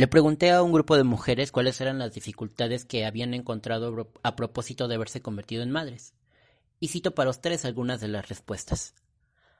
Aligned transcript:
Le 0.00 0.08
pregunté 0.08 0.50
a 0.50 0.62
un 0.62 0.72
grupo 0.72 0.96
de 0.96 1.04
mujeres 1.04 1.52
cuáles 1.52 1.78
eran 1.82 1.98
las 1.98 2.14
dificultades 2.14 2.86
que 2.86 3.04
habían 3.04 3.34
encontrado 3.34 4.10
a 4.22 4.34
propósito 4.34 4.88
de 4.88 4.94
haberse 4.94 5.20
convertido 5.20 5.62
en 5.62 5.70
madres. 5.70 6.14
Y 6.78 6.88
cito 6.88 7.14
para 7.14 7.28
ustedes 7.28 7.66
algunas 7.66 8.00
de 8.00 8.08
las 8.08 8.26
respuestas. 8.26 8.94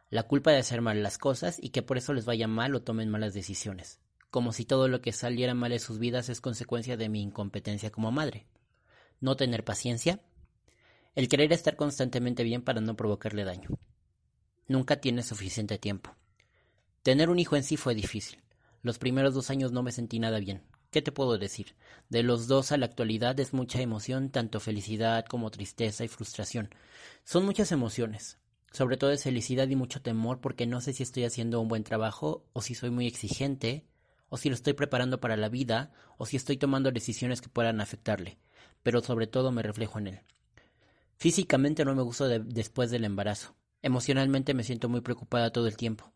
La 0.09 0.23
culpa 0.23 0.51
de 0.51 0.57
hacer 0.57 0.81
mal 0.81 1.03
las 1.03 1.19
cosas 1.19 1.59
y 1.61 1.69
que 1.69 1.83
por 1.83 1.99
eso 1.99 2.15
les 2.15 2.25
vaya 2.25 2.49
mal 2.49 2.75
o 2.75 2.81
tomen 2.81 3.11
malas 3.11 3.35
decisiones. 3.35 4.01
Como 4.31 4.55
si 4.55 4.65
todo 4.65 4.89
lo 4.89 5.03
que 5.03 5.13
saliera 5.13 5.53
mal 5.53 5.73
en 5.73 5.79
sus 5.79 5.99
vidas 5.99 6.31
es 6.31 6.41
consecuencia 6.41 6.97
de 6.97 7.11
mi 7.11 7.21
incompetencia 7.21 7.91
como 7.91 8.11
madre. 8.11 8.47
No 9.21 9.37
tener 9.37 9.63
paciencia. 9.63 10.23
El 11.17 11.29
querer 11.29 11.53
estar 11.53 11.77
constantemente 11.77 12.45
bien 12.45 12.63
para 12.63 12.81
no 12.81 12.97
provocarle 12.97 13.45
daño. 13.45 13.69
Nunca 14.69 15.03
tiene 15.03 15.23
suficiente 15.23 15.77
tiempo. 15.77 16.17
Tener 17.03 17.29
un 17.29 17.39
hijo 17.39 17.57
en 17.57 17.63
sí 17.63 17.77
fue 17.77 17.95
difícil 17.95 18.43
los 18.83 18.99
primeros 18.99 19.35
dos 19.35 19.51
años 19.51 19.73
no 19.73 19.83
me 19.83 19.93
sentí 19.93 20.19
nada 20.19 20.39
bien. 20.39 20.63
¿Qué 20.91 21.03
te 21.03 21.13
puedo 21.13 21.39
decir? 21.39 21.77
De 22.09 22.23
los 22.23 22.49
dos 22.49 22.73
a 22.73 22.77
la 22.77 22.87
actualidad 22.87 23.39
es 23.39 23.53
mucha 23.53 23.81
emoción, 23.81 24.31
tanto 24.31 24.59
felicidad 24.59 25.25
como 25.27 25.51
tristeza 25.51 26.05
y 26.05 26.09
frustración. 26.09 26.71
Son 27.25 27.45
muchas 27.45 27.71
emociones. 27.71 28.39
Sobre 28.73 28.97
todo 28.97 29.11
es 29.11 29.23
felicidad 29.23 29.69
y 29.69 29.77
mucho 29.77 30.03
temor 30.03 30.41
porque 30.41 30.67
no 30.67 30.81
sé 30.81 30.93
si 30.93 31.03
estoy 31.03 31.25
haciendo 31.25 31.61
un 31.61 31.69
buen 31.69 31.85
trabajo 31.85 32.45
o 32.53 32.63
si 32.63 32.75
soy 32.75 32.91
muy 32.91 33.07
exigente 33.07 33.85
o 34.29 34.37
si 34.37 34.49
lo 34.49 34.55
estoy 34.55 34.73
preparando 34.73 35.21
para 35.21 35.37
la 35.37 35.49
vida 35.49 35.93
o 36.19 36.27
si 36.27 36.37
estoy 36.37 36.57
tomando 36.57 36.91
decisiones 36.91 37.41
que 37.41 37.49
puedan 37.49 37.81
afectarle. 37.81 38.39
Pero 38.83 39.03
sobre 39.03 39.27
todo 39.27 39.53
me 39.53 39.63
reflejo 39.63 39.99
en 39.99 40.07
él. 40.09 40.21
Físicamente 41.17 41.85
no 41.85 41.95
me 41.95 42.03
gusto 42.03 42.29
después 42.29 42.91
del 42.91 43.05
embarazo. 43.05 43.55
Emocionalmente 43.83 44.55
me 44.55 44.65
siento 44.65 44.89
muy 44.89 45.03
preocupada 45.03 45.51
todo 45.51 45.67
el 45.67 45.77
tiempo. 45.77 46.13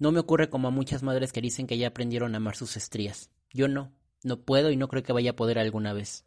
No 0.00 0.12
me 0.12 0.18
ocurre 0.18 0.48
como 0.48 0.66
a 0.66 0.70
muchas 0.70 1.02
madres 1.02 1.30
que 1.30 1.42
dicen 1.42 1.66
que 1.66 1.76
ya 1.76 1.88
aprendieron 1.88 2.34
a 2.34 2.38
amar 2.38 2.56
sus 2.56 2.78
estrías. 2.78 3.30
Yo 3.52 3.68
no, 3.68 3.92
no 4.24 4.40
puedo 4.40 4.70
y 4.70 4.76
no 4.76 4.88
creo 4.88 5.02
que 5.02 5.12
vaya 5.12 5.32
a 5.32 5.36
poder 5.36 5.58
alguna 5.58 5.92
vez. 5.92 6.24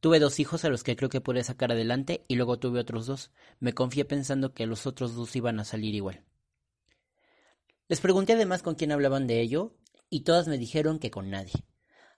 Tuve 0.00 0.18
dos 0.18 0.38
hijos 0.38 0.66
a 0.66 0.68
los 0.68 0.84
que 0.84 0.96
creo 0.96 1.08
que 1.08 1.22
pude 1.22 1.42
sacar 1.42 1.72
adelante 1.72 2.24
y 2.28 2.36
luego 2.36 2.58
tuve 2.58 2.78
otros 2.78 3.06
dos. 3.06 3.30
Me 3.58 3.72
confié 3.72 4.04
pensando 4.04 4.52
que 4.52 4.66
los 4.66 4.86
otros 4.86 5.14
dos 5.14 5.34
iban 5.34 5.58
a 5.60 5.64
salir 5.64 5.94
igual. 5.94 6.24
Les 7.88 8.02
pregunté 8.02 8.34
además 8.34 8.62
con 8.62 8.74
quién 8.74 8.92
hablaban 8.92 9.26
de 9.26 9.40
ello 9.40 9.74
y 10.10 10.20
todas 10.20 10.46
me 10.46 10.58
dijeron 10.58 10.98
que 10.98 11.10
con 11.10 11.30
nadie. 11.30 11.64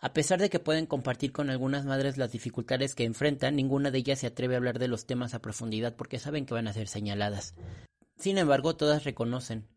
A 0.01 0.13
pesar 0.13 0.41
de 0.41 0.51
que 0.51 0.59
pueden 0.59 0.87
compartir 0.87 1.31
con 1.31 1.49
algunas 1.49 1.85
madres 1.85 2.17
las 2.19 2.33
dificultades 2.33 2.97
que 2.97 3.05
enfrentan, 3.05 3.55
ninguna 3.55 3.93
de 3.93 3.99
ellas 3.99 4.19
se 4.19 4.27
atreve 4.27 4.55
a 4.55 4.59
hablar 4.59 4.81
de 4.81 4.89
los 4.89 5.07
temas 5.07 5.33
a 5.33 5.41
profundidad 5.41 5.95
porque 5.95 6.19
saben 6.19 6.45
que 6.45 6.55
van 6.55 6.67
a 6.67 6.73
ser 6.73 6.89
señaladas. 6.89 7.55
Sin 8.19 8.37
embargo, 8.37 8.75
todas 8.75 9.05
reconocen, 9.05 9.69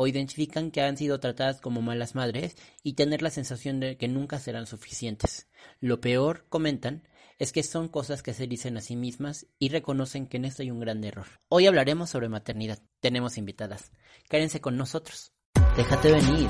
o 0.00 0.06
identifican 0.06 0.70
que 0.70 0.80
han 0.80 0.96
sido 0.96 1.18
tratadas 1.18 1.60
como 1.60 1.82
malas 1.82 2.14
madres 2.14 2.56
y 2.84 2.92
tener 2.92 3.20
la 3.20 3.30
sensación 3.30 3.80
de 3.80 3.96
que 3.96 4.06
nunca 4.06 4.38
serán 4.38 4.66
suficientes. 4.66 5.48
Lo 5.80 6.00
peor, 6.00 6.46
comentan, 6.48 7.02
es 7.40 7.50
que 7.50 7.64
son 7.64 7.88
cosas 7.88 8.22
que 8.22 8.32
se 8.32 8.46
dicen 8.46 8.76
a 8.76 8.80
sí 8.80 8.94
mismas 8.94 9.48
y 9.58 9.70
reconocen 9.70 10.28
que 10.28 10.36
en 10.36 10.44
esto 10.44 10.62
hay 10.62 10.70
un 10.70 10.78
gran 10.78 11.02
error. 11.02 11.26
Hoy 11.48 11.66
hablaremos 11.66 12.10
sobre 12.10 12.28
maternidad. 12.28 12.78
Tenemos 13.00 13.38
invitadas. 13.38 13.90
Quédense 14.28 14.60
con 14.60 14.76
nosotros. 14.76 15.32
Déjate 15.76 16.12
venir, 16.12 16.48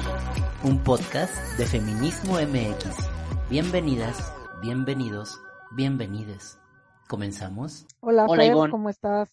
un 0.63 0.85
podcast 0.85 1.35
de 1.57 1.65
Feminismo 1.65 2.35
MX. 2.35 2.97
Bienvenidas, 3.49 4.31
bienvenidos, 4.61 5.41
bienvenides. 5.75 6.59
¿Comenzamos? 7.09 7.87
Hola, 8.01 8.27
Hola 8.29 8.69
¿cómo 8.71 8.91
estás? 8.91 9.31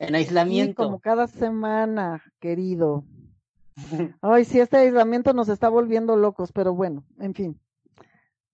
En 0.00 0.16
aislamiento. 0.16 0.82
como 0.82 0.98
cada 0.98 1.28
semana, 1.28 2.24
querido. 2.40 3.04
Ay, 4.20 4.44
sí, 4.44 4.60
este 4.60 4.76
aislamiento 4.76 5.32
nos 5.32 5.48
está 5.48 5.68
volviendo 5.68 6.16
locos, 6.16 6.52
pero 6.52 6.74
bueno, 6.74 7.04
en 7.18 7.34
fin. 7.34 7.60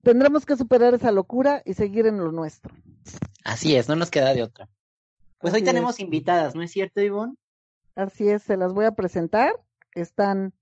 Tendremos 0.03 0.47
que 0.47 0.57
superar 0.57 0.95
esa 0.95 1.11
locura 1.11 1.63
y 1.65 1.75
seguir 1.75 2.07
en 2.07 2.19
lo 2.19 2.33
nuestro. 2.33 2.75
Así 3.45 3.75
es, 3.75 3.89
no 3.89 3.97
nos 3.97 4.11
queda 4.11 4.33
de 4.35 4.43
otra. 4.43 4.69
Pues 5.39 5.55
hoy 5.55 5.63
tenemos 5.63 6.01
invitadas, 6.01 6.55
¿no 6.55 6.63
es 6.63 6.71
cierto, 6.71 7.01
Ivonne? 7.01 7.35
Así 7.95 8.29
es, 8.29 8.43
se 8.43 8.57
las 8.57 8.73
voy 8.73 8.85
a 8.85 8.93
presentar. 8.93 9.53
Están 9.95 10.53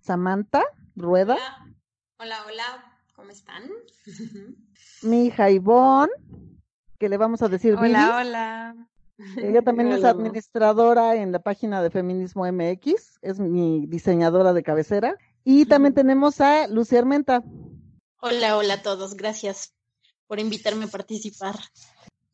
Samantha 0.00 0.64
Rueda. 0.96 1.36
Hola, 2.18 2.38
hola, 2.46 2.98
¿cómo 3.14 3.30
están? 3.30 3.62
Mi 5.02 5.26
hija 5.26 5.50
Ivonne, 5.50 6.12
que 6.98 7.08
le 7.08 7.16
vamos 7.16 7.42
a 7.42 7.48
decir 7.48 7.74
Hola, 7.74 8.18
hola. 8.18 8.89
Ella 9.36 9.62
también 9.64 9.92
es 9.92 10.04
administradora 10.04 11.16
en 11.16 11.32
la 11.32 11.40
página 11.40 11.82
de 11.82 11.90
Feminismo 11.90 12.50
MX, 12.50 13.18
es 13.22 13.38
mi 13.38 13.86
diseñadora 13.86 14.52
de 14.52 14.62
cabecera. 14.62 15.16
Y 15.44 15.66
también 15.66 15.94
tenemos 15.94 16.40
a 16.40 16.66
Lucía 16.68 16.98
Armenta. 16.98 17.42
Hola, 18.20 18.56
hola 18.56 18.74
a 18.74 18.82
todos, 18.82 19.16
gracias 19.16 19.74
por 20.26 20.38
invitarme 20.38 20.84
a 20.84 20.88
participar. 20.88 21.56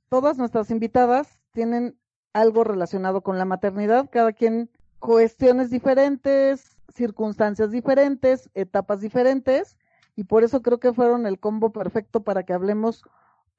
Todas 0.09 0.39
nuestras 0.39 0.71
invitadas 0.71 1.39
tienen 1.53 1.99
algo 2.33 2.65
relacionado 2.65 3.23
con 3.23 3.39
la 3.39 3.45
maternidad, 3.45 4.11
cada 4.11 4.33
quien 4.33 4.71
cuestiones 4.99 5.71
diferentes, 5.71 6.77
circunstancias 6.95 7.71
diferentes, 7.71 8.51
etapas 8.55 9.01
diferentes, 9.01 9.77
y 10.17 10.25
por 10.25 10.45
eso 10.45 10.63
creo 10.63 10.81
que 10.81 10.93
fueron 10.93 11.27
el 11.27 11.39
combo 11.39 11.71
perfecto 11.73 12.23
para 12.25 12.43
que 12.45 12.53
hablemos 12.53 13.03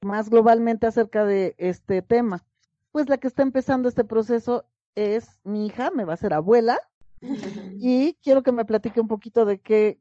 más 0.00 0.28
globalmente 0.28 0.86
acerca 0.86 1.24
de 1.24 1.54
este 1.58 2.02
tema 2.02 2.44
pues 2.92 3.08
la 3.08 3.18
que 3.18 3.28
está 3.28 3.42
empezando 3.42 3.88
este 3.88 4.04
proceso 4.04 4.64
es 4.94 5.40
mi 5.44 5.66
hija, 5.66 5.90
me 5.90 6.04
va 6.04 6.14
a 6.14 6.18
ser 6.18 6.34
abuela, 6.34 6.80
y 7.78 8.14
quiero 8.22 8.42
que 8.42 8.52
me 8.52 8.64
platique 8.64 9.00
un 9.00 9.08
poquito 9.08 9.44
de 9.44 9.60
qué 9.60 9.98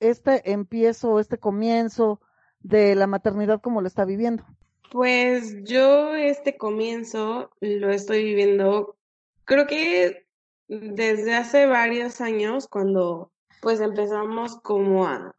este 0.00 0.52
empiezo, 0.52 1.18
este 1.20 1.38
comienzo 1.38 2.20
de 2.60 2.94
la 2.94 3.06
maternidad, 3.06 3.60
cómo 3.60 3.80
lo 3.80 3.86
está 3.86 4.04
viviendo. 4.04 4.44
Pues 4.90 5.64
yo 5.64 6.14
este 6.14 6.56
comienzo 6.56 7.50
lo 7.60 7.90
estoy 7.90 8.22
viviendo, 8.24 8.96
creo 9.44 9.66
que 9.66 10.26
desde 10.68 11.34
hace 11.34 11.66
varios 11.66 12.20
años, 12.20 12.68
cuando 12.68 13.30
pues 13.60 13.80
empezamos 13.80 14.56
como 14.56 15.06
a 15.06 15.34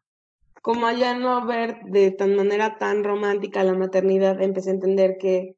como 0.62 0.88
a 0.88 0.94
ya 0.94 1.16
no 1.16 1.46
ver 1.46 1.84
de 1.86 2.10
tan 2.10 2.36
manera 2.36 2.80
tan 2.80 3.04
romántica 3.04 3.64
la 3.64 3.76
maternidad, 3.76 4.42
empecé 4.42 4.72
a 4.72 4.74
entender 4.74 5.18
que 5.20 5.56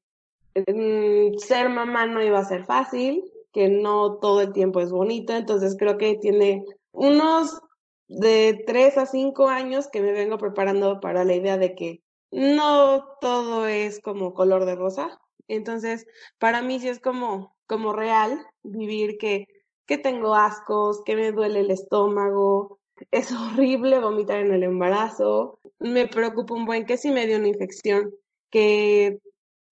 ser 1.40 1.69
mamá 1.69 2.06
no 2.06 2.23
iba 2.23 2.40
a 2.40 2.45
ser 2.45 2.66
fácil, 2.66 3.23
que 3.53 3.69
no 3.69 4.18
todo 4.19 4.41
el 4.41 4.53
tiempo 4.53 4.79
es 4.79 4.91
bonito, 4.91 5.34
entonces 5.34 5.75
creo 5.78 5.97
que 5.97 6.16
tiene 6.16 6.63
unos 6.91 7.59
de 8.07 8.63
tres 8.66 8.97
a 8.97 9.06
cinco 9.06 9.47
años 9.50 9.88
que 9.91 10.01
me 10.01 10.12
vengo 10.12 10.38
preparando 10.38 11.00
para 11.00 11.25
la 11.25 11.35
idea 11.35 11.57
de 11.57 11.75
que 11.75 12.01
no 12.31 13.06
todo 13.22 13.67
es 13.67 14.00
como 14.01 14.34
color 14.34 14.66
de 14.66 14.75
rosa. 14.75 15.19
Entonces, 15.47 16.06
para 16.40 16.62
mí 16.62 16.79
sí 16.79 16.90
es 16.90 17.00
como, 17.00 17.56
como 17.67 17.94
real 17.94 18.46
vivir 18.63 19.17
que, 19.17 19.46
que 19.85 19.97
tengo 19.97 20.35
ascos, 20.35 21.01
que 21.06 21.16
me 21.16 21.31
duele 21.31 21.62
el 21.62 21.72
estómago, 21.72 22.79
es 23.12 23.31
horrible 23.31 24.00
vomitar 24.00 24.40
en 24.40 24.53
el 24.53 24.63
embarazo, 24.63 25.59
me 25.79 26.08
preocupa 26.08 26.53
un 26.53 26.66
buen 26.66 26.85
que 26.85 26.97
si 26.97 27.11
me 27.11 27.28
dio 27.28 27.37
una 27.37 27.47
infección, 27.47 28.14
que 28.49 29.20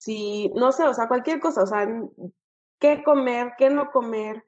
si, 0.05 0.49
no 0.49 0.71
sé, 0.71 0.83
o 0.83 0.93
sea, 0.93 1.07
cualquier 1.07 1.39
cosa, 1.39 1.63
o 1.63 1.65
sea, 1.65 1.87
qué 2.77 3.03
comer, 3.03 3.53
qué 3.57 3.71
no 3.71 3.89
comer, 3.89 4.45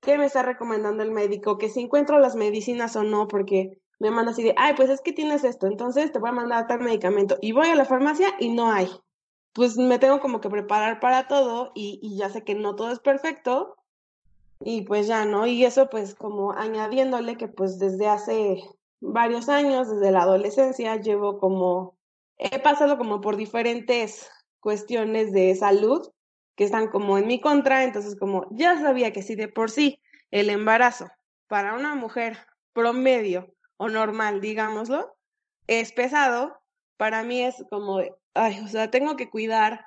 qué 0.00 0.16
me 0.16 0.24
está 0.24 0.42
recomendando 0.42 1.02
el 1.02 1.10
médico, 1.10 1.58
que 1.58 1.68
si 1.68 1.82
encuentro 1.82 2.18
las 2.18 2.36
medicinas 2.36 2.96
o 2.96 3.02
no, 3.02 3.28
porque 3.28 3.82
me 3.98 4.10
manda 4.10 4.32
así 4.32 4.42
de, 4.42 4.54
ay, 4.56 4.72
pues 4.74 4.88
es 4.88 5.02
que 5.02 5.12
tienes 5.12 5.44
esto, 5.44 5.66
entonces 5.66 6.10
te 6.10 6.18
voy 6.18 6.30
a 6.30 6.32
mandar 6.32 6.66
tal 6.66 6.80
medicamento. 6.80 7.36
Y 7.42 7.52
voy 7.52 7.68
a 7.68 7.74
la 7.74 7.84
farmacia 7.84 8.28
y 8.40 8.48
no 8.48 8.72
hay. 8.72 8.88
Pues 9.52 9.76
me 9.76 9.98
tengo 9.98 10.20
como 10.20 10.40
que 10.40 10.48
preparar 10.48 11.00
para 11.00 11.28
todo 11.28 11.72
y, 11.74 12.00
y 12.02 12.16
ya 12.16 12.30
sé 12.30 12.42
que 12.42 12.54
no 12.54 12.74
todo 12.74 12.90
es 12.90 13.00
perfecto. 13.00 13.76
Y 14.60 14.82
pues 14.86 15.06
ya, 15.06 15.26
¿no? 15.26 15.46
Y 15.46 15.66
eso 15.66 15.90
pues 15.90 16.14
como 16.14 16.52
añadiéndole 16.52 17.36
que 17.36 17.48
pues 17.48 17.78
desde 17.78 18.08
hace 18.08 18.64
varios 19.00 19.50
años, 19.50 19.90
desde 19.90 20.12
la 20.12 20.22
adolescencia, 20.22 20.96
llevo 20.96 21.38
como, 21.38 21.98
he 22.38 22.58
pasado 22.58 22.96
como 22.96 23.20
por 23.20 23.36
diferentes 23.36 24.30
cuestiones 24.64 25.30
de 25.30 25.54
salud 25.54 26.10
que 26.56 26.64
están 26.64 26.88
como 26.88 27.18
en 27.18 27.26
mi 27.26 27.38
contra, 27.38 27.84
entonces 27.84 28.16
como 28.18 28.48
ya 28.50 28.80
sabía 28.80 29.12
que 29.12 29.22
si 29.22 29.34
de 29.34 29.46
por 29.46 29.70
sí 29.70 30.00
el 30.30 30.48
embarazo 30.48 31.06
para 31.48 31.74
una 31.74 31.94
mujer 31.94 32.38
promedio 32.72 33.54
o 33.76 33.90
normal, 33.90 34.40
digámoslo, 34.40 35.14
es 35.66 35.92
pesado, 35.92 36.56
para 36.96 37.22
mí 37.24 37.42
es 37.42 37.62
como, 37.68 38.00
ay, 38.32 38.60
o 38.64 38.68
sea, 38.68 38.90
tengo 38.90 39.16
que 39.16 39.28
cuidar 39.28 39.84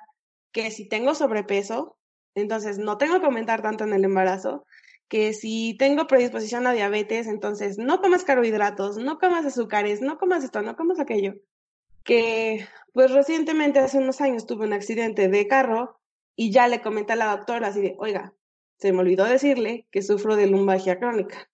que 0.52 0.70
si 0.70 0.88
tengo 0.88 1.16
sobrepeso, 1.16 1.98
entonces 2.36 2.78
no 2.78 2.98
tengo 2.98 3.18
que 3.18 3.26
aumentar 3.26 3.62
tanto 3.62 3.82
en 3.82 3.92
el 3.92 4.04
embarazo, 4.04 4.64
que 5.08 5.32
si 5.32 5.76
tengo 5.76 6.06
predisposición 6.06 6.68
a 6.68 6.72
diabetes, 6.72 7.26
entonces 7.26 7.78
no 7.78 8.00
comas 8.00 8.22
carbohidratos, 8.22 8.96
no 8.98 9.18
comas 9.18 9.44
azúcares, 9.44 10.02
no 10.02 10.18
comas 10.18 10.44
esto, 10.44 10.62
no 10.62 10.76
comas 10.76 11.00
aquello. 11.00 11.34
Que 12.08 12.66
pues 12.94 13.10
recientemente, 13.10 13.80
hace 13.80 13.98
unos 13.98 14.22
años, 14.22 14.46
tuve 14.46 14.64
un 14.64 14.72
accidente 14.72 15.28
de 15.28 15.46
carro 15.46 16.00
y 16.34 16.50
ya 16.50 16.66
le 16.66 16.80
comenté 16.80 17.12
a 17.12 17.16
la 17.16 17.36
doctora 17.36 17.68
así 17.68 17.82
de, 17.82 17.96
oiga, 17.98 18.32
se 18.78 18.94
me 18.94 19.00
olvidó 19.00 19.26
decirle 19.26 19.86
que 19.90 20.00
sufro 20.00 20.34
de 20.34 20.46
lumbalgia 20.46 20.98
crónica. 20.98 21.50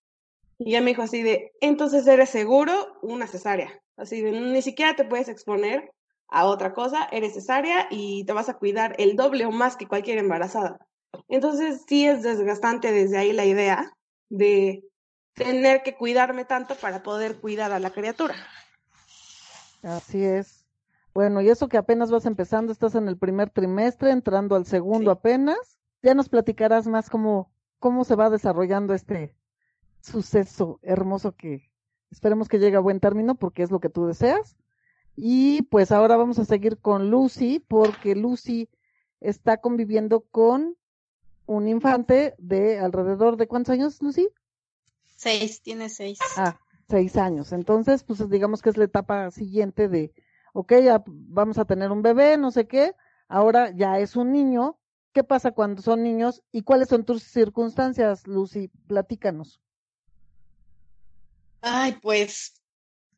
Y 0.58 0.68
ella 0.68 0.80
me 0.80 0.92
dijo 0.92 1.02
así 1.02 1.24
de, 1.24 1.50
entonces 1.60 2.06
eres 2.06 2.30
seguro 2.30 3.00
una 3.02 3.26
cesárea. 3.26 3.82
Así 3.96 4.20
de, 4.20 4.30
ni 4.30 4.62
siquiera 4.62 4.94
te 4.94 5.04
puedes 5.04 5.28
exponer 5.28 5.90
a 6.28 6.46
otra 6.46 6.72
cosa, 6.72 7.08
eres 7.10 7.34
cesárea 7.34 7.88
y 7.90 8.24
te 8.24 8.32
vas 8.32 8.48
a 8.48 8.56
cuidar 8.56 8.94
el 8.98 9.16
doble 9.16 9.46
o 9.46 9.50
más 9.50 9.76
que 9.76 9.88
cualquier 9.88 10.18
embarazada. 10.18 10.86
Entonces 11.26 11.82
sí 11.88 12.06
es 12.06 12.22
desgastante 12.22 12.92
desde 12.92 13.18
ahí 13.18 13.32
la 13.32 13.44
idea 13.44 13.92
de 14.28 14.84
tener 15.34 15.82
que 15.82 15.96
cuidarme 15.96 16.44
tanto 16.44 16.76
para 16.76 17.02
poder 17.02 17.40
cuidar 17.40 17.72
a 17.72 17.80
la 17.80 17.90
criatura. 17.90 18.36
Así 19.84 20.24
es. 20.24 20.64
Bueno, 21.12 21.40
y 21.40 21.48
eso 21.48 21.68
que 21.68 21.76
apenas 21.76 22.10
vas 22.10 22.26
empezando, 22.26 22.72
estás 22.72 22.94
en 22.94 23.06
el 23.06 23.16
primer 23.16 23.50
trimestre, 23.50 24.10
entrando 24.10 24.56
al 24.56 24.66
segundo 24.66 25.10
apenas, 25.10 25.78
ya 26.02 26.14
nos 26.14 26.28
platicarás 26.28 26.86
más 26.86 27.08
cómo, 27.08 27.52
cómo 27.78 28.04
se 28.04 28.16
va 28.16 28.30
desarrollando 28.30 28.94
este 28.94 29.36
suceso 30.00 30.80
hermoso 30.82 31.32
que 31.32 31.70
esperemos 32.10 32.48
que 32.48 32.58
llegue 32.58 32.76
a 32.76 32.80
buen 32.80 33.00
término 33.00 33.36
porque 33.36 33.62
es 33.62 33.70
lo 33.70 33.80
que 33.80 33.88
tú 33.88 34.06
deseas. 34.06 34.56
Y 35.16 35.62
pues 35.62 35.92
ahora 35.92 36.16
vamos 36.16 36.38
a 36.38 36.44
seguir 36.44 36.78
con 36.78 37.10
Lucy 37.10 37.60
porque 37.60 38.16
Lucy 38.16 38.68
está 39.20 39.58
conviviendo 39.58 40.20
con 40.20 40.76
un 41.46 41.68
infante 41.68 42.34
de 42.38 42.78
alrededor 42.78 43.36
de 43.36 43.46
cuántos 43.46 43.72
años, 43.72 44.02
Lucy? 44.02 44.28
Seis, 45.16 45.62
tiene 45.62 45.88
seis. 45.88 46.18
Ah, 46.36 46.58
seis 46.88 47.16
años. 47.16 47.52
Entonces, 47.52 48.04
pues 48.04 48.28
digamos 48.28 48.62
que 48.62 48.70
es 48.70 48.76
la 48.76 48.84
etapa 48.84 49.30
siguiente 49.30 49.88
de, 49.88 50.12
ok, 50.52 50.74
ya 50.82 51.02
vamos 51.06 51.58
a 51.58 51.64
tener 51.64 51.90
un 51.90 52.02
bebé, 52.02 52.36
no 52.36 52.50
sé 52.50 52.66
qué, 52.66 52.94
ahora 53.28 53.70
ya 53.70 53.98
es 53.98 54.16
un 54.16 54.32
niño. 54.32 54.78
¿Qué 55.12 55.22
pasa 55.22 55.52
cuando 55.52 55.80
son 55.80 56.02
niños 56.02 56.42
y 56.50 56.62
cuáles 56.62 56.88
son 56.88 57.04
tus 57.04 57.22
circunstancias, 57.22 58.26
Lucy? 58.26 58.70
Platícanos. 58.88 59.60
Ay, 61.60 61.98
pues 62.02 62.60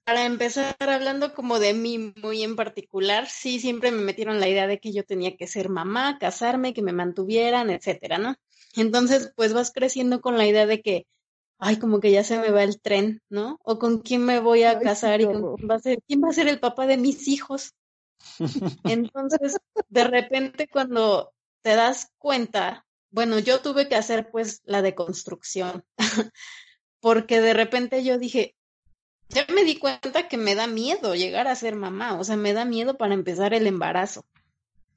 para 0.05 0.25
empezar 0.25 0.77
hablando 0.79 1.35
como 1.35 1.59
de 1.59 1.75
mí 1.75 2.15
muy 2.23 2.45
en 2.45 2.55
particular, 2.55 3.27
sí, 3.29 3.59
siempre 3.59 3.91
me 3.91 4.03
metieron 4.03 4.39
la 4.39 4.49
idea 4.49 4.69
de 4.69 4.79
que 4.79 4.93
yo 4.93 5.05
tenía 5.05 5.37
que 5.37 5.49
ser 5.49 5.69
mamá, 5.69 6.19
casarme, 6.21 6.75
que 6.75 6.83
me 6.83 6.93
mantuvieran, 6.93 7.71
etcétera, 7.71 8.19
¿no? 8.19 8.37
Entonces, 8.77 9.33
pues 9.35 9.53
vas 9.53 9.73
creciendo 9.73 10.21
con 10.21 10.39
la 10.39 10.47
idea 10.47 10.65
de 10.67 10.81
que, 10.81 11.09
ay, 11.58 11.79
como 11.79 12.00
que 12.00 12.11
ya 12.11 12.25
se 12.25 12.38
me 12.38 12.50
va 12.50 12.62
el 12.62 12.81
tren, 12.81 13.23
¿no? 13.29 13.58
O 13.64 13.79
con 13.79 14.00
quién 14.00 14.25
me 14.25 14.41
voy 14.41 14.64
a 14.64 14.79
casar 14.79 15.20
y 15.20 15.25
con 15.25 15.56
quién 15.56 15.70
va 15.70 15.75
a 15.76 15.81
ser, 15.81 16.03
quién 16.06 16.23
va 16.23 16.29
a 16.29 16.35
ser 16.35 16.49
el 16.49 16.61
papá 16.61 16.87
de 16.87 16.97
mis 16.97 17.29
hijos. 17.29 17.75
Entonces, 18.85 19.56
de 19.88 20.05
repente 20.05 20.69
cuando 20.69 21.32
te 21.62 21.75
das 21.75 22.11
cuenta, 22.19 22.87
bueno, 23.11 23.38
yo 23.38 23.61
tuve 23.61 23.88
que 23.88 23.97
hacer 23.97 24.31
pues 24.31 24.62
la 24.64 24.82
deconstrucción, 24.82 25.85
porque 27.00 27.41
de 27.41 27.55
repente 27.55 28.05
yo 28.05 28.19
dije, 28.19 28.55
ya 29.29 29.47
me 29.52 29.64
di 29.64 29.79
cuenta 29.79 30.29
que 30.29 30.37
me 30.37 30.55
da 30.55 30.67
miedo 30.67 31.14
llegar 31.14 31.49
a 31.49 31.56
ser 31.56 31.76
mamá, 31.76 32.19
o 32.19 32.25
sea, 32.25 32.37
me 32.37 32.52
da 32.52 32.64
miedo 32.64 32.97
para 32.97 33.14
empezar 33.14 33.55
el 33.55 33.67
embarazo. 33.67 34.25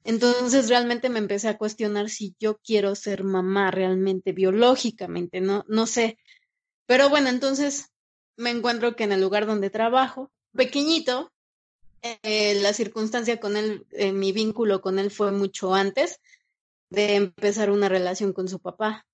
Entonces 0.04 0.68
realmente 0.68 1.08
me 1.10 1.18
empecé 1.18 1.48
a 1.48 1.58
cuestionar 1.58 2.08
si 2.08 2.34
yo 2.38 2.58
quiero 2.58 2.94
ser 2.94 3.22
mamá 3.22 3.70
realmente 3.70 4.32
biológicamente, 4.32 5.40
no, 5.40 5.64
no 5.68 5.86
sé. 5.86 6.18
Pero 6.90 7.08
bueno, 7.08 7.28
entonces 7.28 7.92
me 8.36 8.50
encuentro 8.50 8.96
que 8.96 9.04
en 9.04 9.12
el 9.12 9.20
lugar 9.20 9.46
donde 9.46 9.70
trabajo, 9.70 10.32
pequeñito, 10.56 11.30
eh, 12.02 12.58
la 12.60 12.72
circunstancia 12.72 13.38
con 13.38 13.56
él, 13.56 13.86
eh, 13.92 14.10
mi 14.10 14.32
vínculo 14.32 14.80
con 14.80 14.98
él 14.98 15.12
fue 15.12 15.30
mucho 15.30 15.72
antes 15.72 16.18
de 16.88 17.14
empezar 17.14 17.70
una 17.70 17.88
relación 17.88 18.32
con 18.32 18.48
su 18.48 18.58
papá 18.58 19.06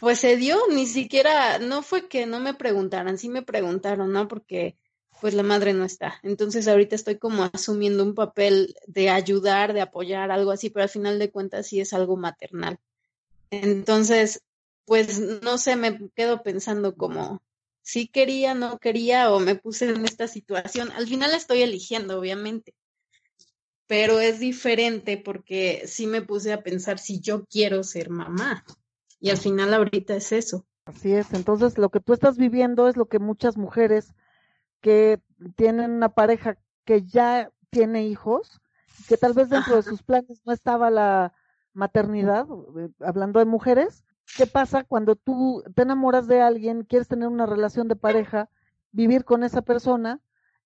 pues 0.00 0.18
se 0.18 0.36
dio, 0.36 0.58
ni 0.72 0.86
siquiera, 0.86 1.58
no 1.58 1.82
fue 1.82 2.08
que 2.08 2.26
no 2.26 2.40
me 2.40 2.54
preguntaran, 2.54 3.16
sí 3.18 3.28
me 3.28 3.42
preguntaron, 3.42 4.12
¿no? 4.12 4.26
Porque 4.26 4.76
pues 5.20 5.34
la 5.34 5.42
madre 5.42 5.74
no 5.74 5.84
está. 5.84 6.18
Entonces 6.22 6.66
ahorita 6.66 6.96
estoy 6.96 7.18
como 7.18 7.44
asumiendo 7.52 8.02
un 8.02 8.14
papel 8.14 8.74
de 8.86 9.10
ayudar, 9.10 9.74
de 9.74 9.82
apoyar, 9.82 10.30
algo 10.30 10.50
así, 10.50 10.70
pero 10.70 10.84
al 10.84 10.88
final 10.88 11.20
de 11.20 11.30
cuentas 11.30 11.66
sí 11.68 11.80
es 11.80 11.92
algo 11.92 12.16
maternal. 12.16 12.78
Entonces, 13.50 14.42
pues 14.90 15.20
no 15.20 15.56
sé, 15.56 15.76
me 15.76 16.10
quedo 16.16 16.42
pensando 16.42 16.96
como 16.96 17.40
si 17.80 18.08
quería, 18.08 18.54
no 18.54 18.80
quería 18.80 19.32
o 19.32 19.38
me 19.38 19.54
puse 19.54 19.88
en 19.88 20.04
esta 20.04 20.26
situación. 20.26 20.90
Al 20.96 21.06
final 21.06 21.30
la 21.30 21.36
estoy 21.36 21.62
eligiendo, 21.62 22.18
obviamente. 22.18 22.74
Pero 23.86 24.18
es 24.18 24.40
diferente 24.40 25.16
porque 25.16 25.84
sí 25.86 26.08
me 26.08 26.22
puse 26.22 26.52
a 26.52 26.64
pensar 26.64 26.98
si 26.98 27.20
yo 27.20 27.44
quiero 27.44 27.84
ser 27.84 28.10
mamá. 28.10 28.64
Y 29.20 29.30
al 29.30 29.36
final 29.36 29.72
ahorita 29.74 30.16
es 30.16 30.32
eso. 30.32 30.66
Así 30.86 31.12
es, 31.12 31.32
entonces 31.34 31.78
lo 31.78 31.90
que 31.90 32.00
tú 32.00 32.12
estás 32.12 32.36
viviendo 32.36 32.88
es 32.88 32.96
lo 32.96 33.06
que 33.06 33.20
muchas 33.20 33.56
mujeres 33.56 34.12
que 34.80 35.20
tienen 35.54 35.92
una 35.92 36.08
pareja 36.08 36.58
que 36.84 37.04
ya 37.04 37.52
tiene 37.70 38.08
hijos, 38.08 38.60
que 39.08 39.16
tal 39.16 39.34
vez 39.34 39.50
dentro 39.50 39.76
de 39.76 39.84
sus 39.84 40.02
planes 40.02 40.42
no 40.44 40.52
estaba 40.52 40.90
la 40.90 41.32
maternidad, 41.74 42.48
eh, 42.76 42.88
hablando 42.98 43.38
de 43.38 43.44
mujeres, 43.44 44.02
¿qué 44.36 44.46
pasa 44.46 44.84
cuando 44.84 45.16
tú 45.16 45.62
te 45.74 45.82
enamoras 45.82 46.26
de 46.26 46.40
alguien, 46.40 46.84
quieres 46.84 47.08
tener 47.08 47.28
una 47.28 47.46
relación 47.46 47.88
de 47.88 47.96
pareja, 47.96 48.48
vivir 48.92 49.24
con 49.24 49.44
esa 49.44 49.62
persona 49.62 50.20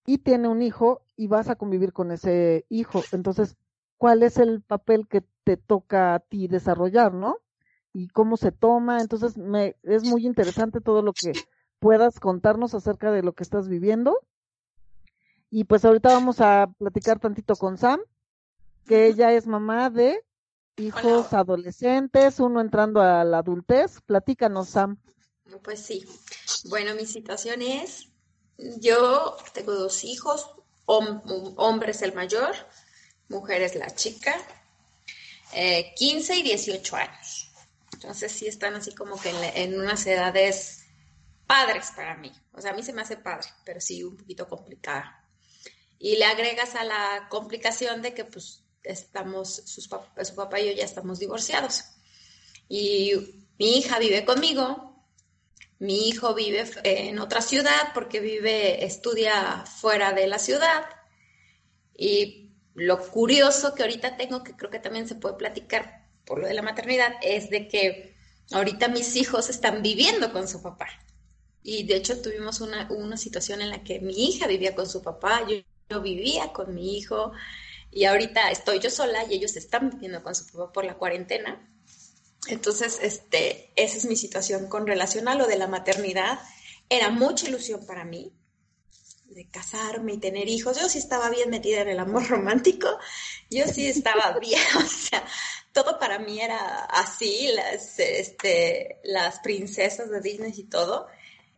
y 0.07 0.19
tiene 0.19 0.49
un 0.49 0.63
hijo 0.63 1.03
y 1.17 1.29
vas 1.29 1.49
a 1.49 1.57
convivir 1.57 1.93
con 1.93 2.11
ese 2.11 2.67
hijo? 2.69 3.03
Entonces, 3.13 3.57
¿cuál 3.97 4.23
es 4.23 4.39
el 4.39 4.63
papel 4.63 5.07
que 5.09 5.25
te 5.45 5.57
toca 5.57 6.15
a 6.15 6.21
ti 6.21 6.49
desarrollar, 6.49 7.13
no? 7.15 7.39
y 7.95 8.09
cómo 8.09 8.37
se 8.37 8.53
toma. 8.53 9.01
Entonces, 9.01 9.39
me, 9.39 9.77
es 9.85 10.05
muy 10.05 10.27
interesante 10.27 10.83
todo 10.83 11.01
lo 11.01 11.15
que 11.15 11.33
puedas 11.79 12.21
contarnos 12.21 12.75
acerca 12.75 13.11
de 13.11 13.23
lo 13.23 13.33
que 13.33 13.45
estás 13.45 13.69
viviendo. 13.69 14.19
Y 15.49 15.65
pues 15.65 15.85
ahorita 15.85 16.11
vamos 16.11 16.41
a 16.41 16.67
platicar 16.79 17.21
tantito 17.21 17.55
con 17.55 17.79
Sam, 17.79 18.01
que 18.87 19.07
ella 19.07 19.33
es 19.33 19.47
mamá 19.47 19.89
de 19.89 20.21
hijos 20.77 21.33
adolescentes, 21.33 22.41
uno 22.41 22.61
entrando 22.61 23.01
a 23.01 23.25
la 23.25 23.39
adultez. 23.39 24.01
Platícanos, 24.07 24.71
Sam. 24.71 24.99
Pues 25.63 25.81
sí. 25.81 26.05
Bueno, 26.65 26.95
mi 26.95 27.07
situación 27.07 27.63
es, 27.63 28.09
yo 28.57 29.37
tengo 29.53 29.73
dos 29.73 30.05
hijos, 30.05 30.51
hombre 30.87 31.91
es 31.93 32.03
el 32.03 32.15
mayor, 32.15 32.55
mujer 33.29 33.63
es 33.63 33.75
la 33.75 33.91
chica, 33.91 34.35
eh, 35.53 35.93
15 35.97 36.37
y 36.37 36.43
18 36.43 36.97
años. 36.97 37.51
Entonces 37.93 38.33
sí 38.33 38.47
están 38.47 38.75
así 38.75 38.95
como 38.95 39.19
que 39.21 39.31
en, 39.31 39.79
unas 39.79 40.07
edades 40.07 40.85
padres 41.47 41.93
para 41.95 42.17
mí. 42.17 42.33
O 42.53 42.61
sea, 42.61 42.73
a 42.73 42.75
mí 42.75 42.83
se 42.83 42.93
me 42.93 43.03
hace 43.03 43.17
padre, 43.17 43.49
pero 43.65 43.81
sí 43.81 44.03
un 44.03 44.17
poquito 44.17 44.49
complicada. 44.49 45.25
Y 45.99 46.17
le 46.17 46.25
agregas 46.25 46.75
a 46.75 46.85
la 46.85 47.29
complicación 47.31 48.03
de 48.03 48.13
que 48.13 48.25
pues 48.25 48.64
estamos, 48.85 49.63
su 49.65 50.35
papá 50.37 50.61
y 50.61 50.67
yo 50.67 50.73
ya 50.73 50.85
estamos 50.85 51.19
divorciados. 51.19 51.85
Y 52.69 53.13
mi 53.59 53.79
hija 53.79 53.99
vive 53.99 54.25
conmigo, 54.25 54.95
mi 55.79 56.09
hijo 56.09 56.35
vive 56.35 56.65
en 56.85 57.19
otra 57.19 57.41
ciudad 57.41 57.93
porque 57.93 58.21
vive, 58.21 58.85
estudia 58.85 59.65
fuera 59.67 60.13
de 60.13 60.27
la 60.27 60.39
ciudad. 60.39 60.85
Y 61.97 62.53
lo 62.75 62.99
curioso 63.11 63.75
que 63.75 63.83
ahorita 63.83 64.17
tengo, 64.17 64.43
que 64.43 64.57
creo 64.57 64.71
que 64.71 64.79
también 64.79 65.09
se 65.09 65.15
puede 65.15 65.37
platicar 65.37 66.09
por 66.25 66.39
lo 66.39 66.47
de 66.47 66.55
la 66.55 66.63
maternidad, 66.63 67.13
es 67.23 67.51
de 67.51 67.69
que 67.69 68.15
ahorita 68.53 68.89
mis 68.89 69.15
hijos 69.17 69.51
están 69.51 69.83
viviendo 69.83 70.33
con 70.33 70.49
su 70.49 70.63
papá. 70.63 70.89
Y 71.63 71.85
de 71.85 71.97
hecho 71.97 72.21
tuvimos 72.21 72.61
una, 72.61 73.17
situación 73.17 73.61
en 73.63 73.71
la 73.71 73.83
que 73.83 74.01
mi 74.01 74.29
hija 74.29 74.47
vivía 74.47 74.75
con 74.75 74.89
su 74.89 75.03
papá, 75.03 75.47
yo, 75.49 75.57
yo 75.89 76.01
vivía 76.01 76.53
con 76.53 76.75
mi 76.75 76.97
hijo 76.97 77.33
y 77.95 78.07
ahorita 78.07 78.51
estoy 78.51 78.81
yo 78.81 78.91
sola 78.91 79.25
y 79.25 79.35
ellos 79.35 79.55
están 79.57 79.89
viviendo 79.89 80.21
con 80.23 80.35
su 80.35 80.47
papá 80.47 80.73
por 80.73 80.85
la 80.85 80.99
cuarentena. 80.99 81.71
Entonces, 82.49 82.99
este, 83.01 83.71
esa 83.77 83.97
es 83.97 84.05
mi 84.05 84.17
situación 84.17 84.69
con 84.69 84.87
relación 84.87 85.29
a 85.29 85.37
lo 85.37 85.47
de 85.47 85.57
la 85.57 85.69
maternidad. 85.69 86.41
Era 86.89 87.11
mucha 87.11 87.47
ilusión 87.47 87.87
para 87.87 88.05
mí 88.05 88.33
de 89.27 89.49
casarme 89.49 90.15
y 90.15 90.19
tener 90.19 90.49
hijos. 90.49 90.81
Yo 90.81 90.89
sí 90.89 90.99
estaba 90.99 91.31
bien 91.31 91.51
metida 91.51 91.83
en 91.83 91.89
el 91.89 92.01
amor 92.01 92.27
romántico. 92.29 92.99
Yo 93.49 93.67
sí 93.69 93.87
estaba 93.87 94.37
bien, 94.41 94.61
o 94.77 94.89
sea, 94.89 95.25
todo 95.73 95.97
para 96.01 96.19
mí 96.19 96.41
era 96.41 96.87
así, 96.87 97.49
las, 97.55 98.01
este, 98.01 99.01
las 99.05 99.39
princesas 99.39 100.11
de 100.11 100.21
Disney 100.21 100.53
y 100.57 100.65
todo. 100.65 101.07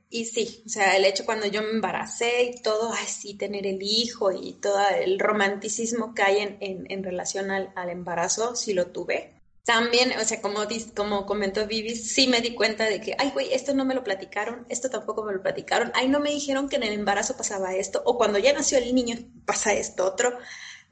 Y 0.08 0.26
sí, 0.26 0.62
o 0.64 0.68
sea, 0.68 0.96
el 0.96 1.04
hecho 1.04 1.24
cuando 1.24 1.46
yo 1.46 1.62
me 1.62 1.70
embaracé 1.70 2.44
y 2.44 2.62
todo, 2.62 2.92
ay, 2.92 3.06
sí, 3.06 3.34
tener 3.34 3.66
el 3.66 3.82
hijo 3.82 4.30
y 4.30 4.52
todo 4.54 4.78
el 5.00 5.18
romanticismo 5.18 6.14
que 6.14 6.22
hay 6.22 6.38
en, 6.38 6.86
en, 6.88 7.02
relación 7.02 7.50
al, 7.50 7.72
al, 7.74 7.90
embarazo, 7.90 8.54
sí 8.54 8.72
lo 8.72 8.86
tuve. 8.88 9.34
También, 9.64 10.12
o 10.20 10.24
sea, 10.24 10.40
como, 10.40 10.60
como 10.94 11.26
comentó 11.26 11.66
Vivi, 11.66 11.96
sí 11.96 12.28
me 12.28 12.40
di 12.40 12.54
cuenta 12.54 12.84
de 12.84 13.00
que, 13.00 13.16
ay, 13.18 13.30
güey, 13.32 13.52
esto 13.52 13.74
no 13.74 13.84
me 13.84 13.94
lo 13.94 14.04
platicaron, 14.04 14.64
esto 14.68 14.88
tampoco 14.90 15.24
me 15.24 15.32
lo 15.32 15.42
platicaron, 15.42 15.90
ay, 15.94 16.08
no 16.08 16.20
me 16.20 16.30
dijeron 16.30 16.68
que 16.68 16.76
en 16.76 16.84
el 16.84 16.92
embarazo 16.92 17.36
pasaba 17.36 17.74
esto, 17.74 18.00
o 18.04 18.16
cuando 18.16 18.38
ya 18.38 18.52
nació 18.52 18.78
el 18.78 18.94
niño 18.94 19.16
pasa 19.44 19.72
esto 19.74 20.04
otro. 20.06 20.38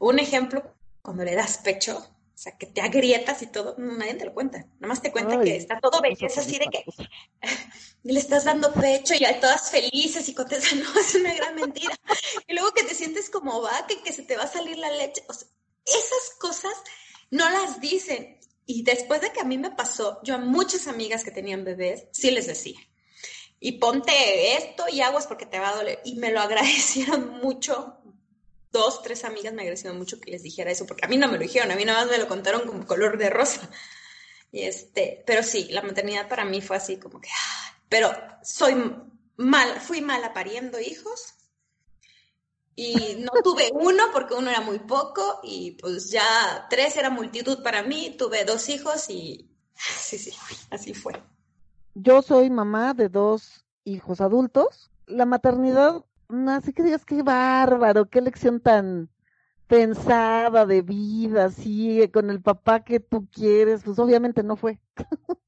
Un 0.00 0.18
ejemplo, 0.18 0.75
cuando 1.02 1.25
le 1.25 1.37
das 1.37 1.59
pecho, 1.59 2.04
o 2.35 2.37
sea, 2.37 2.59
que 2.59 2.67
te 2.67 2.81
agrietas 2.81 3.43
y 3.43 3.47
todo, 3.47 3.76
nadie 3.79 4.14
te 4.14 4.25
lo 4.25 4.35
cuenta. 4.35 4.59
Nada 4.59 4.88
más 4.88 5.00
te 5.00 5.12
cuenta 5.12 5.41
que 5.41 5.57
está 5.57 5.79
todo 5.81 6.00
belleza 6.00 6.41
así 6.41 6.59
de 6.59 6.67
que 6.67 6.85
le 8.03 8.19
estás 8.19 8.45
dando 8.45 8.73
pecho 8.73 9.14
y 9.14 9.25
hay 9.25 9.38
todas 9.38 9.71
felices 9.71 10.29
y 10.29 10.35
contestan, 10.35 10.81
no, 10.83 11.00
es 11.00 11.14
una 11.14 11.33
gran 11.33 11.55
mentira. 11.55 11.95
Y 12.49 12.55
luego 12.55 12.73
que 12.73 12.83
te 12.83 12.95
sientes 12.95 13.31
como 13.31 13.62
vaca 13.62 13.93
y 13.93 14.03
que 14.03 14.12
se 14.12 14.25
te 14.25 14.37
va 14.37 14.45
a 14.45 14.49
salir 14.49 14.79
la 14.79 14.91
leche. 14.91 15.23
O 15.29 15.33
sea, 15.33 15.47
esas 15.87 16.37
cosas 16.41 16.75
no 17.31 17.49
las 17.49 17.81
dicen. 17.81 18.41
Y 18.67 18.83
después 18.83 19.21
de 19.21 19.31
que 19.31 19.41
a 19.41 19.45
mí 19.45 19.57
me 19.57 19.71
pasó, 19.71 20.21
yo 20.25 20.35
a 20.35 20.38
muchas 20.38 20.88
amigas 20.88 21.23
que 21.23 21.31
tenían 21.31 21.64
bebés, 21.64 22.07
sí 22.12 22.33
les 22.33 22.49
decía. 22.49 22.81
Y 23.61 23.79
ponte 23.79 24.57
esto 24.57 24.87
y 24.91 25.03
aguas 25.03 25.26
porque 25.29 25.47
te 25.47 25.61
va 25.61 25.69
a 25.69 25.76
doler. 25.76 26.00
Y 26.05 26.17
me 26.17 26.33
lo 26.33 26.41
agradecieron 26.43 27.41
mucho. 27.41 28.00
Dos, 28.75 29.02
tres 29.02 29.23
amigas 29.25 29.54
me 29.54 29.62
agradecieron 29.62 29.97
mucho 29.97 30.21
que 30.21 30.33
les 30.33 30.43
dijera 30.43 30.73
eso, 30.73 30.85
porque 30.85 31.04
a 31.04 31.09
mí 31.09 31.16
no 31.16 31.28
me 31.28 31.35
lo 31.35 31.45
dijeron, 31.45 31.71
a 31.71 31.76
mí 31.76 31.85
nada 31.85 32.00
más 32.00 32.11
me 32.11 32.19
lo 32.19 32.26
contaron 32.26 32.66
como 32.66 32.85
color 32.85 33.16
de 33.16 33.31
rosa. 33.31 33.71
Y 34.50 34.62
este, 34.62 35.23
pero 35.25 35.45
sí, 35.45 35.69
la 35.71 35.83
maternidad 35.83 36.28
para 36.28 36.45
mí 36.45 36.61
fue 36.61 36.76
así 36.76 36.97
como 36.97 37.21
que, 37.21 37.28
ah, 37.28 37.78
pero 37.88 38.11
soy 38.43 38.75
mal, 39.37 39.81
fui 39.81 40.00
mala 40.00 40.33
pariendo 40.33 40.81
hijos 40.81 41.35
y 42.75 43.19
no 43.21 43.31
tuve 43.45 43.71
uno 43.73 44.04
porque 44.12 44.35
uno 44.35 44.50
era 44.50 44.61
muy 44.61 44.81
poco 44.81 45.38
y 45.45 45.73
pues 45.81 46.11
ya 46.11 46.66
tres 46.69 46.97
era 46.97 47.11
multitud 47.11 47.62
para 47.62 47.85
mí, 47.85 48.16
tuve 48.19 48.45
dos 48.45 48.69
hijos 48.69 49.09
y 49.09 49.49
sí, 49.75 50.19
sí, 50.19 50.33
así 50.71 50.95
fue. 50.95 51.14
Yo 51.95 52.23
soy 52.23 52.50
mamá 52.50 52.93
de 52.95 53.09
dos 53.09 53.64
hijos 53.85 54.21
adultos. 54.21 54.90
La 55.07 55.26
maternidad, 55.26 56.04
así 56.49 56.73
que 56.73 56.83
digas 56.83 57.04
qué 57.04 57.23
bárbaro, 57.23 58.09
qué 58.09 58.21
lección 58.21 58.61
tan 58.61 59.11
pensada 59.66 60.66
de 60.66 60.83
vida, 60.83 61.47
así, 61.47 62.09
con 62.12 62.31
el 62.31 62.43
papá 62.43 62.81
que 62.85 63.00
tú 63.00 63.28
quieres, 63.31 63.83
pues 63.85 63.99
obviamente 63.99 64.43
no 64.43 64.57
fue. 64.57 64.81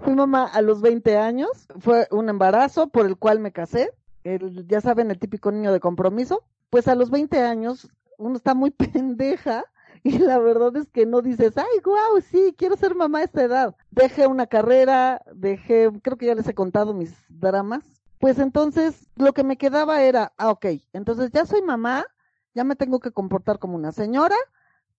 Fui 0.00 0.14
mamá 0.14 0.46
a 0.46 0.62
los 0.62 0.80
20 0.80 1.18
años, 1.18 1.68
fue 1.80 2.08
un 2.10 2.28
embarazo 2.28 2.88
por 2.88 3.06
el 3.06 3.16
cual 3.18 3.40
me 3.40 3.52
casé, 3.52 3.92
el, 4.22 4.66
ya 4.66 4.80
saben, 4.80 5.10
el 5.10 5.18
típico 5.18 5.52
niño 5.52 5.72
de 5.72 5.80
compromiso 5.80 6.44
pues 6.74 6.88
a 6.88 6.96
los 6.96 7.08
20 7.08 7.40
años 7.40 7.88
uno 8.18 8.34
está 8.34 8.52
muy 8.52 8.70
pendeja 8.92 9.64
y 10.02 10.18
la 10.18 10.40
verdad 10.40 10.76
es 10.76 10.88
que 10.90 11.06
no 11.06 11.22
dices, 11.22 11.56
ay, 11.56 11.78
guau, 11.84 12.20
sí, 12.20 12.52
quiero 12.58 12.74
ser 12.76 12.96
mamá 12.96 13.20
a 13.20 13.22
esta 13.22 13.44
edad. 13.44 13.76
Dejé 13.92 14.26
una 14.26 14.48
carrera, 14.48 15.22
dejé, 15.32 15.88
creo 16.02 16.18
que 16.18 16.26
ya 16.26 16.34
les 16.34 16.48
he 16.48 16.54
contado 16.54 16.92
mis 16.92 17.14
dramas. 17.28 17.84
Pues 18.24 18.38
entonces 18.38 19.06
lo 19.16 19.34
que 19.34 19.44
me 19.44 19.58
quedaba 19.58 20.00
era, 20.00 20.32
ah, 20.38 20.48
ok, 20.48 20.64
entonces 20.94 21.30
ya 21.30 21.44
soy 21.44 21.60
mamá, 21.60 22.06
ya 22.54 22.64
me 22.64 22.74
tengo 22.74 22.98
que 22.98 23.10
comportar 23.10 23.58
como 23.58 23.76
una 23.76 23.92
señora, 23.92 24.36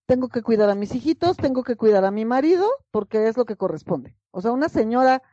tengo 0.06 0.28
que 0.28 0.42
cuidar 0.42 0.70
a 0.70 0.76
mis 0.76 0.94
hijitos, 0.94 1.36
tengo 1.36 1.64
que 1.64 1.74
cuidar 1.74 2.04
a 2.04 2.12
mi 2.12 2.24
marido, 2.24 2.70
porque 2.92 3.26
es 3.26 3.36
lo 3.36 3.44
que 3.44 3.56
corresponde. 3.56 4.16
O 4.30 4.42
sea, 4.42 4.52
una 4.52 4.68
señora 4.68 5.24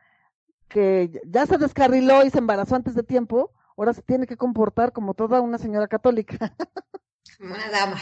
que 0.70 1.22
ya 1.24 1.46
se 1.46 1.60
descarriló 1.60 2.26
y 2.26 2.32
se 2.32 2.40
embarazó 2.40 2.76
antes 2.76 2.96
de 2.96 3.04
tiempo, 3.04 3.52
ahora 3.78 3.94
se 3.94 4.02
tiene 4.02 4.26
que 4.26 4.38
comportar 4.38 4.92
como 4.92 5.14
toda 5.14 5.40
una 5.40 5.60
señora 5.60 5.88
católica. 5.88 6.56
Una 7.40 7.70
dama. 7.70 7.98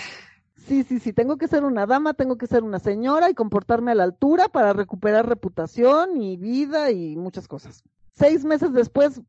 Sí, 0.55 0.83
sí, 0.83 1.01
sí, 1.01 1.11
tengo 1.11 1.37
que 1.37 1.49
ser 1.49 1.65
una 1.65 1.85
dama, 1.85 2.13
tengo 2.13 2.37
que 2.37 2.47
ser 2.47 2.63
una 2.63 2.79
señora 2.79 3.29
y 3.29 3.33
comportarme 3.33 3.91
a 3.91 3.95
la 3.95 4.03
altura 4.03 4.47
para 4.47 4.71
recuperar 4.71 5.27
reputación 5.27 6.15
y 6.15 6.37
vida 6.37 6.91
y 6.91 7.17
muchas 7.17 7.49
cosas. 7.49 7.83
Seis 8.13 8.45
meses 8.45 8.71
después, 8.71 9.21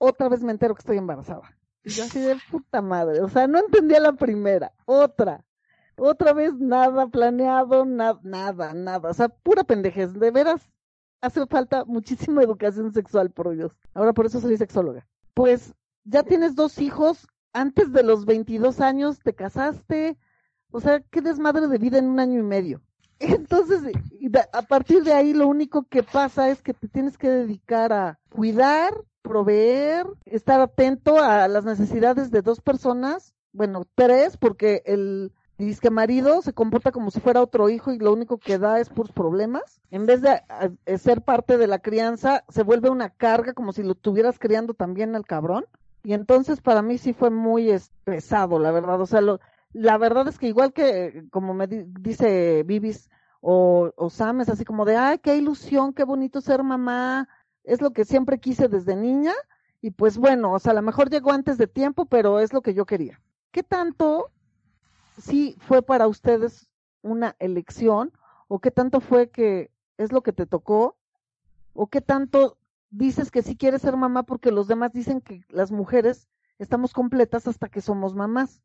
otra 0.00 0.28
vez 0.28 0.42
me 0.42 0.50
entero 0.50 0.74
que 0.74 0.80
estoy 0.80 0.96
embarazada. 0.96 1.56
Y 1.84 1.90
yo 1.90 2.04
así 2.04 2.18
de 2.20 2.36
puta 2.50 2.82
madre, 2.82 3.20
o 3.20 3.28
sea, 3.28 3.46
no 3.46 3.58
entendía 3.58 4.00
la 4.00 4.12
primera, 4.12 4.72
otra, 4.86 5.44
otra 5.96 6.32
vez 6.32 6.54
nada 6.54 7.06
planeado, 7.06 7.84
nada, 7.84 8.20
nada, 8.74 9.10
o 9.10 9.14
sea, 9.14 9.28
pura 9.28 9.64
pendejez, 9.64 10.12
de 10.14 10.30
veras, 10.30 10.70
hace 11.20 11.46
falta 11.46 11.84
muchísima 11.84 12.42
educación 12.42 12.92
sexual, 12.92 13.30
por 13.30 13.54
Dios. 13.54 13.72
Ahora 13.94 14.12
por 14.12 14.26
eso 14.26 14.40
soy 14.40 14.56
sexóloga. 14.56 15.06
Pues 15.34 15.74
ya 16.04 16.22
tienes 16.22 16.54
dos 16.54 16.78
hijos, 16.78 17.28
antes 17.52 17.92
de 17.92 18.02
los 18.02 18.24
22 18.24 18.80
años 18.80 19.20
te 19.20 19.34
casaste, 19.34 20.18
o 20.70 20.80
sea, 20.80 21.00
qué 21.00 21.20
desmadre 21.20 21.66
de 21.66 21.78
vida 21.78 21.98
en 21.98 22.06
un 22.06 22.20
año 22.20 22.40
y 22.40 22.44
medio. 22.44 22.82
Entonces, 23.18 23.82
a 24.52 24.62
partir 24.62 25.02
de 25.02 25.12
ahí 25.12 25.34
lo 25.34 25.46
único 25.46 25.84
que 25.84 26.02
pasa 26.02 26.48
es 26.48 26.62
que 26.62 26.72
te 26.72 26.88
tienes 26.88 27.18
que 27.18 27.28
dedicar 27.28 27.92
a 27.92 28.18
cuidar, 28.30 28.94
proveer, 29.22 30.06
estar 30.24 30.60
atento 30.60 31.18
a 31.18 31.48
las 31.48 31.64
necesidades 31.64 32.30
de 32.30 32.42
dos 32.42 32.60
personas, 32.60 33.34
bueno, 33.52 33.86
tres, 33.94 34.36
porque 34.36 34.82
el 34.86 35.32
disque 35.58 35.90
marido 35.90 36.42
se 36.42 36.52
comporta 36.52 36.90
como 36.92 37.10
si 37.10 37.20
fuera 37.20 37.42
otro 37.42 37.68
hijo 37.68 37.92
y 37.92 37.98
lo 37.98 38.12
único 38.12 38.38
que 38.38 38.58
da 38.58 38.80
es 38.80 38.88
puros 38.88 39.12
problemas. 39.12 39.80
En 39.90 40.06
vez 40.06 40.22
de 40.22 40.40
ser 40.98 41.22
parte 41.22 41.58
de 41.58 41.66
la 41.66 41.80
crianza, 41.80 42.44
se 42.48 42.62
vuelve 42.62 42.90
una 42.90 43.10
carga 43.10 43.52
como 43.52 43.72
si 43.72 43.82
lo 43.82 43.92
estuvieras 43.92 44.38
criando 44.38 44.74
también 44.74 45.14
al 45.14 45.26
cabrón. 45.26 45.66
Y 46.02 46.14
entonces 46.14 46.60
para 46.60 46.82
mí 46.82 46.96
sí 46.96 47.12
fue 47.12 47.30
muy 47.30 47.74
pesado, 48.04 48.58
la 48.58 48.70
verdad. 48.70 49.00
O 49.00 49.06
sea, 49.06 49.20
lo, 49.20 49.40
la 49.72 49.98
verdad 49.98 50.28
es 50.28 50.38
que 50.38 50.48
igual 50.48 50.72
que, 50.72 51.24
como 51.30 51.52
me 51.52 51.66
dice 51.66 52.62
Vivis 52.64 53.10
o, 53.40 53.92
o 53.96 54.10
Sam, 54.10 54.40
es 54.40 54.48
así 54.48 54.64
como 54.64 54.84
de, 54.84 54.96
ay, 54.96 55.18
qué 55.18 55.36
ilusión, 55.36 55.92
qué 55.92 56.04
bonito 56.04 56.40
ser 56.40 56.62
mamá. 56.62 57.28
Es 57.64 57.80
lo 57.80 57.92
que 57.92 58.04
siempre 58.04 58.38
quise 58.38 58.68
desde 58.68 58.96
niña. 58.96 59.32
Y 59.80 59.92
pues 59.92 60.18
bueno, 60.18 60.52
o 60.52 60.58
sea, 60.58 60.72
a 60.72 60.74
lo 60.74 60.82
mejor 60.82 61.10
llegó 61.10 61.32
antes 61.32 61.58
de 61.58 61.66
tiempo, 61.66 62.06
pero 62.06 62.40
es 62.40 62.52
lo 62.52 62.62
que 62.62 62.74
yo 62.74 62.86
quería. 62.86 63.20
¿Qué 63.50 63.62
tanto 63.62 64.30
sí 65.20 65.56
fue 65.60 65.82
para 65.82 66.06
ustedes 66.06 66.70
una 67.02 67.36
elección 67.38 68.12
o 68.48 68.58
qué 68.58 68.70
tanto 68.70 69.00
fue 69.00 69.30
que 69.30 69.70
es 69.96 70.12
lo 70.12 70.22
que 70.22 70.32
te 70.32 70.46
tocó 70.46 70.96
o 71.72 71.86
qué 71.86 72.00
tanto 72.00 72.58
dices 72.90 73.30
que 73.30 73.42
sí 73.42 73.56
quieres 73.56 73.82
ser 73.82 73.96
mamá 73.96 74.24
porque 74.24 74.50
los 74.50 74.66
demás 74.66 74.92
dicen 74.92 75.20
que 75.20 75.44
las 75.48 75.70
mujeres 75.70 76.28
estamos 76.58 76.92
completas 76.92 77.46
hasta 77.46 77.68
que 77.68 77.80
somos 77.80 78.14
mamás. 78.14 78.60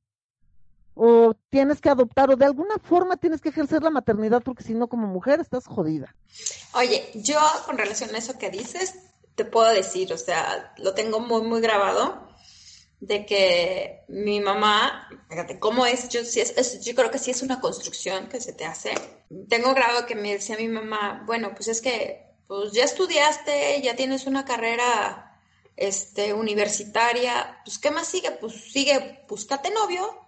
O 0.96 1.36
tienes 1.50 1.82
que 1.82 1.90
adoptar 1.90 2.32
o 2.32 2.36
de 2.36 2.46
alguna 2.46 2.78
forma 2.82 3.18
tienes 3.18 3.42
que 3.42 3.50
ejercer 3.50 3.84
la 3.84 3.90
maternidad 3.90 4.42
porque 4.42 4.64
si 4.64 4.74
no 4.74 4.88
como 4.88 5.08
mujer 5.08 5.42
estás 5.42 5.68
jodida. 5.68 6.16
Oye, 6.74 7.12
yo 7.14 7.40
con 7.66 7.78
relación 7.78 8.16
a 8.16 8.18
eso 8.18 8.38
que 8.38 8.50
dices, 8.50 8.96
te 9.36 9.46
puedo 9.46 9.72
decir, 9.72 10.12
o 10.14 10.18
sea, 10.18 10.74
lo 10.78 10.94
tengo 10.94 11.20
muy, 11.20 11.42
muy 11.42 11.62
grabado 11.62 12.26
de 13.02 13.26
que 13.26 14.06
mi 14.08 14.40
mamá, 14.40 15.10
fíjate, 15.30 15.60
¿cómo 15.60 15.86
es? 15.86 16.10
Yo, 16.10 16.24
si 16.24 16.40
es, 16.40 16.84
yo 16.84 16.96
creo 16.96 17.12
que 17.12 17.20
sí 17.20 17.32
es 17.32 17.42
una 17.42 17.60
construcción 17.60 18.30
que 18.30 18.40
se 18.40 18.54
te 18.54 18.66
hace. 18.66 18.94
Tengo 19.50 19.74
grabado 19.74 20.06
que 20.06 20.16
me 20.16 20.34
decía 20.34 20.58
mi 20.58 20.68
mamá, 20.68 21.24
bueno, 21.26 21.54
pues 21.54 21.68
es 21.68 21.82
que 21.82 22.26
pues 22.48 22.72
ya 22.74 22.84
estudiaste, 22.84 23.82
ya 23.82 23.96
tienes 23.96 24.28
una 24.28 24.46
carrera 24.46 25.40
este, 25.76 26.34
universitaria, 26.34 27.60
pues 27.66 27.80
¿qué 27.80 27.92
más 27.92 28.08
sigue? 28.08 28.32
Pues 28.32 28.54
sigue, 28.54 29.26
búscate 29.28 29.72
novio 29.72 30.25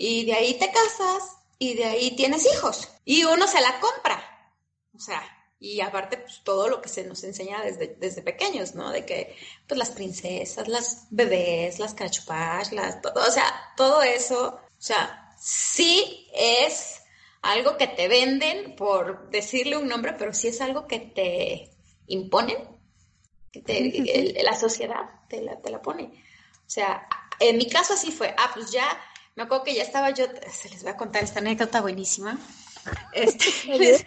y 0.00 0.24
de 0.24 0.32
ahí 0.34 0.54
te 0.54 0.70
casas 0.70 1.38
y 1.58 1.74
de 1.74 1.84
ahí 1.84 2.14
tienes 2.14 2.46
hijos 2.46 2.88
y 3.04 3.24
uno 3.24 3.48
se 3.48 3.60
la 3.60 3.80
compra. 3.80 4.22
O 4.94 5.00
sea, 5.00 5.20
y 5.58 5.80
aparte 5.80 6.18
pues 6.18 6.42
todo 6.44 6.68
lo 6.68 6.80
que 6.80 6.88
se 6.88 7.04
nos 7.04 7.24
enseña 7.24 7.62
desde, 7.62 7.96
desde 7.98 8.22
pequeños, 8.22 8.76
¿no? 8.76 8.90
De 8.92 9.04
que 9.04 9.34
pues 9.66 9.76
las 9.76 9.90
princesas, 9.90 10.68
las 10.68 11.08
bebés, 11.10 11.80
las 11.80 11.94
cachupas, 11.94 12.72
las, 12.72 13.02
todo, 13.02 13.26
o 13.26 13.30
sea, 13.32 13.52
todo 13.76 14.02
eso, 14.02 14.60
o 14.60 14.80
sea, 14.80 15.34
sí 15.36 16.28
es 16.32 17.02
algo 17.42 17.76
que 17.76 17.88
te 17.88 18.06
venden 18.06 18.76
por 18.76 19.30
decirle 19.30 19.76
un 19.76 19.88
nombre, 19.88 20.12
pero 20.12 20.32
sí 20.32 20.46
es 20.46 20.60
algo 20.60 20.86
que 20.86 21.00
te 21.00 21.72
imponen, 22.06 22.68
que 23.50 23.62
te, 23.62 24.42
la 24.44 24.54
sociedad 24.54 25.26
te 25.28 25.42
la, 25.42 25.60
te 25.60 25.70
la 25.70 25.82
pone. 25.82 26.04
O 26.04 26.70
sea, 26.70 27.08
en 27.40 27.56
mi 27.56 27.68
caso 27.68 27.94
así 27.94 28.12
fue, 28.12 28.32
ah, 28.38 28.52
pues 28.54 28.70
ya, 28.70 28.86
me 29.38 29.44
acuerdo 29.44 29.62
que 29.62 29.74
ya 29.74 29.84
estaba 29.84 30.10
yo, 30.10 30.26
se 30.52 30.68
les 30.68 30.82
voy 30.82 30.90
a 30.90 30.96
contar 30.96 31.22
esta 31.22 31.38
anécdota 31.38 31.80
buenísima. 31.80 32.38
Este, 33.12 33.44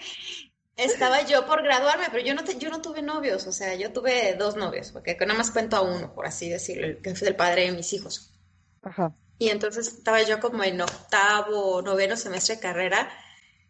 estaba 0.76 1.22
yo 1.22 1.46
por 1.46 1.62
graduarme, 1.62 2.06
pero 2.12 2.26
yo 2.26 2.34
no, 2.34 2.44
yo 2.44 2.70
no 2.70 2.82
tuve 2.82 3.04
novios, 3.04 3.46
o 3.46 3.52
sea, 3.52 3.76
yo 3.76 3.94
tuve 3.94 4.34
dos 4.34 4.56
novios, 4.56 4.92
porque 4.92 5.16
nada 5.20 5.38
más 5.38 5.52
cuento 5.52 5.78
a 5.78 5.82
uno, 5.82 6.16
por 6.16 6.26
así 6.26 6.50
decirlo, 6.50 7.00
que 7.02 7.14
fue 7.14 7.28
el 7.28 7.36
padre 7.36 7.66
de 7.66 7.74
mis 7.74 7.94
hijos. 7.94 8.34
Ajá. 8.82 9.14
Y 9.38 9.50
entonces 9.50 9.88
estaba 9.88 10.24
yo 10.24 10.40
como 10.40 10.64
en 10.64 10.82
octavo, 10.82 11.82
noveno 11.84 12.18
semestre 12.18 12.56
de 12.56 12.62
carrera, 12.62 13.10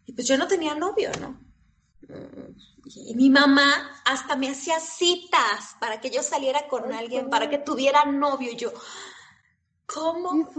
y 0.06 0.14
pues 0.14 0.28
yo 0.28 0.38
no 0.38 0.48
tenía 0.48 0.76
novio, 0.76 1.12
¿no? 1.20 1.40
Y 2.86 3.14
mi 3.16 3.30
mamá 3.30 4.02
hasta 4.06 4.36
me 4.36 4.50
hacía 4.50 4.80
citas 4.80 5.76
para 5.80 6.00
que 6.00 6.10
yo 6.10 6.24
saliera 6.24 6.68
con 6.68 6.92
alguien, 6.94 7.30
para 7.30 7.50
que 7.50 7.58
tuviera 7.58 8.06
novio. 8.06 8.54
Yo, 8.54 8.72
¿cómo? 9.86 10.50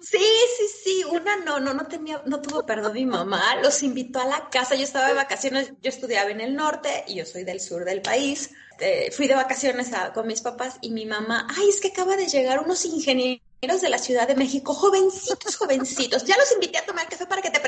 Sí, 0.00 0.18
sí, 0.18 0.64
sí, 0.84 1.04
una 1.10 1.36
no, 1.36 1.58
no, 1.58 1.74
no 1.74 1.86
tenía, 1.88 2.22
no 2.24 2.40
tuvo 2.40 2.64
perdón 2.64 2.92
mi 2.92 3.04
mamá, 3.04 3.56
los 3.56 3.82
invitó 3.82 4.20
a 4.20 4.26
la 4.26 4.48
casa, 4.48 4.76
yo 4.76 4.84
estaba 4.84 5.08
de 5.08 5.14
vacaciones, 5.14 5.72
yo 5.82 5.88
estudiaba 5.88 6.30
en 6.30 6.40
el 6.40 6.54
norte 6.54 7.04
y 7.08 7.16
yo 7.16 7.26
soy 7.26 7.42
del 7.42 7.60
sur 7.60 7.84
del 7.84 8.00
país, 8.00 8.50
eh, 8.78 9.10
fui 9.10 9.26
de 9.26 9.34
vacaciones 9.34 9.90
con 10.14 10.28
mis 10.28 10.40
papás 10.40 10.78
y 10.82 10.90
mi 10.90 11.04
mamá, 11.04 11.48
ay, 11.56 11.68
es 11.68 11.80
que 11.80 11.88
acaba 11.88 12.16
de 12.16 12.28
llegar 12.28 12.60
unos 12.60 12.84
ingenieros 12.84 13.80
de 13.80 13.88
la 13.88 13.98
Ciudad 13.98 14.28
de 14.28 14.36
México, 14.36 14.72
jovencitos, 14.72 15.56
jovencitos, 15.56 16.24
ya 16.24 16.36
los 16.36 16.52
invité 16.52 16.78
a 16.78 16.86
tomar 16.86 17.08
café 17.08 17.26
para 17.26 17.42
que 17.42 17.50
te 17.50 17.60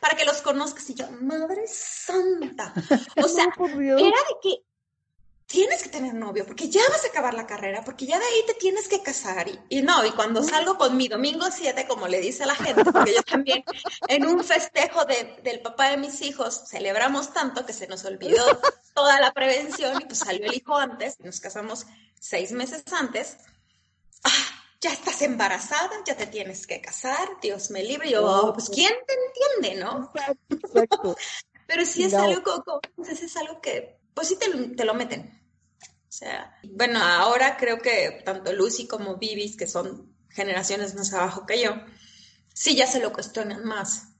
para 0.00 0.16
que 0.16 0.24
los 0.24 0.40
conozcas 0.40 0.88
y 0.88 0.94
yo, 0.94 1.10
madre 1.20 1.66
santa, 1.66 2.72
o 3.22 3.28
sea, 3.28 3.44
era 3.58 3.98
de 3.98 4.36
que 4.42 4.64
tienes 5.54 5.84
que 5.84 5.88
tener 5.88 6.14
novio, 6.14 6.44
porque 6.44 6.68
ya 6.68 6.80
vas 6.90 7.04
a 7.04 7.08
acabar 7.08 7.32
la 7.32 7.46
carrera, 7.46 7.84
porque 7.84 8.06
ya 8.06 8.18
de 8.18 8.24
ahí 8.24 8.42
te 8.44 8.54
tienes 8.54 8.88
que 8.88 9.04
casar. 9.04 9.46
Y, 9.68 9.82
no, 9.82 10.04
y 10.04 10.10
cuando 10.10 10.42
salgo 10.42 10.76
con 10.76 10.96
mi 10.96 11.06
domingo 11.06 11.46
7, 11.48 11.86
como 11.86 12.08
le 12.08 12.20
dice 12.20 12.44
la 12.44 12.56
gente, 12.56 12.84
porque 12.84 13.14
yo 13.14 13.22
también 13.22 13.64
en 14.08 14.26
un 14.26 14.42
festejo 14.42 15.04
del 15.04 15.60
papá 15.62 15.90
de 15.90 15.96
mis 15.96 16.22
hijos 16.22 16.64
celebramos 16.66 17.32
tanto 17.32 17.64
que 17.64 17.72
se 17.72 17.86
nos 17.86 18.04
olvidó 18.04 18.44
toda 18.94 19.20
la 19.20 19.32
prevención 19.32 20.02
y 20.02 20.06
pues 20.06 20.18
salió 20.18 20.44
el 20.44 20.54
hijo 20.54 20.74
antes, 20.76 21.14
y 21.20 21.22
nos 21.22 21.38
casamos 21.38 21.86
seis 22.18 22.50
meses 22.50 22.82
antes. 22.92 23.36
Ah, 24.24 24.64
ya 24.80 24.92
estás 24.92 25.22
embarazada, 25.22 25.92
ya 26.04 26.16
te 26.16 26.26
tienes 26.26 26.66
que 26.66 26.80
casar, 26.80 27.28
Dios 27.40 27.70
me 27.70 27.84
libre. 27.84 28.08
Y 28.08 28.12
yo, 28.12 28.26
oh, 28.26 28.52
pues 28.52 28.68
¿quién 28.70 28.92
te 29.06 29.14
entiende, 29.60 29.84
no? 29.84 30.10
Exacto. 30.50 31.14
Pero 31.68 31.86
sí 31.86 32.02
es 32.02 32.14
algo, 32.14 32.42
como, 32.42 32.80
es 33.08 33.36
algo 33.36 33.60
que 33.60 34.00
pues 34.14 34.28
sí 34.28 34.36
te, 34.36 34.84
lo 34.84 34.94
meten. 34.94 35.43
O 36.14 36.16
sea, 36.16 36.54
bueno, 36.70 37.00
ahora 37.02 37.56
creo 37.56 37.80
que 37.80 38.22
tanto 38.24 38.52
Lucy 38.52 38.86
como 38.86 39.16
Vivis, 39.16 39.56
que 39.56 39.66
son 39.66 40.14
generaciones 40.28 40.94
más 40.94 41.12
abajo 41.12 41.44
que 41.44 41.60
yo, 41.60 41.72
sí 42.54 42.76
ya 42.76 42.86
se 42.86 43.00
lo 43.00 43.12
cuestionan 43.12 43.64
más, 43.64 44.14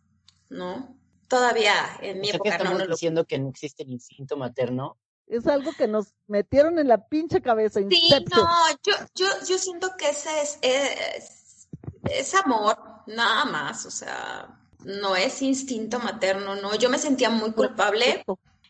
¿no? 0.49 0.99
Todavía 1.29 1.73
en 2.03 2.21
mi 2.21 2.31
época 2.31 2.59
no, 2.59 2.77
no 2.77 2.87
diciendo 2.89 3.25
que 3.27 3.39
no 3.39 3.49
existe 3.49 3.85
el 3.85 3.91
instinto 3.91 4.37
materno. 4.37 4.99
Es 5.29 5.47
algo 5.47 5.71
que 5.73 5.87
nos 5.87 6.09
metieron 6.27 6.81
en 6.81 6.89
la 6.89 7.07
pinche 7.07 7.41
cabeza. 7.41 7.79
Sí, 7.89 8.11
no, 8.35 8.49
yo, 8.83 8.93
yo, 9.15 9.27
yo 9.49 9.57
siento 9.57 9.93
que 9.97 10.09
ese 10.09 10.31
es, 10.43 10.59
es, 10.63 11.69
es 12.11 12.35
amor, 12.35 12.77
nada 13.07 13.45
más, 13.45 13.87
o 13.87 13.93
sea, 13.93 14.59
no 14.81 15.15
es 15.15 15.41
instinto 15.43 16.01
materno, 16.01 16.57
no. 16.57 16.75
Yo 16.75 16.91
me 16.91 16.99
sentía 16.99 17.31
muy 17.31 17.53
culpable 17.53 18.25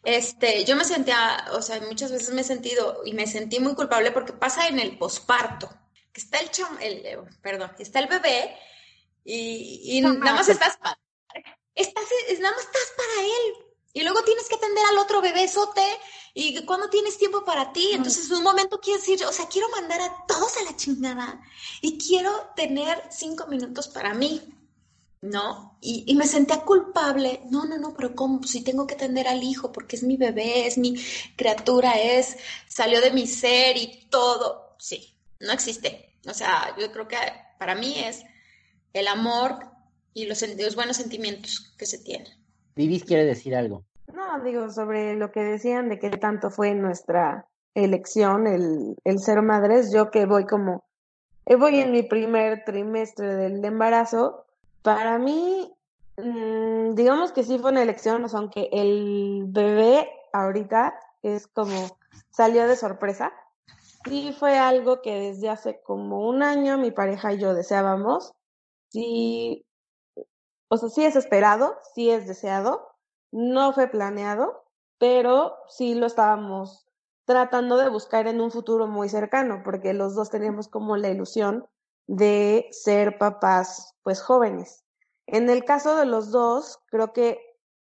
este, 0.04 0.64
yo 0.64 0.76
me 0.76 0.84
sentía, 0.84 1.46
o 1.52 1.62
sea, 1.62 1.80
muchas 1.80 2.12
veces 2.12 2.34
me 2.34 2.42
he 2.42 2.44
sentido 2.44 3.02
y 3.04 3.14
me 3.14 3.26
sentí 3.26 3.58
muy 3.60 3.74
culpable 3.74 4.10
porque 4.12 4.32
pasa 4.32 4.68
en 4.68 4.78
el 4.78 4.98
posparto, 4.98 5.68
que 6.12 6.20
está 6.20 6.38
el, 6.38 6.50
el 6.80 7.06
eh, 7.06 7.18
perdón, 7.42 7.72
está 7.78 8.00
el 8.00 8.08
bebé 8.08 8.56
y, 9.24 10.00
nada 10.02 10.34
más 10.34 10.48
estás, 10.48 10.78
estás, 11.74 12.04
nada 12.40 12.54
más 12.54 12.64
estás 12.64 12.92
para 12.96 13.26
él. 13.26 13.64
Y 13.96 14.02
luego 14.02 14.22
tienes 14.24 14.48
que 14.48 14.56
atender 14.56 14.84
al 14.90 14.98
otro 14.98 15.20
bebé 15.20 15.46
sote 15.46 15.86
y 16.34 16.64
cuando 16.66 16.90
tienes 16.90 17.16
tiempo 17.16 17.44
para 17.44 17.72
ti, 17.72 17.92
entonces 17.92 18.28
en 18.28 18.38
un 18.38 18.42
momento 18.42 18.80
quieres 18.80 19.06
decir, 19.06 19.24
o 19.24 19.30
sea, 19.30 19.46
quiero 19.46 19.68
mandar 19.68 20.00
a 20.00 20.26
todos 20.26 20.56
a 20.56 20.64
la 20.64 20.76
chingada 20.76 21.40
y 21.80 21.96
quiero 21.96 22.50
tener 22.56 23.00
cinco 23.10 23.46
minutos 23.46 23.86
para 23.86 24.12
mí. 24.12 24.42
¿No? 25.24 25.78
Y, 25.80 26.14
me 26.16 26.26
sentía 26.26 26.60
culpable. 26.60 27.40
No, 27.50 27.64
no, 27.64 27.78
no, 27.78 27.94
pero 27.94 28.14
¿cómo? 28.14 28.42
Si 28.42 28.62
tengo 28.62 28.86
que 28.86 28.94
atender 28.94 29.26
al 29.26 29.42
hijo 29.42 29.72
porque 29.72 29.96
es 29.96 30.02
mi 30.02 30.16
bebé, 30.16 30.66
es 30.66 30.76
mi 30.76 30.94
criatura, 31.36 31.92
es, 31.92 32.36
salió 32.68 33.00
de 33.00 33.10
mi 33.10 33.26
ser 33.26 33.76
y 33.76 34.06
todo. 34.10 34.76
Sí, 34.78 35.16
no 35.40 35.52
existe. 35.52 36.16
O 36.28 36.34
sea, 36.34 36.74
yo 36.78 36.92
creo 36.92 37.08
que 37.08 37.16
para 37.58 37.74
mí 37.74 37.94
es 37.98 38.22
el 38.92 39.08
amor 39.08 39.58
y 40.12 40.26
los, 40.26 40.44
los 40.58 40.76
buenos 40.76 40.98
sentimientos 40.98 41.74
que 41.78 41.86
se 41.86 41.98
tienen. 41.98 42.32
Vivis 42.76 43.04
quiere 43.04 43.24
decir 43.24 43.54
algo. 43.56 43.84
No, 44.12 44.42
digo, 44.44 44.70
sobre 44.70 45.16
lo 45.16 45.32
que 45.32 45.40
decían 45.40 45.88
de 45.88 45.98
que 45.98 46.10
tanto 46.10 46.50
fue 46.50 46.74
nuestra 46.74 47.48
elección 47.74 48.46
el, 48.46 48.94
el 49.04 49.18
ser 49.18 49.40
madres, 49.42 49.90
yo 49.92 50.10
que 50.10 50.26
voy 50.26 50.44
como, 50.44 50.84
eh, 51.46 51.56
voy 51.56 51.80
en 51.80 51.92
mi 51.92 52.02
primer 52.02 52.62
trimestre 52.64 53.34
del 53.34 53.64
embarazo, 53.64 54.44
para 54.84 55.18
mí, 55.18 55.74
mm, 56.18 56.94
digamos 56.94 57.32
que 57.32 57.42
sí 57.42 57.58
fue 57.58 57.70
una 57.70 57.82
elección, 57.82 58.26
aunque 58.34 58.68
el 58.70 59.46
bebé 59.48 60.10
ahorita 60.34 60.94
es 61.22 61.46
como 61.46 61.96
salió 62.30 62.68
de 62.68 62.76
sorpresa. 62.76 63.32
Sí 64.04 64.36
fue 64.38 64.58
algo 64.58 65.00
que 65.00 65.14
desde 65.14 65.48
hace 65.48 65.80
como 65.80 66.28
un 66.28 66.42
año 66.42 66.76
mi 66.76 66.90
pareja 66.90 67.32
y 67.32 67.38
yo 67.38 67.54
deseábamos. 67.54 68.34
Sí, 68.90 69.64
o 70.68 70.76
sea, 70.76 70.90
sí 70.90 71.02
es 71.02 71.16
esperado, 71.16 71.78
sí 71.94 72.10
es 72.10 72.26
deseado. 72.26 72.86
No 73.32 73.72
fue 73.72 73.88
planeado, 73.88 74.66
pero 74.98 75.56
sí 75.68 75.94
lo 75.94 76.04
estábamos 76.04 76.86
tratando 77.24 77.78
de 77.78 77.88
buscar 77.88 78.26
en 78.26 78.42
un 78.42 78.50
futuro 78.50 78.86
muy 78.86 79.08
cercano, 79.08 79.62
porque 79.64 79.94
los 79.94 80.14
dos 80.14 80.28
teníamos 80.28 80.68
como 80.68 80.98
la 80.98 81.08
ilusión 81.08 81.66
de 82.06 82.68
ser 82.70 83.18
papás 83.18 83.94
pues 84.02 84.20
jóvenes. 84.20 84.84
En 85.26 85.48
el 85.48 85.64
caso 85.64 85.96
de 85.96 86.06
los 86.06 86.30
dos, 86.30 86.78
creo 86.86 87.12
que, 87.12 87.38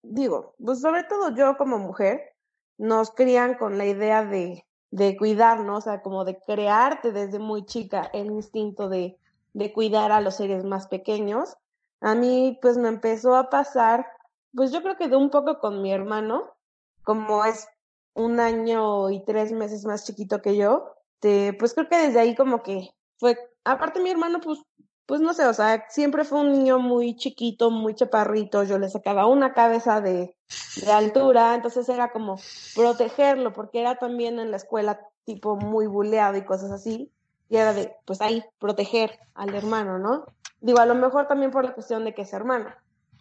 digo, 0.03 0.55
pues 0.65 0.81
sobre 0.81 1.05
todo 1.05 1.35
yo 1.35 1.57
como 1.57 1.79
mujer, 1.79 2.35
nos 2.79 3.11
crían 3.11 3.55
con 3.55 3.79
la 3.79 3.87
idea 3.87 4.25
de, 4.25 4.67
de 4.91 5.17
cuidarnos, 5.17 5.79
o 5.79 5.81
sea, 5.81 6.03
como 6.03 6.25
de 6.25 6.39
crearte 6.39 7.13
desde 7.13 7.39
muy 7.39 7.65
chica 7.67 8.11
el 8.13 8.27
instinto 8.27 8.89
de, 8.89 9.19
de 9.53 9.73
cuidar 9.73 10.13
a 10.13 10.21
los 10.21 10.37
seres 10.37 10.65
más 10.65 10.89
pequeños. 10.89 11.57
A 12.01 12.15
mí 12.15 12.59
pues 12.63 12.77
me 12.77 12.89
empezó 12.89 13.37
a 13.37 13.51
pasar, 13.51 14.07
pues 14.55 14.73
yo 14.73 14.83
creo 14.83 14.97
que 14.97 15.09
de 15.09 15.17
un 15.17 15.31
poco 15.31 15.59
con 15.59 15.83
mi 15.83 15.93
hermano, 15.93 16.55
como 17.03 17.45
es 17.45 17.69
un 18.15 18.41
año 18.41 19.11
y 19.11 19.25
tres 19.25 19.53
meses 19.53 19.85
más 19.85 20.05
chiquito 20.05 20.41
que 20.41 20.57
yo, 20.57 20.95
pues 21.21 21.75
creo 21.75 21.89
que 21.89 21.99
desde 21.99 22.21
ahí 22.21 22.35
como 22.35 22.63
que 22.63 22.91
fue 23.19 23.37
aparte 23.67 24.01
mi 24.01 24.11
hermano, 24.11 24.41
pues, 24.41 24.61
pues 25.07 25.21
no 25.21 25.35
sé, 25.35 25.47
o 25.47 25.53
sea, 25.53 25.85
siempre 25.89 26.25
fue 26.25 26.41
un 26.41 26.53
niño 26.53 26.79
muy 26.79 27.17
chiquito, 27.17 27.71
muy 27.71 27.95
chaparrito, 27.95 28.63
yo 28.63 28.79
le 28.79 28.89
sacaba 28.89 29.27
una 29.27 29.53
cabeza 29.53 30.01
de, 30.01 30.37
de 30.85 30.93
altura, 30.93 31.55
entonces 31.55 31.89
era 31.89 32.11
como 32.11 32.37
protegerlo, 32.75 33.53
porque 33.53 33.81
era 33.81 33.97
también 33.97 34.39
en 34.39 34.51
la 34.51 34.57
escuela 34.57 35.01
tipo 35.25 35.57
muy 35.57 35.87
buleado 35.87 36.37
y 36.37 36.45
cosas 36.45 36.71
así, 36.71 37.13
y 37.49 37.57
era 37.57 37.73
de, 37.73 37.95
pues 38.05 38.21
ahí, 38.21 38.45
proteger 38.59 39.19
al 39.35 39.55
hermano, 39.55 39.99
¿no? 39.99 40.25
Digo, 40.61 40.79
a 40.79 40.87
lo 40.87 40.95
mejor 40.95 41.27
también 41.27 41.51
por 41.51 41.65
la 41.65 41.75
cuestión 41.75 42.05
de 42.05 42.15
que 42.15 42.23
es 42.23 42.33
hermano, 42.33 42.71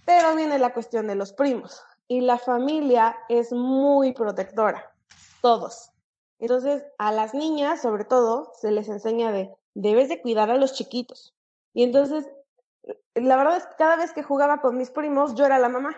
pero 0.05 0.35
viene 0.35 0.59
la 0.59 0.73
cuestión 0.73 1.07
de 1.07 1.15
los 1.15 1.33
primos, 1.33 1.81
y 2.07 2.21
la 2.21 2.37
familia 2.37 3.17
es 3.29 3.51
muy 3.51 4.13
protectora, 4.13 4.91
todos. 5.41 5.91
Entonces, 6.37 6.83
a 6.97 7.11
las 7.11 7.33
niñas, 7.33 7.81
sobre 7.81 8.05
todo, 8.05 8.51
se 8.59 8.71
les 8.71 8.89
enseña 8.89 9.31
de, 9.31 9.51
debes 9.75 10.09
de 10.09 10.21
cuidar 10.21 10.49
a 10.49 10.57
los 10.57 10.73
chiquitos. 10.73 11.35
Y 11.73 11.83
entonces, 11.83 12.27
la 13.13 13.35
verdad 13.35 13.57
es 13.57 13.67
que 13.67 13.75
cada 13.77 13.97
vez 13.97 14.13
que 14.13 14.23
jugaba 14.23 14.61
con 14.61 14.77
mis 14.77 14.89
primos, 14.89 15.35
yo 15.35 15.45
era 15.45 15.59
la 15.59 15.69
mamá. 15.69 15.95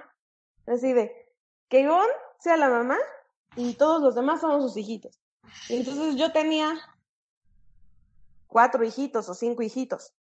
Así 0.65 0.91
de, 0.91 1.31
que 1.69 1.87
Gon 1.87 2.07
sea 2.39 2.57
la 2.57 2.69
mamá 2.69 2.97
y 3.55 3.75
todos 3.75 4.01
los 4.01 4.15
demás 4.15 4.41
somos 4.41 4.63
sus 4.63 4.75
hijitos. 4.75 5.19
Y 5.69 5.77
entonces 5.77 6.15
yo 6.15 6.31
tenía 6.33 6.73
cuatro 8.47 8.83
hijitos 8.83 9.29
o 9.29 9.33
cinco 9.33 9.61
hijitos. 9.61 10.13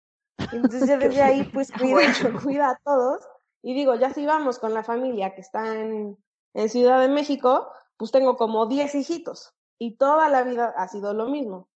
Y 0.51 0.57
entonces 0.57 0.87
yo 0.87 0.97
desde 0.99 1.23
ahí 1.23 1.43
pues 1.45 1.71
cuida, 1.71 2.01
cuida 2.43 2.69
a 2.71 2.79
todos. 2.83 3.25
Y 3.61 3.73
digo, 3.73 3.95
ya 3.95 4.13
si 4.13 4.25
vamos 4.25 4.59
con 4.59 4.73
la 4.73 4.83
familia 4.83 5.33
que 5.33 5.41
está 5.41 5.75
en, 5.75 6.17
en 6.53 6.69
Ciudad 6.69 6.99
de 6.99 7.07
México, 7.07 7.71
pues 7.97 8.11
tengo 8.11 8.37
como 8.37 8.67
diez 8.67 8.93
hijitos. 8.93 9.53
Y 9.79 9.95
toda 9.95 10.29
la 10.29 10.43
vida 10.43 10.73
ha 10.77 10.87
sido 10.87 11.13
lo 11.13 11.27
mismo. 11.27 11.67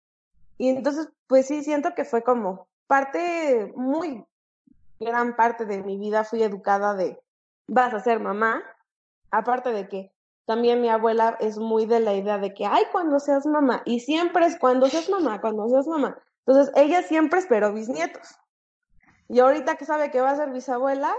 Y 0.58 0.68
entonces, 0.68 1.08
pues 1.26 1.46
sí, 1.46 1.62
siento 1.62 1.94
que 1.94 2.04
fue 2.04 2.22
como 2.22 2.68
parte, 2.86 3.72
muy 3.76 4.24
gran 4.98 5.36
parte 5.36 5.64
de 5.64 5.82
mi 5.82 5.96
vida 5.96 6.24
fui 6.24 6.42
educada 6.42 6.94
de, 6.94 7.20
vas 7.68 7.94
a 7.94 8.00
ser 8.00 8.20
mamá, 8.20 8.62
aparte 9.30 9.70
de 9.70 9.88
que 9.88 10.12
también 10.46 10.80
mi 10.80 10.88
abuela 10.88 11.36
es 11.40 11.58
muy 11.58 11.86
de 11.86 12.00
la 12.00 12.14
idea 12.14 12.38
de 12.38 12.54
que, 12.54 12.66
ay, 12.66 12.84
cuando 12.90 13.20
seas 13.20 13.46
mamá, 13.46 13.82
y 13.84 14.00
siempre 14.00 14.46
es 14.46 14.58
cuando 14.58 14.88
seas 14.88 15.08
mamá, 15.08 15.40
cuando 15.40 15.68
seas 15.68 15.86
mamá. 15.86 16.18
Entonces, 16.46 16.72
ella 16.74 17.02
siempre 17.02 17.38
esperó 17.38 17.72
bisnietos. 17.72 18.34
Y 19.28 19.40
ahorita 19.40 19.76
que 19.76 19.84
sabe 19.84 20.10
que 20.10 20.22
va 20.22 20.30
a 20.30 20.36
ser 20.36 20.50
bisabuela, 20.50 21.14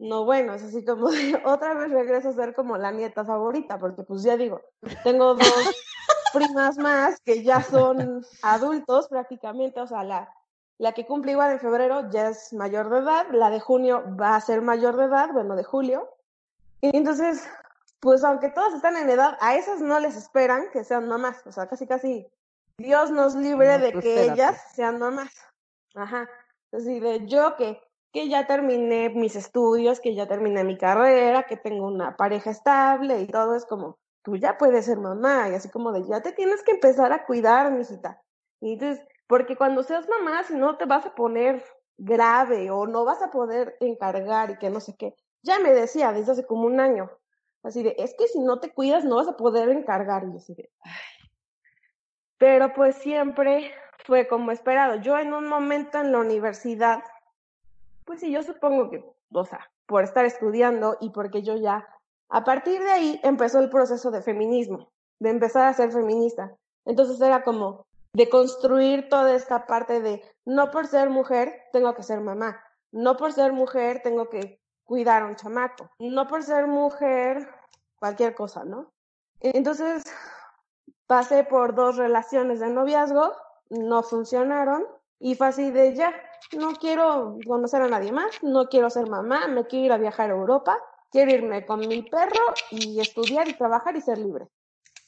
no, 0.00 0.24
bueno, 0.24 0.54
es 0.54 0.64
así 0.64 0.84
como 0.84 1.06
otra 1.44 1.74
vez 1.74 1.90
regreso 1.92 2.30
a 2.30 2.32
ser 2.32 2.54
como 2.54 2.76
la 2.76 2.90
nieta 2.90 3.24
favorita, 3.24 3.78
porque 3.78 4.02
pues 4.02 4.24
ya 4.24 4.36
digo, 4.36 4.60
tengo 5.04 5.34
dos 5.34 5.84
primas 6.34 6.76
más 6.76 7.20
que 7.20 7.42
ya 7.42 7.62
son 7.62 8.24
adultos 8.42 9.08
prácticamente, 9.08 9.80
o 9.80 9.86
sea, 9.86 10.04
la, 10.04 10.28
la 10.78 10.92
que 10.92 11.06
cumple 11.06 11.32
igual 11.32 11.52
en 11.52 11.60
febrero 11.60 12.10
ya 12.10 12.28
es 12.28 12.52
mayor 12.52 12.90
de 12.90 12.98
edad, 12.98 13.26
la 13.32 13.50
de 13.50 13.60
junio 13.60 14.04
va 14.20 14.34
a 14.34 14.40
ser 14.40 14.60
mayor 14.60 14.96
de 14.96 15.04
edad, 15.04 15.30
bueno, 15.32 15.56
de 15.56 15.64
julio. 15.64 16.08
Y 16.80 16.96
entonces, 16.96 17.48
pues 18.00 18.24
aunque 18.24 18.50
todas 18.50 18.74
están 18.74 18.96
en 18.96 19.08
edad, 19.08 19.38
a 19.40 19.54
esas 19.54 19.80
no 19.80 19.98
les 20.00 20.16
esperan 20.16 20.64
que 20.72 20.84
sean 20.84 21.08
mamás, 21.08 21.46
o 21.46 21.52
sea, 21.52 21.66
casi 21.68 21.86
casi 21.86 22.26
Dios 22.76 23.10
nos 23.10 23.34
libre 23.34 23.78
de 23.78 23.92
que 23.92 24.24
ellas 24.24 24.60
sean 24.74 24.98
mamás. 24.98 25.32
Ajá. 25.94 26.28
Es 26.72 26.84
decir, 26.84 27.26
yo 27.26 27.54
que, 27.56 27.80
que 28.12 28.28
ya 28.28 28.46
terminé 28.46 29.10
mis 29.10 29.36
estudios, 29.36 30.00
que 30.00 30.14
ya 30.14 30.26
terminé 30.26 30.64
mi 30.64 30.76
carrera, 30.76 31.44
que 31.44 31.56
tengo 31.56 31.86
una 31.86 32.16
pareja 32.16 32.50
estable 32.50 33.20
y 33.20 33.28
todo 33.28 33.54
es 33.54 33.64
como, 33.64 33.96
tú 34.24 34.36
ya 34.36 34.58
puedes 34.58 34.86
ser 34.86 34.98
mamá, 34.98 35.48
y 35.50 35.54
así 35.54 35.68
como 35.68 35.92
de, 35.92 36.04
ya 36.04 36.22
te 36.22 36.32
tienes 36.32 36.62
que 36.62 36.72
empezar 36.72 37.12
a 37.12 37.26
cuidar, 37.26 37.70
mijita. 37.70 38.20
Y 38.60 38.72
entonces, 38.72 39.06
porque 39.26 39.54
cuando 39.54 39.82
seas 39.82 40.08
mamá, 40.08 40.42
si 40.44 40.54
no 40.54 40.76
te 40.76 40.86
vas 40.86 41.04
a 41.06 41.14
poner 41.14 41.62
grave 41.98 42.70
o 42.70 42.86
no 42.86 43.04
vas 43.04 43.22
a 43.22 43.30
poder 43.30 43.76
encargar 43.80 44.50
y 44.50 44.58
que 44.58 44.70
no 44.70 44.80
sé 44.80 44.96
qué. 44.96 45.14
Ya 45.42 45.58
me 45.60 45.72
decía 45.72 46.12
desde 46.12 46.32
hace 46.32 46.46
como 46.46 46.66
un 46.66 46.80
año, 46.80 47.10
así 47.62 47.82
de, 47.82 47.94
es 47.98 48.14
que 48.18 48.26
si 48.26 48.40
no 48.40 48.60
te 48.60 48.72
cuidas 48.72 49.04
no 49.04 49.16
vas 49.16 49.28
a 49.28 49.36
poder 49.36 49.68
encargar. 49.68 50.24
Y 50.24 50.36
así 50.36 50.54
de. 50.54 50.70
Pero 52.38 52.72
pues 52.72 52.96
siempre 52.96 53.72
fue 54.06 54.26
como 54.26 54.50
esperado. 54.50 54.96
Yo 54.96 55.18
en 55.18 55.34
un 55.34 55.46
momento 55.46 55.98
en 55.98 56.12
la 56.12 56.18
universidad, 56.18 57.02
pues 58.06 58.20
sí, 58.20 58.32
yo 58.32 58.42
supongo 58.42 58.90
que, 58.90 59.04
o 59.32 59.44
sea, 59.44 59.70
por 59.86 60.02
estar 60.02 60.24
estudiando 60.24 60.96
y 61.00 61.10
porque 61.10 61.42
yo 61.42 61.56
ya 61.56 61.86
a 62.34 62.42
partir 62.42 62.82
de 62.82 62.90
ahí 62.90 63.20
empezó 63.22 63.60
el 63.60 63.70
proceso 63.70 64.10
de 64.10 64.20
feminismo, 64.20 64.90
de 65.20 65.30
empezar 65.30 65.68
a 65.68 65.72
ser 65.72 65.92
feminista. 65.92 66.52
Entonces 66.84 67.20
era 67.20 67.44
como 67.44 67.86
de 68.12 68.28
construir 68.28 69.08
toda 69.08 69.36
esta 69.36 69.66
parte 69.66 70.00
de 70.00 70.20
no 70.44 70.72
por 70.72 70.88
ser 70.88 71.10
mujer 71.10 71.62
tengo 71.72 71.94
que 71.94 72.02
ser 72.02 72.20
mamá, 72.20 72.60
no 72.90 73.16
por 73.16 73.32
ser 73.32 73.52
mujer 73.52 74.00
tengo 74.02 74.30
que 74.30 74.60
cuidar 74.82 75.22
a 75.22 75.26
un 75.26 75.36
chamaco, 75.36 75.88
no 76.00 76.26
por 76.26 76.42
ser 76.42 76.66
mujer 76.66 77.48
cualquier 78.00 78.34
cosa, 78.34 78.64
¿no? 78.64 78.90
Entonces 79.38 80.02
pasé 81.06 81.44
por 81.44 81.76
dos 81.76 81.96
relaciones 81.98 82.58
de 82.58 82.68
noviazgo, 82.68 83.32
no 83.70 84.02
funcionaron 84.02 84.84
y 85.20 85.36
fue 85.36 85.46
así 85.46 85.70
de 85.70 85.94
ya, 85.94 86.12
no 86.58 86.72
quiero 86.72 87.38
conocer 87.46 87.80
a 87.82 87.88
nadie 87.88 88.10
más, 88.10 88.42
no 88.42 88.68
quiero 88.68 88.90
ser 88.90 89.08
mamá, 89.08 89.46
me 89.46 89.68
quiero 89.68 89.84
ir 89.84 89.92
a 89.92 89.98
viajar 89.98 90.30
a 90.30 90.34
Europa 90.34 90.76
quiero 91.14 91.30
irme 91.30 91.64
con 91.64 91.78
mi 91.78 92.02
perro 92.02 92.42
y 92.72 93.00
estudiar 93.00 93.46
y 93.48 93.56
trabajar 93.56 93.94
y 93.94 94.00
ser 94.00 94.18
libre. 94.18 94.48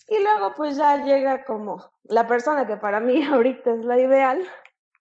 Y 0.06 0.22
luego 0.22 0.54
pues 0.54 0.76
ya 0.76 1.04
llega 1.04 1.44
como 1.44 1.84
la 2.04 2.28
persona 2.28 2.64
que 2.64 2.76
para 2.76 3.00
mí 3.00 3.24
ahorita 3.26 3.72
es 3.72 3.84
la 3.84 3.98
ideal 3.98 4.40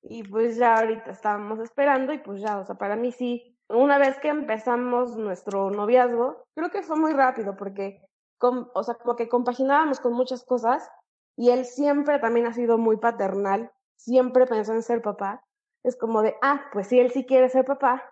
y 0.01 0.23
pues 0.23 0.57
ya 0.57 0.79
ahorita 0.79 1.11
estábamos 1.11 1.59
esperando 1.59 2.11
y 2.11 2.17
pues 2.17 2.41
ya, 2.41 2.57
o 2.57 2.65
sea, 2.65 2.73
para 2.75 2.95
mí 2.95 3.11
sí, 3.11 3.55
una 3.69 3.99
vez 3.99 4.17
que 4.17 4.29
empezamos 4.29 5.15
nuestro 5.15 5.69
noviazgo, 5.69 6.43
creo 6.55 6.71
que 6.71 6.81
fue 6.81 6.95
muy 6.95 7.13
rápido 7.13 7.55
porque, 7.55 8.01
o 8.39 8.83
sea, 8.83 8.95
como 8.95 9.15
que 9.15 9.29
compaginábamos 9.29 9.99
con 9.99 10.13
muchas 10.13 10.43
cosas 10.43 10.89
y 11.37 11.51
él 11.51 11.65
siempre 11.65 12.17
también 12.17 12.47
ha 12.47 12.53
sido 12.53 12.79
muy 12.79 12.97
paternal, 12.97 13.71
siempre 13.95 14.47
pensó 14.47 14.73
en 14.73 14.81
ser 14.81 15.03
papá. 15.03 15.43
Es 15.83 15.95
como 15.95 16.23
de, 16.23 16.35
ah, 16.41 16.65
pues 16.73 16.87
si 16.87 16.99
él 16.99 17.11
sí 17.11 17.27
quiere 17.27 17.47
ser 17.49 17.63
papá, 17.63 18.11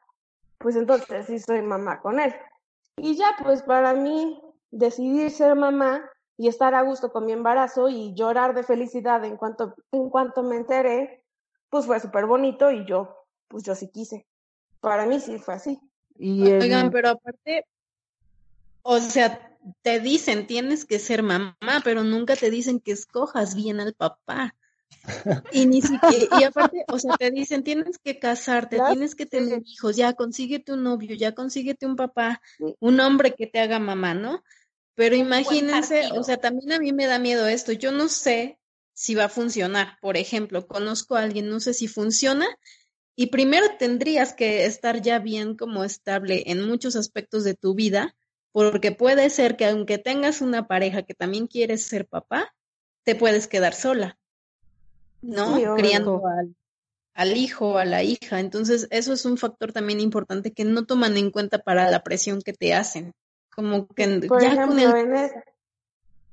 pues 0.60 0.76
entonces 0.76 1.26
sí 1.26 1.40
soy 1.40 1.64
mamá 1.64 2.00
con 2.00 2.20
él. 2.20 2.36
Y 2.98 3.16
ya, 3.16 3.36
pues 3.44 3.64
para 3.64 3.94
mí, 3.94 4.40
decidir 4.72 5.32
ser 5.32 5.56
mamá 5.56 6.10
y 6.38 6.48
estar 6.48 6.74
a 6.74 6.82
gusto 6.82 7.12
con 7.12 7.26
mi 7.26 7.32
embarazo 7.32 7.90
y 7.90 8.14
llorar 8.14 8.56
de 8.56 8.64
felicidad 8.64 9.24
en 9.24 9.38
cuanto, 9.38 9.76
en 9.92 10.10
cuanto 10.10 10.44
me 10.44 10.56
enteré, 10.56 11.24
pues 11.70 11.86
fue 11.86 12.00
súper 12.00 12.26
bonito 12.26 12.72
y 12.72 12.86
yo, 12.86 13.26
pues 13.48 13.64
yo 13.64 13.76
sí 13.76 13.90
quise. 13.90 14.26
Para 14.80 15.06
mí 15.06 15.20
sí 15.20 15.38
fue 15.40 15.56
así. 15.56 15.80
Y 16.18 16.52
Oigan, 16.52 16.92
pero 16.92 17.10
aparte, 17.10 17.66
o 18.82 19.00
sea, 19.00 19.58
te 19.82 20.00
dicen 20.00 20.48
tienes 20.48 20.86
que 20.86 21.00
ser 21.00 21.24
mamá, 21.24 21.56
pero 21.84 22.04
nunca 22.04 22.36
te 22.36 22.50
dicen 22.50 22.80
que 22.80 22.92
escojas 22.92 23.56
bien 23.56 23.80
al 23.80 23.94
papá. 23.94 24.56
Y 25.52 25.66
ni 25.66 25.82
siquiera, 25.82 26.40
y 26.40 26.44
aparte, 26.44 26.86
o 26.88 26.98
sea, 27.00 27.18
te 27.18 27.32
dicen, 27.32 27.64
tienes 27.64 27.98
que 27.98 28.20
casarte, 28.20 28.80
tienes 28.90 29.16
que 29.16 29.26
tener 29.26 29.62
hijos, 29.66 29.96
ya 29.96 30.14
consíguete 30.14 30.74
un 30.74 30.84
novio, 30.84 31.16
ya 31.16 31.34
consíguete 31.34 31.86
un 31.86 31.96
papá, 31.96 32.42
un 32.80 33.00
hombre 33.00 33.34
que 33.34 33.48
te 33.48 33.60
haga 33.60 33.80
mamá, 33.80 34.14
¿no? 34.14 34.44
Pero 34.96 35.16
imagínense, 35.16 36.10
o 36.16 36.24
sea, 36.24 36.38
también 36.38 36.72
a 36.72 36.80
mí 36.80 36.94
me 36.94 37.08
da 37.08 37.20
miedo 37.20 37.48
esto, 37.48 37.72
yo 37.72 37.92
no 37.92 38.08
sé 38.08 38.60
si 38.94 39.16
va 39.16 39.26
a 39.26 39.30
funcionar, 39.30 39.98
por 40.02 40.18
ejemplo, 40.18 40.68
conozco 40.68 41.16
a 41.16 41.24
alguien, 41.24 41.50
no 41.50 41.60
sé 41.60 41.74
si 41.74 41.88
funciona, 41.88 42.48
y 43.16 43.28
primero 43.28 43.66
tendrías 43.78 44.34
que 44.34 44.66
estar 44.66 45.02
ya 45.02 45.20
bien 45.20 45.56
como 45.56 45.84
estable 45.84 46.44
en 46.48 46.68
muchos 46.68 46.96
aspectos 46.96 47.44
de 47.44 47.56
tu 47.56 47.76
vida, 47.76 48.16
porque 48.52 48.92
puede 48.92 49.30
ser 49.30 49.58
que 49.58 49.66
aunque 49.66 49.98
tengas 49.98 50.42
una 50.42 50.68
pareja 50.68 51.04
que 51.04 51.14
también 51.14 51.48
quiere 51.48 51.78
ser 51.78 52.08
papá, 52.08 52.54
te 53.04 53.16
puedes 53.16 53.48
quedar 53.48 53.74
sola. 53.74 54.18
¿No? 55.24 55.76
Criando 55.76 56.22
al, 56.28 56.56
al, 57.14 57.38
hijo, 57.38 57.78
a 57.78 57.86
la 57.86 58.04
hija. 58.04 58.40
Entonces, 58.40 58.88
eso 58.92 59.14
es 59.14 59.26
un 59.26 59.38
factor 59.38 59.72
también 59.72 60.00
importante 60.00 60.52
que 60.52 60.66
no 60.66 60.86
toman 60.86 61.18
en 61.18 61.32
cuenta 61.32 61.60
para 61.60 61.90
la 61.90 62.04
presión 62.04 62.42
que 62.42 62.54
te 62.54 62.74
hacen. 62.74 63.14
Como 63.56 63.88
que 63.88 64.22
ya 64.42 64.68
con, 64.68 64.80
el, 64.80 65.32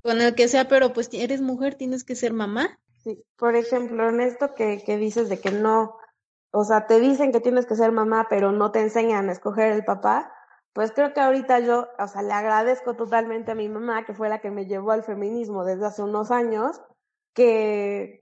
con 0.03 0.20
el 0.20 0.35
que 0.35 0.48
sea, 0.48 0.68
pero 0.68 0.92
pues 0.92 1.09
eres 1.12 1.40
mujer, 1.40 1.74
tienes 1.74 2.05
que 2.05 2.16
ser 2.16 2.33
mamá. 2.33 2.79
Sí, 3.05 3.22
por 3.37 3.57
ejemplo, 3.57 4.09
en 4.09 4.20
esto 4.20 4.55
que, 4.55 4.83
que 4.85 4.96
dices 4.96 5.29
de 5.29 5.38
que 5.38 5.50
no, 5.50 5.96
o 6.50 6.64
sea, 6.64 6.87
te 6.87 7.00
dicen 7.00 7.33
que 7.33 7.40
tienes 7.40 7.66
que 7.66 7.76
ser 7.76 7.92
mamá, 7.92 8.26
pero 8.29 8.53
no 8.53 8.72
te 8.72 8.81
enseñan 8.81 9.29
a 9.29 9.33
escoger 9.33 9.72
el 9.72 9.85
papá, 9.85 10.33
pues 10.72 10.92
creo 10.92 11.12
que 11.12 11.20
ahorita 11.20 11.61
yo, 11.61 11.88
o 11.98 12.09
sea, 12.09 12.22
le 12.22 12.33
agradezco 12.33 12.94
totalmente 12.94 13.53
a 13.53 13.55
mi 13.55 13.68
mamá, 13.68 14.05
que 14.05 14.14
fue 14.14 14.29
la 14.29 14.40
que 14.40 14.50
me 14.50 14.66
llevó 14.66 14.92
al 14.92 15.03
feminismo 15.03 15.64
desde 15.64 15.87
hace 15.87 16.03
unos 16.03 16.31
años, 16.31 16.81
que, 17.35 18.19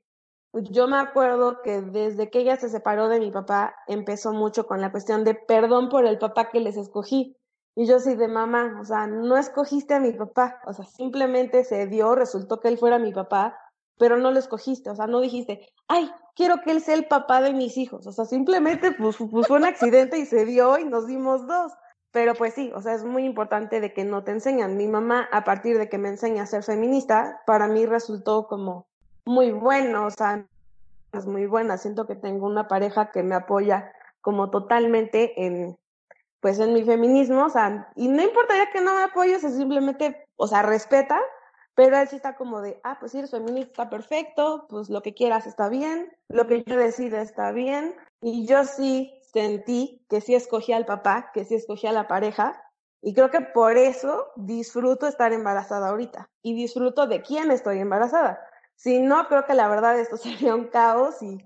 yo 0.53 0.89
me 0.89 0.99
acuerdo 0.99 1.61
que 1.63 1.83
desde 1.83 2.31
que 2.31 2.41
ella 2.41 2.57
se 2.57 2.69
separó 2.69 3.09
de 3.09 3.21
mi 3.21 3.31
papá, 3.31 3.75
empezó 3.87 4.33
mucho 4.33 4.67
con 4.67 4.81
la 4.81 4.91
cuestión 4.91 5.25
de 5.25 5.35
perdón 5.35 5.89
por 5.89 6.07
el 6.07 6.19
papá 6.19 6.51
que 6.51 6.61
les 6.61 6.77
escogí. 6.77 7.37
Y 7.75 7.87
yo 7.87 8.01
sí 8.01 8.17
de 8.17 8.27
mamá, 8.27 8.79
o 8.81 8.85
sea, 8.85 9.07
no 9.07 9.37
escogiste 9.37 9.95
a 9.95 10.01
mi 10.01 10.13
papá, 10.13 10.61
o 10.67 10.73
sea, 10.73 10.85
simplemente 10.85 11.63
se 11.63 11.87
dio, 11.87 12.15
resultó 12.17 12.59
que 12.59 12.67
él 12.67 12.77
fuera 12.77 12.99
mi 12.99 13.13
papá, 13.13 13.57
pero 13.99 14.17
no 14.17 14.33
lo 14.33 14.39
escogiste, 14.41 14.91
o 14.91 14.97
sea, 14.97 15.07
no 15.07 15.21
dijiste, 15.21 15.69
ay, 15.87 16.11
quiero 16.35 16.57
que 16.65 16.73
él 16.73 16.81
sea 16.81 16.95
el 16.95 17.07
papá 17.07 17.41
de 17.41 17.53
mis 17.53 17.77
hijos, 17.77 18.05
o 18.07 18.13
sea, 18.13 18.25
simplemente 18.25 18.91
pues, 18.93 19.17
pues 19.31 19.47
fue 19.47 19.59
un 19.59 19.65
accidente 19.65 20.19
y 20.19 20.27
se 20.27 20.45
dio 20.45 20.77
y 20.79 20.87
nos 20.87 21.07
dimos 21.07 21.47
dos. 21.47 21.73
Pero 22.11 22.35
pues 22.35 22.55
sí, 22.55 22.73
o 22.75 22.81
sea, 22.81 22.95
es 22.95 23.05
muy 23.05 23.25
importante 23.25 23.81
de 23.81 23.93
que 23.93 24.05
no 24.05 24.25
te 24.25 24.31
enseñan. 24.31 24.77
Mi 24.77 24.89
mamá, 24.89 25.29
a 25.31 25.45
partir 25.45 25.77
de 25.77 25.91
que 25.91 25.99
me 25.99 26.09
enseña 26.09 26.45
a 26.45 26.47
ser 26.47 26.63
feminista, 26.63 27.43
para 27.47 27.69
mí 27.69 27.85
resultó 27.85 28.47
como 28.49 28.89
muy 29.29 29.53
bueno, 29.53 30.07
o 30.07 30.11
sea, 30.11 30.45
es 31.13 31.27
muy 31.27 31.47
buena. 31.47 31.77
Siento 31.77 32.07
que 32.07 32.17
tengo 32.17 32.47
una 32.47 32.67
pareja 32.67 33.11
que 33.11 33.23
me 33.23 33.35
apoya 33.35 33.93
como 34.21 34.51
totalmente 34.51 35.45
en, 35.45 35.79
pues 36.41 36.59
en 36.59 36.73
mi 36.73 36.83
feminismo, 36.83 37.45
o 37.45 37.51
sea, 37.51 37.91
y 37.95 38.09
no 38.09 38.23
importa 38.23 38.57
ya 38.57 38.71
que 38.71 38.81
no 38.81 38.95
me 38.95 39.03
apoye, 39.03 39.37
o 39.37 39.39
simplemente, 39.39 40.27
o 40.37 40.47
sea, 40.47 40.63
respeta, 40.63 41.21
pero 41.75 41.97
él 41.99 42.09
sí 42.09 42.17
está 42.17 42.37
como 42.37 42.61
de, 42.61 42.81
ah, 42.83 42.97
pues 42.99 43.13
si 43.13 43.19
eres 43.19 43.31
feminista 43.31 43.89
perfecto, 43.89 44.67
pues 44.69 44.91
lo 44.91 45.03
que 45.03 45.15
quieras 45.15 45.47
está 45.47 45.69
bien, 45.69 46.11
lo 46.29 46.47
que 46.47 46.65
yo 46.65 46.77
decida 46.77 47.23
está 47.23 47.53
bien, 47.53 47.95
y 48.21 48.47
yo 48.47 48.65
sí 48.65 49.21
sentí 49.33 50.05
que 50.09 50.21
sí 50.21 50.35
escogí 50.35 50.73
al 50.73 50.87
papá, 50.87 51.31
que 51.33 51.45
sí 51.45 51.55
escogí 51.55 51.87
a 51.87 51.93
la 51.93 52.09
pareja, 52.09 52.61
y 53.01 53.15
creo 53.15 53.31
que 53.31 53.41
por 53.41 53.77
eso 53.77 54.27
disfruto 54.37 55.07
estar 55.07 55.33
embarazada 55.33 55.91
ahorita, 55.91 56.29
y 56.43 56.55
disfruto 56.55 57.07
de 57.07 57.23
quién 57.23 57.51
estoy 57.51 57.79
embarazada, 57.79 58.41
si 58.79 59.01
no, 59.01 59.27
creo 59.29 59.45
que 59.45 59.55
la 59.55 59.69
verdad 59.69 59.99
esto 59.99 60.17
sería 60.47 60.55
un 60.55 60.69
caos 60.69 61.21
y 61.23 61.39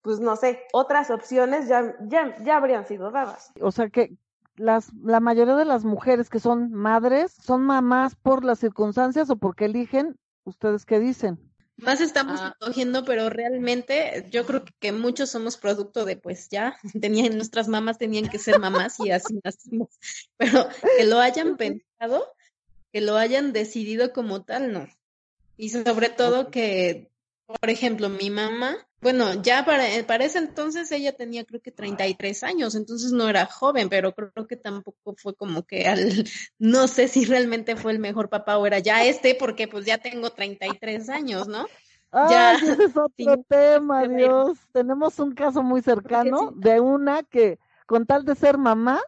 pues 0.00 0.20
no 0.20 0.36
sé, 0.36 0.62
otras 0.72 1.10
opciones 1.10 1.66
ya, 1.66 1.96
ya, 2.02 2.36
ya 2.44 2.56
habrían 2.56 2.86
sido 2.86 3.10
dadas. 3.10 3.50
O 3.60 3.72
sea 3.72 3.90
que 3.90 4.16
las, 4.54 4.92
la 5.02 5.18
mayoría 5.18 5.56
de 5.56 5.64
las 5.64 5.84
mujeres 5.84 6.30
que 6.30 6.38
son 6.38 6.72
madres 6.72 7.32
son 7.32 7.62
mamás 7.62 8.14
por 8.14 8.44
las 8.44 8.60
circunstancias 8.60 9.28
o 9.30 9.36
porque 9.36 9.64
eligen, 9.64 10.16
¿ustedes 10.44 10.86
qué 10.86 11.00
dicen? 11.00 11.40
Más 11.78 12.00
estamos 12.00 12.40
ah. 12.40 12.54
escogiendo, 12.58 13.04
pero 13.04 13.28
realmente 13.28 14.26
yo 14.30 14.46
creo 14.46 14.64
que 14.78 14.92
muchos 14.92 15.28
somos 15.28 15.56
producto 15.56 16.04
de, 16.04 16.16
pues 16.16 16.48
ya, 16.48 16.78
tenían, 17.02 17.34
nuestras 17.34 17.66
mamás 17.66 17.98
tenían 17.98 18.28
que 18.28 18.38
ser 18.38 18.60
mamás 18.60 19.00
y 19.00 19.10
así 19.10 19.40
nacimos. 19.42 19.88
Pero 20.38 20.68
que 20.96 21.04
lo 21.04 21.18
hayan 21.18 21.56
pensado, 21.56 22.32
que 22.92 23.00
lo 23.00 23.16
hayan 23.16 23.52
decidido 23.52 24.12
como 24.12 24.44
tal, 24.44 24.72
no. 24.72 24.86
Y 25.56 25.70
sobre 25.70 26.10
todo 26.10 26.50
que, 26.50 27.10
por 27.46 27.70
ejemplo, 27.70 28.08
mi 28.08 28.30
mamá, 28.30 28.76
bueno, 29.00 29.34
ya 29.42 29.64
para, 29.64 29.94
eh, 29.94 30.04
para 30.04 30.24
ese 30.24 30.38
entonces 30.38 30.90
ella 30.90 31.16
tenía 31.16 31.44
creo 31.44 31.60
que 31.60 31.70
33 31.70 32.42
años, 32.42 32.74
entonces 32.74 33.12
no 33.12 33.28
era 33.28 33.46
joven, 33.46 33.88
pero 33.88 34.12
creo 34.14 34.46
que 34.46 34.56
tampoco 34.56 35.14
fue 35.16 35.34
como 35.34 35.64
que 35.64 35.86
al, 35.86 35.98
no 36.58 36.88
sé 36.88 37.08
si 37.08 37.24
realmente 37.24 37.76
fue 37.76 37.92
el 37.92 37.98
mejor 37.98 38.28
papá 38.28 38.58
o 38.58 38.66
era 38.66 38.78
ya 38.78 39.04
este, 39.04 39.34
porque 39.34 39.68
pues 39.68 39.84
ya 39.86 39.98
tengo 39.98 40.30
33 40.30 41.08
años, 41.08 41.46
¿no? 41.46 41.66
ya, 42.12 42.54
ese 42.54 42.84
es 42.84 42.96
otro 42.96 43.44
tema, 43.48 44.06
Dios. 44.08 44.58
Tenemos 44.72 45.18
un 45.18 45.34
caso 45.34 45.62
muy 45.62 45.82
cercano 45.82 46.52
de 46.56 46.80
una 46.80 47.22
que 47.22 47.58
con 47.86 48.06
tal 48.06 48.24
de 48.24 48.34
ser 48.34 48.58
mamá, 48.58 49.00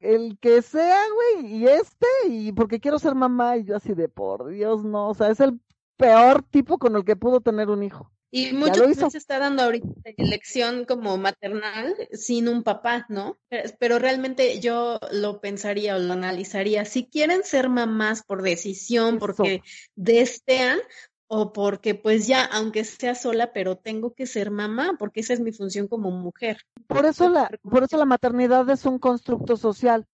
el 0.00 0.38
que 0.40 0.62
sea, 0.62 1.00
güey, 1.14 1.56
y 1.56 1.66
este, 1.66 2.06
y 2.28 2.52
porque 2.52 2.80
quiero 2.80 2.98
ser 2.98 3.14
mamá, 3.14 3.56
y 3.56 3.64
yo 3.64 3.76
así 3.76 3.94
de 3.94 4.08
por 4.08 4.48
Dios, 4.48 4.84
no, 4.84 5.08
o 5.08 5.14
sea, 5.14 5.30
es 5.30 5.40
el 5.40 5.60
peor 5.96 6.42
tipo 6.42 6.78
con 6.78 6.96
el 6.96 7.04
que 7.04 7.16
pudo 7.16 7.40
tener 7.40 7.70
un 7.70 7.82
hijo. 7.82 8.10
Y 8.30 8.52
mucho 8.52 8.84
se 8.92 9.18
está 9.18 9.38
dando 9.38 9.62
ahorita 9.62 9.88
elección 10.16 10.84
como 10.84 11.16
maternal 11.16 11.94
sin 12.12 12.48
un 12.48 12.64
papá, 12.64 13.06
¿no? 13.08 13.38
Pero 13.78 13.98
realmente 13.98 14.60
yo 14.60 14.98
lo 15.10 15.40
pensaría 15.40 15.96
o 15.96 15.98
lo 15.98 16.12
analizaría. 16.12 16.84
Si 16.84 17.06
quieren 17.06 17.44
ser 17.44 17.68
mamás 17.68 18.24
por 18.24 18.42
decisión, 18.42 19.18
porque 19.18 19.62
desean, 19.94 20.80
o 21.28 21.52
porque 21.52 21.94
pues 21.94 22.26
ya, 22.26 22.44
aunque 22.44 22.84
sea 22.84 23.14
sola, 23.14 23.52
pero 23.52 23.76
tengo 23.76 24.14
que 24.14 24.26
ser 24.26 24.50
mamá, 24.50 24.96
porque 24.98 25.20
esa 25.20 25.32
es 25.32 25.40
mi 25.40 25.52
función 25.52 25.88
como 25.88 26.10
mujer. 26.10 26.58
Por 26.86 27.04
eso 27.04 27.28
la, 27.28 27.50
por 27.62 27.82
eso 27.82 27.96
la 27.96 28.04
maternidad 28.04 28.68
es 28.70 28.84
un 28.86 28.98
constructo 28.98 29.56
social, 29.56 30.06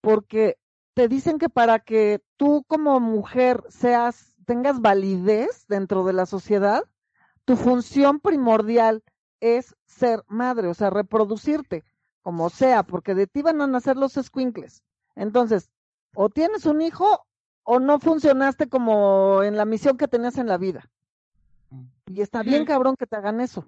porque 0.00 0.58
te 0.94 1.08
dicen 1.08 1.38
que 1.38 1.48
para 1.48 1.78
que 1.78 2.20
tú 2.36 2.64
como 2.66 3.00
mujer 3.00 3.62
seas, 3.68 4.34
tengas 4.44 4.80
validez 4.80 5.66
dentro 5.68 6.04
de 6.04 6.12
la 6.12 6.26
sociedad, 6.26 6.84
tu 7.44 7.56
función 7.56 8.20
primordial 8.20 9.02
es 9.40 9.74
ser 9.86 10.22
madre, 10.26 10.68
o 10.68 10.74
sea, 10.74 10.90
reproducirte, 10.90 11.84
como 12.20 12.50
sea, 12.50 12.82
porque 12.82 13.14
de 13.14 13.26
ti 13.26 13.42
van 13.42 13.60
a 13.62 13.66
nacer 13.66 13.96
los 13.96 14.16
escuincles. 14.16 14.82
Entonces, 15.14 15.70
o 16.14 16.28
tienes 16.28 16.66
un 16.66 16.82
hijo 16.82 17.26
o 17.70 17.80
no 17.80 18.00
funcionaste 18.00 18.70
como 18.70 19.42
en 19.42 19.54
la 19.54 19.66
misión 19.66 19.98
que 19.98 20.08
tenías 20.08 20.38
en 20.38 20.46
la 20.46 20.56
vida. 20.56 20.90
Y 22.06 22.22
está 22.22 22.42
bien 22.42 22.64
cabrón 22.64 22.96
que 22.96 23.06
te 23.06 23.14
hagan 23.14 23.42
eso. 23.42 23.66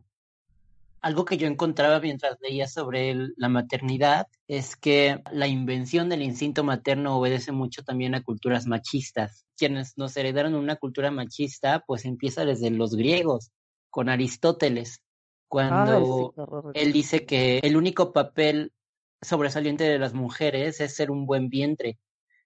Algo 1.02 1.26
que 1.26 1.36
yo 1.36 1.46
encontraba 1.46 2.00
mientras 2.00 2.38
leía 2.40 2.66
sobre 2.66 3.14
la 3.36 3.50
maternidad 3.50 4.26
es 4.48 4.74
que 4.74 5.22
la 5.30 5.48
invención 5.48 6.08
del 6.08 6.22
instinto 6.22 6.64
materno 6.64 7.18
obedece 7.18 7.52
mucho 7.52 7.82
también 7.82 8.14
a 8.14 8.22
culturas 8.22 8.66
machistas. 8.66 9.44
Quienes 9.54 9.98
nos 9.98 10.16
heredaron 10.16 10.54
una 10.54 10.76
cultura 10.76 11.10
machista, 11.10 11.84
pues 11.86 12.06
empieza 12.06 12.46
desde 12.46 12.70
los 12.70 12.94
griegos 12.94 13.50
con 13.90 14.08
Aristóteles, 14.08 15.02
cuando 15.46 16.32
él 16.72 16.92
dice 16.94 17.26
que 17.26 17.58
el 17.58 17.76
único 17.76 18.14
papel 18.14 18.72
sobresaliente 19.20 19.84
de 19.84 19.98
las 19.98 20.14
mujeres 20.14 20.80
es 20.80 20.96
ser 20.96 21.10
un 21.10 21.26
buen 21.26 21.50
vientre, 21.50 21.98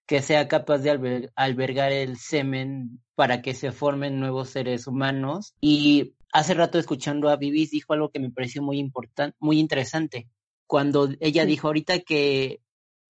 que 0.05 0.21
sea 0.21 0.47
capaz 0.47 0.79
de 0.79 1.29
albergar 1.35 1.91
el 1.91 2.17
semen 2.17 3.01
para 3.15 3.41
que 3.41 3.53
se 3.53 3.71
formen 3.71 4.19
nuevos 4.19 4.49
seres 4.49 4.87
humanos. 4.87 5.55
Y 5.61 6.13
hace 6.31 6.53
rato 6.53 6.77
escuchando 6.77 7.29
a 7.29 7.37
Vivis 7.37 7.71
dijo 7.71 7.93
algo 7.93 8.09
que 8.09 8.19
me 8.19 8.29
pareció 8.29 8.61
muy 8.61 8.77
importante, 8.77 9.35
muy 9.39 9.59
interesante. 9.59 10.27
Cuando 10.67 11.09
ella 11.19 11.45
dijo 11.45 11.67
ahorita 11.67 11.99
que 11.99 12.61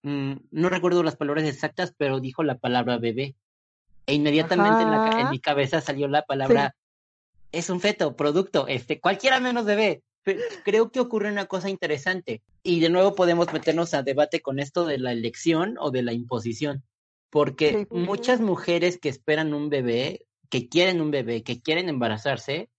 mm, 0.03 0.33
no 0.51 0.69
recuerdo 0.69 1.03
las 1.03 1.15
palabras 1.15 1.45
exactas, 1.45 1.93
pero 1.97 2.19
dijo 2.19 2.43
la 2.43 2.57
palabra 2.57 2.97
bebé. 2.97 3.35
E 4.07 4.13
inmediatamente 4.13 4.83
en, 5.19 5.29
mi 5.31 5.39
cabeza 5.39 5.81
salió 5.81 6.07
la 6.07 6.21
palabra 6.21 6.75
es 7.55 7.69
un 7.69 7.79
feto, 7.79 8.15
producto, 8.15 8.67
este, 8.67 8.99
cualquiera 8.99 9.39
menos 9.39 9.65
bebé. 9.65 10.03
Creo 10.63 10.91
que 10.91 10.99
ocurre 10.99 11.31
una 11.31 11.45
cosa 11.45 11.69
interesante 11.69 12.41
y 12.63 12.79
de 12.79 12.89
nuevo 12.89 13.15
podemos 13.15 13.51
meternos 13.53 13.93
a 13.93 14.03
debate 14.03 14.41
con 14.41 14.59
esto 14.59 14.85
de 14.85 14.97
la 14.97 15.11
elección 15.11 15.77
o 15.79 15.91
de 15.91 16.01
la 16.01 16.13
imposición, 16.13 16.83
porque 17.29 17.87
muchas 17.91 18.41
mujeres 18.41 18.97
que 18.97 19.09
esperan 19.09 19.53
un 19.53 19.69
bebé, 19.69 20.25
que 20.49 20.67
quieren 20.67 21.01
un 21.01 21.11
bebé, 21.11 21.43
que 21.43 21.61
quieren 21.61 21.89
embarazarse, 21.89 22.69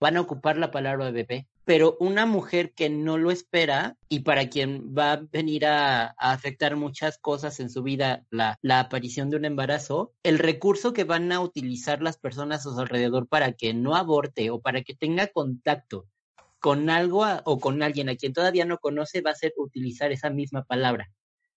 van 0.00 0.16
a 0.16 0.22
ocupar 0.22 0.56
la 0.56 0.70
palabra 0.70 1.10
bebé 1.10 1.46
pero 1.64 1.96
una 1.98 2.26
mujer 2.26 2.72
que 2.74 2.90
no 2.90 3.16
lo 3.18 3.30
espera 3.30 3.96
y 4.08 4.20
para 4.20 4.48
quien 4.48 4.94
va 4.96 5.12
a 5.12 5.16
venir 5.16 5.66
a, 5.66 6.14
afectar 6.18 6.76
muchas 6.76 7.18
cosas 7.18 7.58
en 7.60 7.70
su 7.70 7.82
vida 7.82 8.24
la, 8.30 8.58
la, 8.62 8.80
aparición 8.80 9.30
de 9.30 9.36
un 9.36 9.44
embarazo, 9.44 10.12
el 10.22 10.38
recurso 10.38 10.92
que 10.92 11.04
van 11.04 11.32
a 11.32 11.40
utilizar 11.40 12.02
las 12.02 12.18
personas 12.18 12.66
a 12.66 12.70
su 12.70 12.78
alrededor 12.78 13.28
para 13.28 13.52
que 13.52 13.72
no 13.74 13.94
aborte 13.96 14.50
o 14.50 14.60
para 14.60 14.82
que 14.82 14.94
tenga 14.94 15.28
contacto 15.28 16.06
con 16.64 16.88
algo 16.88 17.26
o 17.44 17.60
con 17.60 17.82
alguien 17.82 18.08
a 18.08 18.16
quien 18.16 18.32
todavía 18.32 18.64
no 18.64 18.78
conoce 18.78 19.20
va 19.20 19.32
a 19.32 19.34
ser 19.34 19.52
utilizar 19.58 20.12
esa 20.12 20.30
misma 20.30 20.64
palabra. 20.64 21.12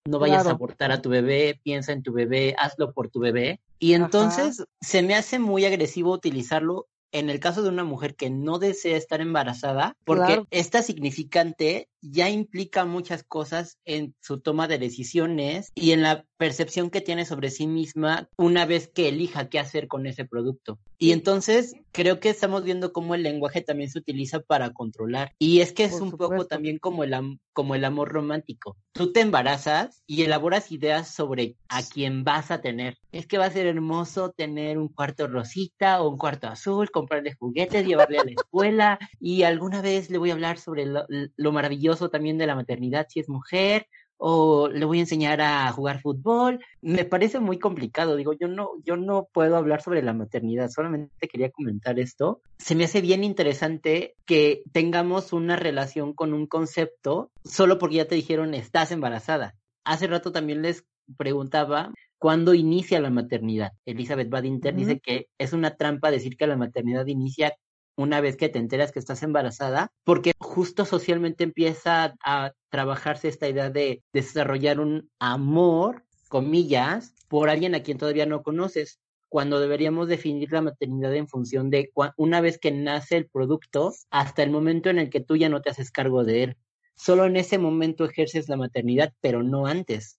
No 0.04 0.18
vayas 0.18 0.48
a 0.48 0.50
abortar 0.50 0.90
a 0.90 1.00
tu 1.00 1.10
bebé, 1.10 1.60
piensa 1.62 1.92
en 1.92 2.02
tu 2.02 2.12
bebé, 2.12 2.56
hazlo 2.58 2.92
por 2.92 3.08
tu 3.08 3.20
bebé. 3.20 3.60
Y 3.78 3.92
entonces 3.92 4.64
se 4.80 5.02
me 5.02 5.14
hace 5.14 5.38
muy 5.38 5.64
agresivo 5.64 6.10
utilizarlo 6.10 6.88
en 7.12 7.30
el 7.30 7.38
caso 7.38 7.62
de 7.62 7.68
una 7.68 7.84
mujer 7.84 8.16
que 8.16 8.30
no 8.30 8.58
desea 8.58 8.96
estar 8.96 9.20
embarazada, 9.20 9.96
porque 10.04 10.42
esta 10.50 10.82
significante 10.82 11.88
ya 12.10 12.30
implica 12.30 12.84
muchas 12.84 13.22
cosas 13.24 13.78
en 13.84 14.14
su 14.20 14.40
toma 14.40 14.68
de 14.68 14.78
decisiones 14.78 15.70
y 15.74 15.92
en 15.92 16.02
la 16.02 16.24
percepción 16.36 16.90
que 16.90 17.00
tiene 17.00 17.24
sobre 17.24 17.50
sí 17.50 17.66
misma 17.66 18.28
una 18.36 18.66
vez 18.66 18.88
que 18.88 19.08
elija 19.08 19.48
qué 19.48 19.58
hacer 19.58 19.88
con 19.88 20.06
ese 20.06 20.24
producto. 20.24 20.78
Y 20.98 21.12
entonces 21.12 21.74
creo 21.92 22.20
que 22.20 22.30
estamos 22.30 22.64
viendo 22.64 22.92
cómo 22.92 23.14
el 23.14 23.22
lenguaje 23.22 23.60
también 23.60 23.90
se 23.90 23.98
utiliza 23.98 24.40
para 24.40 24.72
controlar. 24.72 25.32
Y 25.38 25.60
es 25.60 25.72
que 25.72 25.84
es 25.84 26.00
un 26.00 26.10
poco 26.10 26.46
también 26.46 26.78
como 26.78 27.04
el, 27.04 27.38
como 27.52 27.74
el 27.74 27.84
amor 27.84 28.10
romántico. 28.10 28.76
Tú 28.92 29.12
te 29.12 29.20
embarazas 29.20 30.02
y 30.06 30.22
elaboras 30.22 30.72
ideas 30.72 31.14
sobre 31.14 31.56
a 31.68 31.82
quién 31.82 32.24
vas 32.24 32.50
a 32.50 32.60
tener. 32.60 32.98
Es 33.12 33.26
que 33.26 33.38
va 33.38 33.46
a 33.46 33.50
ser 33.50 33.66
hermoso 33.66 34.30
tener 34.30 34.78
un 34.78 34.88
cuarto 34.88 35.26
rosita 35.26 36.02
o 36.02 36.10
un 36.10 36.18
cuarto 36.18 36.48
azul, 36.48 36.90
comprarle 36.90 37.34
juguetes, 37.34 37.86
llevarle 37.86 38.18
a 38.18 38.24
la 38.24 38.32
escuela 38.32 38.98
y 39.20 39.42
alguna 39.42 39.80
vez 39.82 40.10
le 40.10 40.18
voy 40.18 40.30
a 40.30 40.34
hablar 40.34 40.58
sobre 40.58 40.86
lo 40.86 41.52
maravilloso 41.52 41.95
también 42.10 42.38
de 42.38 42.46
la 42.46 42.54
maternidad 42.54 43.06
si 43.08 43.20
es 43.20 43.28
mujer 43.28 43.86
o 44.18 44.68
le 44.68 44.84
voy 44.84 44.98
a 44.98 45.02
enseñar 45.02 45.40
a 45.40 45.70
jugar 45.72 46.00
fútbol. 46.00 46.64
Me 46.80 47.04
parece 47.04 47.40
muy 47.40 47.58
complicado, 47.58 48.16
digo, 48.16 48.32
yo 48.32 48.48
no, 48.48 48.70
yo 48.84 48.96
no 48.96 49.28
puedo 49.32 49.56
hablar 49.56 49.82
sobre 49.82 50.02
la 50.02 50.12
maternidad, 50.12 50.70
solamente 50.70 51.28
quería 51.28 51.50
comentar 51.50 51.98
esto. 51.98 52.40
Se 52.58 52.74
me 52.74 52.84
hace 52.84 53.00
bien 53.00 53.24
interesante 53.24 54.14
que 54.24 54.62
tengamos 54.72 55.32
una 55.32 55.56
relación 55.56 56.14
con 56.14 56.32
un 56.32 56.46
concepto 56.46 57.30
solo 57.44 57.78
porque 57.78 57.96
ya 57.96 58.08
te 58.08 58.14
dijeron 58.14 58.54
estás 58.54 58.90
embarazada. 58.90 59.54
Hace 59.84 60.06
rato 60.06 60.32
también 60.32 60.62
les 60.62 60.84
preguntaba 61.16 61.92
cuándo 62.18 62.54
inicia 62.54 63.00
la 63.00 63.10
maternidad. 63.10 63.72
Elizabeth 63.84 64.28
Badinter 64.28 64.74
dice 64.74 64.98
que 65.00 65.28
es 65.38 65.52
una 65.52 65.76
trampa 65.76 66.10
decir 66.10 66.36
que 66.36 66.46
la 66.46 66.56
maternidad 66.56 67.06
inicia 67.06 67.54
una 67.96 68.20
vez 68.20 68.36
que 68.36 68.48
te 68.48 68.58
enteras 68.58 68.92
que 68.92 68.98
estás 68.98 69.22
embarazada, 69.22 69.90
porque 70.04 70.32
justo 70.38 70.84
socialmente 70.84 71.44
empieza 71.44 72.14
a 72.22 72.52
trabajarse 72.68 73.28
esta 73.28 73.48
idea 73.48 73.70
de 73.70 74.02
desarrollar 74.12 74.80
un 74.80 75.10
amor, 75.18 76.04
comillas, 76.28 77.14
por 77.28 77.48
alguien 77.48 77.74
a 77.74 77.82
quien 77.82 77.98
todavía 77.98 78.26
no 78.26 78.42
conoces, 78.42 79.00
cuando 79.28 79.58
deberíamos 79.58 80.08
definir 80.08 80.52
la 80.52 80.62
maternidad 80.62 81.14
en 81.14 81.26
función 81.26 81.70
de 81.70 81.90
una 82.16 82.40
vez 82.40 82.58
que 82.58 82.70
nace 82.70 83.16
el 83.16 83.26
producto 83.26 83.92
hasta 84.10 84.42
el 84.42 84.50
momento 84.50 84.88
en 84.88 84.98
el 84.98 85.10
que 85.10 85.20
tú 85.20 85.36
ya 85.36 85.48
no 85.48 85.62
te 85.62 85.70
haces 85.70 85.90
cargo 85.90 86.24
de 86.24 86.44
él. 86.44 86.56
Solo 86.94 87.24
en 87.24 87.36
ese 87.36 87.58
momento 87.58 88.04
ejerces 88.04 88.48
la 88.48 88.56
maternidad, 88.56 89.12
pero 89.20 89.42
no 89.42 89.66
antes. 89.66 90.18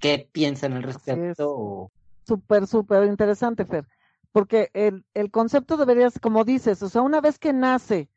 ¿Qué 0.00 0.28
piensan 0.32 0.72
al 0.72 0.82
respecto? 0.82 1.90
Súper, 2.26 2.66
súper 2.66 3.04
interesante, 3.04 3.64
Fer 3.64 3.86
porque 4.32 4.70
el, 4.74 5.04
el 5.14 5.30
concepto 5.30 5.76
debería 5.76 6.10
como 6.20 6.44
dices, 6.44 6.82
o 6.82 6.88
sea, 6.88 7.02
una 7.02 7.20
vez 7.20 7.38
que 7.38 7.52
nace 7.52 8.10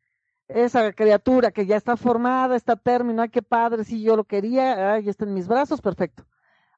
esa 0.48 0.94
criatura 0.94 1.52
que 1.52 1.66
ya 1.66 1.76
está 1.76 1.98
formada, 1.98 2.56
está 2.56 2.76
término, 2.76 3.22
ay, 3.22 3.30
qué 3.30 3.42
padre, 3.42 3.84
si 3.84 4.02
yo 4.02 4.16
lo 4.16 4.24
quería, 4.26 4.94
ay, 4.94 5.10
está 5.10 5.26
en 5.26 5.34
mis 5.34 5.48
brazos, 5.48 5.82
perfecto. 5.82 6.26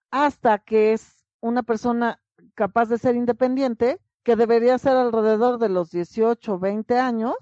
Hasta 0.09 0.59
que 0.59 0.93
es 0.93 1.25
una 1.41 1.63
persona 1.63 2.21
capaz 2.55 2.89
de 2.89 2.97
ser 2.97 3.15
independiente, 3.15 3.99
que 4.23 4.35
debería 4.35 4.77
ser 4.77 4.93
alrededor 4.97 5.59
de 5.59 5.69
los 5.69 5.91
18, 5.91 6.59
20 6.59 6.99
años, 6.99 7.35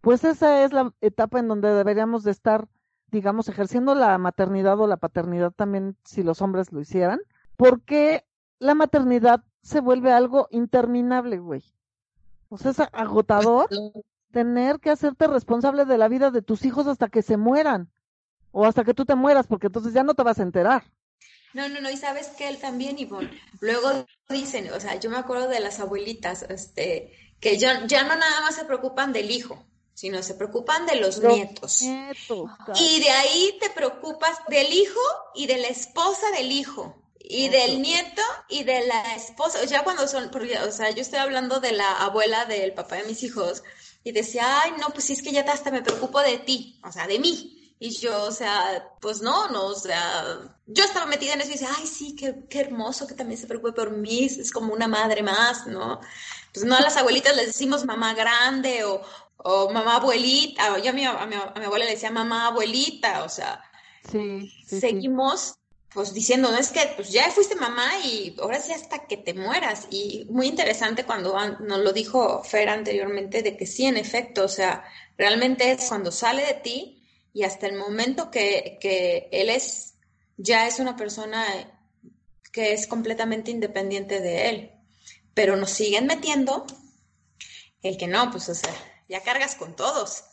pues 0.00 0.24
esa 0.24 0.64
es 0.64 0.72
la 0.72 0.92
etapa 1.00 1.38
en 1.38 1.48
donde 1.48 1.72
deberíamos 1.72 2.24
de 2.24 2.30
estar, 2.30 2.68
digamos, 3.08 3.48
ejerciendo 3.48 3.94
la 3.94 4.16
maternidad 4.18 4.78
o 4.80 4.86
la 4.86 4.98
paternidad 4.98 5.52
también, 5.52 5.96
si 6.04 6.22
los 6.22 6.42
hombres 6.42 6.72
lo 6.72 6.80
hicieran, 6.80 7.20
porque 7.56 8.26
la 8.58 8.74
maternidad 8.74 9.44
se 9.64 9.80
vuelve 9.80 10.12
algo 10.12 10.46
interminable, 10.50 11.38
güey. 11.38 11.64
O 12.50 12.58
sea, 12.58 12.70
es 12.70 12.80
agotador 12.92 13.68
tener 14.30 14.78
que 14.78 14.90
hacerte 14.90 15.26
responsable 15.26 15.86
de 15.86 15.96
la 15.96 16.08
vida 16.08 16.30
de 16.30 16.42
tus 16.42 16.64
hijos 16.64 16.86
hasta 16.86 17.08
que 17.08 17.22
se 17.22 17.38
mueran. 17.38 17.90
O 18.52 18.66
hasta 18.66 18.84
que 18.84 18.94
tú 18.94 19.04
te 19.04 19.16
mueras, 19.16 19.46
porque 19.46 19.66
entonces 19.66 19.94
ya 19.94 20.04
no 20.04 20.14
te 20.14 20.22
vas 20.22 20.38
a 20.38 20.42
enterar. 20.42 20.84
No, 21.54 21.68
no, 21.68 21.80
no, 21.80 21.90
y 21.90 21.96
sabes 21.96 22.28
que 22.28 22.48
él 22.48 22.58
también, 22.58 22.98
Ivonne. 22.98 23.30
Luego 23.60 23.88
dicen, 24.28 24.70
o 24.72 24.78
sea, 24.78 25.00
yo 25.00 25.08
me 25.08 25.16
acuerdo 25.16 25.48
de 25.48 25.60
las 25.60 25.80
abuelitas, 25.80 26.42
este, 26.42 27.12
que 27.40 27.56
ya, 27.56 27.86
ya 27.86 28.02
no 28.02 28.14
nada 28.16 28.42
más 28.42 28.54
se 28.54 28.64
preocupan 28.64 29.12
del 29.12 29.30
hijo, 29.30 29.64
sino 29.94 30.22
se 30.22 30.34
preocupan 30.34 30.86
de 30.86 30.96
los, 30.96 31.20
nietos. 31.20 31.82
nietos 31.82 32.50
y 32.80 33.00
de 33.00 33.10
ahí 33.10 33.58
te 33.60 33.70
preocupas 33.70 34.36
del 34.48 34.72
hijo 34.72 35.00
y 35.34 35.46
de 35.46 35.58
la 35.58 35.68
esposa 35.68 36.30
del 36.32 36.52
hijo 36.52 37.03
y 37.26 37.48
del 37.48 37.80
nieto 37.80 38.22
y 38.50 38.64
de 38.64 38.86
la 38.86 39.14
esposa, 39.16 39.64
ya 39.64 39.82
cuando 39.82 40.06
son, 40.06 40.30
o 40.30 40.70
sea, 40.70 40.90
yo 40.90 41.00
estoy 41.00 41.18
hablando 41.18 41.58
de 41.58 41.72
la 41.72 41.90
abuela 42.02 42.44
del 42.44 42.74
papá 42.74 42.96
de 42.96 43.04
mis 43.04 43.22
hijos 43.22 43.62
y 44.04 44.12
decía, 44.12 44.60
ay, 44.60 44.72
no, 44.78 44.88
pues 44.90 45.04
sí 45.04 45.14
es 45.14 45.22
que 45.22 45.32
ya 45.32 45.40
hasta 45.40 45.70
me 45.70 45.80
preocupo 45.80 46.20
de 46.20 46.36
ti, 46.38 46.78
o 46.84 46.92
sea, 46.92 47.06
de 47.06 47.18
mí. 47.18 47.74
Y 47.78 47.98
yo, 47.98 48.24
o 48.24 48.30
sea, 48.30 48.92
pues 49.00 49.22
no, 49.22 49.48
no, 49.48 49.66
o 49.66 49.74
sea, 49.74 50.38
yo 50.66 50.84
estaba 50.84 51.06
metida 51.06 51.32
en 51.32 51.40
eso 51.40 51.48
y 51.48 51.52
decía, 51.54 51.70
ay, 51.76 51.86
sí, 51.86 52.14
qué, 52.14 52.44
qué 52.48 52.60
hermoso 52.60 53.06
que 53.06 53.14
también 53.14 53.40
se 53.40 53.46
preocupe 53.46 53.72
por 53.72 53.90
mí, 53.90 54.26
es 54.26 54.52
como 54.52 54.74
una 54.74 54.86
madre 54.86 55.22
más, 55.22 55.66
¿no? 55.66 56.00
Pues 56.52 56.66
no 56.66 56.76
a 56.76 56.80
las 56.80 56.96
abuelitas 56.98 57.34
les 57.34 57.46
decimos 57.46 57.86
mamá 57.86 58.12
grande 58.14 58.84
o, 58.84 59.00
o 59.38 59.70
mamá 59.70 59.96
abuelita, 59.96 60.78
yo 60.78 60.90
a 60.90 60.92
mi, 60.92 61.04
a 61.06 61.26
mi, 61.26 61.36
abuela 61.64 61.86
le 61.86 61.92
decía 61.92 62.10
mamá 62.10 62.48
abuelita, 62.48 63.24
o 63.24 63.28
sea, 63.30 63.62
sí, 64.10 64.52
seguimos 64.66 65.56
pues 65.94 66.12
diciendo, 66.12 66.50
no 66.50 66.58
es 66.58 66.70
que 66.70 66.92
pues 66.96 67.12
ya 67.12 67.30
fuiste 67.30 67.54
mamá 67.54 67.88
y 68.04 68.34
ahora 68.42 68.60
sí 68.60 68.72
hasta 68.72 69.06
que 69.06 69.16
te 69.16 69.32
mueras. 69.32 69.86
Y 69.90 70.26
muy 70.28 70.48
interesante 70.48 71.04
cuando 71.04 71.38
nos 71.60 71.78
lo 71.78 71.92
dijo 71.92 72.42
Fer 72.42 72.68
anteriormente, 72.68 73.42
de 73.42 73.56
que 73.56 73.64
sí, 73.64 73.86
en 73.86 73.96
efecto, 73.96 74.44
o 74.44 74.48
sea, 74.48 74.84
realmente 75.16 75.70
es 75.70 75.84
cuando 75.88 76.10
sale 76.10 76.44
de 76.44 76.54
ti 76.54 77.08
y 77.32 77.44
hasta 77.44 77.68
el 77.68 77.76
momento 77.76 78.28
que, 78.32 78.78
que 78.80 79.28
él 79.30 79.48
es, 79.50 79.94
ya 80.36 80.66
es 80.66 80.80
una 80.80 80.96
persona 80.96 81.46
que 82.50 82.72
es 82.72 82.88
completamente 82.88 83.52
independiente 83.52 84.20
de 84.20 84.48
él. 84.48 84.72
Pero 85.32 85.56
nos 85.56 85.70
siguen 85.70 86.06
metiendo 86.06 86.66
el 87.82 87.96
que 87.96 88.08
no, 88.08 88.32
pues 88.32 88.48
o 88.48 88.54
sea, 88.54 88.74
ya 89.08 89.22
cargas 89.22 89.54
con 89.54 89.76
todos 89.76 90.24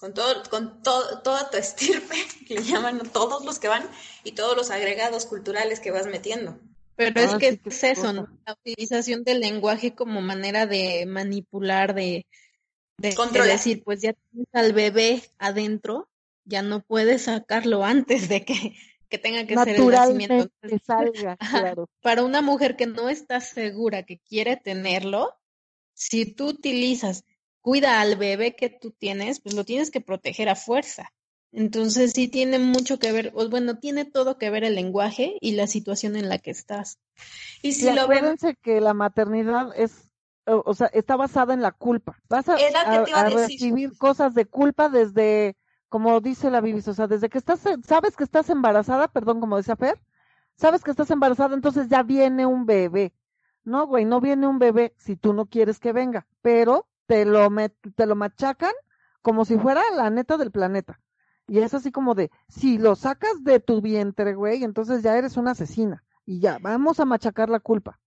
con 0.00 0.14
todo, 0.14 0.42
con 0.48 0.82
todo, 0.82 1.20
toda 1.20 1.50
tu 1.50 1.58
estirpe, 1.58 2.16
que 2.48 2.54
le 2.54 2.62
llaman 2.62 3.00
todos 3.12 3.44
los 3.44 3.58
que 3.58 3.68
van, 3.68 3.88
y 4.24 4.32
todos 4.32 4.56
los 4.56 4.70
agregados 4.70 5.26
culturales 5.26 5.78
que 5.78 5.90
vas 5.90 6.06
metiendo. 6.06 6.58
Pero 6.96 7.20
es 7.20 7.32
ah, 7.34 7.38
que 7.38 7.60
es 7.64 7.84
eso, 7.84 8.12
¿no? 8.12 8.28
La 8.46 8.54
utilización 8.54 9.24
del 9.24 9.40
lenguaje 9.40 9.94
como 9.94 10.20
manera 10.20 10.66
de 10.66 11.06
manipular, 11.06 11.94
de, 11.94 12.26
de, 12.98 13.14
decir, 13.46 13.82
pues 13.84 14.02
ya 14.02 14.12
tienes 14.12 14.48
al 14.52 14.72
bebé 14.72 15.22
adentro, 15.38 16.08
ya 16.44 16.62
no 16.62 16.80
puedes 16.82 17.22
sacarlo 17.22 17.84
antes 17.84 18.28
de 18.28 18.44
que, 18.44 18.74
que 19.08 19.18
tenga 19.18 19.46
que 19.46 19.54
ser 19.54 19.76
el 19.76 19.86
nacimiento. 19.86 20.50
que 20.60 20.78
salga, 20.86 21.36
claro. 21.36 21.88
Para 22.02 22.22
una 22.22 22.42
mujer 22.42 22.76
que 22.76 22.86
no 22.86 23.08
está 23.08 23.40
segura 23.40 24.02
que 24.02 24.18
quiere 24.18 24.56
tenerlo, 24.56 25.34
si 25.94 26.26
tú 26.26 26.48
utilizas 26.48 27.24
cuida 27.60 28.00
al 28.00 28.16
bebé 28.16 28.56
que 28.56 28.70
tú 28.70 28.90
tienes, 28.90 29.40
pues 29.40 29.54
lo 29.54 29.64
tienes 29.64 29.90
que 29.90 30.00
proteger 30.00 30.48
a 30.48 30.56
fuerza. 30.56 31.12
Entonces 31.52 32.12
sí 32.14 32.28
tiene 32.28 32.58
mucho 32.58 32.98
que 32.98 33.10
ver, 33.10 33.32
o 33.34 33.48
bueno, 33.48 33.78
tiene 33.78 34.04
todo 34.04 34.38
que 34.38 34.50
ver 34.50 34.62
el 34.62 34.76
lenguaje 34.76 35.36
y 35.40 35.52
la 35.52 35.66
situación 35.66 36.14
en 36.16 36.28
la 36.28 36.38
que 36.38 36.52
estás. 36.52 36.98
Y 37.62 37.72
si 37.72 37.90
lo 37.90 38.02
acuérdense 38.02 38.54
que 38.62 38.80
la 38.80 38.94
maternidad 38.94 39.72
es, 39.76 40.08
o, 40.46 40.74
sea, 40.74 40.86
está 40.88 41.16
basada 41.16 41.52
en 41.52 41.60
la 41.60 41.72
culpa. 41.72 42.18
Vas 42.28 42.48
a, 42.48 42.56
recibir 43.30 43.96
cosas 43.98 44.34
de 44.34 44.46
culpa 44.46 44.88
desde, 44.88 45.56
como 45.88 46.20
dice 46.20 46.50
la 46.50 46.60
Biblia, 46.60 46.84
o 46.86 46.94
sea, 46.94 47.08
desde 47.08 47.28
que 47.28 47.38
estás, 47.38 47.60
sabes 47.84 48.16
que 48.16 48.24
estás 48.24 48.48
embarazada, 48.48 49.08
perdón, 49.08 49.40
como 49.40 49.56
decía 49.56 49.74
Fer, 49.74 50.00
sabes 50.56 50.84
que 50.84 50.92
estás 50.92 51.10
embarazada, 51.10 51.54
entonces 51.54 51.88
ya 51.88 52.04
viene 52.04 52.46
un 52.46 52.64
bebé. 52.64 53.12
No, 53.64 53.86
güey, 53.86 54.04
no 54.04 54.20
viene 54.20 54.46
un 54.46 54.58
bebé 54.58 54.94
si 54.98 55.16
tú 55.16 55.32
no 55.32 55.46
quieres 55.46 55.80
que 55.80 55.92
venga, 55.92 56.26
pero 56.42 56.86
te 57.10 57.24
lo, 57.24 57.48
te 57.96 58.06
lo 58.06 58.14
machacan 58.14 58.72
como 59.20 59.44
si 59.44 59.58
fuera 59.58 59.82
la 59.96 60.10
neta 60.10 60.36
del 60.36 60.52
planeta. 60.52 61.00
Y 61.48 61.58
es 61.58 61.74
así 61.74 61.90
como 61.90 62.14
de, 62.14 62.30
si 62.48 62.78
lo 62.78 62.94
sacas 62.94 63.42
de 63.42 63.58
tu 63.58 63.80
vientre, 63.80 64.34
güey, 64.34 64.62
entonces 64.62 65.02
ya 65.02 65.18
eres 65.18 65.36
una 65.36 65.50
asesina. 65.50 66.04
Y 66.24 66.38
ya, 66.38 66.58
vamos 66.60 67.00
a 67.00 67.04
machacar 67.04 67.48
la 67.48 67.58
culpa. 67.58 67.98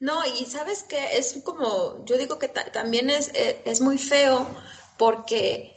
No, 0.00 0.24
y 0.24 0.46
sabes 0.46 0.84
que 0.84 1.18
es 1.18 1.42
como, 1.44 2.02
yo 2.06 2.16
digo 2.16 2.38
que 2.38 2.48
también 2.48 3.10
es, 3.10 3.28
eh, 3.34 3.60
es, 3.66 3.82
muy 3.82 3.98
feo 3.98 4.48
porque 4.96 5.76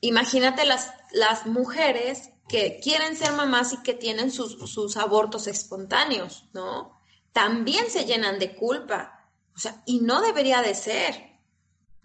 imagínate 0.00 0.64
las, 0.64 0.92
las 1.12 1.46
mujeres 1.46 2.30
que 2.48 2.80
quieren 2.82 3.16
ser 3.16 3.34
mamás 3.34 3.72
y 3.72 3.82
que 3.84 3.94
tienen 3.94 4.32
sus, 4.32 4.68
sus 4.68 4.96
abortos 4.96 5.46
espontáneos, 5.46 6.48
¿no? 6.52 7.00
También 7.32 7.88
se 7.88 8.04
llenan 8.04 8.40
de 8.40 8.56
culpa. 8.56 9.30
O 9.54 9.60
sea, 9.60 9.80
y 9.86 10.00
no 10.00 10.20
debería 10.20 10.60
de 10.60 10.74
ser. 10.74 11.28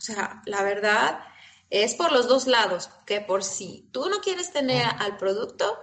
O 0.04 0.06
sea, 0.06 0.42
la 0.46 0.64
verdad 0.64 1.20
es 1.70 1.96
por 1.96 2.12
los 2.12 2.28
dos 2.28 2.46
lados, 2.46 2.90
que 3.06 3.22
por 3.22 3.42
si 3.42 3.88
tú 3.94 4.10
no 4.10 4.20
quieres 4.20 4.52
tener 4.52 4.86
al 5.00 5.16
producto, 5.16 5.80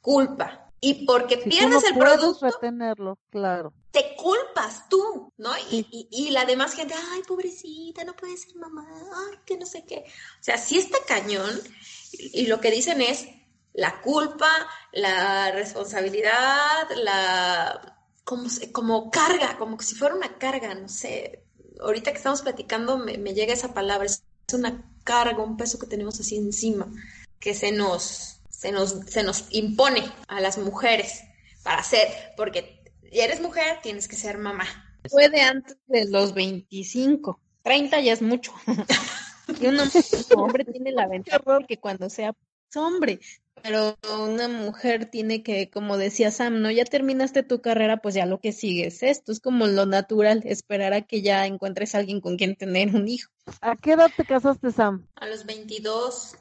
culpa. 0.00 0.70
Y 0.80 1.04
porque 1.04 1.36
pierdes 1.36 1.84
el 1.84 1.98
producto, 1.98 2.46
retenerlo, 2.46 3.18
claro. 3.28 3.74
te 3.90 4.16
culpas 4.16 4.88
tú, 4.88 5.34
¿no? 5.36 5.50
Y, 5.70 6.08
y, 6.10 6.30
la 6.30 6.46
demás 6.46 6.72
gente, 6.72 6.94
ay, 7.12 7.20
pobrecita, 7.28 8.04
no 8.04 8.16
puede 8.16 8.38
ser 8.38 8.56
mamá, 8.56 8.86
ay, 8.88 9.38
que 9.44 9.58
no 9.58 9.66
sé 9.66 9.84
qué. 9.84 10.04
O 10.06 10.42
sea, 10.42 10.56
sí 10.56 10.78
está 10.78 10.96
cañón. 11.06 11.60
Y, 12.12 12.46
lo 12.46 12.60
que 12.60 12.70
dicen 12.70 13.02
es 13.02 13.28
la 13.74 14.00
culpa, 14.00 14.50
la 14.92 15.50
responsabilidad, 15.50 16.88
la 16.96 17.98
como, 18.24 18.48
como 18.72 19.10
carga, 19.10 19.58
como 19.58 19.78
si 19.80 19.94
fuera 19.94 20.14
una 20.14 20.38
carga, 20.38 20.74
no 20.74 20.88
sé, 20.88 21.47
ahorita 21.80 22.10
que 22.10 22.18
estamos 22.18 22.42
platicando 22.42 22.98
me, 22.98 23.16
llega 23.34 23.52
esa 23.52 23.74
palabra, 23.74 24.06
es 24.06 24.22
una 24.52 24.84
carga, 25.04 25.42
un 25.42 25.56
peso 25.56 25.78
que 25.78 25.86
tenemos 25.86 26.18
así 26.20 26.36
encima, 26.36 26.86
que 27.38 27.54
se 27.54 27.72
nos, 27.72 28.40
se 28.50 28.72
nos, 28.72 28.90
se 29.06 29.22
nos 29.22 29.46
impone 29.50 30.04
a 30.26 30.40
las 30.40 30.58
mujeres 30.58 31.22
para 31.62 31.82
ser, 31.82 32.08
porque 32.36 32.82
eres 33.10 33.40
mujer, 33.40 33.78
tienes 33.82 34.08
que 34.08 34.16
ser 34.16 34.38
mamá. 34.38 34.64
Puede 35.10 35.40
antes 35.40 35.76
de 35.86 36.06
los 36.06 36.34
25, 36.34 37.40
30 37.62 38.00
ya 38.00 38.12
es 38.12 38.22
mucho. 38.22 38.52
y 39.60 39.66
un 39.66 39.78
hombre 40.36 40.64
tiene 40.64 40.92
la 40.92 41.06
ventaja 41.06 41.58
que 41.66 41.78
cuando 41.78 42.10
sea 42.10 42.34
hombre, 42.74 43.20
pero 43.62 43.96
una 44.24 44.48
mujer 44.48 45.06
tiene 45.06 45.42
que, 45.42 45.70
como 45.70 45.96
decía 45.96 46.30
Sam, 46.30 46.60
¿no? 46.60 46.70
Ya 46.70 46.84
terminaste 46.84 47.42
tu 47.42 47.60
carrera, 47.60 47.98
pues 47.98 48.14
ya 48.14 48.26
lo 48.26 48.40
que 48.40 48.52
sigue 48.52 48.86
es 48.86 49.02
esto. 49.02 49.32
Es 49.32 49.40
como 49.40 49.66
lo 49.66 49.86
natural, 49.86 50.42
esperar 50.44 50.92
a 50.92 51.02
que 51.02 51.22
ya 51.22 51.46
encuentres 51.46 51.94
a 51.94 51.98
alguien 51.98 52.20
con 52.20 52.36
quien 52.36 52.56
tener 52.56 52.94
un 52.94 53.08
hijo. 53.08 53.30
¿A 53.60 53.76
qué 53.76 53.92
edad 53.92 54.10
te 54.16 54.24
casaste, 54.24 54.72
Sam? 54.72 55.06
A 55.16 55.26
los 55.26 55.46
22. 55.46 56.36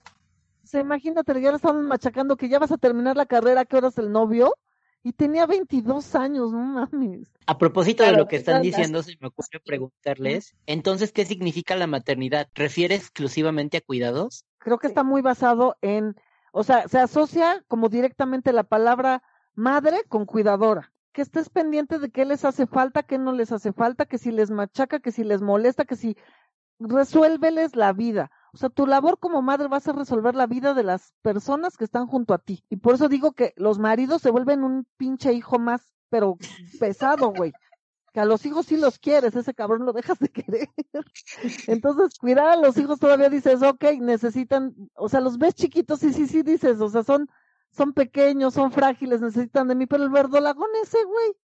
O 0.63 0.67
sea, 0.67 0.82
imagínate, 0.82 1.41
ya 1.41 1.51
le 1.51 1.56
estaban 1.56 1.86
machacando 1.86 2.36
que 2.36 2.49
ya 2.49 2.60
vas 2.60 2.71
a 2.71 2.77
terminar 2.77 3.15
la 3.15 3.25
carrera, 3.25 3.63
¿qué 3.63 3.77
horas 3.77 3.97
el 3.97 4.12
novio? 4.12 4.53
Y 5.01 5.13
tenía 5.13 5.45
22 5.45 6.15
años, 6.15 6.51
no 6.51 6.60
mames. 6.60 7.30
A 7.45 7.58
propósito 7.58 8.03
de 8.03 8.12
lo 8.12 8.27
que 8.27 8.36
están 8.36 8.62
diciendo, 8.62 9.01
se 9.01 9.15
me 9.21 9.27
ocurre 9.27 9.62
preguntarles, 9.63 10.56
entonces, 10.65 11.13
¿qué 11.13 11.25
significa 11.25 11.77
la 11.77 11.88
maternidad? 11.88 12.49
¿Refiere 12.53 12.95
exclusivamente 12.95 13.77
a 13.77 13.82
cuidados? 13.82 14.43
Creo 14.58 14.80
que 14.80 14.88
está 14.88 15.03
muy 15.03 15.21
basado 15.21 15.77
en 15.82 16.17
o 16.57 16.63
sea, 16.63 16.87
se 16.87 16.97
asocia 16.97 17.63
como 17.67 17.87
directamente 17.87 18.51
la 18.51 18.63
palabra 18.63 19.21
madre 19.53 20.03
con 20.09 20.25
cuidadora. 20.25 20.91
Que 21.11 21.21
estés 21.21 21.49
pendiente 21.49 21.99
de 21.99 22.09
qué 22.09 22.25
les 22.25 22.45
hace 22.45 22.65
falta, 22.65 23.03
qué 23.03 23.19
no 23.19 23.31
les 23.31 23.51
hace 23.51 23.73
falta, 23.73 24.07
que 24.07 24.17
si 24.17 24.31
les 24.31 24.49
machaca, 24.49 24.99
que 24.99 25.11
si 25.11 25.23
les 25.23 25.43
molesta, 25.43 25.85
que 25.85 25.95
si 25.95 26.17
resuélveles 26.79 27.75
la 27.75 27.93
vida. 27.93 28.31
O 28.53 28.57
sea, 28.57 28.69
tu 28.69 28.87
labor 28.87 29.19
como 29.19 29.43
madre 29.43 29.67
va 29.67 29.77
a 29.77 29.81
ser 29.81 29.95
resolver 29.95 30.33
la 30.33 30.47
vida 30.47 30.73
de 30.73 30.81
las 30.81 31.13
personas 31.21 31.77
que 31.77 31.83
están 31.83 32.07
junto 32.07 32.33
a 32.33 32.39
ti. 32.39 32.63
Y 32.71 32.77
por 32.77 32.95
eso 32.95 33.07
digo 33.07 33.33
que 33.33 33.53
los 33.55 33.77
maridos 33.77 34.23
se 34.23 34.31
vuelven 34.31 34.63
un 34.63 34.87
pinche 34.97 35.33
hijo 35.33 35.59
más, 35.59 35.93
pero 36.09 36.37
pesado, 36.79 37.33
güey 37.33 37.53
a 38.19 38.25
los 38.25 38.45
hijos 38.45 38.65
sí 38.65 38.77
los 38.77 38.99
quieres, 38.99 39.36
ese 39.36 39.53
cabrón 39.53 39.86
lo 39.86 39.93
dejas 39.93 40.19
de 40.19 40.30
querer. 40.30 40.69
Entonces, 41.67 42.17
cuidar 42.19 42.47
a 42.49 42.56
los 42.56 42.77
hijos 42.77 42.99
todavía 42.99 43.30
dices, 43.30 43.62
ok, 43.62 43.84
necesitan, 43.99 44.73
o 44.95 45.10
sea, 45.10 45.21
los 45.21 45.38
ves 45.38 45.56
chiquitos 45.56 46.03
y 46.03 46.13
sí, 46.13 46.27
sí 46.27 46.43
dices, 46.43 46.80
o 46.82 46.89
sea, 46.89 47.03
son, 47.03 47.30
son 47.71 47.93
pequeños, 47.93 48.53
son 48.53 48.71
frágiles, 48.71 49.21
necesitan 49.21 49.67
de 49.67 49.75
mí, 49.75 49.86
pero 49.86 50.03
el 50.03 50.10
verdolagón 50.10 50.69
ese, 50.82 51.03
güey, 51.03 51.36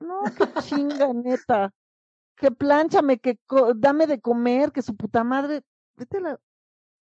no, 0.00 0.22
qué 0.36 0.60
chinga, 0.62 1.12
neta, 1.14 1.74
que 2.36 2.50
planchame, 2.50 3.18
que 3.18 3.38
dame 3.76 4.06
de 4.06 4.20
comer, 4.20 4.72
que 4.72 4.82
su 4.82 4.96
puta 4.96 5.24
madre, 5.24 5.62
vete 5.96 6.20
la, 6.20 6.40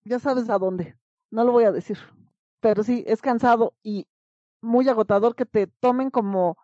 ya 0.04 0.18
sabes 0.18 0.48
a 0.48 0.58
dónde, 0.58 0.96
no 1.30 1.44
lo 1.44 1.52
voy 1.52 1.64
a 1.64 1.72
decir, 1.72 1.98
pero 2.60 2.82
sí, 2.82 3.04
es 3.06 3.20
cansado 3.20 3.74
y 3.82 4.06
muy 4.60 4.88
agotador 4.88 5.34
que 5.34 5.46
te 5.46 5.66
tomen 5.66 6.10
como 6.10 6.56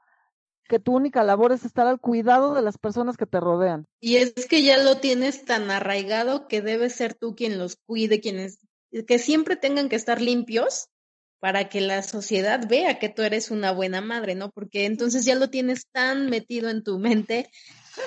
que 0.69 0.79
tu 0.79 0.95
única 0.95 1.23
labor 1.23 1.53
es 1.53 1.65
estar 1.65 1.87
al 1.87 2.01
cuidado 2.01 2.55
de 2.55 2.63
las 2.63 2.79
personas 2.79 3.17
que 3.17 3.27
te 3.27 3.41
rodean. 3.41 3.87
Y 4.01 4.17
es 4.17 4.47
que 4.49 4.63
ya 4.63 4.83
lo 4.83 4.99
tienes 4.99 5.45
tan 5.45 5.71
arraigado 5.71 6.49
que 6.49 6.63
debes 6.63 6.95
ser 6.95 7.15
tú 7.15 7.35
quien 7.35 7.59
los 7.59 7.77
cuide, 7.77 8.21
quienes 8.21 8.59
que 9.07 9.19
siempre 9.19 9.57
tengan 9.57 9.89
que 9.89 9.97
estar 9.97 10.21
limpios 10.21 10.89
para 11.41 11.69
que 11.69 11.81
la 11.81 12.03
sociedad 12.03 12.69
vea 12.69 12.99
que 12.99 13.09
tú 13.09 13.23
eres 13.23 13.51
una 13.51 13.73
buena 13.73 14.01
madre, 14.01 14.35
¿no? 14.35 14.51
Porque 14.51 14.85
entonces 14.85 15.25
ya 15.25 15.35
lo 15.35 15.51
tienes 15.51 15.89
tan 15.91 16.31
metido 16.31 16.71
en 16.71 16.85
tu 16.85 16.99
mente, 16.99 17.51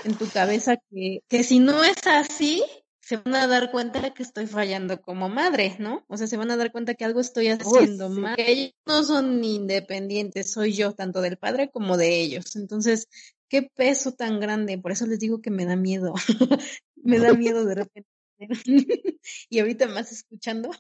en 0.06 0.16
tu 0.16 0.30
cabeza, 0.30 0.78
que, 0.90 1.20
que 1.28 1.44
si 1.44 1.60
no 1.60 1.84
es 1.84 1.98
así, 2.08 2.64
se 3.06 3.18
van 3.18 3.36
a 3.36 3.46
dar 3.46 3.70
cuenta 3.70 4.16
que 4.16 4.24
estoy 4.24 4.48
fallando 4.48 5.00
como 5.00 5.30
madre, 5.30 5.76
¿no? 5.78 6.04
O 6.08 6.18
sea, 6.18 6.26
se 6.26 6.38
van 6.38 6.50
a 6.50 6.58
dar 6.58 6.72
cuenta 6.72 6.96
que 6.96 7.06
algo 7.06 7.20
estoy 7.20 7.50
haciendo 7.50 8.10
mal. 8.10 8.36
Que 8.36 8.52
ellos 8.52 8.74
no 8.88 9.04
son 9.04 9.44
independientes, 9.44 10.52
soy 10.52 10.74
yo, 10.74 10.96
tanto 10.96 11.22
del 11.22 11.38
padre 11.38 11.70
como 11.70 11.98
de 11.98 12.20
ellos. 12.20 12.56
Entonces, 12.56 13.08
qué 13.48 13.62
peso 13.62 14.14
tan 14.14 14.40
grande. 14.40 14.80
Por 14.80 14.92
eso 14.92 15.06
les 15.06 15.20
digo 15.20 15.40
que 15.40 15.52
me 15.52 15.68
da 15.68 15.76
miedo. 15.76 16.16
me 16.96 17.20
da 17.20 17.34
miedo 17.34 17.64
de 17.64 17.76
repente. 17.76 18.10
y 19.50 19.60
ahorita 19.60 19.88
más 19.88 20.12
escuchando. 20.12 20.72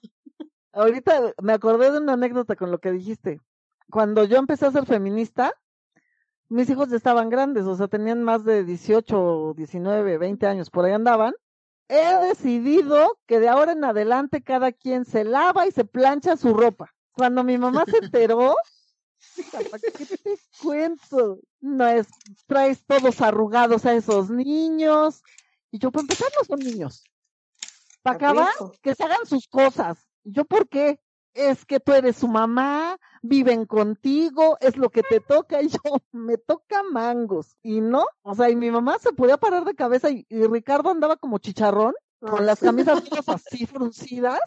ahorita 0.72 1.36
me 1.44 1.54
acordé 1.54 1.92
de 1.92 2.00
una 2.00 2.14
anécdota 2.14 2.56
con 2.56 2.72
lo 2.72 2.80
que 2.80 2.92
dijiste. 2.92 3.40
Cuando 3.92 4.24
yo 4.26 4.38
empecé 4.38 4.66
a 4.66 4.72
ser 4.72 4.88
feminista, 4.88 5.54
mis 6.50 6.68
hijos 6.72 6.90
ya 6.90 6.98
estaban 6.98 7.30
grandes, 7.30 7.66
o 7.66 7.76
sea, 7.76 7.88
tenían 7.88 8.24
más 8.24 8.44
de 8.44 8.64
18, 8.64 9.54
19, 9.56 10.18
20 10.18 10.48
años, 10.48 10.72
por 10.72 10.86
ahí 10.86 10.94
andaban. 10.94 11.36
He 11.88 12.28
decidido 12.28 13.20
que 13.28 13.40
de 13.40 13.48
ahora 13.48 13.74
en 13.74 13.84
adelante 13.84 14.42
cada 14.42 14.72
quien 14.72 15.06
se 15.06 15.24
lava 15.24 15.68
y 15.68 15.72
se 15.72 15.86
plancha 15.86 16.36
su 16.36 16.54
ropa. 16.54 16.94
Cuando 17.12 17.44
mi 17.44 17.58
mamá 17.58 17.86
se 17.86 17.98
enteró, 17.98 18.56
¿qué 19.98 20.06
te 20.06 20.40
cuento? 20.62 21.40
No 21.62 21.88
es, 21.88 22.08
traes 22.48 22.84
todos 22.86 23.22
arrugados 23.22 23.86
a 23.86 23.94
esos 23.94 24.30
niños. 24.30 25.22
Y 25.72 25.80
yo, 25.80 25.92
para 25.92 26.02
empezar, 26.02 26.28
no 26.38 26.46
son 26.46 26.60
niños. 26.60 27.04
Para 28.02 28.18
acabar, 28.18 28.54
que 28.82 28.96
se 28.96 29.04
hagan 29.04 29.26
sus 29.26 29.48
cosas. 29.48 29.98
¿Yo 30.24 30.46
por 30.46 30.68
qué? 30.68 31.00
Es 31.34 31.66
que 31.66 31.80
tú 31.80 31.92
eres 31.92 32.16
su 32.16 32.28
mamá, 32.28 32.98
viven 33.28 33.66
contigo, 33.66 34.58
es 34.60 34.78
lo 34.78 34.90
que 34.90 35.04
te 35.04 35.20
toca. 35.20 35.62
Y 35.66 35.70
yo, 35.70 35.80
me 36.12 36.38
toca 36.38 36.84
mangos. 36.84 37.56
Y 37.64 37.82
no, 37.82 38.06
o 38.22 38.36
sea, 38.36 38.50
y 38.50 38.56
mi 38.56 38.72
mamá 38.72 38.98
se 39.00 39.14
podía 39.14 39.38
parar 39.38 39.66
de 39.66 39.76
cabeza 39.76 40.10
y, 40.10 40.26
Ricardo 40.30 40.90
andaba 40.90 41.18
como 41.18 41.40
chicharrón, 41.40 41.94
con 42.20 42.46
las 42.46 42.60
camisas 42.60 43.04
todas 43.10 43.30
así 43.30 43.66
fruncidas. 43.66 44.40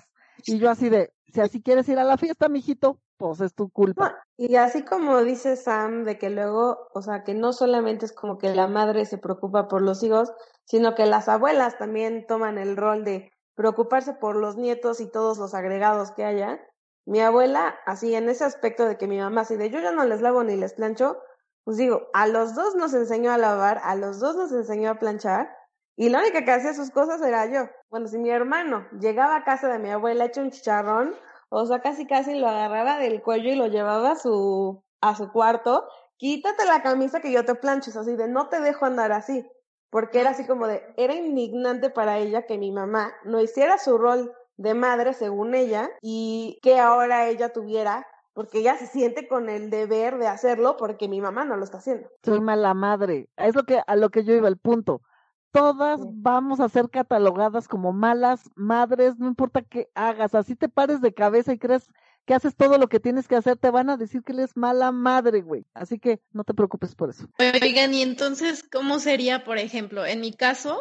Y 0.47 0.59
yo 0.59 0.71
así 0.71 0.89
de, 0.89 1.13
si 1.33 1.41
así 1.41 1.63
quieres 1.63 1.89
ir 1.89 1.99
a 1.99 2.05
la 2.05 2.17
fiesta, 2.17 2.49
mijito, 2.49 3.01
pues 3.17 3.41
es 3.41 3.55
tu 3.55 3.69
culpa. 3.71 4.17
y 4.37 4.55
así 4.57 4.85
como 4.85 5.23
dice 5.23 5.57
Sam, 5.57 6.05
de 6.05 6.19
que 6.19 6.31
luego, 6.31 6.89
o 6.95 7.03
sea, 7.03 7.25
que 7.25 7.35
no 7.35 7.53
solamente 7.53 8.07
es 8.07 8.13
como 8.13 8.39
que 8.39 8.55
la 8.55 8.69
madre 8.69 9.05
se 9.05 9.19
preocupa 9.19 9.67
por 9.67 9.83
los 9.83 10.03
hijos, 10.03 10.33
sino 10.65 10.95
que 10.95 11.07
las 11.07 11.29
abuelas 11.29 11.79
también 11.79 12.27
toman 12.27 12.59
el 12.59 12.77
rol 12.77 13.05
de 13.05 13.33
preocuparse 13.55 14.15
por 14.15 14.37
los 14.37 14.57
nietos 14.57 15.01
y 15.01 15.11
todos 15.11 15.39
los 15.39 15.53
agregados 15.53 16.13
que 16.13 16.25
haya. 16.25 16.61
Mi 17.09 17.23
abuela, 17.23 17.75
así 17.87 18.15
en 18.15 18.29
ese 18.29 18.45
aspecto 18.45 18.85
de 18.85 18.99
que 18.99 19.07
mi 19.07 19.19
mamá, 19.19 19.41
así 19.41 19.57
de 19.57 19.71
yo 19.71 19.81
ya 19.81 19.93
no 19.93 20.05
les 20.05 20.21
lavo 20.21 20.45
ni 20.45 20.57
les 20.57 20.75
plancho, 20.75 21.17
pues 21.65 21.79
digo, 21.79 22.09
a 22.13 22.27
los 22.27 22.55
dos 22.55 22.75
nos 22.75 22.93
enseñó 22.93 23.33
a 23.33 23.39
lavar, 23.39 23.81
a 23.83 23.95
los 23.95 24.21
dos 24.21 24.37
nos 24.37 24.53
enseñó 24.53 24.91
a 24.91 24.99
planchar, 24.99 25.49
y 25.97 26.11
la 26.11 26.19
única 26.21 26.45
que 26.45 26.53
hacía 26.53 26.75
sus 26.75 26.91
cosas 26.91 27.23
era 27.23 27.47
yo. 27.47 27.71
Bueno, 27.89 28.09
si 28.09 28.19
mi 28.19 28.29
hermano 28.29 28.87
llegaba 29.01 29.37
a 29.37 29.45
casa 29.45 29.69
de 29.69 29.79
mi 29.79 29.89
abuela 29.89 30.27
hecho 30.27 30.43
un 30.43 30.51
chicharrón, 30.51 31.15
o 31.49 31.65
sea, 31.65 31.81
casi 31.81 32.07
casi 32.07 32.39
lo 32.39 32.47
agarraba 32.47 32.99
del 32.99 33.23
cuello 33.23 33.51
y 33.53 33.57
lo 33.57 33.69
llevaba 33.69 34.11
a 34.11 34.17
su, 34.17 34.85
a 35.01 35.15
su 35.15 35.33
cuarto, 35.33 35.89
quítate 36.19 36.67
la 36.67 36.83
camisa 36.83 37.21
que 37.21 37.33
yo 37.33 37.43
te 37.43 37.55
plancho, 37.55 37.99
así 37.99 38.17
de 38.17 38.29
no 38.29 38.51
te 38.51 38.61
dejo 38.61 38.85
andar 38.85 39.13
así 39.13 39.51
porque 39.91 40.21
era 40.21 40.31
así 40.31 40.47
como 40.47 40.67
de, 40.67 40.83
era 40.97 41.15
indignante 41.15 41.91
para 41.91 42.19
ella 42.19 42.47
que 42.47 42.59
mi 42.59 42.71
mamá 42.71 43.13
no 43.25 43.41
hiciera 43.41 43.79
su 43.79 43.97
rol 43.97 44.33
de 44.59 44.75
madre 44.75 45.15
según 45.15 45.55
ella 45.55 45.89
y 46.03 46.59
que 46.63 46.79
ahora 46.79 47.29
ella 47.29 47.53
tuviera 47.53 48.07
porque 48.35 48.59
ella 48.59 48.77
se 48.77 48.87
siente 48.87 49.27
con 49.27 49.49
el 49.49 49.71
deber 49.71 50.19
de 50.19 50.29
hacerlo 50.29 50.77
porque 50.77 51.09
mi 51.09 51.21
mamá 51.21 51.45
no 51.45 51.57
lo 51.57 51.65
está 51.65 51.79
haciendo. 51.79 52.09
Soy 52.23 52.41
mala 52.41 52.75
madre. 52.75 53.29
Es 53.37 53.57
lo 53.57 53.65
que 53.65 53.81
a 53.85 53.97
lo 53.97 54.11
que 54.11 54.25
yo 54.25 54.35
iba 54.35 54.47
el 54.47 54.59
punto. 54.59 55.03
Todas 55.51 56.01
vamos 56.05 56.61
a 56.61 56.69
ser 56.69 56.91
catalogadas 56.91 57.67
como 57.67 57.93
malas 57.93 58.51
madres, 58.55 59.19
no 59.19 59.27
importa 59.29 59.63
qué 59.63 59.89
hagas, 59.95 60.35
así 60.35 60.55
te 60.55 60.69
pares 60.69 61.01
de 61.01 61.15
cabeza 61.15 61.53
y 61.53 61.59
crees 61.59 61.89
que 62.27 62.35
haces 62.35 62.55
todo 62.55 62.77
lo 62.77 62.89
que 62.89 63.01
tienes 63.01 63.27
que 63.27 63.37
hacer, 63.37 63.57
te 63.57 63.71
van 63.71 63.89
a 63.89 63.97
decir 63.97 64.23
que 64.23 64.35
eres 64.35 64.55
mala 64.55 64.93
madre, 64.93 65.41
güey. 65.41 65.65
Así 65.73 65.99
que 65.99 66.21
no 66.33 66.45
te 66.45 66.53
preocupes 66.53 66.95
por 66.95 67.09
eso. 67.09 67.27
Oigan, 67.39 67.95
y 67.95 68.03
entonces, 68.03 68.63
¿cómo 68.63 68.99
sería, 68.99 69.45
por 69.45 69.57
ejemplo, 69.57 70.05
en 70.05 70.21
mi 70.21 70.33
caso? 70.33 70.79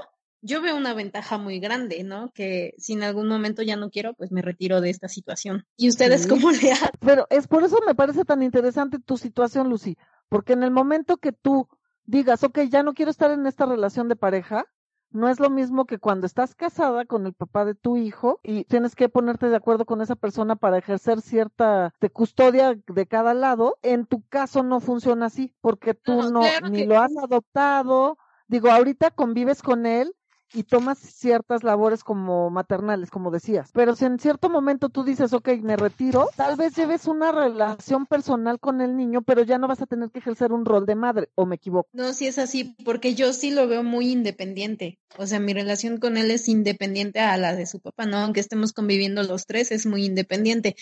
Yo 0.48 0.62
veo 0.62 0.78
una 0.78 0.94
ventaja 0.94 1.38
muy 1.38 1.60
grande, 1.60 2.06
¿no? 2.06 2.32
Que 2.34 2.74
si 2.78 2.94
en 2.94 3.04
algún 3.04 3.28
momento 3.28 3.64
ya 3.64 3.76
no 3.76 3.90
quiero, 3.90 4.14
pues 4.14 4.32
me 4.32 4.42
retiro 4.42 4.80
de 4.80 4.90
esta 4.90 5.10
situación. 5.10 5.66
¿Y 5.76 5.90
ustedes 5.90 6.26
cómo 6.26 6.52
le 6.52 6.72
hacen? 6.72 6.90
Pero 7.02 7.28
es 7.30 7.50
por 7.50 7.66
eso 7.66 7.80
me 7.86 7.96
parece 7.96 8.24
tan 8.24 8.42
interesante 8.42 8.98
tu 8.98 9.18
situación, 9.18 9.70
Lucy, 9.70 9.98
porque 10.30 10.54
en 10.54 10.64
el 10.64 10.72
momento 10.72 11.18
que 11.18 11.34
tú 11.34 11.68
digas, 12.06 12.46
ok, 12.46 12.60
ya 12.70 12.82
no 12.82 12.94
quiero 12.94 13.12
estar 13.12 13.30
en 13.32 13.46
esta 13.46 13.66
relación 13.66 14.08
de 14.08 14.16
pareja, 14.16 14.66
no 15.10 15.28
es 15.28 15.42
lo 15.42 15.50
mismo 15.50 15.86
que 15.86 16.00
cuando 16.00 16.26
estás 16.26 16.56
casada 16.56 17.04
con 17.04 17.26
el 17.26 17.34
papá 17.34 17.66
de 17.66 17.76
tu 17.76 17.98
hijo 17.98 18.40
y 18.42 18.64
tienes 18.64 18.96
que 18.96 19.10
ponerte 19.10 19.50
de 19.50 19.56
acuerdo 19.58 19.86
con 19.86 20.02
esa 20.02 20.16
persona 20.16 20.56
para 20.56 20.78
ejercer 20.78 21.20
cierta 21.20 21.94
de 22.00 22.10
custodia 22.10 22.80
de 22.88 23.06
cada 23.06 23.34
lado. 23.34 23.78
En 23.82 24.06
tu 24.06 24.24
caso 24.30 24.64
no 24.64 24.80
funciona 24.80 25.26
así 25.26 25.54
porque 25.60 25.94
tú 25.94 26.32
no, 26.32 26.42
ni 26.70 26.86
lo 26.86 27.00
has 27.02 27.12
adoptado. 27.18 28.18
Digo, 28.48 28.70
ahorita 28.70 29.12
convives 29.12 29.62
con 29.62 29.86
él 29.86 30.14
y 30.54 30.64
tomas 30.64 30.98
ciertas 30.98 31.64
labores 31.64 32.04
como 32.04 32.50
maternales, 32.50 33.10
como 33.10 33.32
decías. 33.32 33.70
Pero 33.74 33.96
si 33.96 34.06
en 34.06 34.20
cierto 34.20 34.50
momento 34.50 34.90
tú 34.90 35.04
dices, 35.04 35.34
ok, 35.34 35.50
me 35.62 35.76
retiro, 35.76 36.30
tal 36.36 36.56
vez 36.56 36.76
lleves 36.76 37.06
una 37.08 37.32
relación 37.32 38.06
personal 38.06 38.60
con 38.60 38.82
el 38.82 38.96
niño, 38.96 39.22
pero 39.22 39.44
ya 39.44 39.58
no 39.58 39.68
vas 39.68 39.82
a 39.82 39.86
tener 39.86 40.10
que 40.10 40.20
ejercer 40.20 40.52
un 40.52 40.66
rol 40.66 40.86
de 40.86 40.96
madre, 40.96 41.30
o 41.36 41.46
me 41.46 41.56
equivoco. 41.56 41.90
No, 41.94 42.14
sí 42.14 42.28
es 42.28 42.40
así, 42.40 42.76
porque 42.86 43.16
yo 43.16 43.34
sí 43.34 43.52
lo 43.52 43.68
veo 43.68 43.84
muy 43.84 44.12
independiente. 44.12 45.00
O 45.18 45.28
sea, 45.28 45.40
mi 45.40 45.54
relación 45.54 45.98
con 45.98 46.18
él 46.18 46.32
es 46.32 46.48
independiente 46.48 47.20
a 47.20 47.38
la 47.38 47.56
de 47.56 47.66
su 47.66 47.80
papá, 47.80 48.06
¿no? 48.06 48.18
Aunque 48.18 48.40
estemos 48.40 48.74
conviviendo 48.74 49.24
los 49.24 49.46
tres, 49.46 49.72
es 49.72 49.86
muy 49.86 50.06
independiente. 50.06 50.76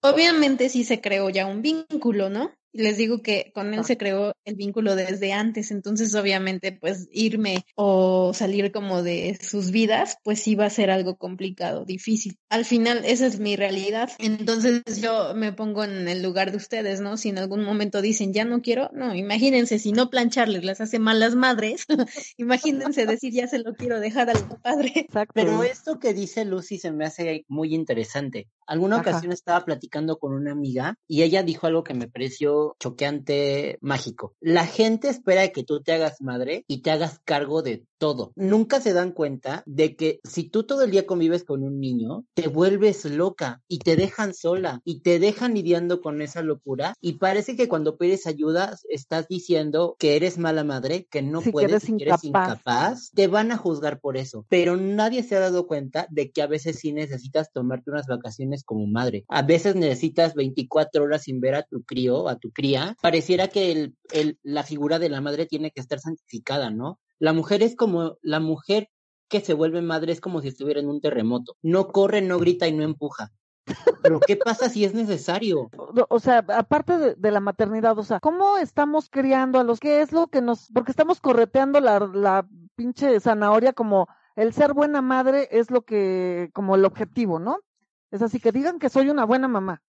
Obviamente 0.00 0.68
sí 0.68 0.84
se 0.84 1.00
creó 1.00 1.30
ya 1.30 1.46
un 1.46 1.62
vínculo, 1.62 2.28
¿no? 2.28 2.50
Les 2.72 2.96
digo 2.96 3.22
que 3.22 3.52
con 3.54 3.74
él 3.74 3.84
se 3.84 3.96
creó 3.96 4.34
el 4.44 4.56
vínculo 4.56 4.96
desde 4.96 5.32
antes, 5.32 5.70
entonces 5.70 6.14
obviamente 6.14 6.72
pues 6.72 7.08
irme 7.12 7.64
o 7.74 8.32
salir 8.34 8.72
como 8.72 9.02
de 9.02 9.38
sus 9.40 9.70
vidas 9.70 10.18
pues 10.24 10.46
iba 10.48 10.64
a 10.64 10.70
ser 10.70 10.90
algo 10.90 11.16
complicado, 11.16 11.84
difícil. 11.84 12.38
Al 12.48 12.64
final 12.64 13.04
esa 13.04 13.26
es 13.26 13.38
mi 13.38 13.56
realidad, 13.56 14.10
entonces 14.18 14.82
yo 15.00 15.34
me 15.34 15.52
pongo 15.52 15.84
en 15.84 16.08
el 16.08 16.22
lugar 16.22 16.50
de 16.50 16.56
ustedes, 16.56 17.00
¿no? 17.00 17.16
Si 17.16 17.28
en 17.28 17.38
algún 17.38 17.64
momento 17.64 18.02
dicen 18.02 18.32
ya 18.32 18.44
no 18.44 18.62
quiero, 18.62 18.90
no, 18.92 19.14
imagínense 19.14 19.78
si 19.78 19.92
no 19.92 20.10
plancharles 20.10 20.64
las 20.64 20.80
hace 20.80 20.98
mal 20.98 21.20
las 21.20 21.34
madres, 21.34 21.86
imagínense 22.36 23.06
decir 23.06 23.32
ya 23.32 23.46
se 23.46 23.58
lo 23.58 23.74
quiero 23.74 24.00
dejar 24.00 24.30
al 24.30 24.48
padre. 24.62 24.92
Exacto. 24.96 25.32
Pero 25.34 25.62
esto 25.62 25.98
que 25.98 26.14
dice 26.14 26.44
Lucy 26.44 26.78
se 26.78 26.92
me 26.92 27.04
hace 27.04 27.44
muy 27.48 27.74
interesante. 27.74 28.48
Alguna 28.66 28.98
ocasión 28.98 29.32
estaba 29.32 29.64
platicando 29.64 30.18
con 30.18 30.32
una 30.32 30.52
amiga 30.52 30.96
y 31.06 31.22
ella 31.22 31.42
dijo 31.42 31.66
algo 31.66 31.84
que 31.84 31.94
me 31.94 32.08
pareció 32.08 32.76
choqueante, 32.78 33.78
mágico. 33.80 34.34
La 34.40 34.66
gente 34.66 35.08
espera 35.08 35.48
que 35.48 35.64
tú 35.64 35.82
te 35.82 35.92
hagas 35.92 36.20
madre 36.20 36.64
y 36.66 36.82
te 36.82 36.90
hagas 36.90 37.20
cargo 37.24 37.62
de 37.62 37.84
todo. 37.98 38.32
Nunca 38.34 38.80
se 38.80 38.92
dan 38.92 39.12
cuenta 39.12 39.62
de 39.64 39.94
que 39.94 40.20
si 40.24 40.48
tú 40.48 40.64
todo 40.64 40.82
el 40.82 40.90
día 40.90 41.06
convives 41.06 41.44
con 41.44 41.62
un 41.62 41.78
niño, 41.78 42.24
te 42.34 42.48
vuelves 42.48 43.04
loca 43.04 43.62
y 43.68 43.78
te 43.78 43.94
dejan 43.94 44.34
sola 44.34 44.80
y 44.84 45.02
te 45.02 45.18
dejan 45.18 45.54
lidiando 45.54 46.00
con 46.00 46.20
esa 46.20 46.42
locura 46.42 46.94
y 47.00 47.14
parece 47.14 47.56
que 47.56 47.68
cuando 47.68 47.96
pides 47.96 48.26
ayuda 48.26 48.76
estás 48.88 49.28
diciendo 49.28 49.94
que 49.98 50.16
eres 50.16 50.36
mala 50.38 50.64
madre, 50.64 51.06
que 51.10 51.22
no 51.22 51.40
puedes, 51.42 51.84
que 51.84 51.96
eres 52.00 52.24
incapaz, 52.24 53.10
te 53.14 53.28
van 53.28 53.52
a 53.52 53.56
juzgar 53.56 54.00
por 54.00 54.16
eso. 54.16 54.46
Pero 54.48 54.76
nadie 54.76 55.22
se 55.22 55.36
ha 55.36 55.40
dado 55.40 55.66
cuenta 55.66 56.06
de 56.10 56.32
que 56.32 56.42
a 56.42 56.46
veces 56.46 56.80
sí 56.80 56.92
necesitas 56.92 57.52
tomarte 57.52 57.90
unas 57.90 58.06
vacaciones 58.06 58.51
como 58.64 58.86
madre. 58.86 59.24
A 59.28 59.42
veces 59.42 59.74
necesitas 59.74 60.34
24 60.34 61.02
horas 61.02 61.22
sin 61.22 61.40
ver 61.40 61.54
a 61.54 61.62
tu 61.62 61.82
crío, 61.82 62.28
a 62.28 62.36
tu 62.36 62.50
cría, 62.50 62.96
pareciera 63.00 63.48
que 63.48 63.72
el, 63.72 63.96
el, 64.12 64.38
la 64.42 64.62
figura 64.62 64.98
de 64.98 65.08
la 65.08 65.20
madre 65.20 65.46
tiene 65.46 65.70
que 65.70 65.80
estar 65.80 65.98
santificada, 65.98 66.70
¿no? 66.70 67.00
La 67.18 67.32
mujer 67.32 67.62
es 67.62 67.76
como 67.76 68.18
la 68.20 68.40
mujer 68.40 68.88
que 69.28 69.40
se 69.40 69.54
vuelve 69.54 69.80
madre 69.80 70.12
es 70.12 70.20
como 70.20 70.42
si 70.42 70.48
estuviera 70.48 70.80
en 70.80 70.88
un 70.88 71.00
terremoto. 71.00 71.56
No 71.62 71.88
corre, 71.88 72.20
no 72.20 72.38
grita 72.38 72.68
y 72.68 72.72
no 72.72 72.82
empuja. 72.82 73.32
Pero 74.02 74.20
¿qué 74.20 74.36
pasa 74.36 74.68
si 74.68 74.84
es 74.84 74.92
necesario? 74.92 75.70
O 76.08 76.18
sea, 76.18 76.44
aparte 76.48 77.14
de, 77.16 77.30
la 77.30 77.40
maternidad, 77.40 77.98
o 77.98 78.02
sea, 78.02 78.20
¿cómo 78.20 78.58
estamos 78.58 79.08
criando 79.08 79.58
a 79.58 79.64
los? 79.64 79.80
¿Qué 79.80 80.02
es 80.02 80.12
lo 80.12 80.26
que 80.26 80.42
nos...? 80.42 80.68
Porque 80.74 80.90
estamos 80.90 81.20
correteando 81.20 81.80
la, 81.80 82.00
la 82.00 82.46
pinche 82.74 83.20
zanahoria 83.20 83.72
como 83.72 84.08
el 84.34 84.52
ser 84.52 84.72
buena 84.72 85.02
madre 85.02 85.48
es 85.50 85.70
lo 85.70 85.82
que, 85.82 86.50
como 86.52 86.74
el 86.74 86.84
objetivo, 86.84 87.38
¿no? 87.38 87.60
Es 88.12 88.22
así, 88.22 88.38
que 88.38 88.52
digan 88.52 88.78
que 88.78 88.88
soy 88.88 89.10
una 89.10 89.24
buena 89.24 89.48
mamá 89.48 89.82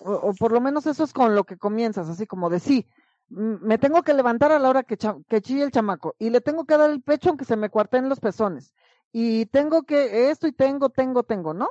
o, 0.00 0.32
por 0.34 0.52
lo 0.52 0.60
menos 0.60 0.86
eso 0.86 1.04
es 1.04 1.12
con 1.12 1.34
lo 1.34 1.44
que 1.44 1.56
comienzas, 1.56 2.08
así 2.08 2.26
como 2.26 2.50
de 2.50 2.60
sí, 2.60 2.86
me 3.28 3.78
tengo 3.78 4.02
que 4.02 4.14
levantar 4.14 4.52
a 4.52 4.58
la 4.58 4.68
hora 4.68 4.84
que, 4.84 4.96
chille 4.96 5.64
el 5.64 5.72
chamaco 5.72 6.14
y 6.18 6.30
le 6.30 6.40
tengo 6.40 6.64
que 6.64 6.76
dar 6.76 6.90
el 6.90 7.02
pecho 7.02 7.30
aunque 7.30 7.44
se 7.44 7.56
me 7.56 7.70
cuarten 7.70 8.08
los 8.08 8.20
pezones 8.20 8.72
y 9.12 9.46
tengo 9.46 9.82
que 9.82 10.30
esto 10.30 10.46
y 10.46 10.52
tengo, 10.52 10.90
tengo, 10.90 11.24
tengo, 11.24 11.54
¿no? 11.54 11.70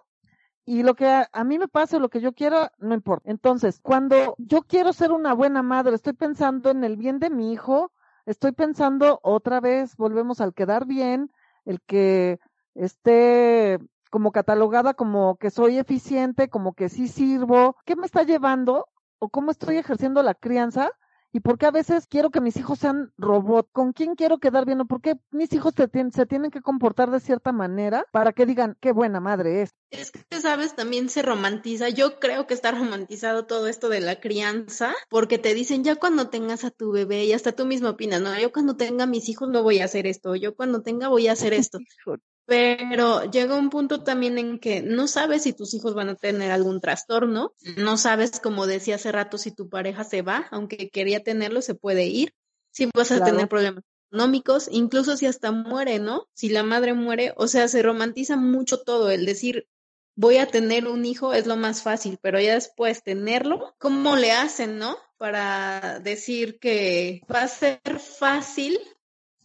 Y 0.66 0.82
lo 0.82 0.96
que 0.96 1.08
a, 1.08 1.30
a, 1.32 1.44
mí 1.44 1.60
me 1.60 1.68
pase 1.68 2.00
lo 2.00 2.10
que 2.10 2.20
yo 2.20 2.34
quiera, 2.34 2.72
no 2.80 2.96
importa. 2.96 3.30
Entonces, 3.30 3.80
cuando 3.80 4.34
yo 4.40 4.64
quiero 4.64 4.94
ser 4.94 5.12
una 5.12 5.36
buena 5.36 5.62
madre, 5.62 5.94
estoy 5.94 6.14
pensando 6.14 6.72
en 6.72 6.84
el 6.84 6.98
bien 6.98 7.20
de 7.20 7.30
mi 7.30 7.54
hijo, 7.54 7.92
estoy 8.26 8.52
pensando 8.52 9.20
otra 9.22 9.60
vez, 9.60 9.96
volvemos 9.96 10.42
al 10.42 10.56
quedar 10.56 10.88
bien, 10.88 11.32
el 11.66 11.82
que 11.82 12.40
esté 12.74 13.78
como 14.16 14.32
catalogada 14.32 14.94
como 14.94 15.36
que 15.36 15.52
soy 15.52 15.78
eficiente, 15.78 16.48
como 16.48 16.74
que 16.74 16.88
sí 16.88 17.10
sirvo, 17.10 17.76
¿qué 17.84 17.98
me 17.98 18.06
está 18.06 18.24
llevando 18.24 18.88
o 19.20 19.28
cómo 19.28 19.52
estoy 19.52 19.76
ejerciendo 19.76 20.24
la 20.24 20.34
crianza? 20.34 20.90
¿Y 21.34 21.42
por 21.42 21.58
qué 21.58 21.66
a 21.66 21.72
veces 21.72 22.08
quiero 22.08 22.30
que 22.30 22.40
mis 22.40 22.56
hijos 22.56 22.80
sean 22.80 23.12
robot? 23.18 23.68
¿Con 23.74 23.92
quién 23.92 24.16
quiero 24.16 24.38
quedar 24.38 24.66
bien? 24.66 24.80
¿O 24.80 24.86
por 24.86 25.02
qué 25.02 25.18
mis 25.32 25.52
hijos 25.52 25.74
se 25.76 26.26
tienen 26.28 26.50
que 26.50 26.62
comportar 26.62 27.12
de 27.12 27.20
cierta 27.20 27.52
manera 27.52 28.06
para 28.14 28.32
que 28.32 28.46
digan 28.46 28.78
qué 28.80 28.94
buena 28.94 29.20
madre 29.20 29.64
es? 29.64 29.72
Es 29.92 30.12
que, 30.12 30.40
sabes, 30.40 30.78
también 30.78 31.10
se 31.10 31.22
romantiza. 31.22 31.90
Yo 31.90 32.18
creo 32.18 32.48
que 32.48 32.54
está 32.54 32.72
romantizado 32.72 33.46
todo 33.46 33.68
esto 33.68 33.90
de 33.90 34.00
la 34.00 34.22
crianza, 34.22 34.96
porque 35.10 35.40
te 35.40 35.54
dicen 35.54 35.84
ya 35.84 35.98
cuando 35.98 36.30
tengas 36.30 36.64
a 36.64 36.72
tu 36.72 36.94
bebé 36.94 37.26
y 37.26 37.34
hasta 37.34 37.52
tú 37.52 37.66
mismo 37.66 37.90
opinas, 37.90 38.22
no, 38.22 38.40
yo 38.40 38.54
cuando 38.54 38.78
tenga 38.78 39.08
mis 39.08 39.28
hijos 39.28 39.50
no 39.50 39.62
voy 39.62 39.80
a 39.80 39.86
hacer 39.86 40.08
esto, 40.08 40.38
yo 40.38 40.56
cuando 40.56 40.84
tenga 40.84 41.10
voy 41.10 41.28
a 41.28 41.34
hacer 41.34 41.54
esto. 41.54 41.80
Pero 42.46 43.30
llega 43.32 43.56
un 43.56 43.70
punto 43.70 44.04
también 44.04 44.38
en 44.38 44.60
que 44.60 44.82
no 44.82 45.08
sabes 45.08 45.44
si 45.44 45.54
tus 45.54 45.74
hijos 45.74 45.96
van 45.96 46.10
a 46.10 46.16
tener 46.16 46.52
algún 46.52 46.80
trastorno, 46.80 47.54
no 47.78 47.98
sabes, 47.98 48.40
como 48.40 48.68
decía 48.68 48.96
hace 48.96 49.12
rato, 49.12 49.38
si 49.38 49.52
tu 49.52 49.68
pareja 49.68 50.04
se 50.04 50.22
va, 50.22 50.48
aunque 50.52 50.90
quería 50.90 51.24
tenerlo, 51.24 51.62
se 51.62 51.74
puede 51.74 52.06
ir, 52.06 52.36
si 52.72 52.88
vas 52.96 53.12
a 53.12 53.24
tener 53.24 53.48
problemas 53.48 53.84
económicos, 54.12 54.68
incluso 54.72 55.18
si 55.18 55.26
hasta 55.26 55.52
muere, 55.52 55.98
¿no? 56.00 56.28
Si 56.34 56.50
la 56.50 56.62
madre 56.62 56.94
muere, 56.94 57.34
o 57.36 57.48
sea, 57.48 57.68
se 57.68 57.82
romantiza 57.82 58.38
mucho 58.38 58.82
todo, 58.84 59.10
el 59.10 59.26
decir, 59.26 59.68
voy 60.16 60.38
a 60.38 60.48
tener 60.48 60.88
un 60.88 61.06
hijo 61.06 61.34
es 61.34 61.48
lo 61.48 61.58
más 61.58 61.82
fácil, 61.82 62.20
pero 62.22 62.40
ya 62.40 62.54
después 62.54 63.04
tenerlo, 63.04 63.76
¿cómo 63.80 64.16
le 64.16 64.32
hacen, 64.32 64.78
no? 64.78 64.98
Para 65.18 66.00
decir 66.00 66.60
que 66.60 67.22
va 67.34 67.44
a 67.44 67.48
ser 67.48 67.80
fácil 68.00 68.80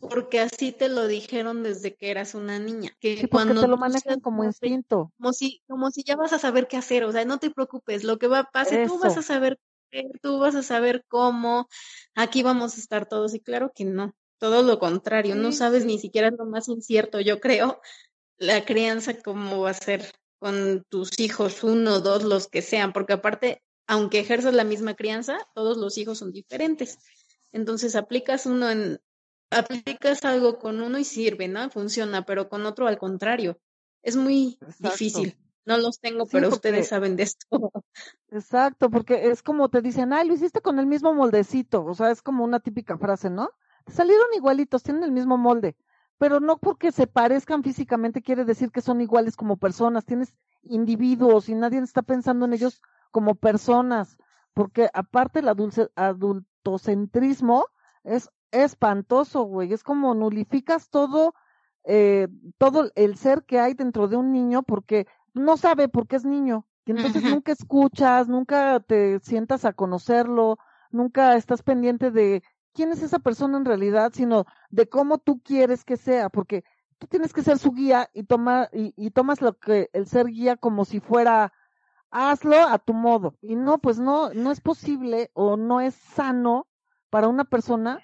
porque 0.00 0.40
así 0.40 0.72
te 0.72 0.88
lo 0.88 1.06
dijeron 1.06 1.62
desde 1.62 1.94
que 1.94 2.10
eras 2.10 2.34
una 2.34 2.58
niña. 2.58 2.96
Que 3.00 3.18
sí, 3.18 3.28
cuando 3.28 3.60
te 3.60 3.68
lo 3.68 3.76
manejan 3.76 4.20
como 4.20 4.44
instinto. 4.44 5.12
Como 5.18 5.32
si, 5.32 5.62
como 5.68 5.90
si 5.90 6.02
ya 6.02 6.16
vas 6.16 6.32
a 6.32 6.38
saber 6.38 6.68
qué 6.68 6.76
hacer, 6.76 7.04
o 7.04 7.12
sea, 7.12 7.24
no 7.24 7.38
te 7.38 7.50
preocupes, 7.50 8.04
lo 8.04 8.18
que 8.18 8.26
va 8.26 8.40
a 8.40 8.50
pasar, 8.50 8.86
tú 8.86 8.98
vas 8.98 9.16
a 9.16 9.22
saber, 9.22 9.58
tú 10.22 10.38
vas 10.38 10.54
a 10.54 10.62
saber 10.62 11.04
cómo, 11.08 11.68
aquí 12.14 12.42
vamos 12.42 12.76
a 12.76 12.80
estar 12.80 13.06
todos, 13.06 13.34
y 13.34 13.40
claro 13.40 13.72
que 13.74 13.84
no, 13.84 14.14
todo 14.38 14.62
lo 14.62 14.78
contrario, 14.78 15.34
no 15.34 15.52
sabes 15.52 15.84
ni 15.84 15.98
siquiera 15.98 16.30
lo 16.30 16.46
más 16.46 16.68
incierto, 16.68 17.20
yo 17.20 17.40
creo, 17.40 17.80
la 18.38 18.64
crianza 18.64 19.20
cómo 19.22 19.60
va 19.60 19.70
a 19.70 19.74
ser 19.74 20.10
con 20.38 20.84
tus 20.88 21.20
hijos, 21.20 21.62
uno, 21.62 22.00
dos, 22.00 22.24
los 22.24 22.48
que 22.48 22.62
sean, 22.62 22.94
porque 22.94 23.12
aparte, 23.12 23.62
aunque 23.86 24.20
ejerzas 24.20 24.54
la 24.54 24.64
misma 24.64 24.94
crianza, 24.94 25.38
todos 25.54 25.76
los 25.76 25.98
hijos 25.98 26.18
son 26.18 26.32
diferentes. 26.32 26.98
Entonces 27.52 27.96
aplicas 27.96 28.46
uno 28.46 28.70
en, 28.70 29.00
aplicas 29.50 30.24
algo 30.24 30.58
con 30.58 30.80
uno 30.80 30.98
y 30.98 31.04
sirve, 31.04 31.48
¿no? 31.48 31.68
Funciona, 31.70 32.24
pero 32.24 32.48
con 32.48 32.66
otro 32.66 32.86
al 32.86 32.98
contrario. 32.98 33.58
Es 34.02 34.16
muy 34.16 34.58
difícil. 34.78 35.36
No 35.66 35.76
los 35.76 36.00
tengo, 36.00 36.26
pero 36.26 36.48
ustedes 36.48 36.88
saben 36.88 37.16
de 37.16 37.24
esto. 37.24 37.70
Exacto, 38.30 38.90
porque 38.90 39.28
es 39.28 39.42
como 39.42 39.68
te 39.68 39.82
dicen, 39.82 40.12
ay, 40.12 40.26
lo 40.26 40.34
hiciste 40.34 40.60
con 40.60 40.78
el 40.78 40.86
mismo 40.86 41.12
moldecito. 41.14 41.84
O 41.84 41.94
sea, 41.94 42.10
es 42.10 42.22
como 42.22 42.44
una 42.44 42.60
típica 42.60 42.96
frase, 42.96 43.28
¿no? 43.28 43.50
Salieron 43.86 44.28
igualitos, 44.34 44.82
tienen 44.82 45.04
el 45.04 45.12
mismo 45.12 45.36
molde. 45.36 45.76
Pero 46.18 46.40
no 46.40 46.58
porque 46.58 46.92
se 46.92 47.06
parezcan 47.06 47.62
físicamente 47.62 48.22
quiere 48.22 48.44
decir 48.44 48.70
que 48.70 48.82
son 48.82 49.00
iguales 49.00 49.36
como 49.36 49.56
personas. 49.56 50.04
Tienes 50.04 50.34
individuos 50.62 51.48
y 51.48 51.54
nadie 51.54 51.80
está 51.80 52.02
pensando 52.02 52.46
en 52.46 52.52
ellos 52.52 52.80
como 53.10 53.34
personas. 53.34 54.18
Porque 54.54 54.88
aparte 54.92 55.40
el 55.40 55.48
adultocentrismo 55.48 57.66
es 58.04 58.30
espantoso, 58.52 59.42
güey. 59.42 59.72
Es 59.72 59.82
como 59.82 60.14
nulificas 60.14 60.90
todo, 60.90 61.34
eh, 61.84 62.28
todo 62.58 62.90
el 62.94 63.16
ser 63.16 63.44
que 63.44 63.60
hay 63.60 63.74
dentro 63.74 64.08
de 64.08 64.16
un 64.16 64.32
niño 64.32 64.62
porque 64.62 65.06
no 65.34 65.56
sabe 65.56 65.88
por 65.88 66.06
qué 66.06 66.16
es 66.16 66.24
niño. 66.24 66.66
Y 66.84 66.92
entonces 66.92 67.22
nunca 67.22 67.52
escuchas, 67.52 68.28
nunca 68.28 68.80
te 68.80 69.20
sientas 69.20 69.64
a 69.64 69.72
conocerlo, 69.72 70.58
nunca 70.90 71.36
estás 71.36 71.62
pendiente 71.62 72.10
de 72.10 72.42
quién 72.72 72.90
es 72.90 73.02
esa 73.02 73.18
persona 73.20 73.58
en 73.58 73.64
realidad, 73.64 74.12
sino 74.14 74.44
de 74.70 74.88
cómo 74.88 75.18
tú 75.18 75.40
quieres 75.40 75.84
que 75.84 75.96
sea, 75.96 76.30
porque 76.30 76.64
tú 76.98 77.06
tienes 77.06 77.32
que 77.32 77.42
ser 77.42 77.58
su 77.58 77.72
guía 77.72 78.10
y, 78.12 78.24
toma, 78.24 78.68
y, 78.72 78.92
y 78.96 79.10
tomas 79.10 79.40
lo 79.40 79.58
que 79.58 79.88
el 79.92 80.06
ser 80.06 80.26
guía 80.26 80.56
como 80.56 80.84
si 80.84 81.00
fuera 81.00 81.52
hazlo 82.10 82.56
a 82.56 82.78
tu 82.78 82.92
modo. 82.92 83.36
Y 83.40 83.56
no, 83.56 83.78
pues 83.78 83.98
no, 83.98 84.32
no 84.34 84.50
es 84.50 84.60
posible 84.60 85.30
o 85.34 85.56
no 85.56 85.80
es 85.80 85.94
sano 85.94 86.66
para 87.08 87.28
una 87.28 87.44
persona 87.44 88.00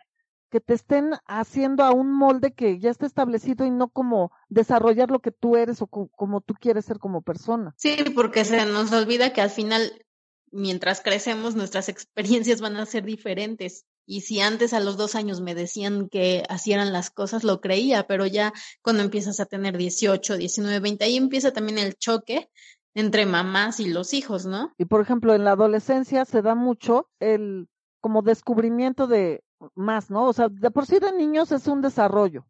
que 0.50 0.60
te 0.60 0.74
estén 0.74 1.12
haciendo 1.26 1.84
a 1.84 1.92
un 1.92 2.12
molde 2.12 2.52
que 2.52 2.78
ya 2.78 2.90
está 2.90 3.06
establecido 3.06 3.66
y 3.66 3.70
no 3.70 3.88
como 3.88 4.32
desarrollar 4.48 5.10
lo 5.10 5.20
que 5.20 5.32
tú 5.32 5.56
eres 5.56 5.82
o 5.82 5.86
como 5.86 6.40
tú 6.40 6.54
quieres 6.54 6.84
ser 6.84 6.98
como 6.98 7.22
persona. 7.22 7.74
Sí, 7.76 7.96
porque 8.14 8.44
se 8.44 8.64
nos 8.66 8.92
olvida 8.92 9.32
que 9.32 9.40
al 9.40 9.50
final, 9.50 10.04
mientras 10.50 11.00
crecemos, 11.00 11.54
nuestras 11.54 11.88
experiencias 11.88 12.60
van 12.60 12.76
a 12.76 12.86
ser 12.86 13.04
diferentes. 13.04 13.84
Y 14.08 14.20
si 14.20 14.40
antes 14.40 14.72
a 14.72 14.78
los 14.78 14.96
dos 14.96 15.16
años 15.16 15.40
me 15.40 15.56
decían 15.56 16.08
que 16.08 16.44
hacían 16.48 16.92
las 16.92 17.10
cosas, 17.10 17.42
lo 17.42 17.60
creía, 17.60 18.06
pero 18.06 18.24
ya 18.24 18.52
cuando 18.80 19.02
empiezas 19.02 19.40
a 19.40 19.46
tener 19.46 19.76
18, 19.76 20.36
19, 20.36 20.78
20, 20.78 21.04
ahí 21.04 21.16
empieza 21.16 21.52
también 21.52 21.78
el 21.78 21.96
choque 21.96 22.48
entre 22.94 23.26
mamás 23.26 23.80
y 23.80 23.88
los 23.88 24.14
hijos, 24.14 24.46
¿no? 24.46 24.72
Y 24.78 24.84
por 24.86 25.02
ejemplo, 25.02 25.34
en 25.34 25.44
la 25.44 25.52
adolescencia 25.52 26.24
se 26.24 26.40
da 26.40 26.54
mucho 26.54 27.10
el 27.18 27.68
como 28.00 28.22
descubrimiento 28.22 29.08
de 29.08 29.42
más, 29.74 30.10
¿no? 30.10 30.24
O 30.24 30.32
sea, 30.32 30.48
de 30.48 30.70
por 30.70 30.86
sí 30.86 30.98
de 30.98 31.12
niños 31.12 31.52
es 31.52 31.66
un 31.66 31.82
desarrollo, 31.82 32.46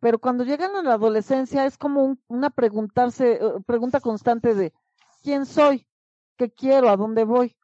pero 0.00 0.18
cuando 0.18 0.44
llegan 0.44 0.76
a 0.76 0.82
la 0.82 0.94
adolescencia 0.94 1.66
es 1.66 1.78
como 1.78 2.16
una 2.28 2.50
preguntarse, 2.50 3.34
eh, 3.34 3.40
pregunta 3.66 4.00
constante 4.00 4.54
de 4.54 4.72
quién 5.22 5.46
soy, 5.46 5.86
qué 6.36 6.50
quiero, 6.50 6.88
a 6.88 6.96
dónde 6.96 7.24
voy. 7.24 7.56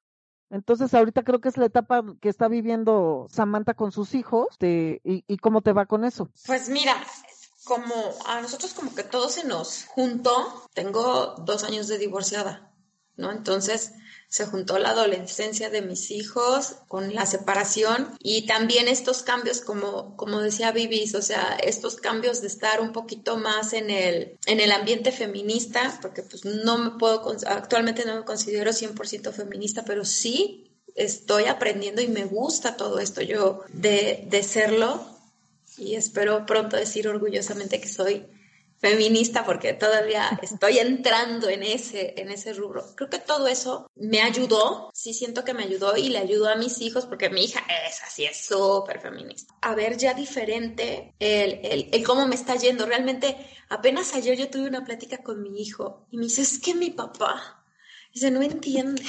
Entonces 0.51 0.93
ahorita 0.95 1.23
creo 1.23 1.41
que 1.41 1.49
es 1.49 1.57
la 1.57 1.67
etapa 1.67 2.05
que 2.21 2.29
está 2.29 2.49
viviendo 2.49 3.27
Samantha 3.31 3.75
con 3.75 3.93
sus 3.93 4.15
hijos 4.15 4.49
y, 4.61 5.01
y 5.03 5.37
cómo 5.39 5.63
te 5.63 5.73
va 5.73 5.87
con 5.87 6.05
eso. 6.05 6.31
Pues 6.47 6.69
mira, 6.69 6.95
como 7.65 7.95
a 8.27 8.41
nosotros 8.41 8.75
como 8.75 8.95
que 8.95 9.03
todo 9.03 9.29
se 9.29 9.47
nos 9.47 9.87
juntó, 9.87 10.69
tengo 10.75 11.35
dos 11.39 11.65
años 11.65 11.89
de 11.89 11.99
divorciada, 11.99 12.71
¿no? 13.17 13.33
Entonces 13.33 13.95
se 14.35 14.47
juntó 14.47 14.81
la 14.81 14.89
adolescencia 14.91 15.71
de 15.71 15.81
mis 15.81 16.11
hijos 16.11 16.75
con 16.89 17.15
la 17.15 17.25
separación 17.25 18.17
y 18.19 18.47
también 18.47 18.89
estos 18.89 19.23
cambios, 19.23 19.61
como, 19.61 20.17
como 20.17 20.41
decía 20.41 20.73
Vivis, 20.73 21.15
o 21.15 21.23
sea, 21.23 21.57
estos 21.63 21.95
cambios 21.99 22.41
de 22.41 22.49
estar 22.49 22.81
un 22.81 22.91
poquito 22.91 23.37
más 23.37 23.73
en 23.75 23.91
el, 23.91 24.37
en 24.47 24.59
el 24.59 24.73
ambiente 24.73 25.13
feminista, 25.13 26.01
porque 26.03 26.25
pues 26.25 26.45
no 26.45 26.99
puedo, 26.99 27.37
actualmente 27.47 28.05
no 28.05 28.17
me 28.17 28.25
considero 28.25 28.73
100% 28.73 29.33
feminista, 29.33 29.85
pero 29.85 30.05
sí 30.05 30.69
estoy 30.97 31.45
aprendiendo 31.45 32.03
y 32.03 32.09
me 32.09 32.25
gusta 32.25 32.77
todo 32.77 32.99
esto 32.99 33.23
yo 33.23 33.61
de, 33.69 34.25
de 34.27 34.43
serlo 34.43 35.07
y 35.79 35.95
espero 35.95 36.45
pronto 36.45 36.77
decir 36.77 37.07
orgullosamente 37.07 37.81
que 37.81 37.89
soy 37.89 38.27
feminista 38.85 39.45
porque 39.45 39.73
todavía 39.73 40.39
estoy 40.43 40.79
entrando 40.79 41.49
en 41.49 41.63
ese, 41.63 42.15
en 42.17 42.31
ese 42.31 42.53
rubro. 42.53 42.85
Creo 42.95 43.09
que 43.09 43.19
todo 43.19 43.47
eso 43.47 43.91
me 43.95 44.21
ayudó, 44.21 44.91
sí 44.93 45.15
siento 45.15 45.45
que 45.45 45.55
me 45.55 45.65
ayudó 45.65 45.97
y 45.97 46.11
le 46.11 46.19
ayudó 46.19 46.49
a 46.49 46.57
mis 46.57 46.81
hijos 46.81 47.07
porque 47.07 47.31
mi 47.31 47.45
hija 47.45 47.61
es 47.89 48.03
así, 48.03 48.25
es 48.27 48.45
súper 48.45 49.01
feminista. 49.01 49.55
A 49.63 49.75
ver 49.75 49.97
ya 49.97 50.13
diferente 50.13 51.15
el, 51.19 51.61
el, 51.63 51.89
el, 51.93 52.05
cómo 52.05 52.27
me 52.27 52.35
está 52.35 52.57
yendo. 52.57 52.85
Realmente 52.85 53.37
apenas 53.71 54.15
ayer 54.15 54.37
yo 54.37 54.51
tuve 54.51 54.69
una 54.69 54.85
plática 54.85 55.19
con 55.23 55.43
mi 55.43 55.63
hijo 55.63 56.07
y 56.11 56.19
me 56.19 56.25
dice, 56.25 56.43
es 56.43 56.59
que 56.59 56.75
mi 56.75 56.91
papá, 56.91 57.65
dice, 58.13 58.31
no 58.31 58.43
entiende. 58.43 59.03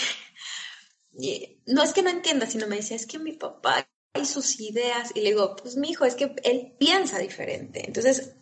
Y 1.18 1.62
no 1.68 1.82
es 1.82 1.94
que 1.94 2.02
no 2.02 2.10
entienda, 2.10 2.46
sino 2.46 2.68
me 2.68 2.76
dice, 2.76 2.94
es 2.96 3.06
que 3.06 3.20
mi 3.20 3.32
papá 3.32 3.88
y 4.20 4.26
sus 4.26 4.60
ideas. 4.60 5.12
Y 5.16 5.22
le 5.22 5.30
digo, 5.30 5.56
pues 5.56 5.76
mi 5.78 5.90
hijo, 5.90 6.06
es 6.06 6.16
que 6.16 6.36
él 6.44 6.76
piensa 6.78 7.20
diferente. 7.20 7.86
Entonces, 7.86 8.36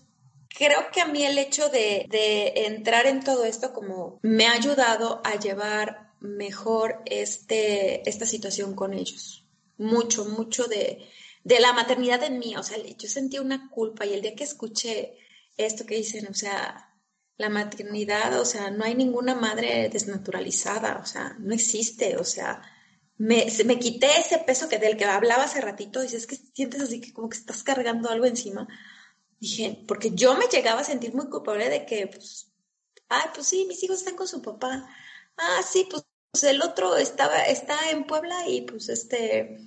creo 0.55 0.89
que 0.91 1.01
a 1.01 1.07
mí 1.07 1.23
el 1.25 1.37
hecho 1.37 1.69
de, 1.69 2.07
entrar 2.67 3.05
en 3.07 3.23
todo 3.23 3.45
esto 3.45 3.73
como 3.73 4.19
me 4.21 4.47
ha 4.47 4.53
ayudado 4.53 5.21
a 5.23 5.39
llevar 5.39 6.13
mejor 6.19 7.01
este, 7.05 8.07
esta 8.09 8.25
situación 8.25 8.75
con 8.75 8.93
ellos. 8.93 9.45
Mucho, 9.77 10.25
mucho 10.25 10.65
de, 10.65 11.09
de 11.43 11.59
la 11.59 11.73
maternidad 11.73 12.23
en 12.23 12.39
mí. 12.39 12.55
O 12.55 12.63
sea, 12.63 12.77
yo 12.77 13.09
sentí 13.09 13.39
una 13.39 13.69
culpa 13.69 14.05
y 14.05 14.13
el 14.13 14.21
día 14.21 14.35
que 14.35 14.43
escuché 14.43 15.17
esto 15.57 15.85
que 15.85 15.95
dicen, 15.95 16.27
o 16.27 16.33
sea, 16.33 16.93
la 17.37 17.49
maternidad, 17.49 18.39
o 18.39 18.45
sea, 18.45 18.71
no 18.71 18.85
hay 18.85 18.95
ninguna 18.95 19.35
madre 19.35 19.89
desnaturalizada, 19.89 20.99
o 21.01 21.05
sea, 21.05 21.35
no 21.39 21.53
existe, 21.53 22.17
o 22.17 22.23
sea, 22.23 22.61
me, 23.17 23.47
me 23.65 23.79
quité 23.79 24.07
ese 24.19 24.39
peso 24.39 24.69
que 24.69 24.79
del 24.79 24.97
que 24.97 25.05
hablaba 25.05 25.43
hace 25.43 25.61
ratito, 25.61 26.01
dices 26.01 26.27
que 26.27 26.35
sientes 26.35 26.81
así 26.81 27.01
que 27.01 27.13
como 27.13 27.29
que 27.29 27.37
estás 27.37 27.63
cargando 27.63 28.09
algo 28.09 28.25
encima. 28.25 28.67
Dije, 29.43 29.83
porque 29.89 30.11
yo 30.11 30.37
me 30.37 30.45
llegaba 30.45 30.79
a 30.79 30.85
sentir 30.85 31.13
muy 31.13 31.27
culpable 31.27 31.67
de 31.67 31.85
que, 31.85 32.07
pues, 32.07 32.49
ay, 33.09 33.29
pues 33.35 33.45
sí, 33.45 33.65
mis 33.67 33.83
hijos 33.83 33.97
están 33.97 34.15
con 34.15 34.25
su 34.25 34.41
papá. 34.41 34.89
Ah, 35.35 35.59
sí, 35.69 35.85
pues, 35.91 36.05
el 36.43 36.61
otro 36.61 36.95
estaba, 36.95 37.43
está 37.43 37.89
en 37.89 38.05
Puebla 38.05 38.47
y 38.47 38.61
pues 38.61 38.87
este, 38.87 39.57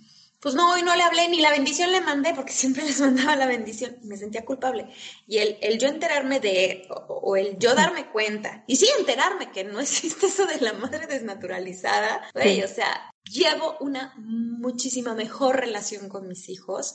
pues 0.40 0.54
no, 0.54 0.72
hoy 0.72 0.82
no 0.82 0.96
le 0.96 1.02
hablé 1.02 1.28
ni 1.28 1.40
la 1.42 1.50
bendición 1.50 1.92
le 1.92 2.00
mandé 2.00 2.32
porque 2.32 2.52
siempre 2.62 2.84
les 2.84 3.02
mandaba 3.02 3.36
la 3.36 3.44
bendición 3.44 3.98
y 4.02 4.06
me 4.06 4.16
sentía 4.16 4.46
culpable. 4.46 4.88
Y 5.26 5.38
el, 5.38 5.58
el 5.60 5.78
yo 5.78 5.88
enterarme 5.88 6.40
de, 6.40 6.88
o, 6.88 7.36
el 7.36 7.58
yo 7.58 7.74
darme 7.74 8.10
cuenta, 8.10 8.64
y 8.66 8.76
sí 8.76 8.88
enterarme 8.98 9.52
que 9.52 9.64
no 9.64 9.78
existe 9.86 10.24
eso 10.24 10.46
de 10.46 10.58
la 10.62 10.72
madre 10.72 11.06
desnaturalizada, 11.06 12.30
o 12.34 12.68
sea, 12.68 13.12
llevo 13.30 13.76
una 13.80 14.14
muchísima 14.16 15.14
mejor 15.14 15.56
relación 15.56 16.08
con 16.08 16.28
mis 16.28 16.48
hijos 16.48 16.94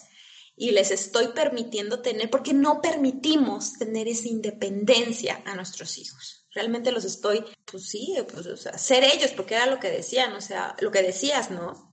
y 0.62 0.70
les 0.70 0.92
estoy 0.92 1.30
permitiendo 1.30 2.04
tener, 2.04 2.30
porque 2.30 2.54
no 2.54 2.82
permitimos 2.82 3.74
tener 3.80 4.08
esa 4.08 4.28
independencia 4.28 5.42
a 5.44 5.56
nuestros 5.56 5.98
hijos. 5.98 6.46
Realmente 6.54 6.92
los 6.92 7.04
estoy, 7.04 7.44
pues 7.66 7.90
sí, 7.90 8.16
pues, 8.32 8.46
o 8.46 8.56
sea, 8.56 8.78
ser 8.78 9.04
ellos, 9.04 9.32
porque 9.32 9.56
era 9.56 9.66
lo 9.66 9.80
que 9.80 9.90
decían, 9.90 10.34
o 10.34 10.40
sea, 10.40 10.76
lo 10.80 10.92
que 10.92 11.02
decías, 11.02 11.50
¿no? 11.50 11.92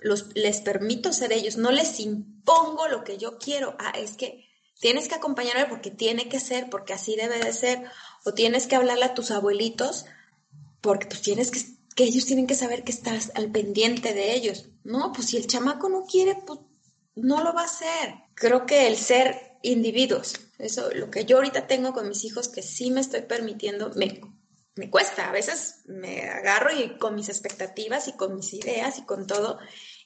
Los, 0.00 0.34
les 0.34 0.60
permito 0.60 1.12
ser 1.12 1.32
ellos, 1.32 1.56
no 1.56 1.70
les 1.70 2.00
impongo 2.00 2.88
lo 2.88 3.04
que 3.04 3.16
yo 3.16 3.38
quiero. 3.38 3.76
Ah, 3.78 3.92
es 3.96 4.16
que 4.16 4.48
tienes 4.80 5.06
que 5.06 5.14
acompañarme 5.14 5.66
porque 5.66 5.92
tiene 5.92 6.28
que 6.28 6.40
ser, 6.40 6.70
porque 6.70 6.94
así 6.94 7.14
debe 7.14 7.38
de 7.38 7.52
ser, 7.52 7.84
o 8.24 8.34
tienes 8.34 8.66
que 8.66 8.74
hablarle 8.74 9.04
a 9.04 9.14
tus 9.14 9.30
abuelitos 9.30 10.04
porque 10.80 11.06
pues 11.06 11.22
tienes 11.22 11.52
que, 11.52 11.60
que 11.94 12.02
ellos 12.02 12.26
tienen 12.26 12.48
que 12.48 12.56
saber 12.56 12.82
que 12.82 12.90
estás 12.90 13.30
al 13.36 13.52
pendiente 13.52 14.14
de 14.14 14.34
ellos. 14.34 14.66
No, 14.82 15.12
pues 15.12 15.28
si 15.28 15.36
el 15.36 15.46
chamaco 15.46 15.88
no 15.88 16.06
quiere, 16.06 16.42
pues 16.44 16.58
no 17.22 17.42
lo 17.42 17.52
va 17.52 17.62
a 17.62 17.66
hacer. 17.66 18.14
Creo 18.34 18.66
que 18.66 18.86
el 18.86 18.96
ser 18.96 19.58
individuos, 19.62 20.34
eso, 20.58 20.90
lo 20.94 21.10
que 21.10 21.24
yo 21.24 21.36
ahorita 21.36 21.66
tengo 21.66 21.92
con 21.92 22.08
mis 22.08 22.24
hijos 22.24 22.48
que 22.48 22.62
sí 22.62 22.90
me 22.90 23.00
estoy 23.00 23.22
permitiendo, 23.22 23.90
me 23.94 24.20
me 24.78 24.90
cuesta, 24.90 25.28
a 25.28 25.32
veces 25.32 25.82
me 25.86 26.22
agarro 26.22 26.70
y 26.72 26.96
con 26.98 27.16
mis 27.16 27.28
expectativas 27.28 28.06
y 28.08 28.12
con 28.12 28.36
mis 28.36 28.54
ideas 28.54 28.98
y 28.98 29.02
con 29.02 29.26
todo 29.26 29.58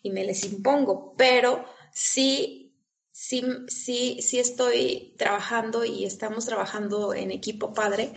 y 0.03 0.11
me 0.11 0.25
les 0.25 0.45
impongo, 0.45 1.15
pero 1.17 1.65
sí, 1.93 2.75
sí, 3.13 3.45
sí, 3.69 4.21
sí 4.23 4.39
estoy 4.39 5.15
trabajando 5.19 5.85
y 5.85 6.07
estamos 6.07 6.47
trabajando 6.47 7.13
en 7.13 7.31
equipo 7.31 7.75
padre 7.75 8.15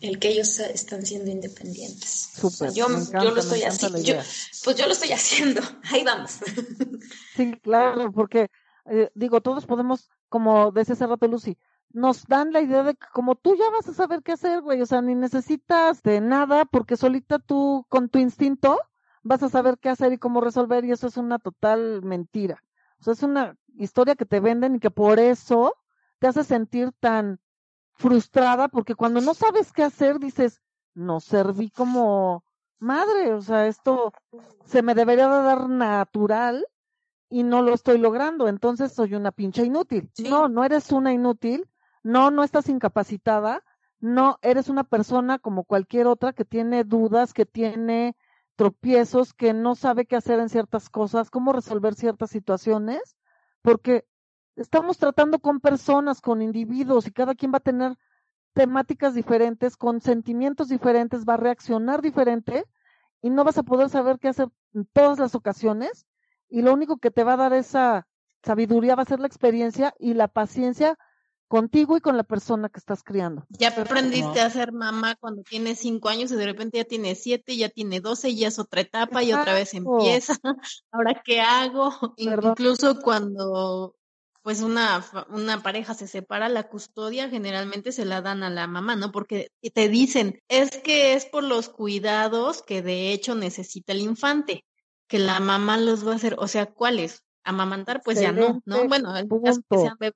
el 0.00 0.18
que 0.18 0.28
ellos 0.28 0.58
están 0.58 1.04
siendo 1.04 1.30
independientes. 1.30 2.32
yo, 2.74 2.88
lo 2.88 3.36
estoy 3.36 3.62
haciendo, 3.62 3.98
pues 4.64 4.76
yo 4.76 4.86
lo 4.86 4.92
estoy 4.92 5.12
haciendo, 5.12 5.60
ahí 5.90 6.04
vamos. 6.04 6.38
Sí, 7.36 7.52
claro, 7.62 8.12
porque 8.12 8.50
eh, 8.86 9.10
digo, 9.14 9.40
todos 9.40 9.66
podemos, 9.66 10.10
como 10.28 10.72
decía 10.72 10.94
hace 10.94 11.06
rato 11.06 11.26
Lucy, 11.26 11.56
nos 11.90 12.26
dan 12.26 12.52
la 12.52 12.60
idea 12.60 12.82
de 12.82 12.94
que 12.94 13.06
como 13.12 13.36
tú 13.36 13.56
ya 13.56 13.70
vas 13.70 13.88
a 13.88 13.94
saber 13.94 14.22
qué 14.22 14.32
hacer, 14.32 14.60
güey, 14.60 14.82
o 14.82 14.86
sea, 14.86 15.00
ni 15.00 15.14
necesitas 15.14 16.02
de 16.02 16.20
nada 16.20 16.64
porque 16.64 16.96
solita 16.96 17.38
tú 17.38 17.86
con 17.88 18.08
tu 18.08 18.18
instinto 18.18 18.80
vas 19.22 19.42
a 19.42 19.48
saber 19.48 19.78
qué 19.78 19.88
hacer 19.88 20.12
y 20.12 20.18
cómo 20.18 20.40
resolver 20.40 20.84
y 20.84 20.92
eso 20.92 21.06
es 21.06 21.16
una 21.16 21.38
total 21.38 22.02
mentira. 22.02 22.62
O 23.00 23.04
sea, 23.04 23.12
es 23.14 23.22
una 23.22 23.56
historia 23.78 24.16
que 24.16 24.26
te 24.26 24.40
venden 24.40 24.76
y 24.76 24.80
que 24.80 24.90
por 24.90 25.18
eso 25.18 25.76
te 26.18 26.26
hace 26.26 26.44
sentir 26.44 26.90
tan 27.00 27.40
frustrada 27.94 28.68
porque 28.68 28.94
cuando 28.94 29.20
no 29.20 29.34
sabes 29.34 29.72
qué 29.72 29.82
hacer 29.82 30.18
dices, 30.18 30.60
no 30.94 31.20
serví 31.20 31.70
como 31.70 32.44
madre, 32.78 33.32
o 33.32 33.40
sea, 33.40 33.66
esto 33.66 34.12
se 34.64 34.82
me 34.82 34.94
debería 34.94 35.28
de 35.28 35.42
dar 35.42 35.68
natural 35.68 36.66
y 37.28 37.42
no 37.42 37.62
lo 37.62 37.74
estoy 37.74 37.98
logrando, 37.98 38.48
entonces 38.48 38.92
soy 38.92 39.14
una 39.14 39.32
pinche 39.32 39.64
inútil. 39.64 40.10
No, 40.28 40.48
no 40.48 40.64
eres 40.64 40.92
una 40.92 41.12
inútil, 41.12 41.68
no, 42.02 42.30
no 42.30 42.44
estás 42.44 42.68
incapacitada, 42.68 43.64
no, 44.00 44.38
eres 44.42 44.68
una 44.68 44.84
persona 44.84 45.38
como 45.38 45.64
cualquier 45.64 46.06
otra 46.06 46.32
que 46.32 46.44
tiene 46.44 46.84
dudas, 46.84 47.32
que 47.32 47.46
tiene 47.46 48.16
tropiezos, 48.56 49.32
que 49.32 49.52
no 49.52 49.74
sabe 49.74 50.06
qué 50.06 50.16
hacer 50.16 50.38
en 50.38 50.48
ciertas 50.48 50.90
cosas, 50.90 51.30
cómo 51.30 51.52
resolver 51.52 51.94
ciertas 51.94 52.30
situaciones, 52.30 53.16
porque 53.62 54.06
estamos 54.56 54.98
tratando 54.98 55.38
con 55.38 55.60
personas, 55.60 56.20
con 56.20 56.42
individuos 56.42 57.06
y 57.06 57.12
cada 57.12 57.34
quien 57.34 57.52
va 57.52 57.58
a 57.58 57.60
tener 57.60 57.96
temáticas 58.52 59.14
diferentes, 59.14 59.76
con 59.76 60.00
sentimientos 60.00 60.68
diferentes, 60.68 61.24
va 61.24 61.34
a 61.34 61.38
reaccionar 61.38 62.02
diferente 62.02 62.64
y 63.20 63.30
no 63.30 63.44
vas 63.44 63.58
a 63.58 63.64
poder 63.64 63.90
saber 63.90 64.18
qué 64.18 64.28
hacer 64.28 64.48
en 64.74 64.86
todas 64.92 65.18
las 65.18 65.34
ocasiones 65.34 66.06
y 66.48 66.62
lo 66.62 66.72
único 66.72 66.98
que 66.98 67.10
te 67.10 67.24
va 67.24 67.34
a 67.34 67.38
dar 67.38 67.52
esa 67.52 68.06
sabiduría 68.42 68.94
va 68.94 69.02
a 69.02 69.06
ser 69.06 69.20
la 69.20 69.26
experiencia 69.26 69.94
y 69.98 70.14
la 70.14 70.28
paciencia 70.28 70.96
contigo 71.48 71.96
y 71.96 72.00
con 72.00 72.16
la 72.16 72.24
persona 72.24 72.68
que 72.68 72.78
estás 72.78 73.02
criando. 73.02 73.46
Ya 73.48 73.68
aprendiste 73.68 74.40
a 74.40 74.50
ser 74.50 74.72
mamá 74.72 75.14
cuando 75.16 75.42
tienes 75.42 75.78
cinco 75.78 76.08
años 76.08 76.30
y 76.32 76.36
de 76.36 76.46
repente 76.46 76.78
ya 76.78 76.84
tienes 76.84 77.22
siete, 77.22 77.56
ya 77.56 77.68
tiene 77.68 78.00
doce 78.00 78.30
y 78.30 78.36
ya 78.36 78.48
es 78.48 78.58
otra 78.58 78.80
etapa 78.80 79.22
y 79.22 79.32
otra 79.32 79.54
vez 79.54 79.74
empieza. 79.74 80.36
Ahora, 80.92 81.22
¿qué 81.24 81.40
hago? 81.40 82.14
Incluso 82.16 83.00
cuando 83.00 83.94
pues 84.44 84.60
una, 84.60 85.02
una 85.30 85.62
pareja 85.62 85.94
se 85.94 86.06
separa, 86.06 86.50
la 86.50 86.68
custodia 86.68 87.30
generalmente 87.30 87.92
se 87.92 88.04
la 88.04 88.20
dan 88.20 88.42
a 88.42 88.50
la 88.50 88.66
mamá, 88.66 88.94
¿no? 88.94 89.10
Porque 89.10 89.48
te 89.72 89.88
dicen, 89.88 90.38
es 90.48 90.70
que 90.82 91.14
es 91.14 91.24
por 91.24 91.42
los 91.42 91.70
cuidados 91.70 92.62
que 92.62 92.82
de 92.82 93.10
hecho 93.10 93.34
necesita 93.34 93.94
el 93.94 94.00
infante, 94.00 94.66
que 95.08 95.18
la 95.18 95.40
mamá 95.40 95.78
los 95.78 96.06
va 96.06 96.12
a 96.12 96.16
hacer, 96.16 96.36
o 96.38 96.46
sea, 96.46 96.66
¿cuáles? 96.66 97.24
amamantar, 97.44 98.02
pues 98.04 98.20
ya 98.20 98.32
no, 98.32 98.60
¿no? 98.64 98.88
Bueno, 98.88 99.16
el 99.16 99.28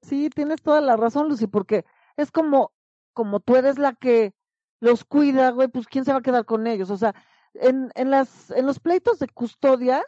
Sí, 0.03 0.31
tienes 0.31 0.63
toda 0.63 0.81
la 0.81 0.97
razón, 0.97 1.29
Lucy, 1.29 1.47
porque 1.47 1.85
es 2.17 2.31
como, 2.31 2.73
como 3.13 3.41
tú 3.41 3.57
eres 3.57 3.79
la 3.79 3.95
que 3.95 4.35
los 4.81 5.05
cuida, 5.05 5.51
güey, 5.51 5.69
pues 5.69 5.87
quién 5.87 6.05
se 6.05 6.13
va 6.13 6.19
a 6.19 6.23
quedar 6.23 6.45
con 6.45 6.67
ellos. 6.67 6.91
O 6.91 6.97
sea, 6.97 7.15
en, 7.55 7.91
en 7.95 8.11
las, 8.11 8.51
en 8.51 8.67
los 8.67 8.81
pleitos 8.81 9.19
de 9.19 9.29
custodia 9.29 10.05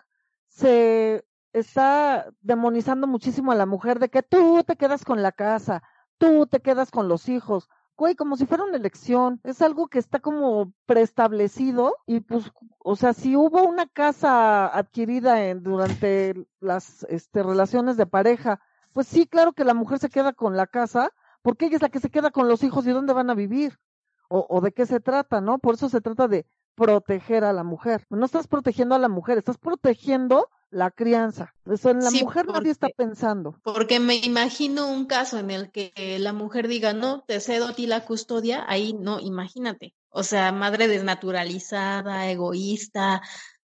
se 0.49 1.25
está 1.53 2.31
demonizando 2.41 3.07
muchísimo 3.07 3.53
a 3.53 3.57
la 3.57 3.67
mujer 3.67 3.99
de 3.99 4.09
que 4.09 4.23
tú 4.23 4.63
te 4.65 4.77
quedas 4.77 5.05
con 5.05 5.23
la 5.23 5.33
casa, 5.33 5.83
tú 6.19 6.47
te 6.47 6.61
quedas 6.61 6.91
con 6.91 7.09
los 7.09 7.29
hijos 7.29 7.69
güey, 8.01 8.15
como 8.17 8.39
si 8.39 8.47
fuera 8.47 8.65
una 8.65 8.79
elección, 8.79 9.43
es 9.45 9.61
algo 9.61 9.89
que 9.89 9.99
está 9.99 10.21
como 10.21 10.73
preestablecido 10.87 11.99
y 12.07 12.21
pues, 12.21 12.51
o 12.79 12.97
sea, 12.97 13.13
si 13.13 13.37
hubo 13.37 13.63
una 13.63 13.87
casa 13.87 14.67
adquirida 14.69 15.45
en, 15.45 15.63
durante 15.63 16.35
las 16.61 17.05
este, 17.11 17.43
relaciones 17.43 17.99
de 17.99 18.07
pareja, 18.07 18.59
pues 18.95 19.07
sí, 19.07 19.27
claro 19.27 19.53
que 19.53 19.65
la 19.65 19.75
mujer 19.75 19.99
se 19.99 20.09
queda 20.09 20.33
con 20.33 20.57
la 20.57 20.67
casa, 20.67 21.13
porque 21.43 21.67
ella 21.67 21.77
es 21.77 21.83
la 21.83 21.91
que 21.91 22.01
se 22.01 22.09
queda 22.09 22.31
con 22.31 22.49
los 22.49 22.63
hijos 22.63 22.87
y 22.87 22.91
dónde 22.91 23.13
van 23.13 23.29
a 23.29 23.35
vivir, 23.35 23.79
o, 24.31 24.47
o 24.49 24.63
de 24.63 24.73
qué 24.73 24.87
se 24.87 25.01
trata, 25.01 25.43
¿no? 25.43 25.59
Por 25.59 25.75
eso 25.75 25.91
se 25.91 26.01
trata 26.01 26.27
de 26.27 26.47
proteger 26.81 27.45
a 27.45 27.53
la 27.53 27.63
mujer. 27.63 28.07
No 28.09 28.25
estás 28.25 28.49
protegiendo 28.49 28.95
a 28.95 28.99
la 28.99 29.11
mujer, 29.11 29.37
estás 29.37 29.59
protegiendo 29.59 30.49
la 30.71 30.91
crianza. 30.91 31.55
Eso 31.67 31.91
en 31.91 32.01
la 32.01 32.11
mujer 32.11 32.47
nadie 32.47 32.71
está 32.71 32.89
pensando. 32.97 33.61
Porque 33.63 34.01
me 34.01 34.17
imagino 34.17 34.89
un 34.89 35.05
caso 35.05 35.39
en 35.39 35.51
el 35.51 35.71
que 35.71 35.93
la 36.19 36.33
mujer 36.33 36.69
diga, 36.69 36.95
no, 36.95 37.23
te 37.27 37.41
cedo 37.41 37.67
a 37.69 37.75
ti 37.75 37.87
la 37.87 38.07
custodia, 38.07 38.65
ahí 38.67 38.95
no, 38.95 39.21
imagínate. 39.21 39.95
O 40.09 40.23
sea, 40.23 40.53
madre 40.53 40.89
desnaturalizada, 40.89 42.31
egoísta, 42.31 43.21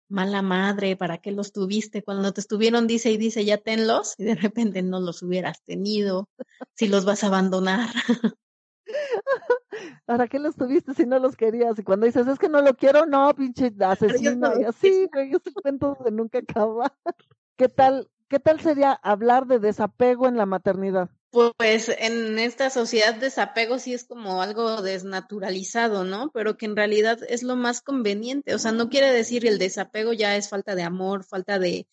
mala 0.09 0.41
madre, 0.41 0.97
¿para 0.97 1.19
qué 1.19 1.31
los 1.31 1.53
tuviste? 1.53 2.03
Cuando 2.03 2.33
te 2.33 2.41
estuvieron, 2.41 2.85
dice 2.85 3.11
y 3.11 3.17
dice, 3.17 3.45
ya 3.45 3.59
tenlos, 3.59 4.15
y 4.17 4.25
de 4.25 4.35
repente 4.35 4.83
no 4.83 4.99
los 4.99 5.23
hubieras 5.23 5.63
tenido, 5.63 6.27
si 6.73 6.89
los 6.89 7.05
vas 7.05 7.23
a 7.23 7.27
abandonar. 7.27 7.89
¿Para 10.05 10.27
qué 10.27 10.39
los 10.39 10.55
tuviste 10.55 10.93
si 10.93 11.05
no 11.05 11.19
los 11.19 11.35
querías? 11.35 11.77
Y 11.79 11.83
cuando 11.83 12.05
dices, 12.05 12.27
es 12.27 12.39
que 12.39 12.49
no 12.49 12.61
lo 12.61 12.75
quiero, 12.75 13.05
no, 13.05 13.33
pinche 13.35 13.71
asesino. 13.79 14.59
Y 14.59 14.63
así, 14.63 15.07
güey, 15.11 15.29
ese 15.29 15.51
cuento 15.53 15.97
de 16.03 16.11
nunca 16.11 16.39
acaba. 16.39 16.93
¿Qué 17.57 17.69
tal, 17.69 18.09
qué 18.27 18.39
tal 18.39 18.59
sería 18.59 18.91
hablar 18.91 19.47
de 19.47 19.59
desapego 19.59 20.27
en 20.27 20.37
la 20.37 20.45
maternidad? 20.45 21.09
Pues 21.31 21.89
en 21.89 22.39
esta 22.39 22.69
sociedad 22.69 23.13
desapego 23.15 23.77
sí 23.77 23.93
es 23.93 24.05
como 24.05 24.41
algo 24.41 24.81
desnaturalizado, 24.81 26.05
¿no? 26.05 26.31
Pero 26.31 26.55
que 26.55 26.65
en 26.65 26.77
realidad 26.77 27.19
es 27.27 27.43
lo 27.43 27.57
más 27.57 27.81
conveniente. 27.81 28.55
O 28.55 28.59
sea, 28.59 28.71
no 28.71 28.89
quiere 28.89 29.11
decir 29.11 29.45
el 29.45 29.59
desapego 29.59 30.13
ya 30.13 30.37
es 30.37 30.47
falta 30.47 30.75
de 30.75 30.83
amor, 30.83 31.25
falta 31.25 31.59
de, 31.59 31.87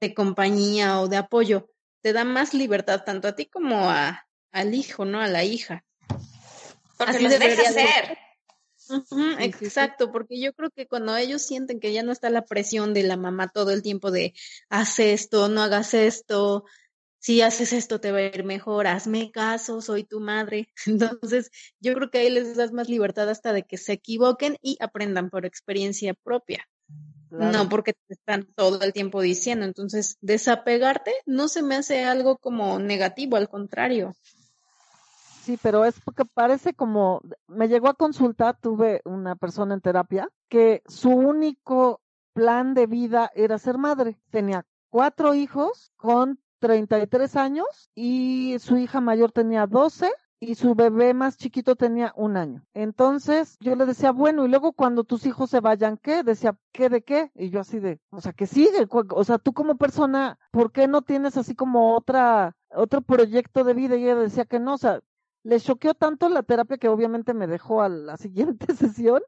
de 0.00 0.14
compañía 0.14 1.00
o 1.00 1.08
de 1.08 1.16
apoyo. 1.16 1.70
Te 2.02 2.12
da 2.12 2.24
más 2.24 2.54
libertad 2.54 3.02
tanto 3.04 3.26
a 3.26 3.34
ti 3.34 3.46
como 3.46 3.90
a, 3.90 4.28
al 4.52 4.74
hijo, 4.74 5.04
¿no? 5.04 5.20
A 5.20 5.26
la 5.26 5.42
hija. 5.42 5.84
Porque 7.04 7.16
Así 7.16 7.24
los 7.24 7.38
deja 7.38 7.72
ser. 7.72 8.18
exacto, 9.40 10.12
porque 10.12 10.40
yo 10.40 10.52
creo 10.52 10.70
que 10.70 10.86
cuando 10.86 11.16
ellos 11.16 11.42
sienten 11.42 11.80
que 11.80 11.92
ya 11.92 12.02
no 12.02 12.12
está 12.12 12.30
la 12.30 12.44
presión 12.44 12.94
de 12.94 13.02
la 13.02 13.16
mamá 13.16 13.48
todo 13.48 13.70
el 13.70 13.82
tiempo 13.82 14.10
de 14.10 14.34
haz 14.68 14.98
esto, 14.98 15.48
no 15.48 15.62
hagas 15.62 15.94
esto, 15.94 16.64
si 17.22 17.40
haces 17.40 17.72
esto 17.72 18.00
te 18.00 18.10
va 18.10 18.18
a 18.18 18.22
ir 18.22 18.44
mejor, 18.44 18.88
hazme 18.88 19.30
caso, 19.30 19.80
soy 19.80 20.02
tu 20.02 20.18
madre. 20.18 20.68
Entonces, 20.86 21.50
yo 21.80 21.94
creo 21.94 22.10
que 22.10 22.18
ahí 22.18 22.30
les 22.30 22.56
das 22.56 22.72
más 22.72 22.88
libertad 22.88 23.30
hasta 23.30 23.52
de 23.52 23.62
que 23.62 23.78
se 23.78 23.92
equivoquen 23.92 24.58
y 24.60 24.76
aprendan 24.80 25.30
por 25.30 25.46
experiencia 25.46 26.14
propia. 26.14 26.68
No 27.30 27.68
porque 27.68 27.94
te 27.94 28.14
están 28.14 28.46
todo 28.54 28.82
el 28.82 28.92
tiempo 28.92 29.22
diciendo. 29.22 29.64
Entonces, 29.64 30.18
desapegarte 30.20 31.12
no 31.24 31.48
se 31.48 31.62
me 31.62 31.76
hace 31.76 32.04
algo 32.04 32.36
como 32.36 32.78
negativo, 32.78 33.36
al 33.36 33.48
contrario. 33.48 34.14
Sí, 35.42 35.58
pero 35.60 35.84
es 35.84 36.00
porque 36.00 36.24
parece 36.24 36.72
como, 36.72 37.20
me 37.48 37.66
llegó 37.66 37.88
a 37.88 37.94
consultar, 37.94 38.56
tuve 38.60 39.00
una 39.04 39.34
persona 39.34 39.74
en 39.74 39.80
terapia, 39.80 40.28
que 40.48 40.84
su 40.86 41.10
único 41.10 42.00
plan 42.32 42.74
de 42.74 42.86
vida 42.86 43.28
era 43.34 43.58
ser 43.58 43.76
madre. 43.76 44.20
Tenía 44.30 44.64
cuatro 44.88 45.34
hijos 45.34 45.90
con 45.96 46.38
33 46.60 47.34
años 47.34 47.90
y 47.92 48.56
su 48.60 48.76
hija 48.76 49.00
mayor 49.00 49.32
tenía 49.32 49.66
12 49.66 50.12
y 50.38 50.54
su 50.54 50.76
bebé 50.76 51.12
más 51.12 51.36
chiquito 51.38 51.74
tenía 51.74 52.12
un 52.14 52.36
año. 52.36 52.64
Entonces 52.72 53.56
yo 53.58 53.74
le 53.74 53.84
decía, 53.84 54.12
bueno, 54.12 54.44
y 54.44 54.48
luego 54.48 54.72
cuando 54.72 55.02
tus 55.02 55.26
hijos 55.26 55.50
se 55.50 55.58
vayan, 55.58 55.96
¿qué? 55.96 56.22
Decía, 56.22 56.56
¿qué 56.70 56.88
de 56.88 57.02
qué? 57.02 57.32
Y 57.34 57.50
yo 57.50 57.58
así 57.58 57.80
de, 57.80 58.00
o 58.10 58.20
sea, 58.20 58.32
que 58.32 58.46
sigue, 58.46 58.86
o 58.88 59.24
sea, 59.24 59.38
tú 59.38 59.52
como 59.52 59.76
persona, 59.76 60.38
¿por 60.52 60.70
qué 60.70 60.86
no 60.86 61.02
tienes 61.02 61.36
así 61.36 61.56
como 61.56 61.96
otra, 61.96 62.56
otro 62.70 63.02
proyecto 63.02 63.64
de 63.64 63.74
vida? 63.74 63.96
Y 63.96 64.04
ella 64.04 64.14
decía 64.14 64.44
que 64.44 64.60
no, 64.60 64.74
o 64.74 64.78
sea, 64.78 65.00
le 65.44 65.60
choqueó 65.60 65.94
tanto 65.94 66.28
la 66.28 66.42
terapia 66.42 66.78
que 66.78 66.88
obviamente 66.88 67.34
me 67.34 67.46
dejó 67.46 67.82
a 67.82 67.88
la 67.88 68.16
siguiente 68.18 68.74
sesión, 68.74 69.22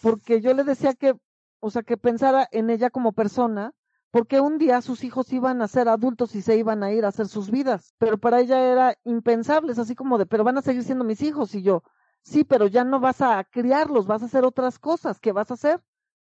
porque 0.00 0.40
yo 0.40 0.54
le 0.54 0.64
decía 0.64 0.94
que, 0.94 1.14
o 1.60 1.70
sea, 1.70 1.82
que 1.82 1.96
pensara 1.96 2.48
en 2.50 2.70
ella 2.70 2.90
como 2.90 3.12
persona, 3.12 3.72
porque 4.10 4.40
un 4.40 4.58
día 4.58 4.82
sus 4.82 5.04
hijos 5.04 5.32
iban 5.32 5.62
a 5.62 5.68
ser 5.68 5.88
adultos 5.88 6.34
y 6.34 6.42
se 6.42 6.56
iban 6.56 6.82
a 6.82 6.92
ir 6.92 7.04
a 7.04 7.08
hacer 7.08 7.28
sus 7.28 7.50
vidas, 7.50 7.94
pero 7.98 8.18
para 8.18 8.40
ella 8.40 8.60
era 8.60 8.94
impensable, 9.04 9.72
es 9.72 9.78
así 9.78 9.94
como 9.94 10.18
de, 10.18 10.26
pero 10.26 10.44
van 10.44 10.58
a 10.58 10.62
seguir 10.62 10.84
siendo 10.84 11.04
mis 11.04 11.22
hijos 11.22 11.54
y 11.54 11.62
yo, 11.62 11.82
sí, 12.22 12.44
pero 12.44 12.66
ya 12.66 12.84
no 12.84 13.00
vas 13.00 13.22
a 13.22 13.42
criarlos, 13.44 14.06
vas 14.06 14.22
a 14.22 14.26
hacer 14.26 14.44
otras 14.44 14.78
cosas, 14.78 15.18
¿qué 15.18 15.32
vas 15.32 15.50
a 15.50 15.54
hacer? 15.54 15.82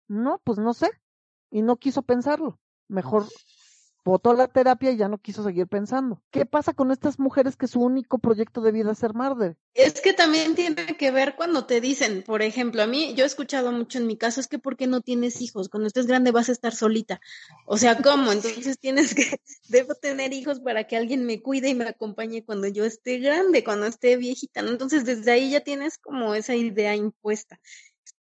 No, 0.08 0.42
pues 0.44 0.58
no 0.60 0.74
sé, 0.74 0.90
y 1.50 1.62
no 1.62 1.78
quiso 1.78 2.02
pensarlo, 2.02 2.60
mejor 2.90 3.26
votó 4.08 4.34
la 4.34 4.48
terapia 4.48 4.92
y 4.92 4.98
ya 4.98 5.10
no 5.10 5.18
quiso 5.18 5.44
seguir 5.44 5.68
pensando. 5.68 6.22
¿Qué 6.32 6.46
pasa 6.46 6.74
con 6.74 6.92
estas 6.92 7.20
mujeres 7.20 7.58
que 7.58 7.68
su 7.68 7.82
único 7.82 8.20
proyecto 8.20 8.62
de 8.62 8.72
vida 8.72 8.94
es 8.94 9.00
ser 9.00 9.14
madre? 9.14 9.58
Es 9.74 10.00
que 10.00 10.14
también 10.14 10.56
tiene 10.56 10.96
que 10.98 11.12
ver 11.12 11.36
cuando 11.36 11.66
te 11.66 11.82
dicen, 11.82 12.24
por 12.24 12.42
ejemplo, 12.42 12.82
a 12.82 12.88
mí, 12.88 13.14
yo 13.16 13.26
he 13.26 13.28
escuchado 13.28 13.72
mucho 13.74 13.98
en 14.00 14.08
mi 14.08 14.18
caso, 14.18 14.40
es 14.40 14.48
que 14.48 14.60
¿por 14.60 14.78
qué 14.78 14.88
no 14.88 15.02
tienes 15.02 15.42
hijos? 15.42 15.68
Cuando 15.68 15.88
estés 15.88 16.08
grande 16.08 16.32
vas 16.32 16.48
a 16.48 16.54
estar 16.54 16.74
solita. 16.74 17.20
O 17.66 17.78
sea, 17.78 17.98
¿cómo? 18.02 18.32
Entonces 18.32 18.80
tienes 18.80 19.14
que, 19.14 19.42
debo 19.68 19.94
tener 19.96 20.32
hijos 20.32 20.62
para 20.62 20.86
que 20.86 20.96
alguien 20.96 21.26
me 21.26 21.42
cuide 21.42 21.70
y 21.70 21.76
me 21.76 21.86
acompañe 21.86 22.46
cuando 22.46 22.68
yo 22.68 22.86
esté 22.86 23.20
grande, 23.20 23.66
cuando 23.66 23.88
esté 23.88 24.16
viejita. 24.16 24.62
Entonces 24.62 25.04
desde 25.04 25.32
ahí 25.32 25.52
ya 25.52 25.60
tienes 25.60 25.98
como 25.98 26.34
esa 26.34 26.56
idea 26.56 26.96
impuesta. 26.96 27.60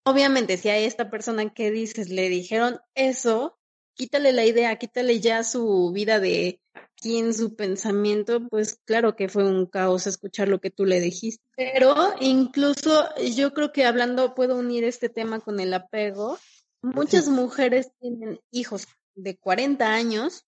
Obviamente, 0.03 0.57
si 0.57 0.69
a 0.69 0.77
esta 0.77 1.09
persona 1.09 1.53
que 1.53 1.71
dices 1.71 2.09
le 2.09 2.29
dijeron 2.29 2.79
eso, 2.95 3.58
quítale 3.99 4.31
la 4.31 4.45
idea, 4.45 4.77
quítale 4.77 5.19
ya 5.19 5.43
su 5.43 5.91
vida 5.93 6.21
de 6.21 6.61
aquí 6.73 7.17
en 7.17 7.33
su 7.33 7.57
pensamiento, 7.57 8.47
pues 8.47 8.79
claro 8.85 9.17
que 9.17 9.27
fue 9.27 9.43
un 9.43 9.65
caos 9.65 10.07
escuchar 10.07 10.47
lo 10.47 10.61
que 10.61 10.71
tú 10.71 10.85
le 10.85 11.01
dijiste. 11.01 11.43
Pero 11.57 12.13
incluso 12.21 13.09
yo 13.35 13.53
creo 13.53 13.73
que 13.73 13.83
hablando, 13.83 14.35
puedo 14.35 14.55
unir 14.55 14.85
este 14.85 15.09
tema 15.09 15.41
con 15.41 15.59
el 15.59 15.73
apego. 15.73 16.39
Muchas 16.81 17.27
mujeres 17.27 17.91
tienen 17.99 18.39
hijos 18.51 18.87
de 19.15 19.35
40 19.35 19.93
años 19.93 20.45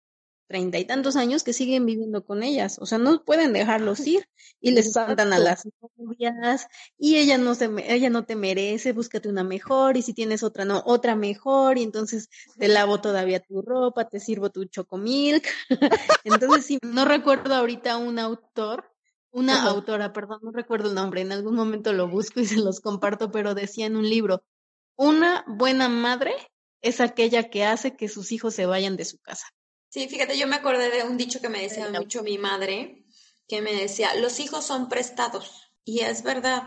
treinta 0.51 0.79
y 0.79 0.83
tantos 0.83 1.15
años 1.15 1.43
que 1.43 1.53
siguen 1.53 1.85
viviendo 1.85 2.25
con 2.25 2.43
ellas, 2.43 2.77
o 2.81 2.85
sea, 2.85 2.97
no 2.97 3.23
pueden 3.23 3.53
dejarlos 3.53 4.05
ir 4.05 4.27
y 4.59 4.71
les 4.71 4.87
espantan 4.87 5.31
a 5.31 5.39
las 5.39 5.65
novias 5.95 6.67
y 6.97 7.15
ella 7.15 7.37
no 7.37 7.55
se 7.55 7.69
ella 7.87 8.09
no 8.09 8.25
te 8.25 8.35
merece, 8.35 8.91
búscate 8.91 9.29
una 9.29 9.45
mejor 9.45 9.95
y 9.95 10.01
si 10.01 10.13
tienes 10.13 10.43
otra 10.43 10.65
no, 10.65 10.83
otra 10.85 11.15
mejor 11.15 11.77
y 11.77 11.83
entonces 11.83 12.27
te 12.57 12.67
lavo 12.67 12.99
todavía 12.99 13.39
tu 13.39 13.61
ropa, 13.61 14.09
te 14.09 14.19
sirvo 14.19 14.49
tu 14.49 14.65
chocomilk. 14.65 15.47
entonces 16.25 16.65
sí, 16.65 16.79
no 16.81 17.05
recuerdo 17.05 17.55
ahorita 17.55 17.95
un 17.95 18.19
autor 18.19 18.91
una 19.33 19.63
autora, 19.63 20.11
perdón, 20.11 20.39
no 20.41 20.51
recuerdo 20.51 20.89
el 20.89 20.95
nombre, 20.95 21.21
en 21.21 21.31
algún 21.31 21.55
momento 21.55 21.93
lo 21.93 22.09
busco 22.09 22.41
y 22.41 22.45
se 22.45 22.57
los 22.57 22.81
comparto, 22.81 23.31
pero 23.31 23.55
decía 23.55 23.85
en 23.85 23.95
un 23.95 24.09
libro, 24.09 24.43
una 24.97 25.45
buena 25.47 25.87
madre 25.87 26.33
es 26.81 26.99
aquella 26.99 27.49
que 27.49 27.63
hace 27.63 27.95
que 27.95 28.09
sus 28.09 28.31
hijos 28.31 28.53
se 28.55 28.65
vayan 28.65 28.97
de 28.97 29.05
su 29.05 29.19
casa. 29.19 29.45
Sí, 29.91 30.07
fíjate, 30.07 30.37
yo 30.37 30.47
me 30.47 30.55
acordé 30.55 30.89
de 30.89 31.03
un 31.03 31.17
dicho 31.17 31.41
que 31.41 31.49
me 31.49 31.61
decía 31.61 31.89
mucho 31.89 32.23
mi 32.23 32.37
madre, 32.37 33.03
que 33.47 33.61
me 33.61 33.73
decía, 33.73 34.15
los 34.15 34.39
hijos 34.39 34.65
son 34.65 34.87
prestados. 34.87 35.73
Y 35.83 35.99
es 35.99 36.23
verdad, 36.23 36.63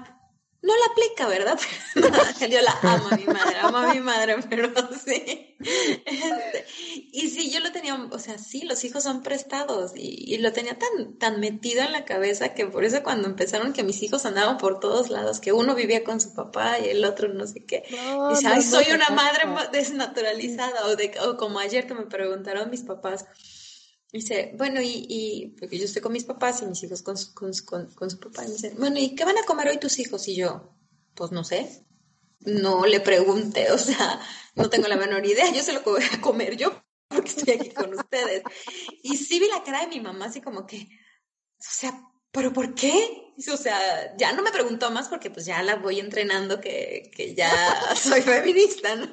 no 0.65 0.73
la 0.79 0.87
aplica, 0.87 1.29
¿verdad? 1.29 1.59
yo 2.51 2.61
la 2.63 2.79
amo 2.83 3.09
a 3.11 3.17
mi 3.17 3.25
madre, 3.25 3.59
amo 3.61 3.77
a 3.77 3.93
mi 3.93 4.01
madre, 4.01 4.37
pero 4.49 4.73
sí. 5.05 5.57
Este, 5.61 6.67
y 7.13 7.29
sí, 7.29 7.51
yo 7.51 7.61
lo 7.61 7.71
tenía, 7.71 7.95
o 7.95 8.19
sea, 8.19 8.39
sí, 8.39 8.63
los 8.63 8.83
hijos 8.85 9.03
son 9.03 9.23
prestados 9.23 9.93
y, 9.95 10.39
lo 10.39 10.53
tenía 10.53 10.79
tan, 10.79 11.19
tan 11.19 11.39
metido 11.39 11.83
en 11.83 11.93
la 11.93 12.05
cabeza 12.05 12.55
que 12.55 12.67
por 12.67 12.85
eso 12.85 13.03
cuando 13.03 13.29
empezaron 13.29 13.73
que 13.73 13.83
mis 13.83 14.03
hijos 14.03 14.25
andaban 14.25 14.57
por 14.57 14.81
todos 14.81 15.11
lados, 15.11 15.39
que 15.39 15.53
uno 15.53 15.75
vivía 15.75 16.03
con 16.03 16.21
su 16.21 16.35
papá 16.35 16.79
y 16.79 16.89
el 16.89 17.05
otro 17.05 17.29
no 17.29 17.47
sé 17.47 17.65
qué. 17.65 17.85
y 17.89 18.63
soy 18.63 18.87
una 18.93 19.09
madre 19.11 19.45
desnaturalizada 19.73 20.87
o, 20.87 20.97
de, 20.97 21.13
o 21.27 21.37
como 21.37 21.59
ayer 21.59 21.87
que 21.87 21.95
me 21.95 22.07
preguntaron 22.07 22.71
mis 22.71 22.83
papás. 22.83 23.27
Dice, 24.15 24.53
bueno, 24.57 24.81
y, 24.81 25.07
y, 25.09 25.57
porque 25.59 25.77
yo 25.77 25.87
estoy 25.87 26.01
con 26.01 26.13
mis 26.13 26.23
papás 26.23 26.63
y 26.63 26.67
mis 26.67 26.81
hijos 26.85 27.03
con 27.03 27.19
su, 27.19 27.35
con, 27.35 27.53
con, 27.97 28.11
su 28.11 28.21
papá. 28.21 28.45
Y 28.45 28.47
me 28.47 28.53
dice, 28.53 28.73
bueno, 28.79 29.01
¿y 29.01 29.17
qué 29.17 29.25
van 29.25 29.39
a 29.39 29.43
comer 29.43 29.67
hoy 29.67 29.79
tus 29.79 29.99
hijos? 29.99 30.29
Y 30.29 30.37
yo, 30.37 30.73
pues 31.17 31.33
no 31.33 31.43
sé. 31.43 31.85
No 32.39 32.87
le 32.87 33.01
pregunté, 33.01 33.73
o 33.73 33.79
sea, 33.79 34.21
no 34.55 34.71
tengo 34.71 34.87
la 34.87 34.95
menor 34.95 35.27
idea. 35.27 35.53
Yo 35.53 35.65
sé 35.65 35.73
lo 35.73 35.83
voy 35.83 36.05
a 36.13 36.21
comer 36.21 36.57
yo 36.57 36.81
porque 37.09 37.31
estoy 37.31 37.55
aquí 37.55 37.71
con 37.71 37.93
ustedes. 37.93 38.45
Y 39.03 39.17
sí 39.17 39.41
vi 39.41 39.49
la 39.49 39.65
cara 39.65 39.81
de 39.81 39.89
mi 39.89 39.99
mamá 39.99 40.27
así 40.27 40.41
como 40.41 40.65
que, 40.65 40.89
o 41.59 41.59
sea, 41.59 42.01
¿pero 42.35 42.53
por 42.53 42.75
qué? 42.75 43.33
O 43.53 43.57
sea, 43.57 44.17
ya 44.17 44.33
no 44.33 44.43
me 44.43 44.51
preguntó 44.51 44.91
más 44.91 45.09
porque 45.09 45.31
pues 45.31 45.47
ya 45.47 45.63
la 45.63 45.77
voy 45.77 46.01
entrenando 46.01 46.61
que, 46.61 47.11
que 47.15 47.35
ya 47.35 47.51
soy 47.97 48.23
feminista, 48.23 48.97
¿no? 48.97 49.13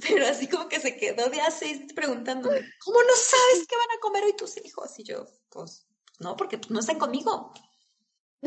Pero 0.00 0.26
así 0.26 0.46
como 0.46 0.68
que 0.68 0.80
se 0.80 0.96
quedó 0.96 1.28
de 1.28 1.40
hace 1.40 1.86
preguntándome, 1.94 2.60
¿cómo 2.78 3.02
no 3.02 3.14
sabes 3.16 3.66
qué 3.68 3.76
van 3.76 3.96
a 3.96 4.00
comer 4.00 4.24
hoy 4.24 4.36
tus 4.36 4.56
hijos? 4.64 4.98
Y 4.98 5.02
yo, 5.02 5.26
pues, 5.50 5.84
no, 6.20 6.36
porque 6.36 6.58
pues, 6.58 6.70
no 6.70 6.78
están 6.78 6.98
conmigo. 6.98 7.52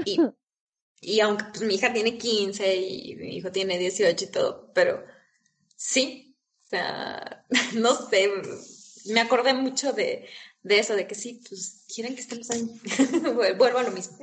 Y, 0.05 0.19
y 1.01 1.19
aunque 1.19 1.45
pues, 1.51 1.61
mi 1.61 1.76
hija 1.76 1.91
tiene 1.91 2.17
15 2.17 2.76
y 2.76 3.15
mi 3.15 3.38
hijo 3.38 3.51
tiene 3.51 3.78
18 3.78 4.24
y 4.24 4.28
todo, 4.28 4.71
pero 4.74 5.03
sí, 5.76 6.38
o 6.65 6.69
sea, 6.69 7.45
no 7.76 7.95
sé, 8.09 8.32
me 9.05 9.19
acordé 9.19 9.53
mucho 9.53 9.91
de, 9.91 10.30
de 10.64 10.80
eso, 10.80 10.95
de 10.95 11.07
que 11.07 11.16
sí, 11.16 11.41
pues 11.47 11.86
quieren 11.93 12.16
que 12.16 12.22
estemos 12.22 12.49
ahí. 12.49 12.68
Vuelvo 13.57 13.80
a 13.80 13.84
lo 13.84 13.91
mismo. 13.91 14.18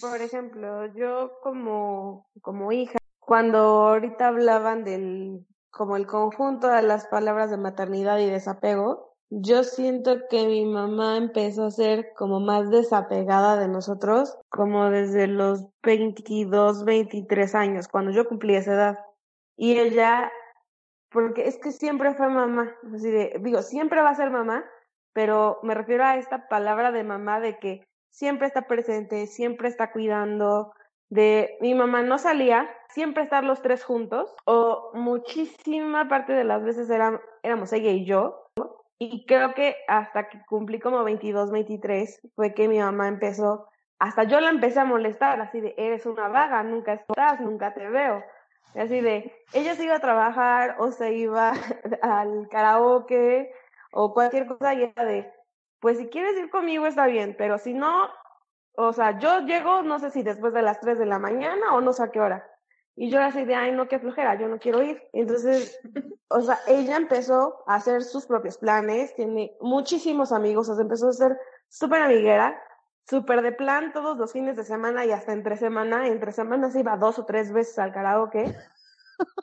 Por 0.00 0.20
ejemplo, 0.20 0.86
yo 0.94 1.32
como, 1.42 2.30
como 2.40 2.72
hija, 2.72 2.98
cuando 3.20 3.58
ahorita 3.58 4.28
hablaban 4.28 4.84
del, 4.84 5.46
como 5.70 5.96
el 5.96 6.06
conjunto 6.06 6.68
de 6.68 6.82
las 6.82 7.06
palabras 7.06 7.50
de 7.50 7.58
maternidad 7.58 8.18
y 8.18 8.30
desapego, 8.30 9.12
yo 9.34 9.64
siento 9.64 10.28
que 10.28 10.46
mi 10.46 10.66
mamá 10.66 11.16
empezó 11.16 11.64
a 11.64 11.70
ser 11.70 12.12
como 12.16 12.40
más 12.40 12.68
desapegada 12.70 13.58
de 13.58 13.68
nosotros, 13.68 14.36
como 14.50 14.90
desde 14.90 15.26
los 15.26 15.66
22, 15.82 16.84
23 16.84 17.54
años, 17.54 17.88
cuando 17.88 18.10
yo 18.10 18.28
cumplí 18.28 18.56
esa 18.56 18.74
edad. 18.74 18.98
Y 19.56 19.78
ella, 19.78 20.30
porque 21.10 21.46
es 21.48 21.58
que 21.58 21.72
siempre 21.72 22.14
fue 22.14 22.28
mamá, 22.28 22.74
digo, 23.40 23.62
siempre 23.62 24.02
va 24.02 24.10
a 24.10 24.14
ser 24.14 24.30
mamá, 24.30 24.64
pero 25.12 25.58
me 25.62 25.74
refiero 25.74 26.04
a 26.04 26.16
esta 26.16 26.48
palabra 26.48 26.92
de 26.92 27.04
mamá 27.04 27.40
de 27.40 27.58
que 27.58 27.84
siempre 28.10 28.46
está 28.46 28.66
presente, 28.66 29.26
siempre 29.26 29.68
está 29.68 29.90
cuidando, 29.92 30.72
de 31.08 31.56
mi 31.60 31.74
mamá 31.74 32.02
no 32.02 32.18
salía, 32.18 32.70
siempre 32.88 33.22
estar 33.22 33.44
los 33.44 33.60
tres 33.60 33.84
juntos, 33.84 34.34
o 34.46 34.90
muchísima 34.94 36.08
parte 36.08 36.32
de 36.32 36.44
las 36.44 36.62
veces 36.62 36.88
éramos 37.42 37.72
ella 37.72 37.90
y 37.90 38.06
yo, 38.06 38.46
y 38.98 39.26
creo 39.26 39.52
que 39.54 39.76
hasta 39.88 40.28
que 40.28 40.38
cumplí 40.46 40.78
como 40.78 41.04
22, 41.04 41.50
23, 41.50 42.20
fue 42.34 42.54
que 42.54 42.68
mi 42.68 42.78
mamá 42.78 43.08
empezó, 43.08 43.66
hasta 43.98 44.24
yo 44.24 44.40
la 44.40 44.50
empecé 44.50 44.80
a 44.80 44.84
molestar, 44.84 45.40
así 45.40 45.60
de, 45.60 45.74
eres 45.76 46.06
una 46.06 46.28
vaga, 46.28 46.62
nunca 46.62 46.94
estás, 46.94 47.40
nunca 47.40 47.74
te 47.74 47.88
veo. 47.88 48.22
así 48.74 49.00
de, 49.00 49.32
ella 49.52 49.74
se 49.74 49.84
iba 49.84 49.96
a 49.96 50.00
trabajar 50.00 50.76
o 50.78 50.92
se 50.92 51.12
iba 51.14 51.52
al 52.02 52.48
karaoke 52.50 53.52
o 53.92 54.12
cualquier 54.12 54.46
cosa 54.46 54.74
y 54.74 54.84
era 54.84 55.04
de, 55.04 55.32
pues 55.80 55.98
si 55.98 56.08
quieres 56.08 56.36
ir 56.38 56.50
conmigo 56.50 56.86
está 56.86 57.06
bien, 57.06 57.34
pero 57.38 57.58
si 57.58 57.74
no, 57.74 58.08
o 58.74 58.92
sea, 58.92 59.18
yo 59.18 59.40
llego, 59.40 59.82
no 59.82 59.98
sé 59.98 60.10
si 60.10 60.22
después 60.22 60.52
de 60.54 60.62
las 60.62 60.80
3 60.80 60.98
de 60.98 61.06
la 61.06 61.18
mañana 61.18 61.74
o 61.74 61.80
no 61.80 61.92
sé 61.92 62.02
a 62.02 62.10
qué 62.10 62.20
hora. 62.20 62.48
Y 62.94 63.10
yo 63.10 63.22
así 63.22 63.44
de, 63.44 63.54
ay, 63.54 63.72
no, 63.72 63.88
qué 63.88 63.98
flojera, 63.98 64.38
yo 64.38 64.48
no 64.48 64.58
quiero 64.58 64.82
ir. 64.82 65.02
Entonces, 65.12 65.80
o 66.28 66.40
sea, 66.40 66.58
ella 66.66 66.96
empezó 66.96 67.62
a 67.66 67.76
hacer 67.76 68.02
sus 68.02 68.26
propios 68.26 68.58
planes, 68.58 69.14
tiene 69.14 69.56
muchísimos 69.60 70.32
amigos, 70.32 70.68
o 70.68 70.74
sea, 70.74 70.82
empezó 70.82 71.08
a 71.08 71.12
ser 71.12 71.38
súper 71.68 72.02
amiguera, 72.02 72.60
súper 73.08 73.42
de 73.42 73.52
plan 73.52 73.92
todos 73.92 74.16
los 74.18 74.32
fines 74.32 74.56
de 74.56 74.64
semana 74.64 75.04
y 75.04 75.12
hasta 75.12 75.32
entre 75.32 75.56
semana, 75.56 76.06
entre 76.06 76.32
semanas 76.32 76.76
iba 76.76 76.96
dos 76.96 77.18
o 77.18 77.24
tres 77.24 77.52
veces 77.52 77.78
al 77.78 77.92
karaoke. 77.92 78.54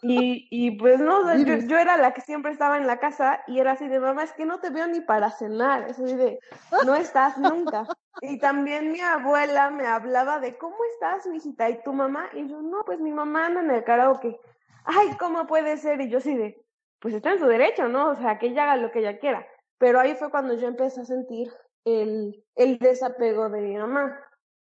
Y, 0.01 0.47
y 0.49 0.71
pues 0.71 0.99
no, 0.99 1.35
yo, 1.37 1.55
yo, 1.55 1.77
era 1.77 1.97
la 1.97 2.13
que 2.13 2.21
siempre 2.21 2.51
estaba 2.51 2.77
en 2.77 2.87
la 2.87 2.99
casa 2.99 3.43
y 3.47 3.59
era 3.59 3.73
así 3.73 3.87
de, 3.87 3.99
mamá, 3.99 4.23
es 4.23 4.33
que 4.33 4.45
no 4.45 4.59
te 4.59 4.69
veo 4.69 4.87
ni 4.87 5.01
para 5.01 5.31
cenar, 5.31 5.89
es 5.89 5.99
así 5.99 6.15
de, 6.15 6.39
no 6.85 6.95
estás 6.95 7.37
nunca. 7.37 7.85
Y 8.21 8.39
también 8.39 8.91
mi 8.91 8.99
abuela 9.01 9.69
me 9.69 9.87
hablaba 9.87 10.39
de, 10.39 10.57
¿cómo 10.57 10.77
estás, 10.93 11.25
hijita? 11.33 11.69
¿Y 11.69 11.81
tu 11.83 11.93
mamá? 11.93 12.29
Y 12.33 12.47
yo, 12.47 12.61
no, 12.61 12.83
pues 12.85 12.99
mi 12.99 13.11
mamá 13.11 13.47
anda 13.47 13.61
en 13.61 13.71
el 13.71 13.83
karaoke. 13.83 14.39
Ay, 14.85 15.15
¿cómo 15.19 15.47
puede 15.47 15.77
ser? 15.77 16.01
Y 16.01 16.09
yo 16.09 16.17
así 16.17 16.35
de, 16.35 16.61
pues 16.99 17.13
está 17.13 17.31
en 17.31 17.39
su 17.39 17.45
derecho, 17.45 17.87
¿no? 17.87 18.11
O 18.11 18.15
sea, 18.15 18.39
que 18.39 18.47
ella 18.47 18.63
haga 18.63 18.75
lo 18.77 18.91
que 18.91 18.99
ella 18.99 19.19
quiera. 19.19 19.45
pero 19.77 19.99
ahí 19.99 20.15
fue 20.15 20.29
cuando 20.29 20.55
yo 20.55 20.67
empecé 20.67 21.01
a 21.01 21.05
sentir 21.05 21.51
el, 21.85 22.43
el 22.55 22.77
desapego 22.79 23.49
de 23.49 23.61
mi 23.61 23.77
mamá. 23.77 24.19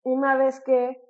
Una 0.03 0.37
vez 0.37 0.61
que 0.61 1.01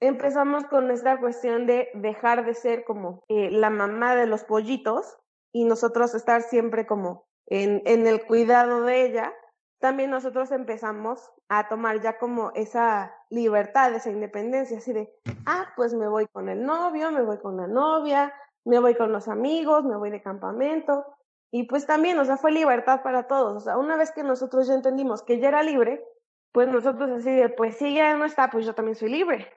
empezamos 0.00 0.64
con 0.64 0.90
esta 0.90 1.20
cuestión 1.20 1.66
de 1.66 1.88
dejar 1.94 2.44
de 2.44 2.54
ser 2.54 2.84
como 2.84 3.22
eh, 3.28 3.50
la 3.50 3.70
mamá 3.70 4.16
de 4.16 4.26
los 4.26 4.44
pollitos 4.44 5.18
y 5.52 5.64
nosotros 5.64 6.14
estar 6.14 6.42
siempre 6.42 6.86
como 6.86 7.26
en, 7.46 7.82
en 7.84 8.06
el 8.06 8.24
cuidado 8.24 8.82
de 8.82 9.04
ella, 9.04 9.32
también 9.80 10.10
nosotros 10.10 10.50
empezamos 10.52 11.30
a 11.48 11.68
tomar 11.68 12.00
ya 12.00 12.18
como 12.18 12.52
esa 12.54 13.14
libertad, 13.30 13.94
esa 13.94 14.10
independencia, 14.10 14.78
así 14.78 14.92
de, 14.92 15.12
ah, 15.46 15.72
pues 15.74 15.94
me 15.94 16.06
voy 16.06 16.26
con 16.26 16.48
el 16.48 16.62
novio, 16.62 17.10
me 17.10 17.22
voy 17.22 17.38
con 17.38 17.56
la 17.56 17.66
novia, 17.66 18.32
me 18.64 18.78
voy 18.78 18.94
con 18.94 19.10
los 19.10 19.26
amigos, 19.26 19.84
me 19.84 19.96
voy 19.96 20.10
de 20.10 20.22
campamento. 20.22 21.06
Y 21.50 21.64
pues 21.64 21.86
también, 21.86 22.18
o 22.18 22.24
sea, 22.24 22.36
fue 22.36 22.52
libertad 22.52 23.02
para 23.02 23.26
todos. 23.26 23.56
O 23.56 23.60
sea, 23.60 23.78
una 23.78 23.96
vez 23.96 24.12
que 24.12 24.22
nosotros 24.22 24.68
ya 24.68 24.74
entendimos 24.74 25.22
que 25.22 25.40
ya 25.40 25.48
era 25.48 25.62
libre, 25.62 26.04
pues 26.52 26.68
nosotros 26.68 27.10
así 27.10 27.30
de, 27.30 27.48
pues 27.48 27.76
si 27.76 27.94
ya 27.94 28.16
no 28.16 28.24
está, 28.24 28.50
pues 28.50 28.66
yo 28.66 28.74
también 28.74 28.96
soy 28.96 29.10
libre. 29.10 29.48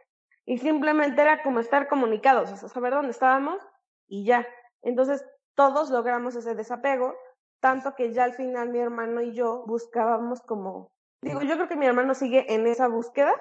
Y 0.45 0.57
simplemente 0.57 1.21
era 1.21 1.41
como 1.41 1.59
estar 1.59 1.87
comunicados, 1.87 2.51
o 2.51 2.57
sea, 2.57 2.69
saber 2.69 2.93
dónde 2.93 3.11
estábamos 3.11 3.61
y 4.07 4.25
ya. 4.25 4.45
Entonces, 4.81 5.25
todos 5.55 5.89
logramos 5.89 6.35
ese 6.35 6.55
desapego, 6.55 7.15
tanto 7.59 7.95
que 7.95 8.11
ya 8.11 8.25
al 8.25 8.33
final 8.33 8.69
mi 8.69 8.79
hermano 8.79 9.21
y 9.21 9.33
yo 9.33 9.63
buscábamos 9.65 10.41
como, 10.41 10.91
digo, 11.21 11.41
yo 11.41 11.55
creo 11.55 11.67
que 11.69 11.77
mi 11.77 11.85
hermano 11.85 12.13
sigue 12.13 12.53
en 12.53 12.67
esa 12.67 12.87
búsqueda 12.87 13.33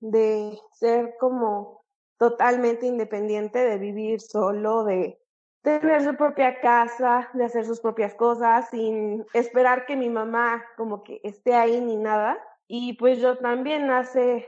de 0.00 0.58
ser 0.72 1.14
como 1.18 1.84
totalmente 2.18 2.86
independiente, 2.86 3.58
de 3.58 3.78
vivir 3.78 4.20
solo, 4.20 4.84
de 4.84 5.18
tener 5.62 6.02
su 6.02 6.14
propia 6.14 6.60
casa, 6.60 7.30
de 7.32 7.44
hacer 7.44 7.64
sus 7.64 7.80
propias 7.80 8.14
cosas, 8.14 8.68
sin 8.70 9.24
esperar 9.32 9.86
que 9.86 9.96
mi 9.96 10.10
mamá 10.10 10.62
como 10.76 11.02
que 11.02 11.20
esté 11.24 11.54
ahí 11.54 11.80
ni 11.80 11.96
nada. 11.96 12.38
Y 12.66 12.94
pues 12.94 13.18
yo 13.18 13.38
también 13.38 13.90
hace, 13.90 14.46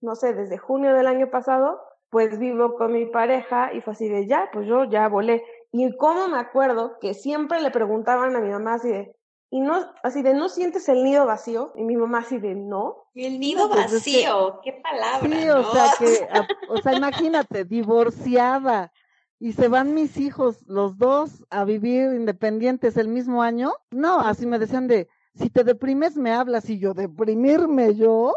no 0.00 0.14
sé, 0.14 0.34
desde 0.34 0.58
junio 0.58 0.94
del 0.94 1.06
año 1.06 1.30
pasado, 1.30 1.80
pues 2.10 2.38
vivo 2.38 2.76
con 2.76 2.92
mi 2.92 3.06
pareja 3.06 3.72
y 3.72 3.80
fue 3.80 3.92
así 3.92 4.08
de 4.08 4.26
ya, 4.26 4.48
pues 4.52 4.66
yo 4.66 4.84
ya 4.84 5.08
volé. 5.08 5.44
Y 5.72 5.96
cómo 5.96 6.28
me 6.28 6.38
acuerdo 6.38 6.98
que 7.00 7.14
siempre 7.14 7.60
le 7.60 7.70
preguntaban 7.70 8.34
a 8.36 8.40
mi 8.40 8.50
mamá 8.50 8.74
así 8.74 8.88
de, 8.88 9.16
y 9.50 9.60
no, 9.60 9.74
así 10.02 10.22
de, 10.22 10.34
¿no 10.34 10.48
sientes 10.48 10.88
el 10.88 11.04
nido 11.04 11.26
vacío? 11.26 11.72
Y 11.76 11.84
mi 11.84 11.96
mamá 11.96 12.18
así 12.18 12.38
de, 12.38 12.54
no. 12.54 13.08
El 13.14 13.38
nido 13.38 13.68
vacío, 13.68 14.60
qué 14.62 14.80
palabra. 14.82 15.20
Sí, 15.28 15.48
o 15.48 15.72
sea 15.72 15.92
que, 15.98 16.28
o 16.68 16.76
sea, 16.78 16.94
imagínate, 16.94 17.64
divorciada, 17.64 18.92
y 19.38 19.52
se 19.52 19.68
van 19.68 19.94
mis 19.94 20.16
hijos, 20.16 20.62
los 20.66 20.96
dos, 20.96 21.44
a 21.50 21.64
vivir 21.64 22.14
independientes 22.14 22.96
el 22.96 23.08
mismo 23.08 23.42
año. 23.42 23.72
No, 23.90 24.20
así 24.20 24.46
me 24.46 24.58
decían 24.58 24.88
de, 24.88 25.08
si 25.34 25.50
te 25.50 25.62
deprimes 25.62 26.16
me 26.16 26.32
hablas 26.32 26.70
y 26.70 26.78
yo, 26.78 26.94
deprimirme 26.94 27.94
yo. 27.94 28.34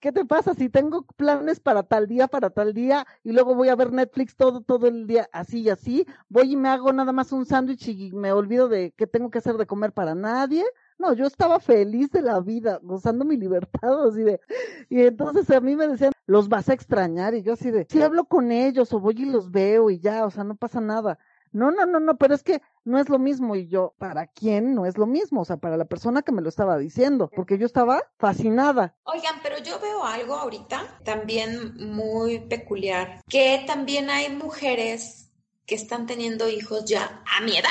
¿Qué 0.00 0.12
te 0.12 0.24
pasa 0.24 0.54
si 0.54 0.68
tengo 0.68 1.04
planes 1.16 1.58
para 1.58 1.82
tal 1.82 2.06
día, 2.06 2.28
para 2.28 2.50
tal 2.50 2.72
día 2.72 3.04
y 3.24 3.32
luego 3.32 3.56
voy 3.56 3.68
a 3.68 3.74
ver 3.74 3.92
Netflix 3.92 4.36
todo 4.36 4.60
todo 4.60 4.86
el 4.86 5.08
día 5.08 5.28
así 5.32 5.62
y 5.62 5.70
así? 5.70 6.06
Voy 6.28 6.52
y 6.52 6.56
me 6.56 6.68
hago 6.68 6.92
nada 6.92 7.10
más 7.10 7.32
un 7.32 7.46
sándwich 7.46 7.88
y 7.88 8.12
me 8.12 8.32
olvido 8.32 8.68
de 8.68 8.92
que 8.92 9.08
tengo 9.08 9.28
que 9.30 9.38
hacer 9.38 9.56
de 9.56 9.66
comer 9.66 9.92
para 9.92 10.14
nadie. 10.14 10.64
No, 10.98 11.14
yo 11.14 11.26
estaba 11.26 11.58
feliz 11.58 12.12
de 12.12 12.22
la 12.22 12.38
vida, 12.38 12.78
gozando 12.80 13.24
mi 13.24 13.36
libertad, 13.36 14.06
así 14.06 14.22
de. 14.22 14.40
Y 14.88 15.00
entonces 15.02 15.50
a 15.50 15.60
mí 15.60 15.74
me 15.74 15.88
decían, 15.88 16.12
los 16.26 16.48
vas 16.48 16.68
a 16.68 16.74
extrañar, 16.74 17.34
y 17.34 17.42
yo 17.42 17.54
así 17.54 17.72
de, 17.72 17.86
si 17.90 18.00
hablo 18.02 18.26
con 18.26 18.52
ellos 18.52 18.92
o 18.92 19.00
voy 19.00 19.14
y 19.18 19.24
los 19.24 19.50
veo 19.50 19.90
y 19.90 19.98
ya, 19.98 20.24
o 20.26 20.30
sea, 20.30 20.44
no 20.44 20.54
pasa 20.54 20.80
nada. 20.80 21.18
No, 21.52 21.70
no, 21.70 21.86
no, 21.86 22.00
no, 22.00 22.16
pero 22.16 22.34
es 22.34 22.42
que 22.42 22.62
no 22.84 22.98
es 22.98 23.08
lo 23.08 23.18
mismo. 23.18 23.54
Y 23.56 23.68
yo, 23.68 23.94
¿para 23.98 24.26
quién 24.26 24.74
no 24.74 24.86
es 24.86 24.98
lo 24.98 25.06
mismo? 25.06 25.42
O 25.42 25.44
sea, 25.44 25.58
para 25.58 25.76
la 25.76 25.84
persona 25.84 26.22
que 26.22 26.32
me 26.32 26.42
lo 26.42 26.48
estaba 26.48 26.78
diciendo, 26.78 27.30
porque 27.34 27.58
yo 27.58 27.66
estaba 27.66 28.02
fascinada. 28.18 28.96
Oigan, 29.04 29.36
pero 29.42 29.58
yo 29.58 29.78
veo 29.80 30.04
algo 30.04 30.34
ahorita 30.34 31.00
también 31.04 31.74
muy 31.76 32.40
peculiar, 32.40 33.22
que 33.28 33.64
también 33.66 34.10
hay 34.10 34.34
mujeres 34.34 35.30
que 35.66 35.74
están 35.74 36.06
teniendo 36.06 36.48
hijos 36.48 36.84
ya 36.84 37.22
a 37.26 37.42
mi 37.42 37.56
edad. 37.56 37.70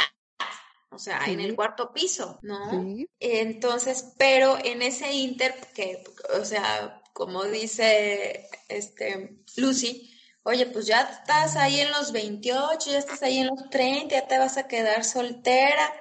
O 0.93 0.99
sea, 0.99 1.23
en 1.27 1.39
el 1.39 1.55
cuarto 1.55 1.93
piso, 1.93 2.37
¿no? 2.41 2.69
Sí. 2.69 3.07
Entonces, 3.19 4.13
pero 4.17 4.57
en 4.61 4.81
ese 4.81 5.13
inter, 5.13 5.55
que, 5.73 6.03
o 6.37 6.43
sea, 6.43 7.01
como 7.13 7.45
dice 7.45 8.49
este 8.67 9.41
Lucy, 9.55 10.10
oye, 10.43 10.65
pues 10.67 10.85
ya 10.85 11.01
estás 11.01 11.55
ahí 11.55 11.79
en 11.79 11.91
los 11.91 12.11
28, 12.11 12.91
ya 12.91 12.97
estás 12.97 13.21
ahí 13.23 13.37
en 13.39 13.47
los 13.47 13.69
30, 13.69 14.15
ya 14.15 14.27
te 14.27 14.37
vas 14.37 14.57
a 14.57 14.67
quedar 14.67 15.03
soltera 15.03 15.91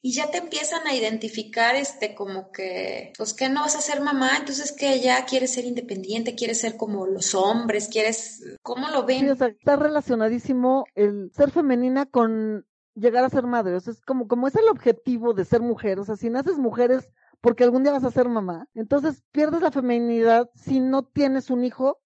y 0.00 0.12
ya 0.12 0.30
te 0.30 0.38
empiezan 0.38 0.86
a 0.86 0.94
identificar 0.94 1.74
este 1.74 2.14
como 2.14 2.52
que 2.52 3.12
pues 3.18 3.34
que 3.34 3.48
no 3.48 3.62
vas 3.62 3.74
a 3.74 3.80
ser 3.80 4.00
mamá, 4.00 4.36
entonces 4.38 4.72
que 4.72 5.00
ya 5.00 5.24
quieres 5.24 5.52
ser 5.52 5.64
independiente, 5.64 6.36
quieres 6.36 6.60
ser 6.60 6.76
como 6.76 7.06
los 7.06 7.34
hombres, 7.34 7.88
quieres 7.88 8.42
¿cómo 8.62 8.88
lo 8.88 9.04
ven? 9.04 9.28
Está 9.28 9.76
relacionadísimo 9.76 10.84
el 10.94 11.32
ser 11.34 11.50
femenina 11.50 12.06
con 12.06 12.64
llegar 12.94 13.24
a 13.24 13.30
ser 13.30 13.44
madre, 13.44 13.74
o 13.74 13.80
sea, 13.80 13.92
es 13.92 14.00
como 14.00 14.28
como 14.28 14.46
es 14.46 14.54
el 14.54 14.68
objetivo 14.68 15.34
de 15.34 15.44
ser 15.44 15.60
mujer, 15.60 15.98
o 15.98 16.04
sea, 16.04 16.16
si 16.16 16.30
naces 16.30 16.58
mujeres 16.58 17.08
porque 17.40 17.64
algún 17.64 17.82
día 17.82 17.92
vas 17.92 18.04
a 18.04 18.10
ser 18.10 18.28
mamá, 18.28 18.68
entonces 18.74 19.24
pierdes 19.32 19.62
la 19.62 19.70
feminidad 19.72 20.48
si 20.54 20.80
no 20.80 21.04
tienes 21.04 21.50
un 21.50 21.64
hijo 21.64 22.00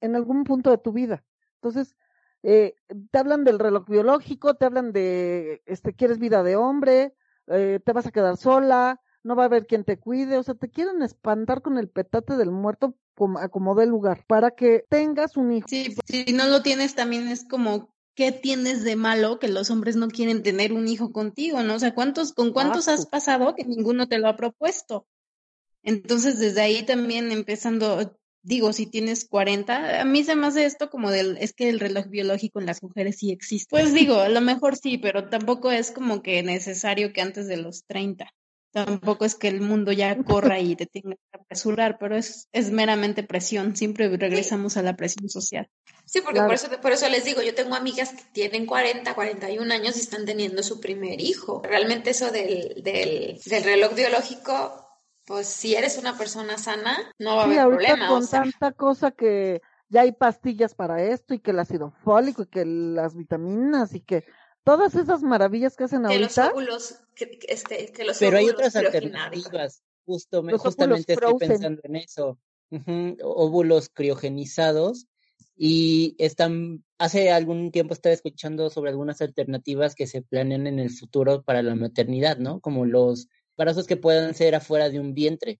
en 0.00 0.16
algún 0.16 0.44
punto 0.44 0.70
de 0.70 0.78
tu 0.78 0.92
vida. 0.92 1.24
Entonces, 1.56 1.96
eh, 2.42 2.74
te 3.10 3.18
hablan 3.18 3.44
del 3.44 3.58
reloj 3.58 3.88
biológico, 3.88 4.54
te 4.54 4.64
hablan 4.64 4.92
de, 4.92 5.62
este, 5.66 5.94
quieres 5.94 6.18
vida 6.18 6.42
de 6.42 6.56
hombre, 6.56 7.14
eh, 7.48 7.80
te 7.84 7.92
vas 7.92 8.06
a 8.06 8.12
quedar 8.12 8.36
sola, 8.36 9.00
no 9.22 9.34
va 9.34 9.44
a 9.44 9.46
haber 9.46 9.66
quien 9.66 9.84
te 9.84 9.98
cuide, 9.98 10.38
o 10.38 10.42
sea, 10.42 10.54
te 10.54 10.70
quieren 10.70 11.02
espantar 11.02 11.62
con 11.62 11.78
el 11.78 11.88
petate 11.88 12.36
del 12.36 12.52
muerto 12.52 12.94
como, 13.16 13.40
como 13.50 13.74
del 13.74 13.88
lugar, 13.88 14.24
para 14.28 14.52
que 14.52 14.84
tengas 14.88 15.36
un 15.36 15.52
hijo. 15.52 15.66
Sí, 15.68 15.92
pues, 15.94 16.06
si 16.06 16.32
no 16.32 16.46
lo 16.46 16.62
tienes 16.62 16.94
también 16.94 17.26
es 17.28 17.44
como, 17.44 17.92
¿qué 18.14 18.30
tienes 18.30 18.84
de 18.84 18.94
malo 18.94 19.38
que 19.38 19.48
los 19.48 19.70
hombres 19.70 19.96
no 19.96 20.08
quieren 20.08 20.42
tener 20.42 20.72
un 20.72 20.86
hijo 20.86 21.12
contigo, 21.12 21.62
no? 21.62 21.74
O 21.74 21.78
sea, 21.78 21.94
¿cuántos, 21.94 22.32
con 22.32 22.52
cuántos 22.52 22.86
has 22.88 23.06
pasado 23.06 23.54
que 23.54 23.64
ninguno 23.64 24.06
te 24.06 24.18
lo 24.18 24.28
ha 24.28 24.36
propuesto? 24.36 25.06
Entonces, 25.82 26.38
desde 26.38 26.60
ahí 26.60 26.84
también 26.84 27.32
empezando, 27.32 28.18
digo, 28.46 28.72
si 28.72 28.86
tienes 28.86 29.24
40, 29.24 30.00
a 30.00 30.04
mí 30.04 30.22
se 30.22 30.36
me 30.36 30.46
hace 30.46 30.64
esto 30.64 30.88
como 30.88 31.10
del, 31.10 31.36
es 31.38 31.52
que 31.52 31.68
el 31.68 31.80
reloj 31.80 32.06
biológico 32.06 32.60
en 32.60 32.66
las 32.66 32.82
mujeres 32.82 33.16
sí 33.18 33.32
existe. 33.32 33.68
Pues 33.70 33.92
digo, 33.92 34.20
a 34.20 34.28
lo 34.28 34.40
mejor 34.40 34.76
sí, 34.76 34.98
pero 34.98 35.28
tampoco 35.28 35.72
es 35.72 35.90
como 35.90 36.22
que 36.22 36.42
necesario 36.44 37.12
que 37.12 37.20
antes 37.20 37.48
de 37.48 37.56
los 37.56 37.84
30. 37.86 38.32
Tampoco 38.70 39.24
es 39.24 39.34
que 39.34 39.48
el 39.48 39.62
mundo 39.62 39.90
ya 39.90 40.22
corra 40.22 40.60
y 40.60 40.76
te 40.76 40.86
tenga 40.86 41.16
que 41.16 41.38
apresurar, 41.40 41.96
pero 41.98 42.14
es, 42.14 42.48
es 42.52 42.70
meramente 42.70 43.22
presión. 43.22 43.74
Siempre 43.74 44.14
regresamos 44.16 44.76
a 44.76 44.82
la 44.82 44.96
presión 44.96 45.28
social. 45.30 45.68
Sí, 46.04 46.20
porque 46.20 46.40
por, 46.40 46.52
eso, 46.52 46.68
por 46.82 46.92
eso 46.92 47.08
les 47.08 47.24
digo, 47.24 47.42
yo 47.42 47.54
tengo 47.54 47.74
amigas 47.74 48.10
que 48.10 48.22
tienen 48.32 48.66
40, 48.66 49.14
41 49.14 49.74
años 49.74 49.96
y 49.96 50.00
están 50.00 50.26
teniendo 50.26 50.62
su 50.62 50.78
primer 50.78 51.20
hijo. 51.20 51.62
Realmente 51.64 52.10
eso 52.10 52.30
del, 52.30 52.82
del, 52.84 53.40
del 53.44 53.64
reloj 53.64 53.94
biológico 53.94 54.85
pues 55.26 55.48
si 55.48 55.74
eres 55.74 55.98
una 55.98 56.16
persona 56.16 56.56
sana, 56.56 56.96
no 57.18 57.36
va 57.36 57.42
a 57.42 57.44
haber 57.44 57.66
problema. 57.66 58.08
Con 58.08 58.26
tanta 58.26 58.72
cosa 58.72 59.10
que 59.10 59.60
ya 59.88 60.02
hay 60.02 60.12
pastillas 60.12 60.74
para 60.74 61.02
esto 61.02 61.34
y 61.34 61.40
que 61.40 61.50
el 61.50 61.58
ácido 61.58 61.92
fólico 62.04 62.42
y 62.42 62.46
que 62.46 62.64
las 62.64 63.16
vitaminas 63.16 63.94
y 63.94 64.00
que 64.00 64.24
todas 64.64 64.94
esas 64.94 65.22
maravillas 65.22 65.76
que 65.76 65.84
hacen 65.84 66.02
que 66.02 66.14
ahorita. 66.14 66.44
Los 66.44 66.52
óvulos, 66.52 67.00
que, 67.14 67.38
este, 67.48 67.92
que 67.92 68.04
los 68.04 68.18
Pero 68.18 68.36
hay 68.36 68.44
óvulos 68.44 68.68
otras 68.68 68.76
alternativas. 68.76 69.82
Justo, 70.04 70.44
justamente 70.58 71.14
estoy 71.14 71.34
pensando 71.38 71.80
en 71.84 71.96
eso. 71.96 72.38
Óvulos 73.22 73.88
criogenizados 73.92 75.06
y 75.56 76.14
están 76.18 76.84
hace 76.98 77.30
algún 77.30 77.70
tiempo 77.70 77.94
estaba 77.94 78.12
escuchando 78.12 78.70
sobre 78.70 78.90
algunas 78.90 79.20
alternativas 79.20 79.94
que 79.94 80.06
se 80.06 80.22
planean 80.22 80.66
en 80.66 80.78
el 80.78 80.90
futuro 80.90 81.42
para 81.42 81.62
la 81.62 81.74
maternidad, 81.74 82.38
¿no? 82.38 82.60
Como 82.60 82.84
los 82.84 83.28
embarazos 83.56 83.86
que 83.86 83.96
puedan 83.96 84.34
ser 84.34 84.54
afuera 84.54 84.90
de 84.90 85.00
un 85.00 85.14
vientre. 85.14 85.58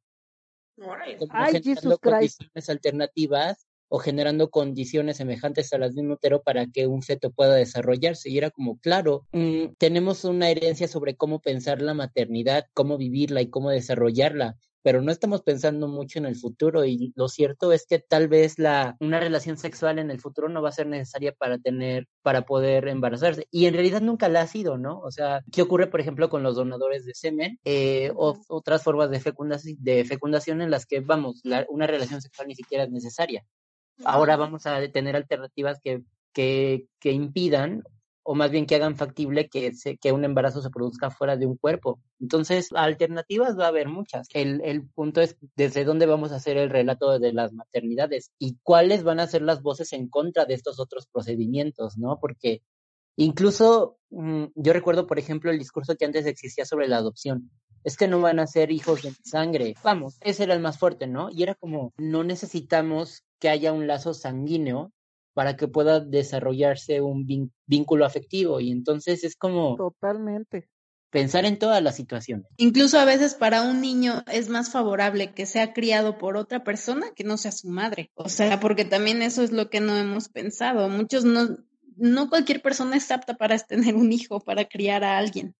Ay, 1.30 1.62
generando 1.62 1.98
condiciones 1.98 2.68
alternativas 2.68 3.66
o 3.88 3.98
generando 3.98 4.50
condiciones 4.50 5.16
semejantes 5.16 5.72
a 5.72 5.78
las 5.78 5.94
de 5.94 6.02
un 6.02 6.10
útero 6.10 6.42
para 6.42 6.66
que 6.66 6.86
un 6.86 7.02
feto 7.02 7.30
pueda 7.30 7.54
desarrollarse. 7.54 8.28
Y 8.28 8.36
era 8.36 8.50
como, 8.50 8.78
claro, 8.80 9.26
mm, 9.32 9.74
tenemos 9.78 10.24
una 10.24 10.50
herencia 10.50 10.88
sobre 10.88 11.16
cómo 11.16 11.40
pensar 11.40 11.80
la 11.80 11.94
maternidad, 11.94 12.66
cómo 12.74 12.98
vivirla 12.98 13.40
y 13.40 13.48
cómo 13.48 13.70
desarrollarla 13.70 14.56
pero 14.86 15.02
no 15.02 15.10
estamos 15.10 15.42
pensando 15.42 15.88
mucho 15.88 16.20
en 16.20 16.26
el 16.26 16.36
futuro 16.36 16.84
y 16.84 17.12
lo 17.16 17.26
cierto 17.26 17.72
es 17.72 17.88
que 17.88 17.98
tal 17.98 18.28
vez 18.28 18.56
la 18.56 18.96
una 19.00 19.18
relación 19.18 19.56
sexual 19.56 19.98
en 19.98 20.12
el 20.12 20.20
futuro 20.20 20.48
no 20.48 20.62
va 20.62 20.68
a 20.68 20.72
ser 20.72 20.86
necesaria 20.86 21.32
para 21.32 21.58
tener 21.58 22.06
para 22.22 22.42
poder 22.42 22.86
embarazarse 22.86 23.48
y 23.50 23.66
en 23.66 23.74
realidad 23.74 24.00
nunca 24.00 24.28
la 24.28 24.42
ha 24.42 24.46
sido, 24.46 24.78
¿no? 24.78 25.00
O 25.00 25.10
sea, 25.10 25.42
¿qué 25.50 25.62
ocurre 25.62 25.88
por 25.88 26.00
ejemplo 26.00 26.30
con 26.30 26.44
los 26.44 26.54
donadores 26.54 27.04
de 27.04 27.14
semen 27.14 27.58
eh, 27.64 28.12
o 28.14 28.38
otras 28.46 28.84
formas 28.84 29.10
de 29.10 29.18
fecundación, 29.18 29.76
de 29.80 30.04
fecundación 30.04 30.62
en 30.62 30.70
las 30.70 30.86
que 30.86 31.00
vamos, 31.00 31.42
una 31.68 31.88
relación 31.88 32.22
sexual 32.22 32.46
ni 32.46 32.54
siquiera 32.54 32.84
es 32.84 32.90
necesaria? 32.92 33.44
Ahora 34.04 34.36
vamos 34.36 34.66
a 34.66 34.86
tener 34.92 35.16
alternativas 35.16 35.80
que 35.82 36.04
que, 36.32 36.86
que 37.00 37.12
impidan 37.12 37.82
o 38.28 38.34
más 38.34 38.50
bien 38.50 38.66
que 38.66 38.74
hagan 38.74 38.96
factible 38.96 39.48
que, 39.48 39.72
se, 39.72 39.98
que 39.98 40.10
un 40.10 40.24
embarazo 40.24 40.60
se 40.60 40.70
produzca 40.70 41.10
fuera 41.10 41.36
de 41.36 41.46
un 41.46 41.56
cuerpo. 41.56 42.00
Entonces, 42.20 42.70
alternativas 42.74 43.56
va 43.56 43.66
a 43.66 43.68
haber 43.68 43.88
muchas. 43.88 44.26
El, 44.34 44.60
el 44.64 44.84
punto 44.88 45.20
es 45.20 45.36
desde 45.54 45.84
dónde 45.84 46.06
vamos 46.06 46.32
a 46.32 46.36
hacer 46.36 46.56
el 46.56 46.68
relato 46.68 47.20
de 47.20 47.32
las 47.32 47.52
maternidades 47.52 48.32
y 48.40 48.56
cuáles 48.64 49.04
van 49.04 49.20
a 49.20 49.28
ser 49.28 49.42
las 49.42 49.62
voces 49.62 49.92
en 49.92 50.08
contra 50.08 50.44
de 50.44 50.54
estos 50.54 50.80
otros 50.80 51.06
procedimientos, 51.06 51.98
¿no? 51.98 52.18
Porque 52.20 52.62
incluso 53.14 53.98
mm, 54.10 54.46
yo 54.56 54.72
recuerdo, 54.72 55.06
por 55.06 55.20
ejemplo, 55.20 55.52
el 55.52 55.58
discurso 55.60 55.94
que 55.94 56.04
antes 56.04 56.26
existía 56.26 56.64
sobre 56.64 56.88
la 56.88 56.96
adopción. 56.96 57.52
Es 57.84 57.96
que 57.96 58.08
no 58.08 58.20
van 58.20 58.40
a 58.40 58.48
ser 58.48 58.72
hijos 58.72 59.02
de 59.02 59.12
sangre. 59.22 59.74
Vamos, 59.84 60.16
ese 60.20 60.42
era 60.42 60.54
el 60.54 60.60
más 60.60 60.80
fuerte, 60.80 61.06
¿no? 61.06 61.30
Y 61.30 61.44
era 61.44 61.54
como, 61.54 61.92
no 61.96 62.24
necesitamos 62.24 63.22
que 63.38 63.48
haya 63.48 63.72
un 63.72 63.86
lazo 63.86 64.14
sanguíneo 64.14 64.92
para 65.36 65.54
que 65.54 65.68
pueda 65.68 66.00
desarrollarse 66.00 67.02
un 67.02 67.52
vínculo 67.66 68.06
afectivo. 68.06 68.58
Y 68.58 68.70
entonces 68.70 69.22
es 69.22 69.36
como... 69.36 69.76
Totalmente. 69.76 70.70
Pensar 71.10 71.44
en 71.44 71.58
todas 71.58 71.82
las 71.82 71.94
situaciones. 71.94 72.46
Incluso 72.56 72.98
a 72.98 73.04
veces 73.04 73.34
para 73.34 73.60
un 73.60 73.82
niño 73.82 74.24
es 74.32 74.48
más 74.48 74.72
favorable 74.72 75.34
que 75.34 75.44
sea 75.44 75.74
criado 75.74 76.16
por 76.16 76.38
otra 76.38 76.64
persona 76.64 77.08
que 77.14 77.22
no 77.22 77.36
sea 77.36 77.52
su 77.52 77.68
madre. 77.68 78.10
O 78.14 78.30
sea, 78.30 78.60
porque 78.60 78.86
también 78.86 79.20
eso 79.20 79.42
es 79.42 79.52
lo 79.52 79.68
que 79.68 79.80
no 79.80 79.98
hemos 79.98 80.30
pensado. 80.30 80.88
Muchos 80.88 81.26
no, 81.26 81.58
no 81.96 82.30
cualquier 82.30 82.62
persona 82.62 82.96
es 82.96 83.10
apta 83.10 83.34
para 83.34 83.58
tener 83.58 83.94
un 83.94 84.12
hijo, 84.12 84.40
para 84.40 84.64
criar 84.64 85.04
a 85.04 85.18
alguien. 85.18 85.54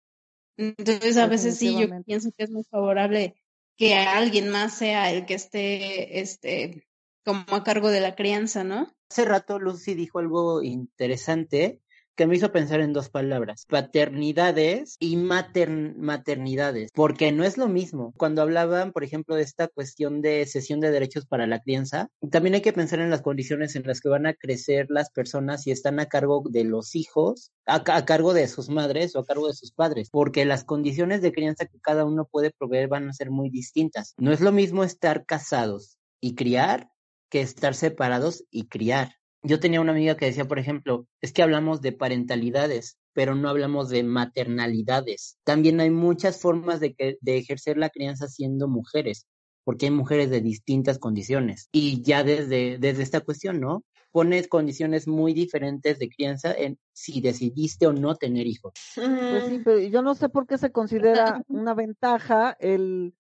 Entonces 0.57 1.19
a 1.19 1.27
veces 1.27 1.59
sí, 1.59 1.77
yo 1.79 2.03
pienso 2.07 2.31
que 2.35 2.45
es 2.45 2.51
muy 2.51 2.65
favorable 2.65 3.35
que 3.77 3.95
alguien 3.95 4.49
más 4.49 4.73
sea 4.73 5.13
el 5.13 5.27
que 5.27 5.35
esté, 5.35 6.19
este, 6.21 6.86
como 7.27 7.45
a 7.49 7.65
cargo 7.65 7.91
de 7.91 8.01
la 8.01 8.15
crianza, 8.15 8.63
¿no? 8.63 8.95
Hace 9.11 9.25
rato 9.25 9.59
Lucy 9.59 9.95
dijo 9.95 10.21
algo 10.21 10.63
interesante 10.63 11.83
que 12.15 12.27
me 12.27 12.37
hizo 12.37 12.51
pensar 12.51 12.81
en 12.81 12.95
dos 12.95 13.11
palabras, 13.11 13.67
paternidades 13.69 14.97
y 15.01 15.17
maternidades, 15.17 16.91
porque 16.95 17.31
no 17.33 17.45
es 17.45 17.59
lo 17.59 17.69
mismo. 17.69 18.15
Cuando 18.17 18.41
hablaban, 18.41 18.93
por 18.93 19.05
ejemplo, 19.05 19.35
de 19.35 19.43
esta 19.43 19.69
cuestión 19.69 20.23
de 20.23 20.47
cesión 20.47 20.81
de 20.81 20.91
derechos 20.91 21.27
para 21.27 21.47
la 21.47 21.61
crianza, 21.61 22.09
también 22.31 22.55
hay 22.55 22.63
que 22.63 22.73
pensar 22.73 23.01
en 23.01 23.11
las 23.11 23.21
condiciones 23.21 23.77
en 23.77 23.83
las 23.87 24.01
que 24.01 24.09
van 24.09 24.27
a 24.27 24.33
crecer 24.33 24.87
las 24.89 25.11
personas 25.11 25.67
y 25.67 25.73
están 25.73 26.01
a 26.01 26.07
cargo 26.07 26.43
de 26.49 26.65
los 26.65 26.95
hijos, 26.95 27.51
a, 27.67 27.83
a 27.85 28.05
cargo 28.07 28.33
de 28.33 28.49
sus 28.49 28.71
madres 28.71 29.15
o 29.15 29.19
a 29.19 29.27
cargo 29.27 29.49
de 29.49 29.55
sus 29.55 29.73
padres, 29.73 30.09
porque 30.11 30.47
las 30.47 30.65
condiciones 30.65 31.21
de 31.21 31.33
crianza 31.33 31.67
que 31.67 31.81
cada 31.81 32.07
uno 32.07 32.25
puede 32.25 32.51
proveer 32.51 32.89
van 32.89 33.09
a 33.11 33.13
ser 33.13 33.31
muy 33.31 33.51
distintas. 33.51 34.15
No 34.17 34.33
es 34.33 34.41
lo 34.41 34.53
mismo 34.53 34.85
estar 34.85 35.27
casados 35.27 35.99
y 36.21 36.35
criar 36.35 36.96
que 37.29 37.41
estar 37.41 37.75
separados 37.75 38.45
y 38.51 38.69
criar. 38.69 39.17
Yo 39.43 39.61
tenía 39.61 39.81
una 39.81 39.93
amiga 39.93 40.17
que 40.17 40.27
decía, 40.27 40.47
por 40.47 40.59
ejemplo, 40.59 41.07
es 41.21 41.33
que 41.33 41.43
hablamos 41.43 41.81
de 41.81 41.93
parentalidades, 41.93 42.99
pero 43.13 43.35
no 43.35 43.49
hablamos 43.49 43.89
de 43.89 44.03
maternalidades. 44.03 45.39
También 45.45 45.81
hay 45.81 45.91
muchas 45.91 46.41
formas 46.41 46.81
de, 46.81 46.95
que, 46.95 47.17
de 47.21 47.39
ejercer 47.39 47.79
la 47.79 47.91
crianza 47.91 48.29
siendo 48.29 48.69
mujeres, 48.69 49.27
porque 49.65 49.87
hay 49.87 49.93
mujeres 49.93 50.31
de 50.31 50.41
distintas 50.41 50.99
condiciones. 50.99 51.69
Y 51.73 52.03
ya 52.03 52.25
desde, 52.25 52.79
desde 52.79 53.03
esta 53.03 53.21
cuestión, 53.21 53.61
¿no? 53.61 53.85
Pones 54.11 54.49
condiciones 54.49 55.07
muy 55.07 55.33
diferentes 55.33 55.99
de 55.99 56.09
crianza 56.09 56.53
en 56.53 56.79
si 56.93 57.21
decidiste 57.21 57.87
o 57.87 57.93
no 57.93 58.17
tener 58.17 58.47
hijos. 58.47 58.73
Pues 58.95 59.45
sí, 59.45 59.61
pero 59.65 59.79
yo 59.81 60.03
no 60.03 60.15
sé 60.15 60.29
por 60.29 60.47
qué 60.47 60.59
se 60.59 60.73
considera 60.73 61.43
una 61.49 61.75
ventaja 61.75 62.57
el 62.59 63.15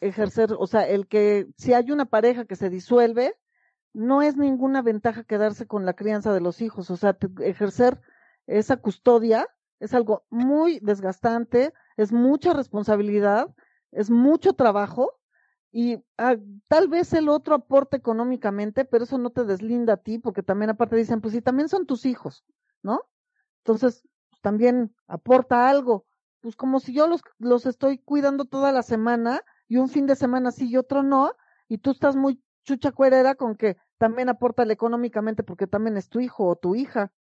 ejercer, 0.00 0.54
o 0.58 0.66
sea, 0.66 0.88
el 0.88 1.06
que 1.06 1.46
si 1.56 1.72
hay 1.72 1.90
una 1.90 2.06
pareja 2.06 2.44
que 2.44 2.56
se 2.56 2.70
disuelve, 2.70 3.34
no 3.92 4.22
es 4.22 4.36
ninguna 4.36 4.82
ventaja 4.82 5.24
quedarse 5.24 5.66
con 5.66 5.84
la 5.84 5.94
crianza 5.94 6.32
de 6.32 6.40
los 6.40 6.60
hijos, 6.60 6.90
o 6.90 6.96
sea, 6.96 7.16
ejercer 7.40 8.00
esa 8.46 8.76
custodia 8.78 9.48
es 9.80 9.94
algo 9.94 10.24
muy 10.30 10.80
desgastante, 10.80 11.72
es 11.96 12.12
mucha 12.12 12.52
responsabilidad, 12.52 13.54
es 13.92 14.10
mucho 14.10 14.54
trabajo 14.54 15.18
y 15.70 16.02
ah, 16.16 16.36
tal 16.66 16.88
vez 16.88 17.12
el 17.12 17.28
otro 17.28 17.54
aporte 17.54 17.96
económicamente, 17.96 18.84
pero 18.84 19.04
eso 19.04 19.18
no 19.18 19.30
te 19.30 19.44
deslinda 19.44 19.94
a 19.94 19.96
ti, 19.98 20.18
porque 20.18 20.42
también 20.42 20.70
aparte 20.70 20.96
dicen, 20.96 21.20
pues 21.20 21.34
sí, 21.34 21.42
también 21.42 21.68
son 21.68 21.86
tus 21.86 22.06
hijos, 22.06 22.44
¿no? 22.82 23.02
Entonces, 23.58 24.02
pues, 24.30 24.40
también 24.40 24.94
aporta 25.06 25.68
algo, 25.68 26.06
pues 26.40 26.56
como 26.56 26.80
si 26.80 26.94
yo 26.94 27.06
los, 27.06 27.20
los 27.38 27.66
estoy 27.66 27.98
cuidando 27.98 28.44
toda 28.44 28.72
la 28.72 28.82
semana 28.82 29.42
y 29.66 29.76
un 29.76 29.88
fin 29.88 30.06
de 30.06 30.16
semana 30.16 30.52
sí 30.52 30.68
y 30.68 30.76
otro 30.76 31.02
no, 31.02 31.34
y 31.68 31.78
tú 31.78 31.90
estás 31.90 32.16
muy 32.16 32.42
chucha 32.64 32.92
cuerera 32.92 33.34
con 33.34 33.56
que 33.56 33.76
también 33.98 34.28
aporta 34.28 34.62
económicamente 34.64 35.42
porque 35.42 35.66
también 35.66 35.96
es 35.96 36.08
tu 36.08 36.20
hijo 36.20 36.46
o 36.46 36.56
tu 36.56 36.74
hija. 36.74 37.12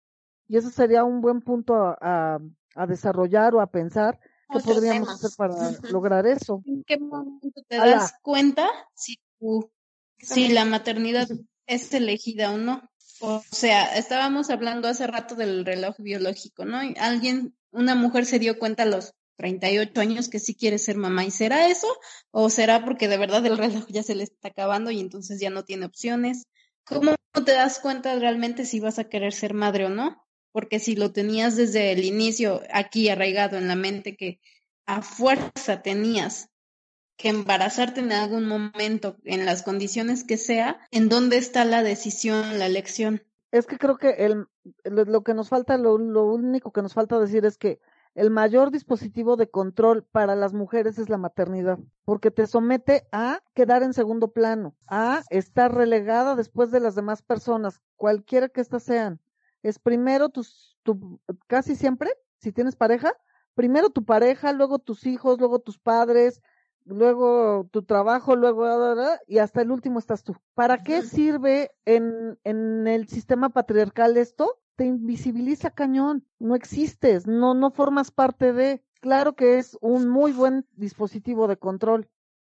Y 0.48 0.56
eso 0.56 0.70
sería 0.70 1.04
un 1.04 1.20
buen 1.20 1.40
punto 1.40 1.74
a, 1.74 2.38
a, 2.74 2.86
desarrollar 2.86 3.54
o 3.54 3.60
a 3.60 3.66
pensar 3.66 4.20
qué 4.52 4.60
podríamos 4.60 5.08
hacer 5.08 5.30
para 5.36 5.54
lograr 5.92 6.26
eso. 6.26 6.62
¿En 6.66 6.84
qué 6.84 6.98
momento 6.98 7.62
te 7.68 7.76
das 7.76 8.14
cuenta 8.22 8.68
si, 8.94 9.18
si 10.18 10.48
la 10.48 10.64
maternidad 10.64 11.26
es 11.66 11.92
elegida 11.94 12.52
o 12.52 12.58
no? 12.58 12.88
O 13.20 13.42
sea, 13.50 13.96
estábamos 13.96 14.50
hablando 14.50 14.88
hace 14.88 15.06
rato 15.06 15.34
del 15.34 15.64
reloj 15.64 15.96
biológico, 15.98 16.64
¿no? 16.64 16.78
Alguien, 17.00 17.56
una 17.70 17.94
mujer 17.94 18.26
se 18.26 18.38
dio 18.38 18.58
cuenta 18.58 18.82
a 18.82 18.86
los 18.86 19.14
38 19.36 20.00
años 20.00 20.28
que 20.28 20.38
sí 20.38 20.54
quiere 20.54 20.78
ser 20.78 20.96
mamá. 20.96 21.24
¿Y 21.24 21.30
será 21.30 21.68
eso? 21.68 21.88
¿O 22.30 22.50
será 22.50 22.84
porque 22.84 23.08
de 23.08 23.18
verdad 23.18 23.44
el 23.46 23.58
reloj 23.58 23.86
ya 23.88 24.02
se 24.02 24.14
le 24.14 24.24
está 24.24 24.48
acabando 24.48 24.90
y 24.90 25.00
entonces 25.00 25.40
ya 25.40 25.50
no 25.50 25.64
tiene 25.64 25.86
opciones? 25.86 26.44
¿Cómo 26.84 27.14
te 27.44 27.52
das 27.52 27.78
cuenta 27.80 28.18
realmente 28.18 28.64
si 28.64 28.80
vas 28.80 28.98
a 28.98 29.08
querer 29.08 29.32
ser 29.32 29.54
madre 29.54 29.86
o 29.86 29.88
no? 29.88 30.24
Porque 30.52 30.78
si 30.78 30.96
lo 30.96 31.12
tenías 31.12 31.56
desde 31.56 31.92
el 31.92 32.04
inicio 32.04 32.62
aquí 32.72 33.08
arraigado 33.08 33.58
en 33.58 33.68
la 33.68 33.76
mente 33.76 34.16
que 34.16 34.40
a 34.86 35.02
fuerza 35.02 35.82
tenías 35.82 36.48
que 37.16 37.28
embarazarte 37.28 38.00
en 38.00 38.12
algún 38.12 38.46
momento, 38.46 39.16
en 39.24 39.46
las 39.46 39.62
condiciones 39.62 40.22
que 40.24 40.36
sea, 40.36 40.78
¿en 40.90 41.08
dónde 41.08 41.38
está 41.38 41.64
la 41.64 41.82
decisión, 41.82 42.58
la 42.58 42.66
elección? 42.66 43.22
Es 43.50 43.66
que 43.66 43.78
creo 43.78 43.96
que 43.96 44.10
el, 44.10 44.46
lo, 44.84 45.22
que 45.22 45.34
nos 45.34 45.48
falta, 45.48 45.78
lo, 45.78 45.98
lo 45.98 46.24
único 46.24 46.72
que 46.72 46.82
nos 46.82 46.94
falta 46.94 47.18
decir 47.18 47.44
es 47.44 47.56
que 47.56 47.80
el 48.16 48.30
mayor 48.30 48.70
dispositivo 48.70 49.36
de 49.36 49.50
control 49.50 50.02
para 50.02 50.34
las 50.34 50.54
mujeres 50.54 50.98
es 50.98 51.10
la 51.10 51.18
maternidad, 51.18 51.78
porque 52.06 52.30
te 52.30 52.46
somete 52.46 53.06
a 53.12 53.42
quedar 53.54 53.82
en 53.82 53.92
segundo 53.92 54.32
plano, 54.32 54.74
a 54.86 55.22
estar 55.28 55.74
relegada 55.74 56.34
después 56.34 56.70
de 56.70 56.80
las 56.80 56.94
demás 56.94 57.20
personas, 57.20 57.82
cualquiera 57.94 58.48
que 58.48 58.62
éstas 58.62 58.84
sean. 58.84 59.20
Es 59.62 59.78
primero 59.78 60.30
tus, 60.30 60.78
tu, 60.82 61.20
casi 61.46 61.76
siempre, 61.76 62.10
si 62.38 62.52
tienes 62.52 62.74
pareja, 62.74 63.12
primero 63.54 63.90
tu 63.90 64.06
pareja, 64.06 64.54
luego 64.54 64.78
tus 64.78 65.06
hijos, 65.06 65.38
luego 65.38 65.58
tus 65.58 65.78
padres, 65.78 66.40
luego 66.86 67.68
tu 67.70 67.82
trabajo, 67.82 68.34
luego 68.34 68.66
y 69.26 69.38
hasta 69.38 69.60
el 69.60 69.70
último 69.70 69.98
estás 69.98 70.22
tú. 70.22 70.34
¿Para 70.54 70.82
qué 70.82 71.02
sirve 71.02 71.70
en, 71.84 72.38
en 72.44 72.86
el 72.86 73.08
sistema 73.08 73.50
patriarcal 73.50 74.16
esto? 74.16 74.58
Te 74.76 74.84
invisibiliza 74.84 75.70
cañón, 75.70 76.26
no 76.38 76.54
existes, 76.54 77.26
no, 77.26 77.54
no 77.54 77.70
formas 77.70 78.10
parte 78.10 78.52
de. 78.52 78.82
Claro 79.00 79.36
que 79.36 79.58
es 79.58 79.76
un 79.80 80.08
muy 80.08 80.32
buen 80.32 80.66
dispositivo 80.72 81.48
de 81.48 81.58
control 81.58 82.08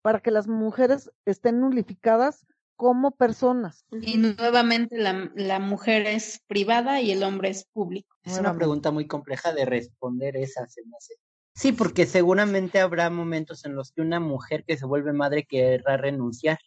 para 0.03 0.21
que 0.21 0.31
las 0.31 0.49
mujeres 0.49 1.11
estén 1.25 1.61
nulificadas 1.61 2.47
como 2.77 3.11
personas. 3.11 3.85
Y 3.91 4.17
nuevamente 4.17 4.97
la, 4.97 5.31
la 5.35 5.59
mujer 5.59 6.07
es 6.07 6.43
privada 6.47 7.01
y 7.03 7.11
el 7.13 7.23
hombre 7.23 7.51
es 7.51 7.65
público. 7.65 8.17
Es 8.25 8.39
una 8.39 8.55
pregunta 8.55 8.91
muy 8.91 9.07
compleja 9.07 9.53
de 9.53 9.67
responder 9.67 10.37
esa, 10.37 10.67
se 10.67 10.83
me 10.87 10.97
hace. 10.97 11.15
Sí, 11.55 11.73
porque 11.73 12.07
seguramente 12.07 12.81
habrá 12.81 13.11
momentos 13.11 13.65
en 13.67 13.75
los 13.75 13.93
que 13.93 14.01
una 14.01 14.19
mujer 14.19 14.65
que 14.65 14.79
se 14.79 14.87
vuelve 14.87 15.13
madre 15.13 15.45
querrá 15.45 15.99
renunciar. 15.99 16.59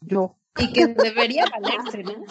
Yo. 0.00 0.39
Y 0.58 0.72
que 0.72 0.86
debería 0.88 1.44
valerse, 1.46 2.02
¿no? 2.02 2.24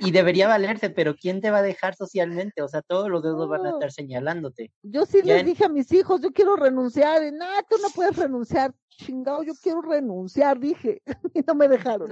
Y 0.00 0.10
debería 0.10 0.48
valerse, 0.48 0.90
pero 0.90 1.14
¿quién 1.14 1.40
te 1.40 1.50
va 1.50 1.58
a 1.58 1.62
dejar 1.62 1.94
socialmente? 1.94 2.62
O 2.62 2.68
sea, 2.68 2.82
todos 2.82 3.10
los 3.10 3.22
dedos 3.22 3.48
van 3.48 3.66
a 3.66 3.70
estar 3.70 3.92
señalándote. 3.92 4.72
Yo 4.82 5.04
sí 5.04 5.22
les 5.22 5.44
dije 5.44 5.66
a 5.66 5.68
mis 5.68 5.92
hijos, 5.92 6.20
yo 6.20 6.32
quiero 6.32 6.56
renunciar. 6.56 7.22
Y 7.22 7.32
no, 7.32 7.46
tú 7.68 7.76
no 7.82 7.88
puedes 7.90 8.16
renunciar. 8.16 8.74
Chingado, 8.88 9.42
yo 9.42 9.52
quiero 9.60 9.82
renunciar, 9.82 10.58
dije. 10.58 11.02
Y 11.34 11.40
no 11.46 11.54
me 11.54 11.68
dejaron. 11.68 12.10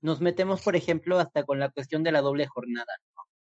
Nos 0.00 0.20
metemos, 0.20 0.62
por 0.62 0.76
ejemplo, 0.76 1.18
hasta 1.18 1.44
con 1.44 1.58
la 1.58 1.70
cuestión 1.70 2.02
de 2.02 2.12
la 2.12 2.20
doble 2.20 2.46
jornada. 2.46 2.92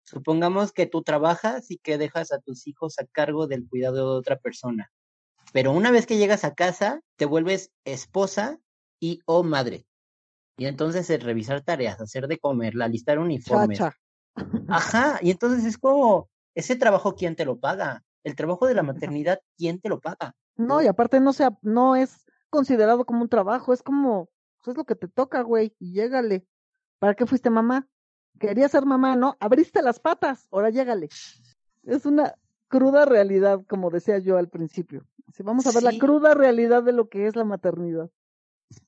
Supongamos 0.04 0.74
que 0.74 0.88
tú 0.88 1.04
trabajas 1.04 1.72
y 1.72 1.78
que 1.78 1.98
dejas 1.98 2.32
a 2.32 2.40
tus 2.40 2.68
hijos 2.68 3.00
a 3.00 3.06
cargo 3.06 3.48
del 3.48 3.68
cuidado 3.68 4.14
de 4.14 4.20
otra 4.20 4.38
persona. 4.38 4.92
Pero 5.54 5.72
una 5.72 5.92
vez 5.92 6.06
que 6.06 6.18
llegas 6.18 6.44
a 6.44 6.54
casa, 6.54 7.02
te 7.18 7.26
vuelves 7.26 7.72
esposa 7.86 8.60
y 9.00 9.20
o 9.26 9.44
madre. 9.44 9.86
Y 10.62 10.68
entonces 10.68 11.10
el 11.10 11.22
revisar 11.22 11.62
tareas, 11.62 12.00
hacer 12.00 12.28
de 12.28 12.38
comer, 12.38 12.76
la 12.76 12.88
listar 12.88 13.18
uniformes. 13.18 13.82
Ajá, 14.68 15.18
y 15.20 15.32
entonces 15.32 15.66
es 15.66 15.76
como, 15.80 16.30
ese 16.54 16.76
trabajo, 16.76 17.16
¿quién 17.16 17.36
te 17.36 17.46
lo 17.46 17.60
paga? 17.60 18.04
El 18.24 18.36
trabajo 18.36 18.68
de 18.68 18.76
la 18.76 18.84
maternidad, 18.84 19.40
¿quién 19.58 19.82
te 19.82 19.90
lo 19.90 20.00
paga? 20.00 20.36
No, 20.58 20.80
y 20.80 20.86
aparte 20.86 21.20
no 21.20 21.34
sea, 21.34 21.58
no 21.64 21.96
es 21.96 22.28
considerado 22.52 23.06
como 23.06 23.24
un 23.24 23.28
trabajo, 23.28 23.74
es 23.74 23.82
como, 23.82 24.30
pues 24.60 24.74
es 24.74 24.78
lo 24.78 24.86
que 24.86 24.94
te 24.94 25.08
toca, 25.08 25.42
güey, 25.42 25.76
y 25.80 25.94
llégale. 25.94 26.46
¿Para 27.00 27.16
qué 27.16 27.26
fuiste 27.26 27.50
mamá? 27.50 27.88
quería 28.38 28.70
ser 28.70 28.86
mamá, 28.86 29.16
¿no? 29.16 29.38
Abriste 29.40 29.82
las 29.82 30.00
patas, 30.00 30.48
ahora 30.52 30.70
llégale. 30.70 31.10
Es 31.86 32.06
una 32.06 32.36
cruda 32.68 33.06
realidad, 33.06 33.66
como 33.68 33.90
decía 33.90 34.20
yo 34.20 34.38
al 34.38 34.48
principio. 34.48 35.08
Si 35.34 35.42
vamos 35.42 35.66
a 35.66 35.72
ver 35.72 35.82
la 35.82 35.98
cruda 35.98 36.36
realidad 36.36 36.84
de 36.84 36.92
lo 36.92 37.10
que 37.10 37.26
es 37.26 37.36
la 37.36 37.46
maternidad. 37.46 38.12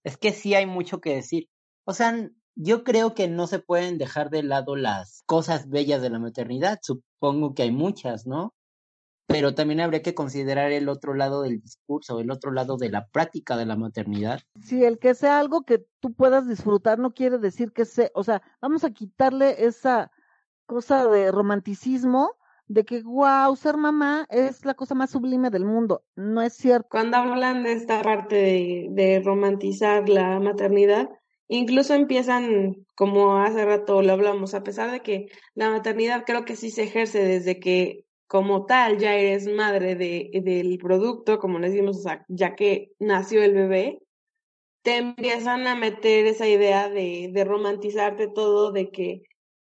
Es 0.04 0.18
que 0.18 0.34
sí 0.34 0.54
hay 0.54 0.68
mucho 0.68 1.02
que 1.02 1.16
decir. 1.16 1.50
O 1.86 1.94
sea, 1.94 2.30
yo 2.56 2.84
creo 2.84 3.14
que 3.14 3.28
no 3.28 3.48
se 3.48 3.60
pueden 3.60 3.98
dejar 3.98 4.30
de 4.30 4.44
lado 4.44 4.76
las 4.76 5.24
cosas 5.26 5.70
bellas 5.70 6.02
de 6.02 6.10
la 6.10 6.20
maternidad. 6.20 6.80
Supongo 6.82 7.54
que 7.54 7.64
hay 7.64 7.72
muchas, 7.72 8.28
¿no? 8.28 8.54
Pero 9.28 9.56
también 9.56 9.80
habría 9.80 10.02
que 10.02 10.14
considerar 10.14 10.72
el 10.72 10.90
otro 10.90 11.14
lado 11.14 11.42
del 11.42 11.62
discurso, 11.62 12.20
el 12.20 12.30
otro 12.30 12.52
lado 12.52 12.78
de 12.78 12.90
la 12.90 13.08
práctica 13.08 13.58
de 13.58 13.66
la 13.66 13.76
maternidad. 13.76 14.42
Sí, 14.62 14.84
el 14.84 15.00
que 15.00 15.16
sea 15.16 15.40
algo 15.40 15.64
que 15.64 15.86
tú 16.00 16.14
puedas 16.14 16.48
disfrutar 16.48 17.00
no 17.00 17.14
quiere 17.14 17.38
decir 17.38 17.72
que 17.72 17.86
sea, 17.86 18.10
o 18.14 18.24
sea, 18.24 18.42
vamos 18.62 18.84
a 18.84 18.92
quitarle 18.92 19.66
esa 19.66 20.12
cosa 20.66 21.08
de 21.08 21.32
romanticismo 21.32 22.36
de 22.68 22.86
que, 22.86 23.02
wow, 23.02 23.56
ser 23.56 23.78
mamá 23.78 24.26
es 24.30 24.66
la 24.66 24.74
cosa 24.74 24.94
más 24.94 25.12
sublime 25.12 25.50
del 25.50 25.66
mundo. 25.66 26.04
No 26.16 26.42
es 26.42 26.54
cierto. 26.54 26.90
Cuando 26.92 27.18
hablan 27.18 27.64
de 27.64 27.74
esta 27.74 28.02
parte 28.02 28.36
de, 28.36 28.88
de 28.92 29.22
romantizar 29.24 30.08
la 30.10 30.40
maternidad, 30.40 31.10
incluso 31.48 31.94
empiezan, 31.94 32.86
como 32.96 33.38
hace 33.38 33.66
rato 33.66 34.02
lo 34.02 34.14
hablamos, 34.14 34.54
a 34.54 34.64
pesar 34.64 34.92
de 34.92 35.02
que 35.02 35.28
la 35.54 35.70
maternidad 35.70 36.24
creo 36.26 36.46
que 36.46 36.56
sí 36.56 36.72
se 36.72 36.84
ejerce 36.84 37.24
desde 37.24 37.60
que 37.60 38.06
como 38.28 38.66
tal 38.66 38.98
ya 38.98 39.14
eres 39.14 39.48
madre 39.48 39.96
de, 39.96 40.32
del 40.44 40.78
producto, 40.80 41.38
como 41.40 41.60
le 41.60 41.70
decimos, 41.70 41.98
o 41.98 42.02
sea, 42.02 42.26
ya 42.28 42.56
que 42.56 42.92
nació 43.00 43.44
el 43.44 43.54
bebé, 43.54 44.00
te 44.82 44.98
empiezan 44.98 45.68
a 45.68 45.76
meter 45.76 46.26
esa 46.26 46.48
idea 46.48 46.90
de, 46.90 47.30
de 47.32 47.46
romantizarte 47.46 48.28
todo, 48.28 48.72
de 48.72 48.90
que 48.90 49.22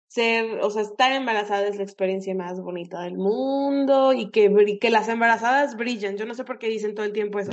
ser, 0.09 0.61
o 0.63 0.71
sea, 0.71 0.83
estar 0.83 1.13
embarazada 1.13 1.69
es 1.69 1.77
la 1.77 1.83
experiencia 1.83 2.35
más 2.35 2.61
bonita 2.61 3.03
del 3.03 3.17
mundo 3.17 4.13
y 4.13 4.31
que, 4.31 4.79
que 4.81 4.91
las 4.91 5.09
embarazadas 5.09 5.77
brillan. 5.77 6.17
Yo 6.17 6.27
no 6.27 6.35
sé 6.35 6.45
por 6.45 6.59
qué 6.59 6.69
dicen 6.69 6.95
todo 6.95 7.07
el 7.07 7.13
tiempo 7.13 7.39
eso. 7.39 7.53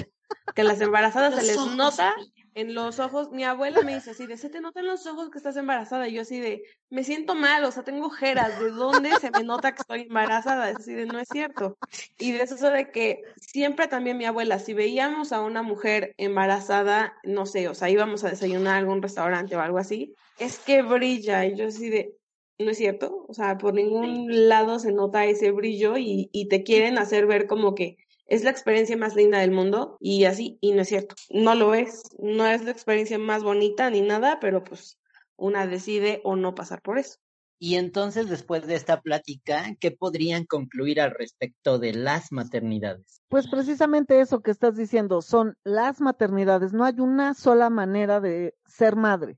Que 0.56 0.64
las 0.64 0.82
embarazadas 0.82 1.36
se 1.36 1.44
les 1.46 1.76
nota 1.76 2.16
en 2.56 2.74
los 2.74 3.00
ojos. 3.00 3.32
Mi 3.32 3.44
abuela 3.44 3.82
me 3.82 3.96
dice 3.96 4.12
así 4.12 4.26
de, 4.28 4.38
se 4.38 4.50
te 4.50 4.62
nota 4.62 4.80
en 4.80 4.88
los 4.88 5.06
ojos 5.08 5.30
que 5.30 5.38
estás 5.38 5.58
embarazada. 5.58 6.08
Y 6.08 6.14
yo 6.14 6.22
así 6.22 6.40
de, 6.40 6.64
me 6.90 7.04
siento 7.04 7.36
mal, 7.36 7.64
o 7.64 7.72
sea, 7.72 7.84
tengo 7.84 8.08
ojeras. 8.08 8.60
¿De 8.60 8.70
dónde 8.70 9.12
se 9.20 9.32
me 9.32 9.44
nota 9.44 9.74
que 9.74 9.82
estoy 9.82 10.02
embarazada? 10.02 10.70
Es 10.70 10.78
así 10.78 10.94
de, 10.94 11.06
no 11.06 11.20
es 11.20 11.28
cierto. 11.32 11.78
Y 12.18 12.32
de 12.32 12.44
eso 12.44 12.56
de 12.70 12.92
que 12.92 13.24
siempre 13.38 13.88
también 13.88 14.18
mi 14.18 14.26
abuela, 14.26 14.60
si 14.60 14.74
veíamos 14.74 15.32
a 15.32 15.42
una 15.42 15.62
mujer 15.62 16.14
embarazada, 16.18 17.14
no 17.24 17.46
sé, 17.46 17.68
o 17.70 17.76
sea, 17.76 17.90
íbamos 17.90 18.24
a 18.24 18.30
desayunar 18.30 18.76
a 18.76 18.78
algún 18.78 19.02
restaurante 19.02 19.56
o 19.56 19.62
algo 19.62 19.78
así, 19.78 20.16
es 20.40 20.60
que 20.60 20.82
brilla. 20.82 21.46
Y 21.46 21.56
yo 21.56 21.68
así 21.68 21.90
de, 21.90 22.16
no 22.60 22.72
es 22.72 22.78
cierto, 22.78 23.26
o 23.28 23.34
sea, 23.34 23.58
por 23.58 23.74
ningún 23.74 24.48
lado 24.50 24.80
se 24.80 24.92
nota 24.92 25.26
ese 25.26 25.52
brillo 25.52 25.98
y, 25.98 26.30
y, 26.32 26.48
te 26.48 26.64
quieren 26.64 26.98
hacer 26.98 27.26
ver 27.26 27.48
como 27.48 27.76
que 27.76 27.98
es 28.26 28.44
la 28.44 28.50
experiencia 28.50 28.98
más 28.98 29.16
linda 29.16 29.40
del 29.40 29.52
mundo 29.52 29.98
y 30.00 30.26
así, 30.26 30.58
y 30.62 30.72
no 30.72 30.82
es 30.82 30.90
cierto, 30.90 31.16
no 31.30 31.56
lo 31.56 31.74
es, 31.74 32.04
no 32.20 32.48
es 32.48 32.64
la 32.64 32.72
experiencia 32.72 33.20
más 33.20 33.44
bonita 33.44 33.90
ni 33.90 34.02
nada, 34.02 34.40
pero 34.40 34.64
pues 34.64 34.98
una 35.36 35.68
decide 35.68 36.22
o 36.24 36.36
no 36.36 36.56
pasar 36.56 36.82
por 36.82 36.98
eso. 36.98 37.18
Y 37.60 37.76
entonces, 37.76 38.30
después 38.30 38.68
de 38.68 38.76
esta 38.76 39.00
plática, 39.00 39.64
¿qué 39.80 39.92
podrían 39.92 40.46
concluir 40.46 41.00
al 41.00 41.12
respecto 41.12 41.80
de 41.80 41.94
las 41.94 42.32
maternidades? 42.32 43.22
Pues 43.30 43.48
precisamente 43.48 44.20
eso 44.20 44.42
que 44.42 44.52
estás 44.52 44.76
diciendo, 44.76 45.22
son 45.22 45.56
las 45.64 46.02
maternidades, 46.02 46.74
no 46.74 46.84
hay 46.84 47.00
una 47.00 47.34
sola 47.34 47.70
manera 47.70 48.20
de 48.20 48.54
ser 48.66 48.98
madre, 48.98 49.38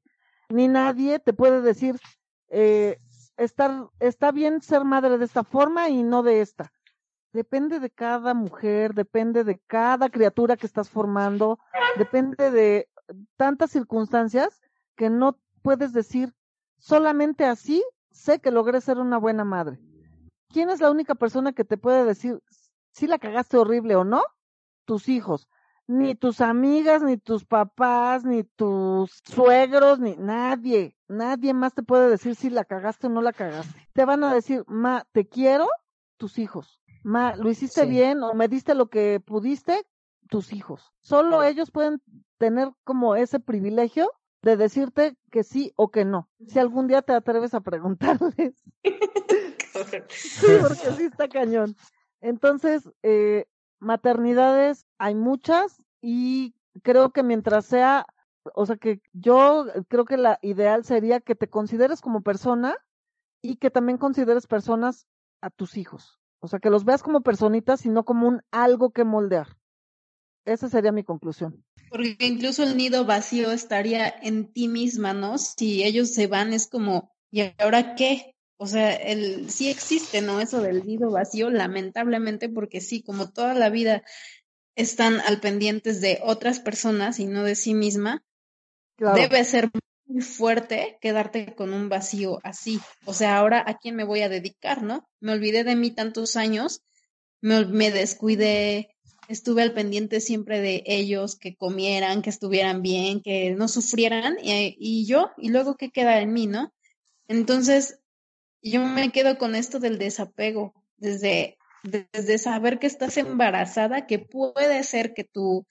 ni 0.49 0.67
nadie 0.67 1.19
te 1.19 1.33
puede 1.33 1.61
decir, 1.61 1.97
eh, 2.49 2.97
estar, 3.37 3.89
está 3.99 4.31
bien 4.31 4.61
ser 4.61 4.85
madre 4.85 5.19
de 5.19 5.25
esta 5.25 5.43
forma 5.43 5.89
y 5.89 6.01
no 6.01 6.23
de 6.23 6.41
esta. 6.41 6.71
Depende 7.35 7.81
de 7.81 7.89
cada 7.89 8.33
mujer, 8.33 8.93
depende 8.93 9.43
de 9.43 9.59
cada 9.67 10.07
criatura 10.09 10.55
que 10.55 10.65
estás 10.65 10.89
formando, 10.89 11.59
depende 11.97 12.49
de 12.49 12.87
tantas 13.35 13.71
circunstancias 13.71 14.61
que 14.95 15.09
no 15.09 15.37
puedes 15.61 15.91
decir 15.91 16.33
solamente 16.77 17.43
así 17.43 17.83
sé 18.09 18.39
que 18.39 18.51
logré 18.51 18.79
ser 18.79 18.99
una 18.99 19.17
buena 19.17 19.43
madre. 19.43 19.81
¿Quién 20.47 20.69
es 20.69 20.79
la 20.79 20.89
única 20.89 21.13
persona 21.15 21.51
que 21.51 21.65
te 21.65 21.77
puede 21.77 22.05
decir 22.05 22.41
si 22.93 23.05
la 23.05 23.19
cagaste 23.19 23.57
horrible 23.57 23.97
o 23.97 24.05
no? 24.05 24.23
Tus 24.85 25.09
hijos 25.09 25.49
ni 25.87 26.15
tus 26.15 26.39
amigas, 26.39 27.03
ni 27.03 27.17
tus 27.17 27.43
papás, 27.43 28.23
ni 28.23 28.45
tus 28.45 29.21
suegros, 29.25 29.99
ni 29.99 30.15
nadie, 30.15 30.95
nadie 31.09 31.53
más 31.53 31.73
te 31.73 31.83
puede 31.83 32.09
decir 32.09 32.35
si 32.35 32.49
la 32.49 32.63
cagaste 32.63 33.07
o 33.07 33.09
no 33.09 33.21
la 33.21 33.33
cagaste. 33.33 33.87
Te 33.93 34.05
van 34.05 34.23
a 34.23 34.33
decir, 34.33 34.63
ma, 34.67 35.05
te 35.11 35.27
quiero, 35.27 35.67
tus 36.17 36.39
hijos. 36.39 36.79
Ma, 37.05 37.35
lo 37.35 37.51
hiciste 37.51 37.85
bien 37.85 38.23
o 38.23 38.33
me 38.33 38.47
diste 38.47 38.73
lo 38.73 38.89
que 38.89 39.19
pudiste, 39.23 39.85
tus 40.27 40.51
hijos. 40.53 40.91
Solo 41.01 41.43
ellos 41.43 41.69
pueden 41.69 42.01
tener 42.39 42.71
como 42.83 43.15
ese 43.15 43.39
privilegio 43.39 44.11
de 44.41 44.57
decirte 44.57 45.15
que 45.29 45.43
sí 45.43 45.71
o 45.75 45.91
que 45.91 46.03
no. 46.03 46.27
Si 46.47 46.57
algún 46.57 46.87
día 46.87 47.03
te 47.03 47.13
atreves 47.13 47.53
a 47.53 47.61
preguntarles. 47.61 48.55
sí, 50.09 50.47
porque 50.59 50.93
sí 50.97 51.03
está 51.03 51.27
cañón. 51.27 51.75
Entonces, 52.21 52.89
eh, 53.03 53.45
maternidades 53.79 54.87
hay 54.97 55.13
muchas 55.13 55.83
y 56.01 56.55
creo 56.81 57.11
que 57.11 57.21
mientras 57.21 57.67
sea, 57.67 58.07
o 58.55 58.65
sea 58.65 58.77
que 58.77 58.99
yo 59.13 59.67
creo 59.89 60.05
que 60.05 60.17
la 60.17 60.39
ideal 60.41 60.83
sería 60.83 61.19
que 61.19 61.35
te 61.35 61.51
consideres 61.51 62.01
como 62.01 62.21
persona 62.21 62.75
y 63.43 63.57
que 63.57 63.69
también 63.69 63.99
consideres 63.99 64.47
personas 64.47 65.05
a 65.41 65.51
tus 65.51 65.77
hijos. 65.77 66.19
O 66.45 66.47
sea, 66.47 66.59
que 66.59 66.69
los 66.69 66.85
veas 66.85 67.01
como 67.01 67.21
personitas 67.21 67.85
y 67.87 67.89
no 67.89 68.05
como 68.05 68.27
un 68.27 68.41
algo 68.51 68.91
que 68.91 69.03
moldear. 69.03 69.57
Esa 70.45 70.69
sería 70.69 70.91
mi 70.91 71.03
conclusión. 71.03 71.65
Porque 71.89 72.15
incluso 72.19 72.61
el 72.61 72.77
nido 72.77 73.03
vacío 73.03 73.51
estaría 73.51 74.07
en 74.07 74.53
ti 74.53 74.67
misma, 74.67 75.13
¿no? 75.15 75.39
Si 75.39 75.83
ellos 75.83 76.13
se 76.13 76.27
van, 76.27 76.53
es 76.53 76.67
como, 76.67 77.11
¿y 77.31 77.51
ahora 77.57 77.95
qué? 77.95 78.35
O 78.57 78.67
sea, 78.67 78.93
el, 78.93 79.49
sí 79.49 79.71
existe, 79.71 80.21
¿no? 80.21 80.39
Eso 80.39 80.61
del 80.61 80.85
nido 80.85 81.09
vacío, 81.09 81.49
lamentablemente, 81.49 82.47
porque 82.47 82.79
sí, 82.79 83.01
como 83.01 83.31
toda 83.31 83.55
la 83.55 83.71
vida 83.71 84.03
están 84.75 85.21
al 85.21 85.39
pendientes 85.39 85.99
de 85.99 86.19
otras 86.21 86.59
personas 86.59 87.19
y 87.19 87.25
no 87.25 87.43
de 87.43 87.55
sí 87.55 87.73
misma, 87.73 88.23
debe 88.97 89.43
ser 89.45 89.71
muy 90.05 90.21
fuerte 90.21 90.97
quedarte 91.01 91.55
con 91.55 91.73
un 91.73 91.89
vacío 91.89 92.39
así. 92.43 92.79
O 93.05 93.13
sea, 93.13 93.37
ahora 93.37 93.63
a 93.65 93.77
quién 93.77 93.95
me 93.95 94.03
voy 94.03 94.21
a 94.21 94.29
dedicar, 94.29 94.83
¿no? 94.83 95.07
Me 95.19 95.33
olvidé 95.33 95.63
de 95.63 95.75
mí 95.75 95.91
tantos 95.91 96.35
años, 96.35 96.81
me, 97.41 97.65
me 97.65 97.91
descuidé, 97.91 98.95
estuve 99.27 99.61
al 99.61 99.73
pendiente 99.73 100.21
siempre 100.21 100.61
de 100.61 100.83
ellos, 100.85 101.37
que 101.37 101.55
comieran, 101.55 102.21
que 102.21 102.29
estuvieran 102.29 102.81
bien, 102.81 103.21
que 103.21 103.51
no 103.51 103.67
sufrieran, 103.67 104.37
y, 104.41 104.75
y 104.79 105.05
yo, 105.05 105.31
y 105.37 105.49
luego 105.49 105.75
qué 105.75 105.89
queda 105.89 106.19
en 106.21 106.33
mí, 106.33 106.47
¿no? 106.47 106.73
Entonces, 107.27 107.99
yo 108.61 108.83
me 108.83 109.11
quedo 109.11 109.37
con 109.37 109.55
esto 109.55 109.79
del 109.79 109.97
desapego, 109.97 110.73
desde, 110.97 111.57
desde 111.83 112.37
saber 112.37 112.79
que 112.79 112.87
estás 112.87 113.17
embarazada, 113.17 114.07
que 114.07 114.19
puede 114.19 114.83
ser 114.83 115.13
que 115.13 115.23
tu 115.23 115.65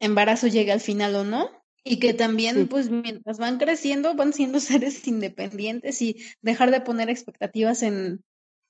embarazo 0.00 0.46
llegue 0.46 0.72
al 0.72 0.80
final 0.80 1.14
o 1.16 1.24
no, 1.24 1.50
y 1.84 1.98
que 1.98 2.14
también, 2.14 2.68
pues, 2.68 2.90
mientras 2.90 3.38
van 3.38 3.58
creciendo, 3.58 4.14
van 4.14 4.32
siendo 4.32 4.60
seres 4.60 5.06
independientes 5.06 6.02
y 6.02 6.16
dejar 6.42 6.70
de 6.70 6.80
poner 6.80 7.10
expectativas 7.10 7.82
en, 7.82 8.24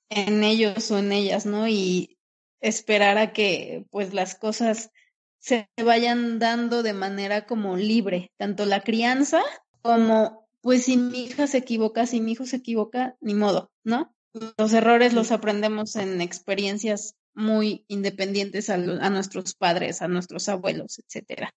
en 0.09 0.43
ellos 0.43 0.91
o 0.91 0.99
en 0.99 1.11
ellas, 1.11 1.45
¿no? 1.45 1.67
Y 1.67 2.17
esperar 2.61 3.17
a 3.17 3.33
que, 3.33 3.85
pues, 3.89 4.13
las 4.13 4.35
cosas 4.35 4.91
se 5.39 5.67
vayan 5.83 6.37
dando 6.37 6.83
de 6.83 6.93
manera 6.93 7.47
como 7.47 7.75
libre, 7.75 8.31
tanto 8.37 8.65
la 8.65 8.81
crianza 8.81 9.41
como 9.81 10.41
pues 10.61 10.85
si 10.85 10.97
mi 10.97 11.25
hija 11.25 11.47
se 11.47 11.57
equivoca, 11.57 12.05
si 12.05 12.21
mi 12.21 12.33
hijo 12.33 12.45
se 12.45 12.57
equivoca, 12.57 13.17
ni 13.19 13.33
modo, 13.33 13.71
¿no? 13.83 14.15
Los 14.57 14.73
errores 14.73 15.13
los 15.13 15.31
aprendemos 15.31 15.95
en 15.95 16.21
experiencias 16.21 17.15
muy 17.33 17.85
independientes 17.87 18.69
a, 18.69 18.77
nuestros 18.77 19.55
padres, 19.55 20.01
a 20.01 20.07
nuestros 20.07 20.47
abuelos, 20.49 20.99
etcétera. 20.99 21.53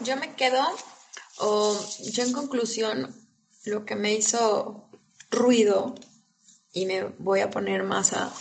Yo 0.00 0.16
me 0.16 0.34
quedo, 0.34 0.60
yo 1.40 2.22
en 2.22 2.32
conclusión, 2.32 3.14
lo 3.64 3.84
que 3.84 3.96
me 3.96 4.14
hizo 4.14 4.88
ruido, 5.30 5.94
y 6.72 6.86
me 6.86 7.04
voy 7.18 7.40
a 7.40 7.50
poner 7.50 7.82
más 7.82 8.12
a, 8.12 8.32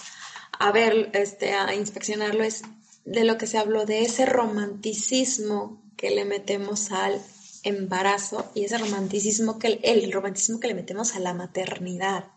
a 0.60 0.72
ver, 0.72 1.10
este, 1.14 1.54
a 1.54 1.74
inspeccionarlo, 1.76 2.44
es 2.44 2.64
de 3.06 3.24
lo 3.24 3.38
que 3.38 3.48
se 3.48 3.58
habló, 3.58 3.86
de 3.86 4.02
ese 4.02 4.26
romanticismo 4.26 5.82
que 5.96 6.12
le 6.12 6.26
metemos 6.26 6.92
al 6.92 7.22
embarazo 7.64 8.52
y 8.54 8.66
ese 8.66 8.78
romanticismo 8.78 9.60
que 9.60 9.80
el, 9.84 10.12
romanticismo 10.12 10.60
que 10.60 10.68
le 10.68 10.74
metemos 10.74 11.16
a 11.16 11.20
la 11.20 11.34
maternidad. 11.34 12.32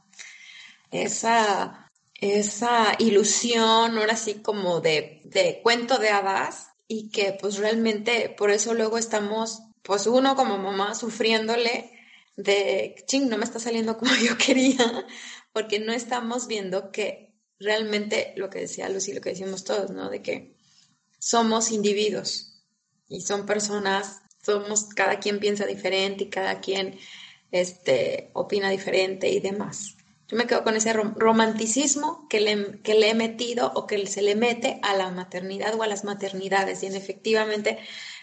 Esa, 0.90 1.90
esa 2.14 2.94
ilusión, 2.98 3.98
ahora 3.98 4.16
sí 4.16 4.34
como 4.34 4.80
de, 4.80 5.22
de 5.24 5.60
cuento 5.62 5.98
de 5.98 6.10
hadas 6.10 6.68
y 6.88 7.10
que 7.10 7.36
pues 7.40 7.58
realmente 7.58 8.34
por 8.36 8.50
eso 8.50 8.74
luego 8.74 8.98
estamos, 8.98 9.62
pues 9.82 10.06
uno 10.06 10.36
como 10.36 10.58
mamá 10.58 10.94
sufriéndole 10.94 11.90
de, 12.36 12.94
ching, 13.06 13.28
no 13.28 13.38
me 13.38 13.44
está 13.44 13.58
saliendo 13.58 13.98
como 13.98 14.12
yo 14.24 14.36
quería, 14.36 15.06
porque 15.52 15.80
no 15.80 15.92
estamos 15.92 16.46
viendo 16.46 16.90
que 16.90 17.34
realmente 17.58 18.32
lo 18.36 18.50
que 18.50 18.60
decía 18.60 18.88
Lucy, 18.88 19.12
lo 19.12 19.20
que 19.20 19.30
decimos 19.30 19.64
todos, 19.64 19.90
¿no? 19.90 20.08
De 20.10 20.22
que 20.22 20.56
somos 21.18 21.70
individuos 21.70 22.62
y 23.08 23.20
son 23.20 23.44
personas, 23.46 24.22
somos, 24.42 24.86
cada 24.94 25.20
quien 25.20 25.38
piensa 25.38 25.66
diferente 25.66 26.24
y 26.24 26.30
cada 26.30 26.60
quien 26.60 26.98
este, 27.50 28.30
opina 28.32 28.70
diferente 28.70 29.28
y 29.28 29.40
demás. 29.40 29.96
Yo 30.28 30.36
me 30.36 30.46
quedo 30.46 30.62
con 30.62 30.76
ese 30.76 30.92
romanticismo 30.92 32.28
que 32.28 32.40
le, 32.40 32.80
que 32.82 32.94
le 32.94 33.10
he 33.10 33.14
metido 33.14 33.72
o 33.74 33.88
que 33.88 34.06
se 34.06 34.22
le 34.22 34.36
mete 34.36 34.78
a 34.82 34.94
la 34.94 35.10
maternidad 35.10 35.74
o 35.74 35.82
a 35.82 35.88
las 35.88 36.04
maternidades. 36.04 36.84
Y 36.84 36.86
en 36.86 36.94
efectivamente, 36.94 37.80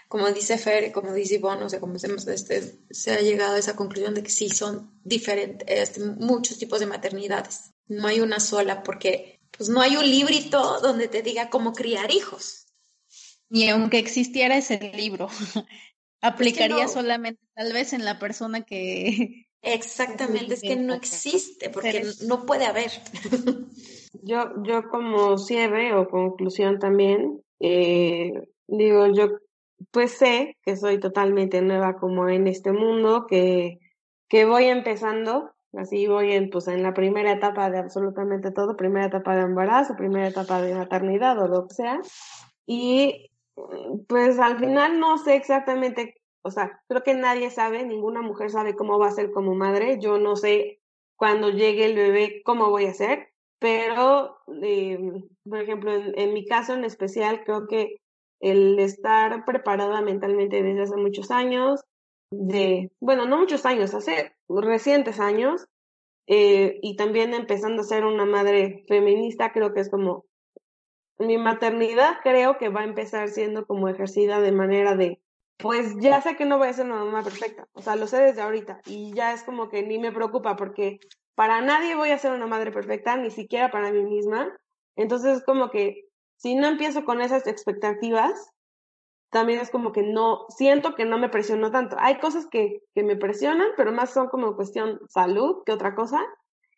como 0.07 0.31
dice 0.31 0.57
Fer, 0.57 0.91
como 0.91 1.13
dice 1.13 1.35
Ivonne, 1.35 1.65
o 1.65 1.69
sea, 1.69 1.79
como 1.79 1.97
se, 1.99 2.07
este, 2.33 2.79
se 2.89 3.11
ha 3.11 3.21
llegado 3.21 3.55
a 3.55 3.59
esa 3.59 3.75
conclusión 3.75 4.13
de 4.13 4.23
que 4.23 4.29
sí 4.29 4.49
son 4.49 4.91
diferentes, 5.03 5.67
este, 5.67 6.01
muchos 6.01 6.57
tipos 6.57 6.79
de 6.79 6.85
maternidades. 6.85 7.71
No 7.87 8.07
hay 8.07 8.21
una 8.21 8.39
sola 8.39 8.83
porque 8.83 9.39
pues 9.57 9.69
no 9.69 9.81
hay 9.81 9.97
un 9.97 10.05
librito 10.05 10.79
donde 10.81 11.07
te 11.07 11.21
diga 11.21 11.49
cómo 11.49 11.73
criar 11.73 12.11
hijos. 12.11 12.67
Ni 13.49 13.69
aunque 13.69 13.99
existiera 13.99 14.57
ese 14.57 14.77
libro, 14.95 15.29
aplicaría 16.21 16.87
solamente 16.87 17.41
tal 17.55 17.73
vez 17.73 17.93
en 17.93 18.05
la 18.05 18.19
persona 18.19 18.61
que 18.61 19.47
Exactamente, 19.61 20.53
es 20.53 20.61
que 20.61 20.75
no 20.75 20.93
existe, 20.93 21.69
porque 21.69 22.05
no 22.27 22.45
puede 22.45 22.65
haber. 22.65 22.91
Yo, 24.23 24.51
yo 24.63 24.89
como 24.89 25.37
cierre 25.37 25.93
o 25.93 26.09
conclusión 26.09 26.79
también, 26.79 27.41
eh, 27.61 28.33
digo, 28.67 29.07
yo 29.13 29.37
pues 29.91 30.17
sé 30.17 30.57
que 30.63 30.75
soy 30.75 30.99
totalmente 30.99 31.61
nueva 31.61 31.97
como 31.97 32.29
en 32.29 32.47
este 32.47 32.71
mundo, 32.71 33.25
que, 33.27 33.79
que 34.29 34.45
voy 34.45 34.65
empezando, 34.65 35.51
así 35.73 36.07
voy 36.07 36.33
en, 36.33 36.49
pues, 36.49 36.67
en 36.67 36.83
la 36.83 36.93
primera 36.93 37.31
etapa 37.31 37.69
de 37.69 37.79
absolutamente 37.79 38.51
todo, 38.51 38.75
primera 38.75 39.07
etapa 39.07 39.35
de 39.35 39.43
embarazo, 39.43 39.95
primera 39.95 40.27
etapa 40.27 40.61
de 40.61 40.75
maternidad 40.75 41.39
o 41.39 41.47
lo 41.47 41.67
que 41.67 41.75
sea, 41.75 41.99
y 42.65 43.31
pues 44.07 44.39
al 44.39 44.59
final 44.59 44.99
no 44.99 45.17
sé 45.17 45.35
exactamente 45.35 46.17
o 46.47 46.51
sea, 46.51 46.81
creo 46.87 47.03
que 47.03 47.13
nadie 47.13 47.49
sabe, 47.49 47.83
ninguna 47.85 48.21
mujer 48.21 48.49
sabe 48.49 48.73
cómo 48.73 48.97
va 48.97 49.07
a 49.07 49.11
ser 49.11 49.31
como 49.31 49.53
madre. 49.53 49.99
Yo 49.99 50.17
no 50.17 50.37
sé 50.37 50.79
cuando 51.17 51.49
llegue 51.49 51.83
el 51.83 51.95
bebé 51.95 52.41
cómo 52.45 52.69
voy 52.69 52.85
a 52.85 52.93
ser, 52.93 53.27
pero, 53.59 54.37
eh, 54.63 54.97
por 55.43 55.61
ejemplo, 55.61 55.91
en, 55.93 56.33
mi 56.33 56.45
caso 56.45 56.73
en 56.73 56.85
especial, 56.85 57.43
creo 57.43 57.67
que 57.67 57.97
el 58.39 58.79
estar 58.79 59.45
preparada 59.45 60.01
mentalmente 60.01 60.61
desde 60.61 60.81
hace 60.81 60.95
muchos 60.95 61.31
años, 61.31 61.83
de, 62.31 62.91
bueno, 62.99 63.25
no 63.25 63.37
muchos 63.37 63.65
años, 63.65 63.93
hace 63.93 64.35
recientes 64.49 65.19
años, 65.19 65.67
eh, 66.27 66.79
y 66.81 66.95
también 66.95 67.33
empezando 67.33 67.81
a 67.81 67.85
ser 67.85 68.05
una 68.05 68.25
madre 68.25 68.83
feminista, 68.87 69.51
creo 69.53 69.73
que 69.73 69.79
es 69.79 69.89
como 69.89 70.25
mi 71.19 71.37
maternidad 71.37 72.17
creo 72.21 72.59
que 72.59 72.69
va 72.69 72.81
a 72.81 72.85
empezar 72.85 73.29
siendo 73.29 73.65
como 73.65 73.89
ejercida 73.89 74.39
de 74.39 74.51
manera 74.51 74.95
de 74.95 75.19
pues 75.57 75.95
ya 75.99 76.21
sé 76.21 76.35
que 76.35 76.45
no 76.45 76.59
voy 76.59 76.67
a 76.67 76.73
ser 76.73 76.85
una 76.85 77.03
mamá 77.03 77.23
perfecta, 77.23 77.67
o 77.73 77.81
sea, 77.81 77.95
lo 77.95 78.05
sé 78.05 78.17
desde 78.17 78.41
ahorita 78.41 78.81
y 78.85 79.11
ya 79.15 79.33
es 79.33 79.41
como 79.41 79.69
que 79.69 79.81
ni 79.81 79.97
me 79.97 80.11
preocupa 80.11 80.55
porque 80.55 80.99
para 81.37 81.61
nadie 81.61 81.95
voy 81.95 82.09
a 82.09 82.17
ser 82.17 82.31
una 82.31 82.47
madre 82.47 82.71
perfecta, 82.71 83.15
ni 83.15 83.29
siquiera 83.29 83.69
para 83.69 83.91
mí 83.91 84.03
misma. 84.03 84.57
Entonces 84.95 85.37
es 85.37 85.43
como 85.43 85.69
que 85.69 86.06
si 86.37 86.55
no 86.55 86.67
empiezo 86.67 87.05
con 87.05 87.21
esas 87.21 87.45
expectativas, 87.47 88.51
también 89.29 89.59
es 89.59 89.69
como 89.69 89.91
que 89.91 90.03
no, 90.03 90.45
siento 90.49 90.95
que 90.95 91.05
no 91.05 91.17
me 91.17 91.29
presiono 91.29 91.71
tanto. 91.71 91.97
Hay 91.99 92.19
cosas 92.19 92.47
que, 92.47 92.81
que 92.95 93.03
me 93.03 93.17
presionan, 93.17 93.67
pero 93.75 93.91
más 93.91 94.11
son 94.11 94.29
como 94.29 94.55
cuestión 94.55 94.99
salud 95.09 95.63
que 95.65 95.73
otra 95.73 95.95
cosa. 95.95 96.21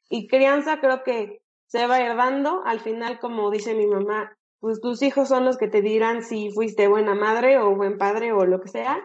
Y 0.10 0.28
crianza 0.28 0.80
creo 0.80 1.04
que 1.04 1.42
se 1.68 1.86
va 1.86 1.96
a 1.96 2.04
ir 2.04 2.16
dando. 2.16 2.64
Al 2.66 2.80
final, 2.80 3.20
como 3.20 3.52
dice 3.52 3.76
mi 3.76 3.86
mamá, 3.86 4.36
pues 4.60 4.82
tus 4.82 5.02
hijos 5.04 5.30
son 5.30 5.46
los 5.46 5.58
que 5.58 5.68
te 5.68 5.82
dirán 5.82 6.24
si 6.24 6.52
fuiste 6.52 6.88
buena 6.88 7.14
madre 7.14 7.60
o 7.60 7.76
buen 7.76 7.98
padre 7.98 8.34
o 8.34 8.46
lo 8.46 8.60
que 8.62 8.70
sea. 8.70 9.00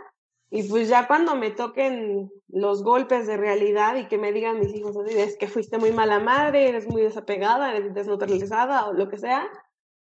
Y 0.50 0.62
pues 0.68 0.88
ya 0.88 1.06
cuando 1.06 1.34
me 1.34 1.50
toquen 1.50 2.30
los 2.48 2.84
golpes 2.84 3.26
de 3.26 3.36
realidad 3.36 3.96
y 3.96 4.06
que 4.06 4.18
me 4.18 4.32
digan 4.32 4.60
mis 4.60 4.74
hijos 4.74 4.96
así, 4.96 5.18
es 5.18 5.36
que 5.36 5.48
fuiste 5.48 5.78
muy 5.78 5.90
mala 5.90 6.20
madre, 6.20 6.68
eres 6.68 6.86
muy 6.86 7.02
desapegada, 7.02 7.74
eres 7.74 7.92
desneutralizada 7.92 8.86
o 8.86 8.92
lo 8.92 9.08
que 9.08 9.18
sea, 9.18 9.50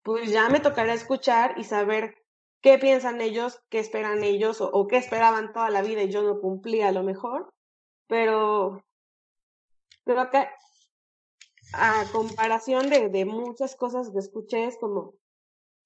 pues 0.03 0.31
ya 0.31 0.49
me 0.49 0.61
tocará 0.61 0.93
escuchar 0.95 1.55
y 1.59 1.65
saber 1.65 2.17
qué 2.61 2.79
piensan 2.79 3.21
ellos, 3.21 3.61
qué 3.71 3.79
esperan 3.79 4.23
ellos 4.25 4.61
o, 4.61 4.87
qué 4.87 4.97
esperaban 4.97 5.53
toda 5.53 5.71
la 5.71 5.83
vida 5.83 6.03
y 6.03 6.11
yo 6.11 6.23
no 6.23 6.41
cumplía 6.41 6.89
a 6.89 6.93
lo 6.93 7.03
mejor. 7.03 7.53
Pero 8.09 8.83
creo 10.05 10.31
que 10.31 10.49
a 11.75 12.05
comparación 12.13 12.91
de, 12.91 13.09
de 13.09 13.25
muchas 13.25 13.77
cosas 13.77 14.11
que 14.11 14.19
escuché 14.19 14.67
es 14.67 14.77
como 14.79 15.15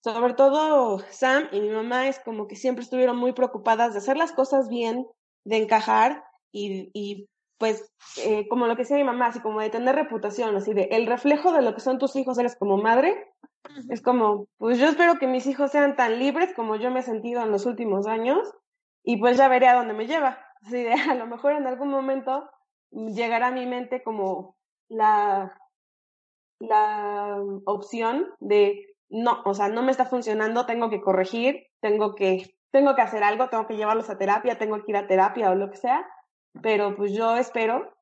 sobre 0.03 0.35
todo 0.35 1.01
Sam 1.11 1.49
y 1.51 1.61
mi 1.61 1.71
mamá 1.71 2.07
es 2.07 2.21
como 2.21 2.47
que 2.47 2.55
siempre 2.55 2.85
estuvieron 2.85 3.17
muy 3.17 3.33
preocupadas 3.33 3.93
de 3.93 3.99
hacer 3.99 4.17
las 4.17 4.31
cosas 4.31 4.69
bien, 4.69 5.05
de 5.45 5.57
encajar 5.57 6.23
y, 6.53 6.91
y 6.95 7.29
pues 7.59 7.91
eh, 8.23 8.47
como 8.49 8.67
lo 8.67 8.77
que 8.77 8.83
decía 8.83 8.99
mi 8.99 9.05
mamá, 9.05 9.27
así 9.27 9.41
como 9.41 9.61
de 9.61 9.71
tener 9.71 9.97
reputación, 9.97 10.55
así 10.55 10.75
de 10.75 10.89
el 10.93 11.07
reflejo 11.07 11.53
de 11.53 11.63
lo 11.63 11.75
que 11.75 11.81
son 11.81 11.99
tus 11.99 12.15
hijos 12.15 12.39
eres 12.39 12.57
como 12.57 12.77
madre, 12.77 13.33
es 13.89 14.03
como, 14.03 14.49
pues 14.59 14.79
yo 14.79 14.87
espero 14.87 15.19
que 15.19 15.27
mis 15.27 15.47
hijos 15.47 15.71
sean 15.71 15.97
tan 15.97 16.19
libres 16.19 16.55
como 16.55 16.77
yo 16.77 16.91
me 16.91 17.01
he 17.01 17.03
sentido 17.03 17.43
en 17.43 17.51
los 17.51 17.67
últimos 17.67 18.07
años 18.07 18.53
y 19.03 19.19
pues 19.19 19.37
ya 19.37 19.49
veré 19.49 19.69
a 19.69 19.77
dónde 19.77 19.95
me 19.95 20.07
lleva. 20.07 20.39
Así 20.63 20.83
de 20.83 20.93
a 20.93 21.15
lo 21.15 21.27
mejor 21.27 21.53
en 21.53 21.67
algún 21.67 21.89
momento 21.89 22.49
llegará 22.91 23.49
a 23.49 23.53
mi 23.53 23.67
mente 23.67 24.03
como 24.03 24.57
la, 24.89 25.57
la 26.59 27.39
opción 27.65 28.27
de 28.41 28.97
no, 29.09 29.43
o 29.45 29.55
sea, 29.55 29.69
no 29.69 29.83
me 29.83 29.93
está 29.93 30.05
funcionando, 30.05 30.67
tengo 30.67 30.91
que 30.91 31.01
corregir, 31.01 31.67
tengo 31.81 32.15
que, 32.15 32.57
tengo 32.73 32.95
que 32.97 33.03
hacer 33.03 33.23
algo, 33.23 33.49
tengo 33.49 33.67
que 33.67 33.77
llevarlos 33.77 34.11
a 34.11 34.19
terapia, 34.19 34.59
tengo 34.59 34.83
que 34.83 34.91
ir 34.91 34.97
a 34.97 35.07
terapia 35.07 35.51
o 35.51 35.55
lo 35.55 35.71
que 35.71 35.77
sea, 35.77 36.07
pero 36.61 36.97
pues 36.97 37.13
yo 37.13 37.37
espero 37.37 37.95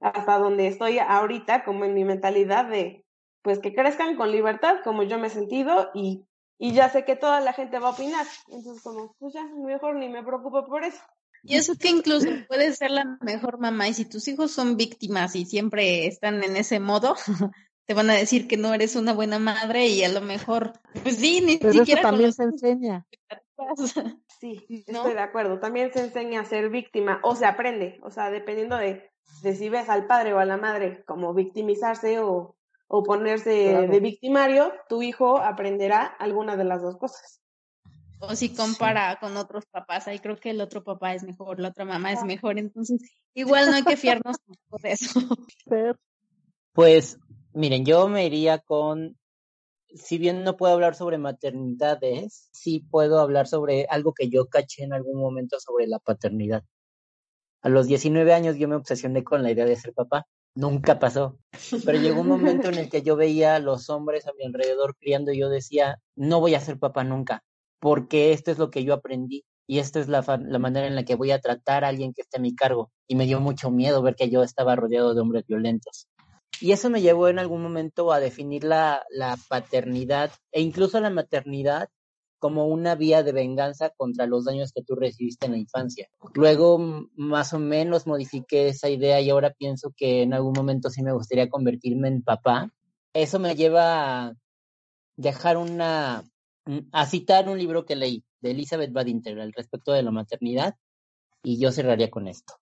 hasta 0.00 0.38
donde 0.38 0.66
estoy 0.66 0.98
ahorita, 0.98 1.62
como 1.64 1.84
en 1.84 1.94
mi 1.94 2.04
mentalidad 2.04 2.64
de, 2.64 3.04
pues 3.42 3.58
que 3.58 3.74
crezcan 3.74 4.16
con 4.16 4.30
libertad, 4.30 4.78
como 4.84 5.02
yo 5.02 5.18
me 5.18 5.28
he 5.28 5.30
sentido 5.30 5.90
y, 5.94 6.24
y 6.58 6.72
ya 6.72 6.90
sé 6.90 7.04
que 7.04 7.16
toda 7.16 7.40
la 7.40 7.52
gente 7.52 7.78
va 7.78 7.88
a 7.88 7.92
opinar, 7.92 8.26
entonces 8.48 8.82
como, 8.82 9.14
pues 9.18 9.34
ya, 9.34 9.44
mejor 9.44 9.96
ni 9.96 10.08
me 10.08 10.22
preocupo 10.22 10.66
por 10.66 10.84
eso. 10.84 11.00
Y 11.42 11.56
eso 11.56 11.74
que 11.76 11.88
incluso 11.88 12.28
puedes 12.48 12.76
ser 12.76 12.90
la 12.90 13.18
mejor 13.22 13.58
mamá 13.58 13.88
y 13.88 13.94
si 13.94 14.04
tus 14.04 14.28
hijos 14.28 14.50
son 14.50 14.76
víctimas 14.76 15.34
y 15.36 15.46
siempre 15.46 16.06
están 16.06 16.44
en 16.44 16.56
ese 16.56 16.80
modo, 16.80 17.16
te 17.86 17.94
van 17.94 18.10
a 18.10 18.14
decir 18.14 18.46
que 18.46 18.56
no 18.56 18.74
eres 18.74 18.94
una 18.94 19.14
buena 19.14 19.38
madre 19.38 19.86
y 19.86 20.04
a 20.04 20.08
lo 20.10 20.20
mejor, 20.20 20.74
pues 21.02 21.16
sí, 21.16 21.40
ni 21.40 21.56
Pero 21.56 21.72
siquiera. 21.72 22.02
Eso 22.02 22.08
también 22.10 22.32
se 22.32 22.42
enseña. 22.44 23.06
Sí, 24.40 24.64
estoy 24.70 25.12
de 25.12 25.20
acuerdo. 25.20 25.58
También 25.60 25.92
se 25.92 26.00
enseña 26.00 26.40
a 26.40 26.44
ser 26.46 26.70
víctima 26.70 27.20
o 27.22 27.36
se 27.36 27.44
aprende, 27.44 28.00
o 28.02 28.10
sea, 28.10 28.30
dependiendo 28.30 28.78
de, 28.78 29.10
de 29.42 29.54
si 29.54 29.68
ves 29.68 29.90
al 29.90 30.06
padre 30.06 30.32
o 30.32 30.38
a 30.38 30.46
la 30.46 30.56
madre 30.56 31.04
como 31.04 31.34
victimizarse 31.34 32.20
o, 32.20 32.56
o 32.92 33.02
ponerse 33.02 33.50
de 33.50 34.00
victimario, 34.00 34.72
tu 34.88 35.02
hijo 35.02 35.38
aprenderá 35.38 36.04
alguna 36.04 36.56
de 36.56 36.64
las 36.64 36.82
dos 36.82 36.96
cosas. 36.96 37.40
O 38.18 38.34
si 38.34 38.54
compara 38.54 39.16
con 39.20 39.36
otros 39.36 39.64
papás, 39.66 40.08
ahí 40.08 40.18
creo 40.18 40.36
que 40.36 40.50
el 40.50 40.60
otro 40.60 40.84
papá 40.84 41.14
es 41.14 41.22
mejor, 41.22 41.60
la 41.60 41.68
otra 41.68 41.84
mamá 41.84 42.12
es 42.12 42.24
mejor, 42.24 42.58
entonces 42.58 43.00
igual 43.32 43.70
no 43.70 43.76
hay 43.76 43.84
que 43.84 43.96
fiarnos 43.96 44.36
por 44.68 44.84
eso. 44.84 45.20
Pues 46.72 47.18
Miren, 47.52 47.84
yo 47.84 48.08
me 48.08 48.26
iría 48.26 48.58
con, 48.58 49.18
si 49.88 50.18
bien 50.18 50.44
no 50.44 50.56
puedo 50.56 50.72
hablar 50.72 50.94
sobre 50.94 51.18
maternidades, 51.18 52.48
sí 52.52 52.78
puedo 52.78 53.18
hablar 53.18 53.48
sobre 53.48 53.86
algo 53.90 54.14
que 54.14 54.28
yo 54.28 54.46
caché 54.46 54.84
en 54.84 54.92
algún 54.92 55.20
momento 55.20 55.58
sobre 55.58 55.88
la 55.88 55.98
paternidad. 55.98 56.62
A 57.62 57.68
los 57.68 57.88
19 57.88 58.32
años 58.32 58.56
yo 58.56 58.68
me 58.68 58.76
obsesioné 58.76 59.24
con 59.24 59.42
la 59.42 59.50
idea 59.50 59.64
de 59.64 59.74
ser 59.74 59.92
papá. 59.94 60.26
Nunca 60.54 60.98
pasó. 60.98 61.38
Pero 61.84 61.98
llegó 61.98 62.20
un 62.20 62.28
momento 62.28 62.68
en 62.68 62.78
el 62.78 62.88
que 62.90 63.02
yo 63.02 63.16
veía 63.16 63.56
a 63.56 63.60
los 63.60 63.88
hombres 63.90 64.26
a 64.26 64.32
mi 64.32 64.44
alrededor 64.44 64.96
criando 64.96 65.32
y 65.32 65.38
yo 65.38 65.48
decía, 65.48 65.98
no 66.16 66.40
voy 66.40 66.54
a 66.54 66.60
ser 66.60 66.78
papá 66.78 67.04
nunca, 67.04 67.42
porque 67.80 68.32
esto 68.32 68.50
es 68.50 68.58
lo 68.58 68.70
que 68.70 68.84
yo 68.84 68.94
aprendí 68.94 69.44
y 69.66 69.78
esto 69.78 70.00
es 70.00 70.08
la, 70.08 70.24
la 70.40 70.58
manera 70.58 70.86
en 70.86 70.96
la 70.96 71.04
que 71.04 71.14
voy 71.14 71.30
a 71.30 71.40
tratar 71.40 71.84
a 71.84 71.88
alguien 71.88 72.12
que 72.12 72.22
esté 72.22 72.38
a 72.38 72.40
mi 72.40 72.54
cargo. 72.56 72.90
Y 73.06 73.14
me 73.14 73.26
dio 73.26 73.40
mucho 73.40 73.70
miedo 73.70 74.02
ver 74.02 74.16
que 74.16 74.28
yo 74.28 74.42
estaba 74.42 74.74
rodeado 74.74 75.14
de 75.14 75.20
hombres 75.20 75.46
violentos. 75.46 76.08
Y 76.60 76.72
eso 76.72 76.90
me 76.90 77.00
llevó 77.00 77.28
en 77.28 77.38
algún 77.38 77.62
momento 77.62 78.12
a 78.12 78.20
definir 78.20 78.64
la, 78.64 79.04
la 79.10 79.38
paternidad 79.48 80.32
e 80.50 80.60
incluso 80.60 81.00
la 81.00 81.10
maternidad 81.10 81.88
como 82.40 82.66
una 82.66 82.96
vía 82.96 83.22
de 83.22 83.32
venganza 83.32 83.90
contra 83.90 84.26
los 84.26 84.46
daños 84.46 84.72
que 84.72 84.82
tú 84.82 84.96
recibiste 84.96 85.46
en 85.46 85.52
la 85.52 85.58
infancia. 85.58 86.08
Luego, 86.34 87.06
más 87.14 87.52
o 87.52 87.60
menos, 87.60 88.06
modifiqué 88.06 88.68
esa 88.68 88.88
idea 88.88 89.20
y 89.20 89.30
ahora 89.30 89.52
pienso 89.52 89.92
que 89.96 90.22
en 90.22 90.34
algún 90.34 90.54
momento 90.56 90.90
sí 90.90 91.02
me 91.02 91.12
gustaría 91.12 91.48
convertirme 91.48 92.08
en 92.08 92.22
papá. 92.22 92.72
Eso 93.12 93.38
me 93.38 93.54
lleva 93.54 94.26
a 94.26 94.34
dejar 95.16 95.58
una, 95.58 96.24
a 96.92 97.06
citar 97.06 97.48
un 97.48 97.58
libro 97.58 97.84
que 97.84 97.94
leí 97.94 98.24
de 98.40 98.52
Elizabeth 98.52 98.92
Badinter 98.92 99.38
al 99.38 99.52
respecto 99.52 99.92
de 99.92 100.02
la 100.02 100.10
maternidad 100.10 100.76
y 101.42 101.60
yo 101.60 101.70
cerraría 101.70 102.10
con 102.10 102.26
esto. 102.26 102.54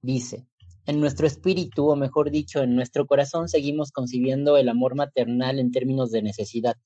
Dice, 0.00 0.46
en 0.86 1.00
nuestro 1.00 1.26
espíritu, 1.26 1.88
o 1.88 1.96
mejor 1.96 2.30
dicho, 2.30 2.62
en 2.62 2.74
nuestro 2.74 3.06
corazón, 3.06 3.48
seguimos 3.48 3.92
concibiendo 3.92 4.56
el 4.56 4.68
amor 4.68 4.96
maternal 4.96 5.58
en 5.58 5.70
términos 5.70 6.10
de 6.10 6.22
necesidad. 6.22 6.76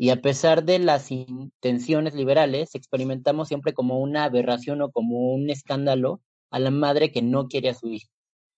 Y 0.00 0.10
a 0.10 0.22
pesar 0.22 0.64
de 0.64 0.78
las 0.78 1.10
intenciones 1.10 2.14
liberales, 2.14 2.76
experimentamos 2.76 3.48
siempre 3.48 3.74
como 3.74 3.98
una 3.98 4.24
aberración 4.24 4.80
o 4.80 4.92
como 4.92 5.34
un 5.34 5.50
escándalo 5.50 6.20
a 6.50 6.60
la 6.60 6.70
madre 6.70 7.10
que 7.10 7.20
no 7.20 7.48
quiere 7.48 7.70
a 7.70 7.74
su 7.74 7.88
hijo. 7.88 8.08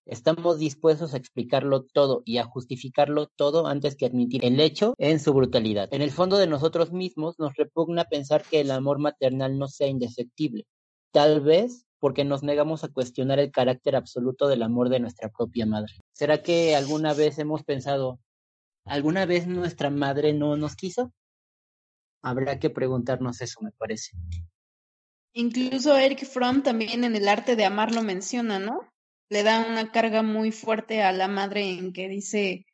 Estamos 0.05 0.59
dispuestos 0.59 1.13
a 1.13 1.17
explicarlo 1.17 1.83
todo 1.83 2.21
y 2.25 2.37
a 2.37 2.43
justificarlo 2.43 3.27
todo 3.27 3.65
antes 3.65 3.95
que 3.95 4.05
admitir 4.05 4.45
el 4.45 4.59
hecho 4.59 4.93
en 4.99 5.19
su 5.19 5.33
brutalidad. 5.33 5.91
En 5.93 6.03
el 6.03 6.11
fondo 6.11 6.37
de 6.37 6.47
nosotros 6.47 6.91
mismos 6.91 7.39
nos 7.39 7.55
repugna 7.55 8.05
pensar 8.05 8.43
que 8.43 8.61
el 8.61 8.69
amor 8.69 8.99
maternal 8.99 9.57
no 9.57 9.67
sea 9.67 9.87
indefectible. 9.87 10.65
Tal 11.11 11.41
vez 11.41 11.85
porque 11.99 12.23
nos 12.23 12.43
negamos 12.43 12.83
a 12.83 12.89
cuestionar 12.89 13.39
el 13.39 13.51
carácter 13.51 13.95
absoluto 13.95 14.47
del 14.47 14.63
amor 14.63 14.89
de 14.89 14.99
nuestra 14.99 15.29
propia 15.29 15.65
madre. 15.65 15.93
¿Será 16.13 16.41
que 16.43 16.75
alguna 16.75 17.13
vez 17.13 17.39
hemos 17.39 17.63
pensado, 17.63 18.19
alguna 18.85 19.25
vez 19.25 19.47
nuestra 19.47 19.89
madre 19.89 20.33
no 20.33 20.55
nos 20.55 20.75
quiso? 20.75 21.11
Habrá 22.21 22.59
que 22.59 22.69
preguntarnos 22.69 23.41
eso, 23.41 23.61
me 23.61 23.71
parece. 23.71 24.11
Incluso 25.33 25.97
Eric 25.97 26.25
Fromm 26.25 26.61
también 26.61 27.03
en 27.03 27.15
el 27.15 27.27
arte 27.27 27.55
de 27.55 27.65
amar 27.65 27.93
lo 27.93 28.03
menciona, 28.03 28.59
¿no? 28.59 28.87
Le 29.29 29.43
da 29.43 29.65
una 29.67 29.91
carga 29.91 30.23
muy 30.23 30.51
fuerte 30.51 31.03
a 31.03 31.11
la 31.13 31.27
madre 31.27 31.69
en 31.69 31.93
que 31.93 32.09
dice, 32.09 32.65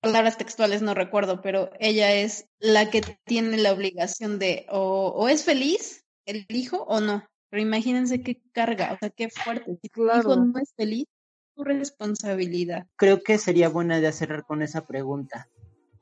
palabras 0.00 0.38
textuales 0.38 0.82
no 0.82 0.94
recuerdo, 0.94 1.40
pero 1.42 1.70
ella 1.78 2.12
es 2.14 2.46
la 2.58 2.90
que 2.90 3.02
tiene 3.24 3.58
la 3.58 3.72
obligación 3.72 4.38
de 4.38 4.66
o, 4.70 5.08
o 5.08 5.28
es 5.28 5.44
feliz 5.44 6.04
el 6.24 6.46
hijo 6.48 6.82
o 6.84 7.00
no. 7.00 7.26
Pero 7.50 7.62
imagínense 7.62 8.22
qué 8.22 8.42
carga, 8.52 8.92
o 8.92 8.98
sea, 8.98 9.10
qué 9.10 9.30
fuerte. 9.30 9.78
Si 9.80 9.88
tu 9.88 10.06
hijo 10.06 10.36
no 10.36 10.58
es 10.58 10.74
feliz, 10.76 11.06
tu 11.54 11.64
responsabilidad. 11.64 12.86
Creo 12.96 13.22
que 13.22 13.38
sería 13.38 13.68
buena 13.68 13.98
idea 13.98 14.12
cerrar 14.12 14.44
con 14.44 14.62
esa 14.62 14.86
pregunta. 14.86 15.48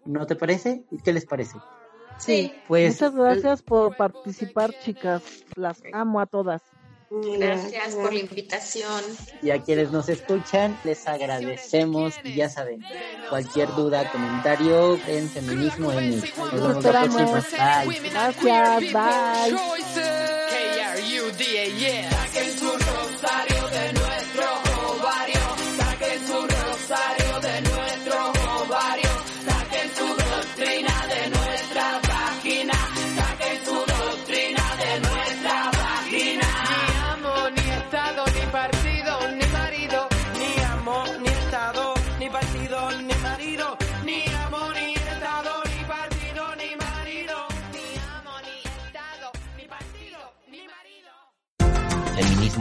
¿No 0.05 0.27
te 0.27 0.37
parece? 0.37 0.85
¿Qué 1.05 1.13
les 1.13 1.25
parece? 1.25 1.57
Sí. 2.19 2.53
Pues, 2.67 2.95
Muchas 2.95 3.15
gracias 3.15 3.63
por 3.63 3.97
participar, 3.97 4.75
chicas. 4.79 5.23
Las 5.55 5.83
amo 5.93 6.21
a 6.21 6.27
todas. 6.27 6.63
Gracias 7.09 7.95
por 7.95 8.13
la 8.13 8.19
invitación. 8.19 9.03
Y 9.43 9.51
a 9.51 9.63
quienes 9.63 9.93
nos 9.93 10.09
escuchan, 10.09 10.77
les 10.85 11.07
agradecemos. 11.07 12.15
Y 12.25 12.35
ya 12.35 12.49
saben, 12.49 12.83
cualquier 13.29 13.69
duda, 13.75 14.11
comentario 14.11 14.99
en 15.07 15.29
Feminismo 15.29 15.93
en 15.93 16.19
Nos 16.19 16.83
vemos 16.83 16.85
la 16.85 16.91
próxima. 16.91 17.85
Bye. 17.85 18.11
Gracias, 18.11 18.93
bye. 18.93 19.55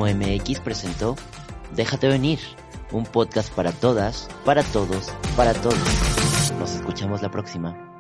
MX 0.04 0.60
presentó 0.60 1.16
Déjate 1.76 2.08
venir, 2.08 2.40
un 2.92 3.06
podcast 3.06 3.52
para 3.54 3.72
todas, 3.72 4.28
para 4.46 4.64
todos, 4.64 5.12
para 5.36 5.54
todos. 5.54 5.80
Nos 6.60 6.74
escuchamos 6.76 7.22
la 7.22 7.32
próxima. 7.32 7.95